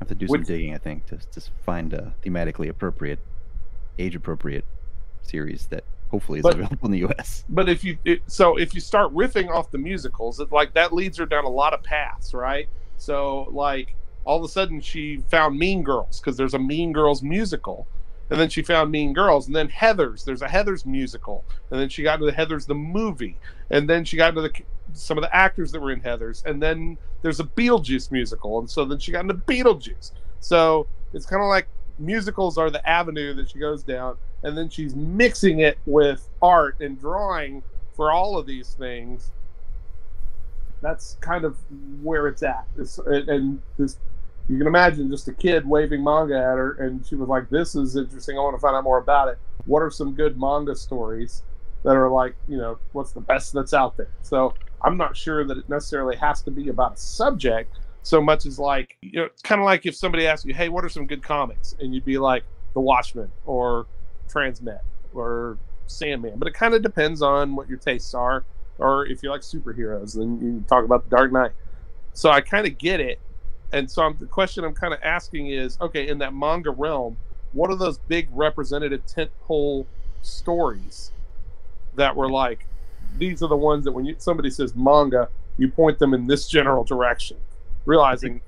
have 0.00 0.08
to 0.08 0.14
do 0.14 0.26
some 0.26 0.32
Would- 0.40 0.46
digging, 0.46 0.74
I 0.74 0.78
think, 0.78 1.06
to 1.06 1.16
to 1.18 1.40
find 1.64 1.92
a 1.92 2.12
thematically 2.24 2.68
appropriate, 2.68 3.18
age 3.98 4.14
appropriate 4.14 4.64
series 5.22 5.66
that 5.66 5.84
hopefully 6.10 6.38
is 6.38 6.42
But- 6.44 6.54
available 6.54 6.86
in 6.86 6.92
the 6.92 6.98
U.S. 7.00 7.44
But 7.48 7.68
if 7.68 7.84
you 7.84 7.98
it, 8.04 8.22
so 8.26 8.56
if 8.56 8.74
you 8.74 8.80
start 8.80 9.12
riffing 9.14 9.48
off 9.50 9.70
the 9.70 9.78
musicals, 9.78 10.40
it, 10.40 10.50
like 10.52 10.74
that 10.74 10.92
leads 10.92 11.18
her 11.18 11.26
down 11.26 11.44
a 11.44 11.48
lot 11.50 11.74
of 11.74 11.82
paths, 11.82 12.32
right? 12.34 12.68
So 12.96 13.48
like 13.52 13.94
all 14.24 14.38
of 14.38 14.44
a 14.44 14.48
sudden 14.48 14.80
she 14.80 15.18
found 15.30 15.58
Mean 15.58 15.82
Girls 15.82 16.20
because 16.20 16.36
there's 16.36 16.54
a 16.54 16.58
Mean 16.58 16.92
Girls 16.92 17.22
musical, 17.22 17.86
and 18.30 18.38
then 18.38 18.48
she 18.48 18.62
found 18.62 18.90
Mean 18.90 19.12
Girls, 19.12 19.46
and 19.46 19.56
then 19.56 19.68
Heather's. 19.68 20.24
There's 20.24 20.42
a 20.42 20.48
Heather's 20.48 20.84
musical, 20.84 21.44
and 21.70 21.80
then 21.80 21.88
she 21.88 22.02
got 22.02 22.14
into 22.14 22.26
the 22.26 22.32
Heather's 22.32 22.66
the 22.66 22.74
movie, 22.74 23.36
and 23.70 23.88
then 23.88 24.04
she 24.04 24.16
got 24.16 24.30
into 24.30 24.42
the 24.42 24.52
some 24.92 25.18
of 25.18 25.22
the 25.22 25.34
actors 25.34 25.72
that 25.72 25.80
were 25.80 25.92
in 25.92 26.00
Heather's, 26.00 26.42
and 26.46 26.62
then 26.62 26.96
there's 27.22 27.40
a 27.40 27.44
Beetlejuice 27.44 28.10
musical, 28.10 28.58
and 28.58 28.68
so 28.68 28.84
then 28.84 28.98
she 28.98 29.12
got 29.12 29.22
into 29.22 29.34
Beetlejuice. 29.34 30.12
So 30.40 30.86
it's 31.12 31.26
kind 31.26 31.42
of 31.42 31.48
like 31.48 31.68
musicals 31.98 32.58
are 32.58 32.70
the 32.70 32.86
avenue 32.88 33.34
that 33.34 33.50
she 33.50 33.58
goes 33.58 33.82
down, 33.82 34.16
and 34.42 34.56
then 34.56 34.68
she's 34.68 34.94
mixing 34.94 35.60
it 35.60 35.78
with 35.86 36.28
art 36.42 36.76
and 36.80 36.98
drawing 36.98 37.62
for 37.94 38.12
all 38.12 38.38
of 38.38 38.46
these 38.46 38.70
things. 38.74 39.32
That's 40.80 41.16
kind 41.20 41.44
of 41.44 41.56
where 42.02 42.28
it's 42.28 42.42
at. 42.42 42.66
It's, 42.78 42.98
and 42.98 43.60
this, 43.76 43.98
you 44.48 44.58
can 44.58 44.66
imagine 44.66 45.10
just 45.10 45.28
a 45.28 45.32
kid 45.32 45.68
waving 45.68 46.02
manga 46.02 46.36
at 46.36 46.56
her, 46.56 46.72
and 46.74 47.04
she 47.06 47.14
was 47.14 47.28
like, 47.28 47.50
"This 47.50 47.74
is 47.74 47.96
interesting. 47.96 48.36
I 48.38 48.40
want 48.40 48.56
to 48.56 48.60
find 48.60 48.76
out 48.76 48.84
more 48.84 48.98
about 48.98 49.28
it. 49.28 49.38
What 49.66 49.80
are 49.80 49.90
some 49.90 50.14
good 50.14 50.38
manga 50.40 50.74
stories 50.74 51.42
that 51.84 51.96
are 51.96 52.10
like, 52.10 52.34
you 52.48 52.56
know, 52.56 52.78
what's 52.92 53.12
the 53.12 53.20
best 53.20 53.52
that's 53.52 53.74
out 53.74 53.96
there?" 53.96 54.10
So 54.22 54.54
I'm 54.82 54.96
not 54.96 55.16
sure 55.16 55.44
that 55.44 55.58
it 55.58 55.68
necessarily 55.68 56.16
has 56.16 56.42
to 56.42 56.50
be 56.50 56.68
about 56.68 56.94
a 56.94 56.96
subject 56.96 57.78
so 58.02 58.22
much 58.22 58.46
as 58.46 58.58
like, 58.58 58.96
you 59.02 59.20
know, 59.20 59.28
kind 59.42 59.60
of 59.60 59.64
like 59.64 59.84
if 59.84 59.94
somebody 59.94 60.26
asks 60.26 60.46
you, 60.46 60.54
"Hey, 60.54 60.68
what 60.68 60.84
are 60.84 60.88
some 60.88 61.06
good 61.06 61.22
comics?" 61.22 61.74
and 61.80 61.94
you'd 61.94 62.04
be 62.04 62.18
like, 62.18 62.44
"The 62.74 62.80
Watchmen" 62.80 63.30
or 63.44 63.86
Transmet 64.28 64.80
or 65.12 65.58
Sandman. 65.86 66.38
But 66.38 66.48
it 66.48 66.54
kind 66.54 66.74
of 66.74 66.82
depends 66.82 67.22
on 67.22 67.56
what 67.56 67.68
your 67.68 67.78
tastes 67.78 68.14
are, 68.14 68.44
or 68.78 69.06
if 69.06 69.22
you 69.22 69.30
like 69.30 69.42
superheroes, 69.42 70.16
then 70.16 70.40
you 70.40 70.64
talk 70.68 70.84
about 70.84 71.08
the 71.08 71.16
Dark 71.16 71.32
Knight. 71.32 71.52
So 72.12 72.30
I 72.30 72.40
kind 72.40 72.66
of 72.66 72.78
get 72.78 73.00
it, 73.00 73.18
and 73.72 73.90
so 73.90 74.02
I'm, 74.02 74.16
the 74.18 74.26
question 74.26 74.64
I'm 74.64 74.74
kind 74.74 74.94
of 74.94 75.00
asking 75.02 75.48
is, 75.48 75.78
okay, 75.80 76.08
in 76.08 76.18
that 76.18 76.34
manga 76.34 76.70
realm, 76.70 77.16
what 77.52 77.70
are 77.70 77.76
those 77.76 77.98
big 77.98 78.28
representative 78.32 79.02
tentpole 79.06 79.86
stories 80.22 81.12
that 81.96 82.14
were 82.16 82.30
like? 82.30 82.66
These 83.18 83.42
are 83.42 83.48
the 83.48 83.56
ones 83.56 83.84
that 83.84 83.92
when 83.92 84.04
you, 84.04 84.16
somebody 84.18 84.50
says 84.50 84.74
manga, 84.74 85.28
you 85.56 85.68
point 85.68 85.98
them 85.98 86.14
in 86.14 86.26
this 86.26 86.48
general 86.48 86.84
direction, 86.84 87.36
realizing 87.84 88.40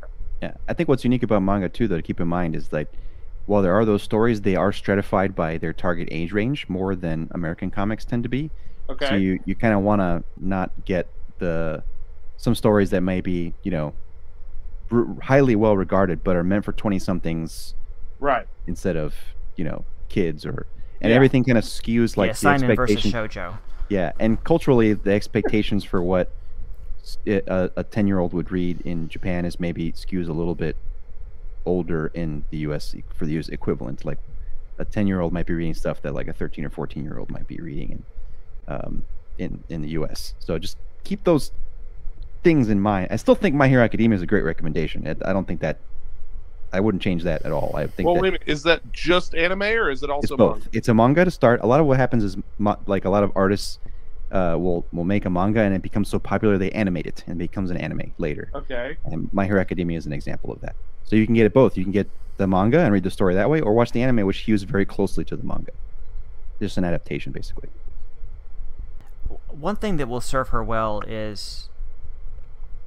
Yeah, 0.43 0.55
I 0.69 0.75
think 0.75 0.89
what's 0.89 1.05
unique 1.05 1.23
about 1.23 1.43
manga 1.43 1.69
too, 1.69 1.89
though, 1.89 1.97
to 1.97 2.03
keep 2.03 2.21
in 2.21 2.29
mind 2.29 2.57
is 2.57 2.69
that 2.69 2.89
while 3.47 3.63
there 3.63 3.75
are 3.75 3.85
those 3.85 4.03
stories, 4.03 4.43
they 4.43 4.55
are 4.55 4.73
stratified 4.73 5.35
by 5.35 5.59
their 5.59 5.73
target 5.73 6.09
age 6.11 6.33
range 6.33 6.69
more 6.69 6.95
than 6.95 7.29
American 7.33 7.71
comics 7.71 8.05
tend 8.05 8.23
to 8.23 8.29
be. 8.29 8.51
Okay, 8.91 9.09
So 9.09 9.15
you 9.15 9.41
you 9.45 9.55
kind 9.55 9.75
of 9.75 9.81
want 9.81 10.01
to 10.01 10.23
not 10.39 10.71
get 10.85 11.09
the 11.39 11.83
some 12.37 12.55
stories 12.55 12.91
that 12.91 13.01
may 13.03 13.21
be 13.21 13.55
you 13.63 13.71
know 13.71 13.95
r- 14.91 15.07
highly 15.23 15.57
well 15.57 15.77
regarded 15.77 16.23
but 16.25 16.37
are 16.37 16.45
meant 16.45 16.65
for 16.65 16.73
20 16.73 16.99
somethings 16.99 17.75
right. 18.19 18.47
instead 18.67 18.97
of 18.97 19.15
you 19.57 19.65
know 19.65 19.85
kids 20.09 20.45
or 20.47 20.67
and 21.03 21.11
Yeah. 21.11 21.17
everything 21.17 21.45
kind 21.45 21.59
of 21.59 21.65
skews 21.65 22.17
like 22.17 22.29
yeah, 22.29 22.33
the 22.33 22.39
Simon 22.39 22.77
versus 22.77 22.97
expectation 22.97 23.13
Shoujo. 23.13 23.59
yeah 23.89 24.13
and 24.19 24.43
culturally 24.45 24.93
the 24.95 25.13
expectations 25.13 25.85
for 25.85 26.03
what 26.03 26.31
a 27.27 27.85
10 27.91 28.07
year 28.07 28.19
old 28.19 28.33
would 28.35 28.51
read 28.53 28.81
in 28.83 29.09
japan 29.09 29.45
is 29.45 29.59
maybe 29.61 29.93
skews 29.93 30.29
a 30.29 30.33
little 30.33 30.55
bit 30.55 30.77
older 31.65 32.09
in 32.15 32.45
the 32.51 32.59
us 32.59 32.95
for 33.15 33.25
the 33.27 33.39
us 33.39 33.49
equivalent 33.49 34.05
like 34.05 34.19
a 34.79 34.85
10 34.85 35.07
year 35.07 35.21
old 35.21 35.33
might 35.33 35.47
be 35.47 35.53
reading 35.55 35.75
stuff 35.75 36.01
that 36.03 36.15
like 36.15 36.29
a 36.29 36.33
13 36.33 36.65
or 36.65 36.71
14 36.71 37.05
year 37.05 37.19
old 37.19 37.31
might 37.31 37.47
be 37.47 37.59
reading 37.59 37.91
in 37.91 38.03
um 38.71 39.03
in 39.39 39.63
in 39.69 39.83
the 39.83 39.89
us 39.89 40.35
so 40.39 40.59
just 40.59 40.77
keep 41.05 41.25
those 41.25 41.51
things 42.43 42.69
in 42.69 42.81
mind 42.81 43.09
i 43.11 43.17
still 43.17 43.35
think 43.35 43.55
my 43.55 43.69
hero 43.69 43.83
academia 43.83 44.17
is 44.17 44.23
a 44.23 44.27
great 44.27 44.45
recommendation 44.45 45.07
i 45.07 45.31
I 45.31 45.33
don't 45.33 45.47
think 45.47 45.61
that 45.61 45.77
i 46.73 46.79
wouldn't 46.81 47.03
change 47.03 47.23
that 47.25 47.43
at 47.43 47.53
all 47.53 47.71
i 47.75 47.87
think 47.87 48.07
Well, 48.07 48.15
that 48.15 48.23
wait 48.23 48.29
a 48.29 48.33
minute. 48.33 48.43
Is 48.47 48.63
that 48.63 48.81
just 48.93 49.35
anime 49.35 49.63
or 49.63 49.91
is 49.91 50.03
it 50.03 50.11
also 50.11 50.35
it's 50.35 50.39
both. 50.39 50.57
manga? 50.59 50.69
It's 50.79 50.89
a 50.89 50.95
manga 50.95 51.25
to 51.25 51.31
start. 51.31 51.61
A 51.63 51.67
lot 51.67 51.81
of 51.81 51.87
what 51.87 51.97
happens 52.05 52.23
is 52.25 52.37
mo- 52.59 52.79
like 52.87 53.05
a 53.05 53.11
lot 53.11 53.23
of 53.25 53.33
artists 53.35 53.79
uh, 54.31 54.57
will 54.65 54.87
will 54.93 55.05
make 55.15 55.25
a 55.25 55.31
manga 55.31 55.61
and 55.61 55.75
it 55.75 55.83
becomes 55.83 56.09
so 56.09 56.19
popular 56.19 56.57
they 56.59 56.71
animate 56.71 57.07
it 57.13 57.25
and 57.27 57.35
it 57.41 57.45
becomes 57.51 57.71
an 57.73 57.77
anime 57.77 58.13
later. 58.19 58.51
Okay. 58.55 58.97
And 59.05 59.29
My 59.39 59.45
Hero 59.47 59.61
Academia 59.61 59.99
is 59.99 60.07
an 60.07 60.13
example 60.13 60.53
of 60.53 60.61
that. 60.61 60.77
So 61.05 61.17
you 61.17 61.27
can 61.27 61.35
get 61.35 61.45
it 61.47 61.53
both. 61.53 61.77
You 61.77 61.83
can 61.83 61.93
get 61.93 62.09
the 62.37 62.47
manga 62.47 62.79
and 62.79 62.93
read 62.93 63.03
the 63.03 63.11
story 63.11 63.35
that 63.35 63.51
way, 63.51 63.61
or 63.61 63.73
watch 63.75 63.91
the 63.91 64.03
anime, 64.03 64.25
which 64.27 64.39
hews 64.47 64.63
very 64.63 64.87
closely 64.87 65.25
to 65.25 65.37
the 65.37 65.43
manga. 65.45 65.73
Just 66.61 66.79
an 66.79 66.85
adaptation, 66.85 67.33
basically. 67.33 67.69
One 69.53 69.77
thing 69.77 69.97
that 69.97 70.09
will 70.09 70.21
serve 70.21 70.49
her 70.49 70.63
well 70.63 71.03
is 71.07 71.69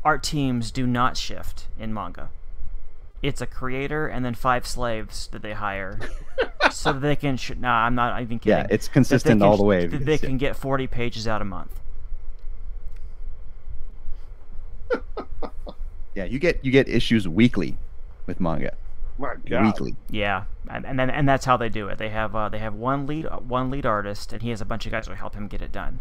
art 0.03 0.23
teams 0.23 0.71
do 0.71 0.85
not 0.85 1.17
shift 1.17 1.67
in 1.79 1.93
manga. 1.93 2.29
It's 3.21 3.41
a 3.41 3.45
creator 3.45 4.07
and 4.07 4.25
then 4.25 4.33
five 4.33 4.67
slaves 4.67 5.27
that 5.31 5.41
they 5.41 5.53
hire, 5.53 5.99
so 6.71 6.91
that 6.91 6.99
they 6.99 7.15
can. 7.15 7.37
Sh- 7.37 7.53
nah, 7.57 7.85
I'm 7.85 7.95
not 7.95 8.21
even 8.21 8.39
kidding. 8.39 8.57
Yeah, 8.57 8.67
it's 8.69 8.89
consistent 8.89 9.39
can 9.39 9.47
all 9.47 9.55
the 9.55 9.63
way. 9.63 9.81
that 9.81 9.91
because, 9.91 10.05
they 10.05 10.13
yeah. 10.13 10.17
can 10.17 10.37
get 10.37 10.55
40 10.57 10.87
pages 10.87 11.27
out 11.27 11.41
a 11.41 11.45
month. 11.45 11.79
yeah, 16.15 16.25
you 16.25 16.37
get 16.37 16.63
you 16.65 16.71
get 16.71 16.89
issues 16.89 17.27
weekly 17.27 17.77
with 18.25 18.41
manga. 18.41 18.75
My 19.17 19.35
God. 19.47 19.65
Weekly. 19.65 19.95
Yeah, 20.09 20.45
and 20.69 20.85
and 20.85 20.99
then 20.99 21.09
and 21.09 21.27
that's 21.27 21.45
how 21.45 21.55
they 21.55 21.69
do 21.69 21.87
it. 21.87 21.97
They 21.97 22.09
have 22.09 22.35
uh, 22.35 22.49
they 22.49 22.59
have 22.59 22.73
one 22.73 23.05
lead 23.05 23.25
one 23.47 23.69
lead 23.69 23.85
artist, 23.85 24.33
and 24.33 24.41
he 24.41 24.49
has 24.49 24.59
a 24.59 24.65
bunch 24.65 24.85
of 24.85 24.91
guys 24.91 25.07
who 25.07 25.13
help 25.13 25.35
him 25.35 25.47
get 25.47 25.61
it 25.61 25.71
done. 25.71 25.99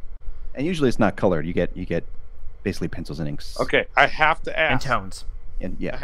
And 0.55 0.67
usually 0.67 0.89
it's 0.89 0.99
not 0.99 1.17
colored. 1.17 1.47
You 1.47 1.53
get 1.53 1.77
you 1.77 1.85
get 1.85 2.05
basically 2.63 2.89
pencils 2.89 3.19
and 3.19 3.29
inks. 3.29 3.59
Okay, 3.61 3.87
I 3.97 4.07
have 4.07 4.43
to 4.43 4.59
And 4.59 4.75
ask 4.75 4.87
tones. 4.87 5.25
And 5.61 5.77
yeah. 5.79 6.03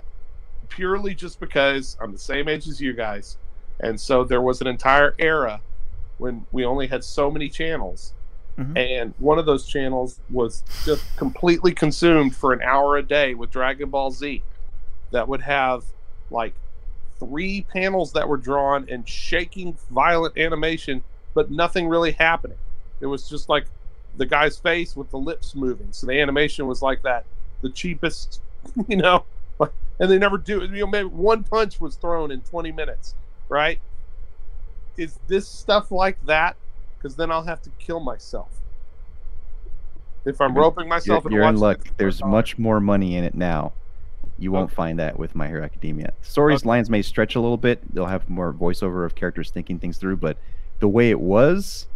purely 0.68 1.14
just 1.14 1.40
because 1.40 1.96
I'm 2.00 2.12
the 2.12 2.18
same 2.18 2.48
age 2.48 2.68
as 2.68 2.80
you 2.80 2.92
guys, 2.92 3.36
and 3.80 3.98
so 4.00 4.22
there 4.24 4.40
was 4.42 4.60
an 4.60 4.66
entire 4.66 5.14
era 5.18 5.60
when 6.18 6.46
we 6.52 6.64
only 6.64 6.86
had 6.86 7.02
so 7.04 7.30
many 7.30 7.48
channels, 7.48 8.12
Mhm. 8.58 8.76
and 8.76 9.14
one 9.18 9.38
of 9.38 9.46
those 9.46 9.66
channels 9.66 10.20
was 10.30 10.62
just 10.84 11.04
completely 11.16 11.72
consumed 11.72 12.34
for 12.36 12.52
an 12.52 12.60
hour 12.62 12.96
a 12.96 13.02
day 13.02 13.34
with 13.34 13.50
Dragon 13.50 13.88
Ball 13.88 14.10
Z, 14.10 14.42
that 15.10 15.26
would 15.28 15.42
have 15.42 15.84
like 16.30 16.54
three 17.18 17.62
panels 17.72 18.12
that 18.12 18.28
were 18.28 18.36
drawn 18.36 18.86
and 18.90 19.08
shaking 19.08 19.76
violent 19.90 20.36
animation, 20.36 21.02
but 21.34 21.50
nothing 21.50 21.88
really 21.88 22.12
happening. 22.12 22.58
It 23.00 23.06
was 23.06 23.28
just 23.28 23.48
like 23.48 23.66
the 24.19 24.27
guy's 24.27 24.59
face 24.59 24.95
with 24.95 25.11
the 25.11 25.16
lips 25.19 25.55
moving. 25.55 25.89
So 25.93 26.07
the 26.07 26.20
animation 26.20 26.66
was 26.66 26.82
like 26.82 27.03
that, 27.03 27.24
the 27.62 27.70
cheapest, 27.70 28.43
you 28.89 28.97
know, 28.97 29.24
and 29.61 30.11
they 30.11 30.19
never 30.19 30.36
do. 30.39 30.61
You 30.61 30.69
know, 30.81 30.86
maybe 30.86 31.09
one 31.09 31.43
punch 31.45 31.81
was 31.81 31.97
thrown 31.97 32.31
in 32.31 32.40
20 32.43 32.70
minutes, 32.73 33.15
right? 33.49 33.81
Is 34.97 35.19
this 35.28 35.49
stuff 35.49 35.90
like 35.90 36.19
that? 36.27 36.57
Because 36.99 37.16
then 37.16 37.31
I'll 37.31 37.45
have 37.45 37.62
to 37.62 37.70
kill 37.78 38.01
myself. 38.01 38.51
If 40.24 40.40
I'm 40.40 40.51
You're- 40.53 40.62
roping 40.62 40.85
You're, 40.85 40.89
myself 40.90 41.24
you're 41.31 41.43
in 41.45 41.57
luck. 41.57 41.81
There's 41.97 42.23
much 42.23 42.59
more 42.59 42.81
money 42.81 43.16
in 43.16 43.24
it 43.24 43.35
now. 43.35 43.73
You 44.39 44.53
won't 44.53 44.66
Okay. 44.70 44.74
find 44.74 44.99
that 44.99 45.19
with 45.19 45.35
My 45.35 45.49
Hero 45.49 45.65
Academia. 45.65 46.12
Stories 46.23 46.61
Okay. 46.62 46.69
lines 46.69 46.90
may 46.90 47.03
stretch 47.03 47.35
a 47.35 47.40
little 47.40 47.57
bit. 47.57 47.81
They'll 47.95 48.07
have 48.07 48.28
more 48.28 48.53
voiceover 48.53 49.05
of 49.07 49.15
characters 49.15 49.51
thinking 49.51 49.78
things 49.78 49.97
through, 49.99 50.16
but 50.16 50.36
the 50.81 50.89
way 50.89 51.11
it 51.11 51.20
was 51.20 51.86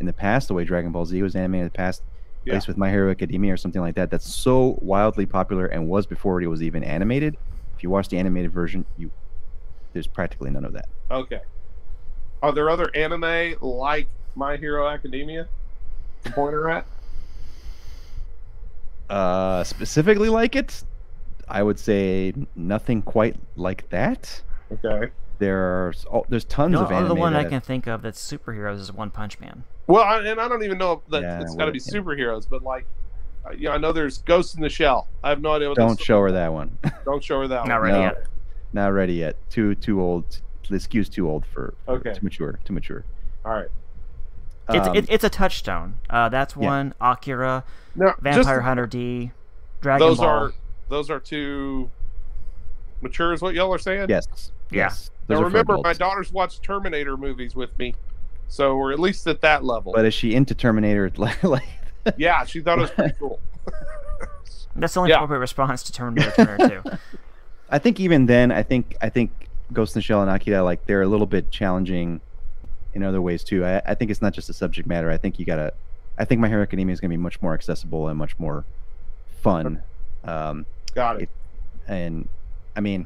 in 0.00 0.06
the 0.06 0.12
past, 0.12 0.48
the 0.48 0.54
way 0.54 0.64
Dragon 0.64 0.90
Ball 0.90 1.04
Z 1.04 1.22
was 1.22 1.36
animated 1.36 1.60
in 1.62 1.66
the 1.66 1.70
past, 1.76 2.02
Yeah. 2.44 2.52
at 2.52 2.56
least 2.56 2.68
with 2.68 2.76
My 2.78 2.90
Hero 2.90 3.10
Academia 3.10 3.52
or 3.52 3.56
something 3.56 3.82
like 3.82 3.94
that, 3.94 4.10
that's 4.10 4.32
so 4.32 4.78
wildly 4.80 5.26
popular 5.26 5.66
and 5.66 5.88
was 5.88 6.06
before 6.06 6.40
it 6.42 6.46
was 6.46 6.62
even 6.62 6.82
animated. 6.82 7.36
If 7.76 7.82
you 7.82 7.90
watch 7.90 8.08
the 8.08 8.18
animated 8.18 8.50
version, 8.52 8.84
you 8.96 9.10
there's 9.92 10.06
practically 10.06 10.50
none 10.50 10.64
of 10.64 10.72
that. 10.72 10.88
Okay. 11.10 11.40
Are 12.42 12.52
there 12.52 12.70
other 12.70 12.94
anime 12.94 13.56
like 13.60 14.06
My 14.36 14.56
Hero 14.56 14.88
Academia 14.88 15.48
to 16.24 16.30
point 16.32 16.54
her 16.54 16.70
at? 16.70 16.86
Uh, 19.08 19.64
specifically 19.64 20.28
like 20.28 20.54
it, 20.54 20.84
I 21.48 21.62
would 21.64 21.78
say 21.78 22.32
nothing 22.54 23.02
quite 23.02 23.34
like 23.56 23.88
that. 23.90 24.42
Okay. 24.72 25.10
There's 25.40 26.04
oh, 26.12 26.24
there's 26.28 26.44
tons 26.44 26.72
No, 26.74 26.82
of 26.82 26.92
anime. 26.92 27.08
the 27.08 27.14
one 27.14 27.34
I 27.34 27.44
can 27.44 27.60
think 27.62 27.86
of 27.86 28.02
that's 28.02 28.20
superheroes 28.22 28.78
is 28.78 28.92
One 28.92 29.10
Punch 29.10 29.40
Man. 29.40 29.64
Well, 29.86 30.04
I, 30.04 30.18
and 30.18 30.38
I 30.38 30.46
don't 30.48 30.62
even 30.62 30.76
know 30.78 30.92
if 30.92 31.00
that 31.10 31.22
Yeah, 31.22 31.40
it's 31.40 31.54
got 31.56 31.64
to 31.64 31.72
be 31.72 31.80
yeah. 31.84 31.98
superheroes, 31.98 32.46
but 32.48 32.62
like, 32.62 32.86
uh, 33.46 33.52
yeah, 33.56 33.70
I 33.70 33.78
know 33.78 33.90
there's 33.90 34.18
Ghost 34.18 34.54
in 34.54 34.60
the 34.62 34.68
Shell. 34.68 35.08
I 35.24 35.30
have 35.30 35.40
no 35.40 35.52
idea 35.54 35.70
what. 35.70 35.78
Don't 35.78 35.88
that's- 35.88 36.04
show 36.06 36.20
her 36.20 36.30
that 36.32 36.52
one. 36.52 36.78
Don't 37.06 37.24
show 37.24 37.40
her 37.40 37.48
that. 37.48 37.60
One. 37.60 37.68
Not 37.70 37.80
one. 37.80 37.90
ready 37.90 37.98
No. 37.98 38.04
yet. 38.04 38.26
Not 38.74 38.88
ready 38.92 39.14
yet. 39.14 39.36
Too 39.50 39.74
too 39.74 40.00
old. 40.00 40.40
The 40.68 40.78
skew's 40.78 41.08
too 41.08 41.28
old 41.28 41.44
for, 41.46 41.74
for 41.86 41.92
Okay. 41.94 42.12
too 42.12 42.20
mature. 42.22 42.60
Too 42.64 42.72
mature. 42.74 43.04
All 43.44 43.52
right. 43.54 43.68
It's 44.68 44.86
Um, 44.86 44.94
it, 44.94 45.06
it's 45.08 45.24
a 45.24 45.30
touchstone. 45.30 45.94
Uh, 46.10 46.28
that's 46.28 46.54
yeah. 46.54 46.68
one. 46.68 46.94
Akira, 47.00 47.64
Now, 47.96 48.14
Vampire 48.20 48.44
just, 48.44 48.60
Hunter 48.62 48.86
D, 48.86 49.32
Dragon 49.80 50.06
those 50.06 50.18
Ball. 50.18 50.28
are 50.28 50.52
those 50.90 51.08
are 51.10 51.18
too 51.18 51.90
mature, 53.02 53.32
is 53.32 53.40
what 53.42 53.54
y'all 53.54 53.72
are 53.72 53.78
saying. 53.78 54.06
yes. 54.08 54.26
Yes. 54.70 55.10
Those 55.26 55.38
Now 55.38 55.44
remember, 55.44 55.78
my 55.82 55.92
daughters 55.92 56.32
watch 56.32 56.60
Terminator 56.60 57.16
movies 57.16 57.54
with 57.54 57.76
me, 57.78 57.94
so 58.48 58.76
we're 58.76 58.92
at 58.92 58.98
least 58.98 59.26
at 59.26 59.40
that 59.42 59.64
level. 59.64 59.92
But 59.92 60.04
is 60.04 60.14
she 60.14 60.34
into 60.34 60.54
Terminator? 60.54 61.10
like, 61.16 61.42
like 61.42 61.64
yeah, 62.16 62.44
she 62.44 62.60
thought 62.60 62.78
it 62.78 62.82
was 62.82 62.90
pretty 62.90 63.14
cool. 63.18 63.40
That's 64.76 64.94
the 64.94 65.00
only 65.00 65.10
Yeah. 65.10 65.16
appropriate 65.16 65.40
response 65.40 65.82
to 65.84 65.92
Terminator 65.92 66.30
Terminator 66.32 66.82
2. 66.82 66.90
I 67.70 67.78
think 67.78 68.00
even 68.00 68.26
then, 68.26 68.50
I 68.52 68.62
think 68.62 68.96
I 69.00 69.08
think 69.08 69.30
Ghost 69.72 69.94
in 69.94 69.98
the 70.00 70.02
Shell 70.02 70.22
and 70.22 70.30
Akira 70.30 70.62
like 70.62 70.86
they're 70.86 71.02
a 71.02 71.06
little 71.08 71.26
bit 71.26 71.50
challenging 71.50 72.20
in 72.94 73.02
other 73.04 73.20
ways 73.22 73.44
too. 73.44 73.64
I, 73.64 73.80
I 73.86 73.94
think 73.94 74.10
it's 74.10 74.22
not 74.22 74.32
just 74.32 74.46
the 74.48 74.54
subject 74.54 74.88
matter. 74.88 75.10
I 75.10 75.16
think 75.16 75.38
you 75.38 75.44
gotta. 75.44 75.72
I 76.18 76.24
think 76.24 76.40
My 76.40 76.48
Hero 76.48 76.62
Academia 76.62 76.92
is 76.92 77.00
gonna 77.00 77.10
be 77.10 77.16
much 77.16 77.40
more 77.42 77.54
accessible 77.54 78.08
and 78.08 78.18
much 78.18 78.38
more 78.38 78.64
fun. 79.42 79.82
Um, 80.24 80.66
Got 80.94 81.22
it. 81.22 81.28
and 81.86 82.28
I 82.80 82.82
mean, 82.82 83.04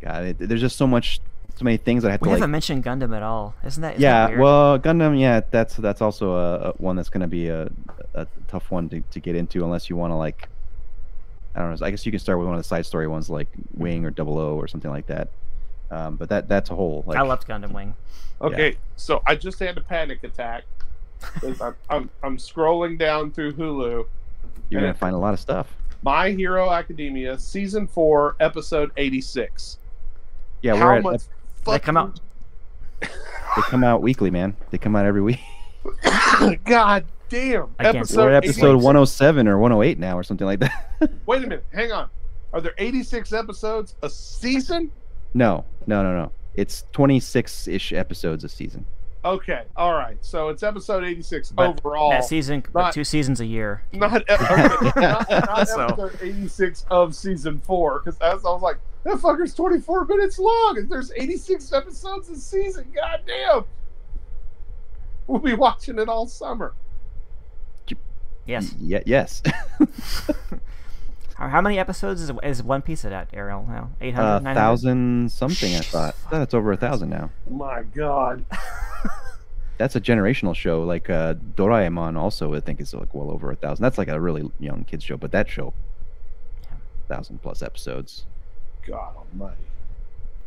God, 0.00 0.24
it, 0.26 0.38
there's 0.38 0.60
just 0.60 0.76
so 0.76 0.86
much, 0.86 1.20
so 1.56 1.64
many 1.64 1.76
things 1.76 2.04
that 2.04 2.10
I 2.10 2.12
have 2.12 2.20
We 2.20 2.26
to 2.26 2.30
like. 2.30 2.38
haven't 2.38 2.52
mentioned 2.52 2.84
Gundam 2.84 3.16
at 3.16 3.24
all. 3.24 3.52
Isn't 3.66 3.82
that? 3.82 3.94
Isn't 3.94 4.02
yeah, 4.02 4.12
that 4.12 4.28
weird? 4.30 4.40
well, 4.40 4.78
Gundam, 4.78 5.18
yeah, 5.18 5.40
that's 5.50 5.74
that's 5.74 6.00
also 6.00 6.34
a, 6.34 6.54
a 6.68 6.72
one 6.74 6.94
that's 6.94 7.08
gonna 7.08 7.26
be 7.26 7.48
a, 7.48 7.68
a 8.14 8.28
tough 8.46 8.70
one 8.70 8.88
to, 8.90 9.00
to 9.00 9.18
get 9.18 9.34
into 9.34 9.64
unless 9.64 9.90
you 9.90 9.96
want 9.96 10.12
to 10.12 10.14
like. 10.14 10.48
I 11.56 11.62
don't 11.62 11.80
know. 11.80 11.84
I 11.84 11.90
guess 11.90 12.06
you 12.06 12.12
can 12.12 12.20
start 12.20 12.38
with 12.38 12.46
one 12.46 12.54
of 12.54 12.60
the 12.60 12.68
side 12.68 12.86
story 12.86 13.08
ones 13.08 13.28
like 13.28 13.48
Wing 13.74 14.06
or 14.06 14.10
Double 14.10 14.38
O 14.38 14.54
or 14.54 14.68
something 14.68 14.90
like 14.90 15.08
that. 15.08 15.28
Um, 15.90 16.14
but 16.14 16.28
that 16.28 16.48
that's 16.48 16.70
a 16.70 16.76
whole 16.76 17.02
like 17.04 17.18
I 17.18 17.22
loved 17.22 17.48
Gundam 17.48 17.72
Wing. 17.72 17.96
Okay, 18.40 18.76
so 18.94 19.20
I 19.26 19.34
just 19.34 19.58
had 19.58 19.76
a 19.76 19.80
panic 19.82 20.22
attack. 20.22 20.62
I'm, 21.60 21.74
I'm 21.90 22.10
I'm 22.22 22.36
scrolling 22.36 22.98
down 23.00 23.32
through 23.32 23.54
Hulu. 23.54 24.06
you're 24.70 24.80
gonna 24.80 24.90
and- 24.90 24.96
find 24.96 25.16
a 25.16 25.18
lot 25.18 25.34
of 25.34 25.40
stuff. 25.40 25.74
My 26.02 26.30
Hero 26.30 26.70
Academia, 26.70 27.38
season 27.38 27.86
four, 27.86 28.36
episode 28.40 28.90
eighty-six. 28.96 29.78
Yeah, 30.62 30.76
How 30.76 30.86
we're 30.86 30.96
at, 30.96 31.02
much? 31.02 31.22
They 31.64 31.78
come 31.78 31.96
out. 31.96 32.20
they 33.00 33.08
come 33.62 33.84
out 33.84 34.02
weekly, 34.02 34.30
man. 34.30 34.56
They 34.70 34.78
come 34.78 34.96
out 34.96 35.06
every 35.06 35.22
week. 35.22 35.40
God 36.64 37.04
damn! 37.28 37.74
I 37.78 37.86
episode 37.86 38.24
we're 38.24 38.32
at 38.32 38.44
episode 38.44 38.74
86. 38.76 38.84
107 38.84 39.48
or 39.48 39.58
108 39.58 39.98
now 39.98 40.18
or 40.18 40.22
something 40.22 40.46
like 40.46 40.60
that. 40.60 40.90
Wait 41.26 41.38
a 41.38 41.46
minute, 41.46 41.64
hang 41.72 41.92
on. 41.92 42.08
Are 42.52 42.60
there 42.60 42.74
eighty-six 42.78 43.32
episodes 43.32 43.94
a 44.02 44.10
season? 44.10 44.90
no, 45.34 45.64
no, 45.86 46.02
no, 46.02 46.12
no. 46.12 46.32
It's 46.54 46.84
26 46.92 47.66
ish 47.68 47.92
episodes 47.94 48.44
a 48.44 48.48
season. 48.48 48.84
Okay, 49.24 49.62
all 49.76 49.92
right. 49.94 50.16
So 50.20 50.48
it's 50.48 50.62
episode 50.64 51.04
eighty-six 51.04 51.52
But 51.52 51.78
overall. 51.80 52.10
That 52.10 52.24
season, 52.24 52.64
not- 52.74 52.92
two 52.92 53.04
seasons 53.04 53.40
a 53.40 53.46
year. 53.46 53.84
not, 53.92 54.24
ep- 54.28 54.40
okay, 54.40 54.90
not, 55.00 55.30
not 55.30 55.68
So- 55.68 55.86
episode 55.86 56.18
86 56.20 56.86
of 56.90 57.14
season 57.14 57.58
four 57.60 58.00
because 58.00 58.20
I 58.20 58.34
was 58.34 58.62
like 58.62 58.78
that 59.04 59.16
fucker's 59.18 59.54
24 59.54 60.06
minutes 60.06 60.38
long 60.38 60.76
and 60.78 60.88
there's 60.90 61.12
86 61.16 61.72
episodes 61.72 62.28
a 62.30 62.36
season 62.36 62.86
god 62.94 63.20
damn 63.26 63.64
we'll 65.26 65.40
be 65.40 65.54
watching 65.54 65.98
it 65.98 66.08
all 66.08 66.26
summer 66.28 66.72
Yes. 68.46 68.72
Y- 68.72 68.78
yeah, 68.80 69.00
yes. 69.06 69.40
How, 71.42 71.48
how 71.48 71.60
many 71.60 71.76
episodes 71.76 72.22
is, 72.22 72.30
is 72.44 72.62
One 72.62 72.82
Piece 72.82 73.04
at, 73.04 73.28
Ariel 73.32 73.66
now? 73.68 73.90
800? 74.00 74.22
A 74.36 74.40
900? 74.40 74.54
thousand 74.54 75.32
something, 75.32 75.74
I 75.74 75.80
thought. 75.80 76.14
I 76.26 76.30
thought 76.30 76.42
it's 76.42 76.54
over 76.54 76.70
a 76.70 76.76
thousand 76.76 77.10
now. 77.10 77.30
my 77.50 77.82
god 77.82 78.44
that's 79.78 79.96
a 79.96 80.00
generational 80.00 80.54
show. 80.54 80.84
Like 80.84 81.10
uh, 81.10 81.34
Doraemon, 81.56 82.16
also 82.16 82.54
I 82.54 82.60
think 82.60 82.80
is 82.80 82.94
like 82.94 83.12
well 83.12 83.28
over 83.32 83.50
a 83.50 83.56
thousand. 83.56 83.82
That's 83.82 83.98
like 83.98 84.06
a 84.06 84.20
really 84.20 84.52
young 84.60 84.84
kids 84.84 85.02
show, 85.02 85.16
but 85.16 85.32
that 85.32 85.48
show, 85.48 85.74
thousand 87.08 87.42
plus 87.42 87.60
episodes. 87.60 88.24
God 88.86 89.14
Almighty. 89.16 89.56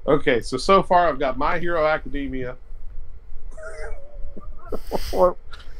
Okay, 0.07 0.39
so 0.39 0.55
so 0.55 0.81
far 0.81 1.09
I've 1.09 1.19
got 1.19 1.37
My 1.37 1.59
Hero 1.59 1.85
Academia. 1.85 2.55
Or- 5.13 5.35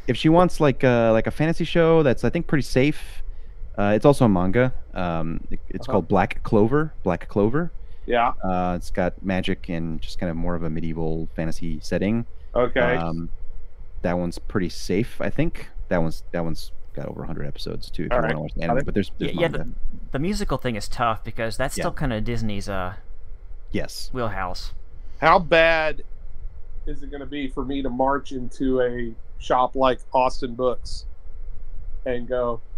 If 0.07 0.17
she 0.17 0.27
wants 0.29 0.59
like 0.59 0.83
uh, 0.83 1.11
like 1.13 1.25
a 1.27 1.31
fantasy 1.31 1.63
show 1.63 2.03
that's 2.03 2.23
I 2.25 2.29
think 2.29 2.47
pretty 2.47 2.61
safe, 2.63 3.23
uh, 3.77 3.93
it's 3.95 4.05
also 4.05 4.25
a 4.25 4.29
manga. 4.29 4.73
Um, 4.93 5.41
it- 5.51 5.59
it's 5.69 5.87
Uh-huh. 5.87 5.93
called 5.93 6.07
Black 6.07 6.41
Clover. 6.43 6.93
Black 7.03 7.27
Clover. 7.27 7.71
yeah. 8.05 8.33
Uh, 8.43 8.73
it's 8.75 8.91
got 8.91 9.21
magic 9.23 9.67
and 9.69 9.99
just 10.01 10.19
kind 10.19 10.29
of 10.29 10.35
more 10.35 10.53
of 10.55 10.63
a 10.63 10.69
medieval 10.69 11.27
fantasy 11.35 11.79
setting. 11.81 12.25
Okay. 12.53 12.95
Um, 12.95 13.29
that 14.03 14.17
one's 14.17 14.37
pretty 14.37 14.69
safe, 14.69 15.19
I 15.19 15.29
think. 15.29 15.69
That 15.89 15.97
one's 16.01 16.23
that 16.31 16.43
one's 16.43 16.71
got 16.93 17.07
over 17.07 17.21
100 17.21 17.45
episodes 17.47 17.89
too. 17.89 18.05
If 18.05 18.11
All 18.11 18.19
you 18.19 18.23
right. 18.23 18.35
want 18.37 18.37
to 18.37 18.41
watch 18.41 18.53
the 18.55 18.63
anime, 18.63 18.77
it. 18.77 18.85
but 18.85 18.93
there's, 18.93 19.11
there's 19.17 19.33
yeah 19.33 19.47
manga. 19.49 19.57
the, 19.57 19.69
the 20.11 20.19
musical 20.19 20.57
thing 20.57 20.75
is 20.75 20.87
tough 20.87 21.23
because 21.23 21.57
that's 21.57 21.77
Yeah. 21.77 21.81
still 21.83 21.91
kind 21.93 22.13
of 22.13 22.23
Disney's 22.23 22.69
uh 22.69 22.93
yes. 23.71 24.09
wheelhouse. 24.13 24.73
How 25.19 25.39
bad 25.39 26.03
is 26.85 27.01
it 27.03 27.09
going 27.09 27.21
to 27.21 27.25
be 27.25 27.47
for 27.47 27.65
me 27.65 27.81
to 27.81 27.89
march 27.89 28.31
into 28.31 28.81
a 28.81 29.13
shop 29.39 29.75
like 29.75 29.99
Austin 30.13 30.53
Books 30.55 31.05
and 32.05 32.27
go, 32.27 32.61
"Yeah, 32.61 32.74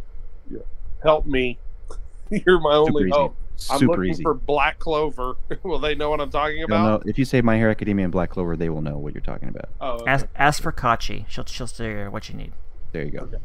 "Help 1.08 1.26
me! 1.26 1.58
You're 2.30 2.60
my 2.60 2.72
Super 2.74 2.90
only 2.90 3.04
easy. 3.04 3.12
hope." 3.12 3.36
I'm 3.72 3.80
Super 3.80 3.94
looking 3.98 4.12
easy. 4.12 4.22
for 4.24 4.36
Black 4.36 4.78
Clover. 4.78 5.34
Will 5.64 5.80
they 5.80 5.96
know 5.96 6.12
what 6.12 6.22
I'm 6.22 6.30
talking 6.30 6.58
They'll 6.68 6.68
know, 6.78 6.96
about? 6.98 7.08
if 7.08 7.18
you 7.18 7.26
say 7.26 7.42
My 7.42 7.58
Hero 7.58 7.72
Academia 7.72 8.06
and 8.06 8.12
Black 8.12 8.30
Clover, 8.30 8.56
they 8.56 8.70
will 8.70 8.84
know 8.84 9.00
what 9.00 9.16
you're 9.16 9.22
talking 9.22 9.50
about. 9.50 9.70
Oh, 9.82 9.94
okay. 9.94 10.12
Ask, 10.12 10.28
ask 10.36 10.62
for 10.62 10.72
Kachi. 10.72 11.26
She'll 11.28 11.46
she'll 11.46 11.66
steer 11.66 12.04
you 12.06 12.12
what 12.12 12.30
you 12.30 12.36
need. 12.36 12.52
There 12.92 13.04
you 13.04 13.10
go. 13.10 13.20
Okay. 13.22 13.38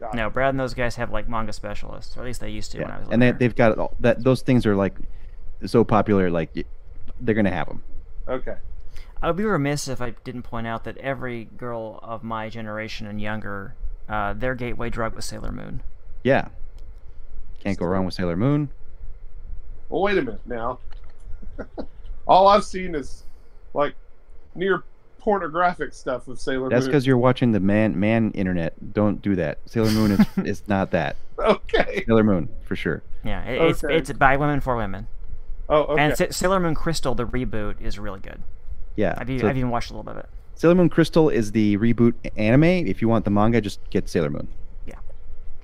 Got 0.00 0.14
it. 0.14 0.16
No, 0.16 0.28
Brad 0.28 0.50
and 0.50 0.58
those 0.60 0.74
guys 0.74 0.96
have 0.96 1.12
like 1.12 1.28
manga 1.28 1.52
specialists, 1.52 2.16
or 2.16 2.20
at 2.20 2.26
least 2.26 2.40
they 2.40 2.50
used 2.50 2.72
to 2.72 2.78
when 2.80 2.90
I 2.90 2.94
Yeah. 2.94 2.98
was. 3.00 3.08
And 3.12 3.22
they, 3.22 3.26
living 3.26 3.38
they've 3.38 3.54
got 3.54 3.78
all, 3.78 3.94
that. 4.00 4.24
Those 4.24 4.42
things 4.42 4.66
are 4.66 4.74
like 4.74 4.94
so 5.64 5.84
popular. 5.84 6.28
Like 6.30 6.50
y- 6.56 6.64
they're 7.20 7.34
gonna 7.36 7.50
have 7.52 7.68
them. 7.68 7.84
Okay. 8.26 8.56
I 9.22 9.28
would 9.28 9.36
be 9.36 9.44
remiss 9.44 9.86
if 9.86 10.00
I 10.02 10.10
didn't 10.24 10.42
point 10.42 10.66
out 10.66 10.82
that 10.82 10.96
every 10.98 11.44
girl 11.44 12.00
of 12.02 12.24
my 12.24 12.48
generation 12.48 13.06
and 13.06 13.20
younger, 13.20 13.74
uh, 14.08 14.32
their 14.32 14.56
gateway 14.56 14.90
drug 14.90 15.14
was 15.14 15.24
Sailor 15.24 15.52
Moon. 15.52 15.82
Yeah. 16.26 16.48
Can't 17.60 17.78
go 17.78 17.86
wrong 17.86 18.04
with 18.04 18.14
Sailor 18.14 18.36
Moon. 18.36 18.68
Well, 19.88 20.02
wait 20.02 20.18
a 20.18 20.22
minute 20.22 20.40
now. 20.44 20.80
All 22.26 22.48
I've 22.48 22.64
seen 22.64 22.96
is 22.96 23.22
like 23.74 23.94
near 24.56 24.82
pornographic 25.20 25.94
stuff 25.94 26.26
of 26.26 26.40
Sailor 26.40 26.62
That's 26.62 26.62
Moon. 26.62 26.70
That's 26.70 26.86
because 26.86 27.06
you're 27.06 27.16
watching 27.16 27.52
the 27.52 27.60
man 27.60 28.00
man 28.00 28.32
internet. 28.32 28.92
Don't 28.92 29.22
do 29.22 29.36
that. 29.36 29.58
Sailor 29.66 29.92
Moon 29.92 30.10
is 30.10 30.26
is 30.44 30.62
not 30.66 30.90
that. 30.90 31.14
Okay. 31.38 32.02
Sailor 32.08 32.24
Moon 32.24 32.48
for 32.64 32.74
sure. 32.74 33.04
Yeah, 33.24 33.44
it, 33.44 33.62
it's 33.62 33.84
Okay. 33.84 33.96
it's 33.96 34.10
by 34.10 34.36
women 34.36 34.60
for 34.60 34.76
women. 34.76 35.06
Oh, 35.68 35.84
okay. 35.84 36.02
And 36.02 36.16
Sa- 36.16 36.30
Sailor 36.30 36.58
Moon 36.58 36.74
Crystal, 36.74 37.14
the 37.14 37.24
reboot, 37.26 37.80
is 37.80 38.00
really 38.00 38.20
good. 38.20 38.42
Yeah. 38.96 39.14
I've, 39.16 39.28
so 39.28 39.46
I've 39.46 39.56
even 39.56 39.70
watched 39.70 39.90
a 39.90 39.92
little 39.92 40.02
bit 40.02 40.16
of 40.18 40.24
it. 40.24 40.30
Sailor 40.56 40.74
Moon 40.74 40.88
Crystal 40.88 41.28
is 41.28 41.52
the 41.52 41.76
reboot 41.76 42.14
anime. 42.36 42.64
If 42.64 43.00
you 43.00 43.08
want 43.08 43.24
the 43.24 43.30
manga, 43.30 43.60
just 43.60 43.78
get 43.90 44.08
Sailor 44.08 44.30
Moon. 44.30 44.48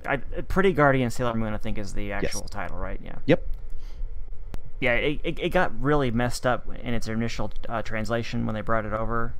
I, 0.07 0.17
Pretty 0.17 0.73
Guardian 0.73 1.09
Sailor 1.09 1.33
Moon, 1.35 1.53
I 1.53 1.57
think, 1.57 1.77
is 1.77 1.93
the 1.93 2.11
actual 2.11 2.41
title, 2.41 2.77
right? 2.77 2.99
Yeah. 3.03 3.15
Yep. 3.25 3.47
Yeah, 4.79 4.93
it, 4.95 5.19
it, 5.23 5.39
it 5.39 5.49
got 5.49 5.71
really 5.81 6.11
messed 6.11 6.45
up 6.45 6.67
in 6.67 6.93
its 6.93 7.07
initial 7.07 7.51
uh, 7.69 7.81
translation 7.81 8.45
when 8.45 8.53
they 8.55 8.61
brought 8.61 8.85
it 8.85 8.91
over, 8.93 9.33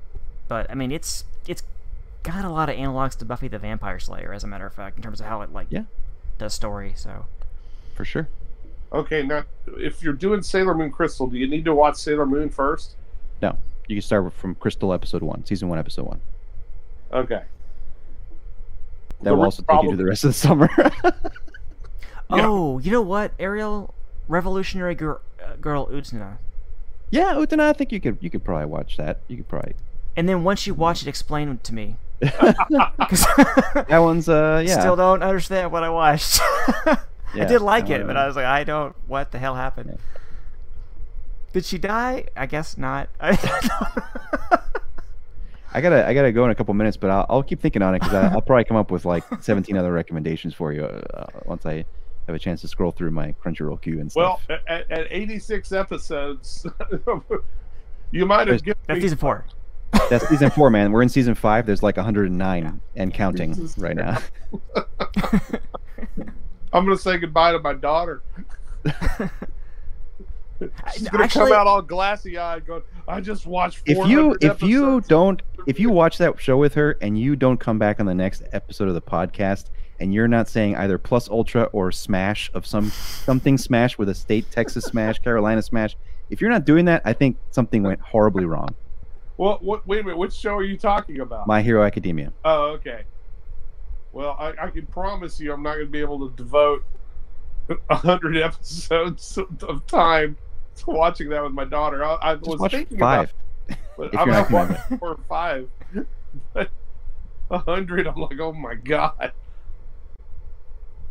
but 0.47 0.69
I 0.71 0.75
mean, 0.75 0.91
it's 0.91 1.25
it's 1.47 1.63
got 2.23 2.45
a 2.45 2.49
lot 2.49 2.69
of 2.69 2.77
analogs 2.77 3.17
to 3.17 3.25
Buffy 3.25 3.49
the 3.49 3.59
Vampire 3.59 3.99
Slayer, 3.99 4.31
as 4.33 4.45
a 4.45 4.47
matter 4.47 4.65
of 4.65 4.73
fact, 4.73 4.95
in 4.95 5.03
terms 5.03 5.19
of 5.19 5.25
how 5.27 5.41
it 5.41 5.51
like 5.51 5.67
Yeah. 5.69 5.83
does 6.37 6.53
story. 6.53 6.93
So 6.95 7.25
For 7.95 8.05
sure. 8.05 8.29
okay, 8.93 9.23
now 9.23 9.43
if 9.77 10.01
you're 10.01 10.13
doing 10.13 10.41
Sailor 10.43 10.73
Moon 10.75 10.91
Crystal, 10.91 11.27
do 11.27 11.37
you 11.37 11.47
need 11.47 11.65
to 11.65 11.75
watch 11.75 11.97
Sailor 11.97 12.25
Moon 12.25 12.49
first? 12.49 12.95
No. 13.41 13.57
You 13.89 13.97
can 13.97 14.01
start 14.01 14.31
from 14.31 14.55
Crystal 14.55 14.93
episode 14.93 15.23
one, 15.23 15.43
season 15.45 15.67
one, 15.67 15.77
episode 15.77 16.05
one. 16.05 16.21
Okay. 17.11 17.41
That 19.23 19.29
The 19.29 19.35
will 19.35 19.37
real 19.37 19.45
also 19.45 19.63
take 19.63 19.83
you 19.83 19.91
to 19.91 19.95
the 19.97 20.05
rest 20.05 20.23
of 20.23 20.29
the 20.29 20.33
summer. 20.33 20.69
Yeah. 22.29 22.47
Oh, 22.47 22.79
you 22.79 22.89
know 22.89 23.01
what, 23.01 23.31
Ariel? 23.37 23.93
Revolutionary 24.27 24.95
Girl, 24.95 25.19
uh, 25.43 25.55
Girl 25.61 25.85
Utsuna. 25.87 26.37
yeah, 27.11 27.33
Utena, 27.35 27.59
I 27.59 27.73
think 27.73 27.91
you 27.91 27.99
could 27.99 28.17
you 28.21 28.29
could 28.31 28.43
probably 28.43 28.65
watch 28.65 28.97
that. 28.97 29.19
You 29.27 29.37
could 29.37 29.47
probably. 29.47 29.75
And 30.17 30.27
then 30.27 30.43
once 30.43 30.65
you 30.65 30.73
watch 30.73 31.01
it, 31.03 31.07
explain 31.07 31.49
it 31.49 31.63
to 31.65 31.73
me. 31.75 31.97
that 32.21 33.99
one's 34.01 34.29
uh 34.29 34.63
yeah. 34.65 34.79
Still 34.79 34.95
don't 34.95 35.21
understand 35.21 35.71
what 35.71 35.83
I 35.83 35.89
watched. 35.89 36.39
I 36.41 36.97
did 37.33 37.61
like 37.61 37.87
that 37.89 38.01
it, 38.01 38.07
but 38.07 38.17
I 38.17 38.25
was 38.25 38.35
like, 38.35 38.45
I 38.45 38.63
don't. 38.63 38.95
What 39.05 39.31
the 39.31 39.37
hell 39.37 39.53
happened? 39.55 39.89
Yeah. 39.91 39.97
Did 41.51 41.65
she 41.65 41.77
die? 41.77 42.25
I 42.35 42.47
guess 42.47 42.77
not. 42.79 43.09
I 45.73 45.81
gotta 45.81 46.07
I 46.07 46.13
gotta 46.13 46.31
go 46.31 46.45
in 46.45 46.51
a 46.51 46.55
couple 46.55 46.73
minutes, 46.73 46.97
but 46.97 47.09
I'll, 47.09 47.25
I'll 47.29 47.43
keep 47.43 47.59
thinking 47.59 47.81
on 47.81 47.95
it 47.95 47.99
because 47.99 48.13
I'll 48.13 48.41
probably 48.41 48.63
come 48.65 48.77
up 48.77 48.91
with 48.91 49.05
like 49.05 49.23
17 49.41 49.75
other 49.75 49.91
recommendations 49.91 50.53
for 50.53 50.71
you 50.71 50.85
uh, 50.85 51.25
once 51.45 51.65
I 51.65 51.83
have 52.27 52.35
a 52.35 52.39
chance 52.39 52.61
to 52.61 52.67
scroll 52.67 52.91
through 52.91 53.11
my 53.11 53.33
Crunchyroll 53.43 53.81
queue 53.81 53.99
and 53.99 54.11
Well, 54.15 54.39
stuff. 54.43 54.59
at, 54.67 54.89
at 54.91 55.07
86 55.09 55.71
episodes, 55.73 56.65
you 58.11 58.25
might 58.25 58.47
have 58.47 58.63
given 58.63 58.77
That's 58.87 58.97
me 58.97 59.01
season 59.01 59.17
four. 59.17 59.45
That's 60.09 60.27
season 60.29 60.49
four, 60.49 60.69
man. 60.69 60.91
We're 60.91 61.01
in 61.01 61.09
season 61.09 61.35
five. 61.35 61.65
There's 61.65 61.83
like 61.83 61.97
109 61.97 62.81
and 62.95 63.13
counting 63.13 63.53
Jesus 63.53 63.77
right 63.77 63.95
now. 63.95 64.19
I'm 66.73 66.85
gonna 66.85 66.97
say 66.97 67.17
goodbye 67.17 67.51
to 67.51 67.59
my 67.59 67.73
daughter. 67.73 68.23
She's 70.93 71.07
gonna 71.09 71.23
Actually- 71.25 71.51
come 71.51 71.59
out 71.59 71.67
all 71.67 71.81
glassy 71.81 72.37
eyed, 72.37 72.65
going, 72.65 72.83
"I 73.07 73.19
just 73.21 73.45
watched." 73.45 73.81
if 73.85 73.97
you 74.07 74.33
400 74.35 74.43
if 74.43 74.61
you 74.63 75.01
don't 75.01 75.41
if 75.67 75.79
you 75.79 75.89
watch 75.89 76.17
that 76.17 76.39
show 76.39 76.57
with 76.57 76.73
her 76.75 76.97
and 77.01 77.17
you 77.17 77.35
don't 77.35 77.59
come 77.59 77.77
back 77.79 77.99
on 77.99 78.05
the 78.05 78.13
next 78.15 78.43
episode 78.51 78.87
of 78.87 78.93
the 78.93 79.01
podcast 79.01 79.65
and 79.99 80.13
you're 80.13 80.27
not 80.27 80.47
saying 80.49 80.75
either 80.75 80.97
plus 80.97 81.29
ultra 81.29 81.63
or 81.71 81.91
smash 81.91 82.49
of 82.53 82.65
some 82.65 82.89
something 82.89 83.57
smash 83.57 83.97
with 83.97 84.09
a 84.09 84.15
state 84.15 84.49
texas 84.51 84.85
smash 84.85 85.19
carolina 85.19 85.61
smash 85.61 85.95
if 86.29 86.41
you're 86.41 86.49
not 86.49 86.65
doing 86.65 86.85
that 86.85 87.01
i 87.05 87.13
think 87.13 87.37
something 87.51 87.83
went 87.83 87.99
horribly 88.01 88.45
wrong 88.45 88.73
Well, 89.37 89.57
What? 89.61 89.87
Wait 89.87 90.01
a 90.01 90.03
minute. 90.03 90.17
Which 90.17 90.33
show 90.33 90.55
are 90.55 90.63
you 90.63 90.77
talking 90.77 91.19
about? 91.19 91.47
my 91.47 91.61
hero 91.61 91.83
academia 91.83 92.33
Oh, 92.43 92.71
okay. 92.71 93.03
Well, 94.11 94.35
I, 94.39 94.53
I 94.61 94.69
can 94.69 94.85
promise 94.85 95.39
you, 95.39 95.51
I'm 95.51 95.63
not 95.63 95.73
going 95.73 95.87
to 95.87 95.91
be 95.91 95.99
able 95.99 96.29
to 96.29 96.35
devote 96.35 96.85
a 97.89 97.95
hundred 97.95 98.37
episodes 98.37 99.37
of 99.61 99.87
time 99.87 100.37
to 100.75 100.85
watching 100.91 101.29
that 101.29 101.43
with 101.43 101.53
my 101.53 101.65
daughter. 101.65 102.03
I, 102.03 102.15
I 102.21 102.33
was 102.35 102.59
thinking 102.71 102.99
five 102.99 103.29
about, 103.29 103.35
but 103.97 104.13
if 104.13 104.19
I'm 104.19 104.27
you're 104.27 104.35
not 104.35 104.51
not 104.51 104.69
watching 104.69 104.97
four 104.97 105.09
or 105.09 105.19
five. 105.27 105.69
A 107.51 107.57
hundred, 107.59 108.07
I'm 108.07 108.15
like, 108.15 108.39
oh 108.39 108.53
my 108.53 108.73
god. 108.73 109.33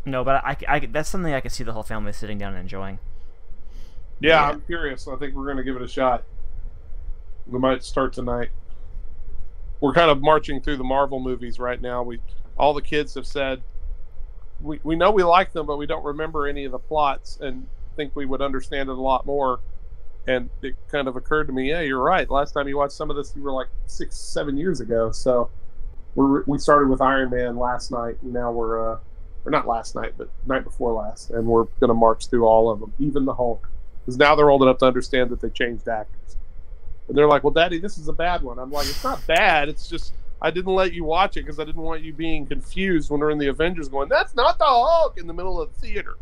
No, 0.04 0.24
but 0.24 0.44
I, 0.44 0.56
I, 0.66 0.78
that's 0.80 1.08
something 1.08 1.32
I 1.32 1.40
can 1.40 1.50
see 1.50 1.62
the 1.62 1.72
whole 1.72 1.84
family 1.84 2.12
sitting 2.12 2.38
down 2.38 2.54
and 2.54 2.62
enjoying. 2.62 2.98
Yeah, 4.18 4.30
Yeah. 4.30 4.50
I'm 4.50 4.60
curious. 4.62 5.06
I 5.06 5.16
think 5.16 5.34
we're 5.34 5.44
going 5.44 5.58
to 5.58 5.62
give 5.62 5.76
it 5.76 5.82
a 5.82 5.88
shot. 5.88 6.24
We 7.46 7.58
might 7.58 7.84
start 7.84 8.12
tonight. 8.12 8.50
We're 9.80 9.92
kind 9.92 10.10
of 10.10 10.20
marching 10.20 10.60
through 10.60 10.78
the 10.78 10.84
Marvel 10.84 11.20
movies 11.20 11.58
right 11.58 11.80
now. 11.80 12.02
We 12.02 12.20
all 12.56 12.74
the 12.74 12.82
kids 12.82 13.14
have 13.14 13.26
said 13.26 13.62
we, 14.62 14.80
we 14.82 14.96
know 14.96 15.10
we 15.10 15.22
like 15.22 15.52
them, 15.52 15.66
but 15.66 15.76
we 15.76 15.86
don't 15.86 16.04
remember 16.04 16.46
any 16.46 16.64
of 16.64 16.72
the 16.72 16.78
plots 16.78 17.38
and 17.40 17.66
think 17.96 18.14
we 18.16 18.26
would 18.26 18.40
understand 18.40 18.88
it 18.88 18.92
a 18.92 19.00
lot 19.00 19.26
more. 19.26 19.60
And 20.26 20.50
it 20.62 20.76
kind 20.88 21.08
of 21.08 21.16
occurred 21.16 21.48
to 21.48 21.52
me, 21.52 21.70
yeah, 21.70 21.80
you're 21.80 22.02
right. 22.02 22.30
Last 22.30 22.52
time 22.52 22.68
you 22.68 22.76
watched 22.76 22.92
some 22.92 23.10
of 23.10 23.16
this, 23.16 23.32
you 23.34 23.42
were 23.42 23.52
like 23.52 23.68
six, 23.86 24.16
seven 24.16 24.56
years 24.56 24.80
ago. 24.80 25.10
So 25.10 25.50
we're, 26.14 26.44
we 26.44 26.58
started 26.58 26.88
with 26.88 27.00
Iron 27.00 27.30
Man 27.30 27.56
last 27.56 27.90
night, 27.90 28.18
and 28.22 28.32
now 28.32 28.52
we're, 28.52 28.92
uh, 28.92 28.98
or 29.44 29.50
not 29.50 29.66
last 29.66 29.96
night, 29.96 30.12
but 30.16 30.28
night 30.46 30.62
before 30.62 30.92
last, 30.92 31.30
and 31.30 31.46
we're 31.46 31.64
going 31.80 31.88
to 31.88 31.94
march 31.94 32.28
through 32.28 32.44
all 32.46 32.70
of 32.70 32.78
them, 32.78 32.92
even 33.00 33.24
the 33.24 33.34
Hulk 33.34 33.68
because 34.04 34.18
now 34.18 34.34
they're 34.34 34.50
old 34.50 34.62
enough 34.62 34.78
to 34.78 34.86
understand 34.86 35.30
that 35.30 35.40
they 35.40 35.50
changed 35.50 35.86
actors. 35.88 36.36
And 37.08 37.16
they're 37.16 37.28
like, 37.28 37.44
"Well, 37.44 37.52
Daddy, 37.52 37.78
this 37.78 37.98
is 37.98 38.08
a 38.08 38.12
bad 38.12 38.42
one." 38.42 38.58
I'm 38.58 38.70
like, 38.70 38.86
"It's 38.88 39.04
not 39.04 39.24
bad. 39.26 39.68
It's 39.68 39.88
just 39.88 40.12
I 40.40 40.50
didn't 40.50 40.74
let 40.74 40.92
you 40.92 41.04
watch 41.04 41.36
it 41.36 41.42
because 41.42 41.58
I 41.60 41.64
didn't 41.64 41.82
want 41.82 42.02
you 42.02 42.12
being 42.12 42.46
confused 42.46 43.10
when 43.10 43.20
we're 43.20 43.30
in 43.30 43.38
the 43.38 43.48
Avengers, 43.48 43.88
going, 43.88 44.08
"That's 44.08 44.34
not 44.34 44.58
the 44.58 44.64
Hulk" 44.64 45.18
in 45.18 45.26
the 45.26 45.32
middle 45.32 45.60
of 45.60 45.72
the 45.72 45.80
theater." 45.80 46.16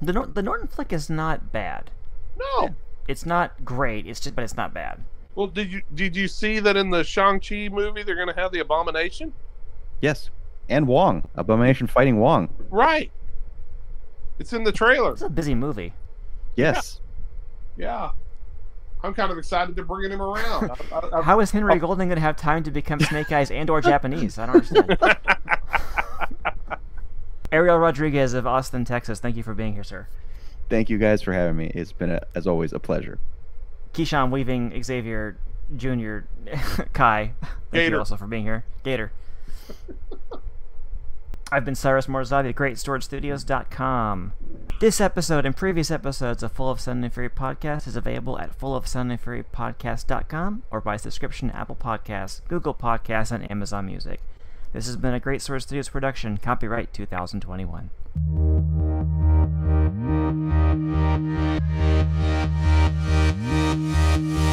The 0.00 0.12
Nor- 0.12 0.26
the 0.26 0.42
Norton 0.42 0.68
flick 0.68 0.92
is 0.92 1.10
not 1.10 1.52
bad. 1.52 1.90
No. 2.36 2.74
It's 3.08 3.26
not 3.26 3.64
great. 3.64 4.06
It's 4.06 4.20
just, 4.20 4.36
but 4.36 4.44
it's 4.44 4.56
not 4.56 4.72
bad. 4.72 5.02
Well, 5.34 5.46
did 5.46 5.72
you 5.72 5.82
did 5.94 6.14
you 6.14 6.28
see 6.28 6.60
that 6.60 6.76
in 6.76 6.90
the 6.90 7.02
Shang 7.02 7.40
Chi 7.40 7.68
movie 7.68 8.02
they're 8.02 8.14
going 8.14 8.28
to 8.28 8.34
have 8.40 8.52
the 8.52 8.60
Abomination? 8.60 9.32
yes 10.00 10.30
and 10.68 10.86
wong 10.86 11.26
abomination 11.34 11.86
fighting 11.88 12.18
wong 12.20 12.48
Right. 12.70 13.10
It's 14.38 14.52
in 14.52 14.62
the 14.62 14.70
trailer. 14.70 15.12
It's 15.12 15.22
a 15.22 15.28
busy 15.28 15.54
movie. 15.56 15.92
yes 16.54 17.00
Yeah. 17.76 18.10
I'm 19.02 19.14
kind 19.14 19.30
of 19.32 19.38
excited 19.38 19.74
they're 19.76 19.84
bringing 19.84 20.10
him 20.12 20.22
around. 20.22 20.70
I, 20.92 21.08
I, 21.12 21.22
How 21.22 21.40
is 21.40 21.50
Henry 21.52 21.78
Golding 21.78 22.08
going 22.08 22.16
to 22.16 22.20
have 22.22 22.36
time 22.36 22.62
to 22.64 22.70
become 22.70 23.00
Snake 23.08 23.30
Eyes 23.32 23.50
and 23.50 23.70
or 23.70 23.80
Japanese? 23.80 24.38
I 24.38 24.46
don't 24.46 24.56
understand. 24.56 24.98
Ariel 27.52 27.78
Rodriguez 27.78 28.34
of 28.34 28.46
Austin, 28.46 28.84
Texas. 28.84 29.20
Thank 29.20 29.36
you 29.36 29.42
for 29.42 29.54
being 29.54 29.72
here, 29.74 29.84
sir. 29.84 30.08
Thank 30.68 30.90
you 30.90 30.98
guys 30.98 31.22
for 31.22 31.32
having 31.32 31.56
me. 31.56 31.70
It's 31.74 31.92
been, 31.92 32.10
a, 32.10 32.20
as 32.34 32.46
always, 32.46 32.72
a 32.72 32.78
pleasure. 32.78 33.18
Keyshawn 33.94 34.30
Weaving, 34.30 34.80
Xavier 34.82 35.36
Jr., 35.76 36.18
Kai. 36.92 37.32
Thank 37.40 37.72
Gator. 37.72 37.94
you 37.94 37.98
also 37.98 38.16
for 38.16 38.26
being 38.26 38.44
here. 38.44 38.64
Gator. 38.84 39.12
I've 41.50 41.64
been 41.64 41.74
Cyrus 41.74 42.06
Morzavi 42.06 42.50
at 42.50 42.54
GreatStorageStudios.com. 42.56 44.32
This 44.80 45.00
episode 45.00 45.46
and 45.46 45.56
previous 45.56 45.90
episodes 45.90 46.42
of 46.42 46.52
Full 46.52 46.70
of 46.70 46.80
Sound 46.80 47.02
and 47.02 47.12
Fury 47.12 47.30
podcast 47.30 47.88
is 47.88 47.96
available 47.96 48.38
at 48.38 48.56
fullofsoundandfurypodcast.com 48.58 50.62
or 50.70 50.80
by 50.82 50.96
subscription 50.96 51.48
to 51.48 51.56
Apple 51.56 51.76
Podcasts, 51.76 52.42
Google 52.48 52.74
Podcasts, 52.74 53.32
and 53.32 53.50
Amazon 53.50 53.86
Music. 53.86 54.20
This 54.72 54.86
has 54.86 54.96
been 54.96 55.14
a 55.14 55.20
Great 55.20 55.40
Storage 55.42 55.62
Studios 55.62 55.88
production, 55.88 56.36
copyright 56.36 56.92
2021. 56.92 57.90
Thank 60.68 61.62
you. 64.20 64.47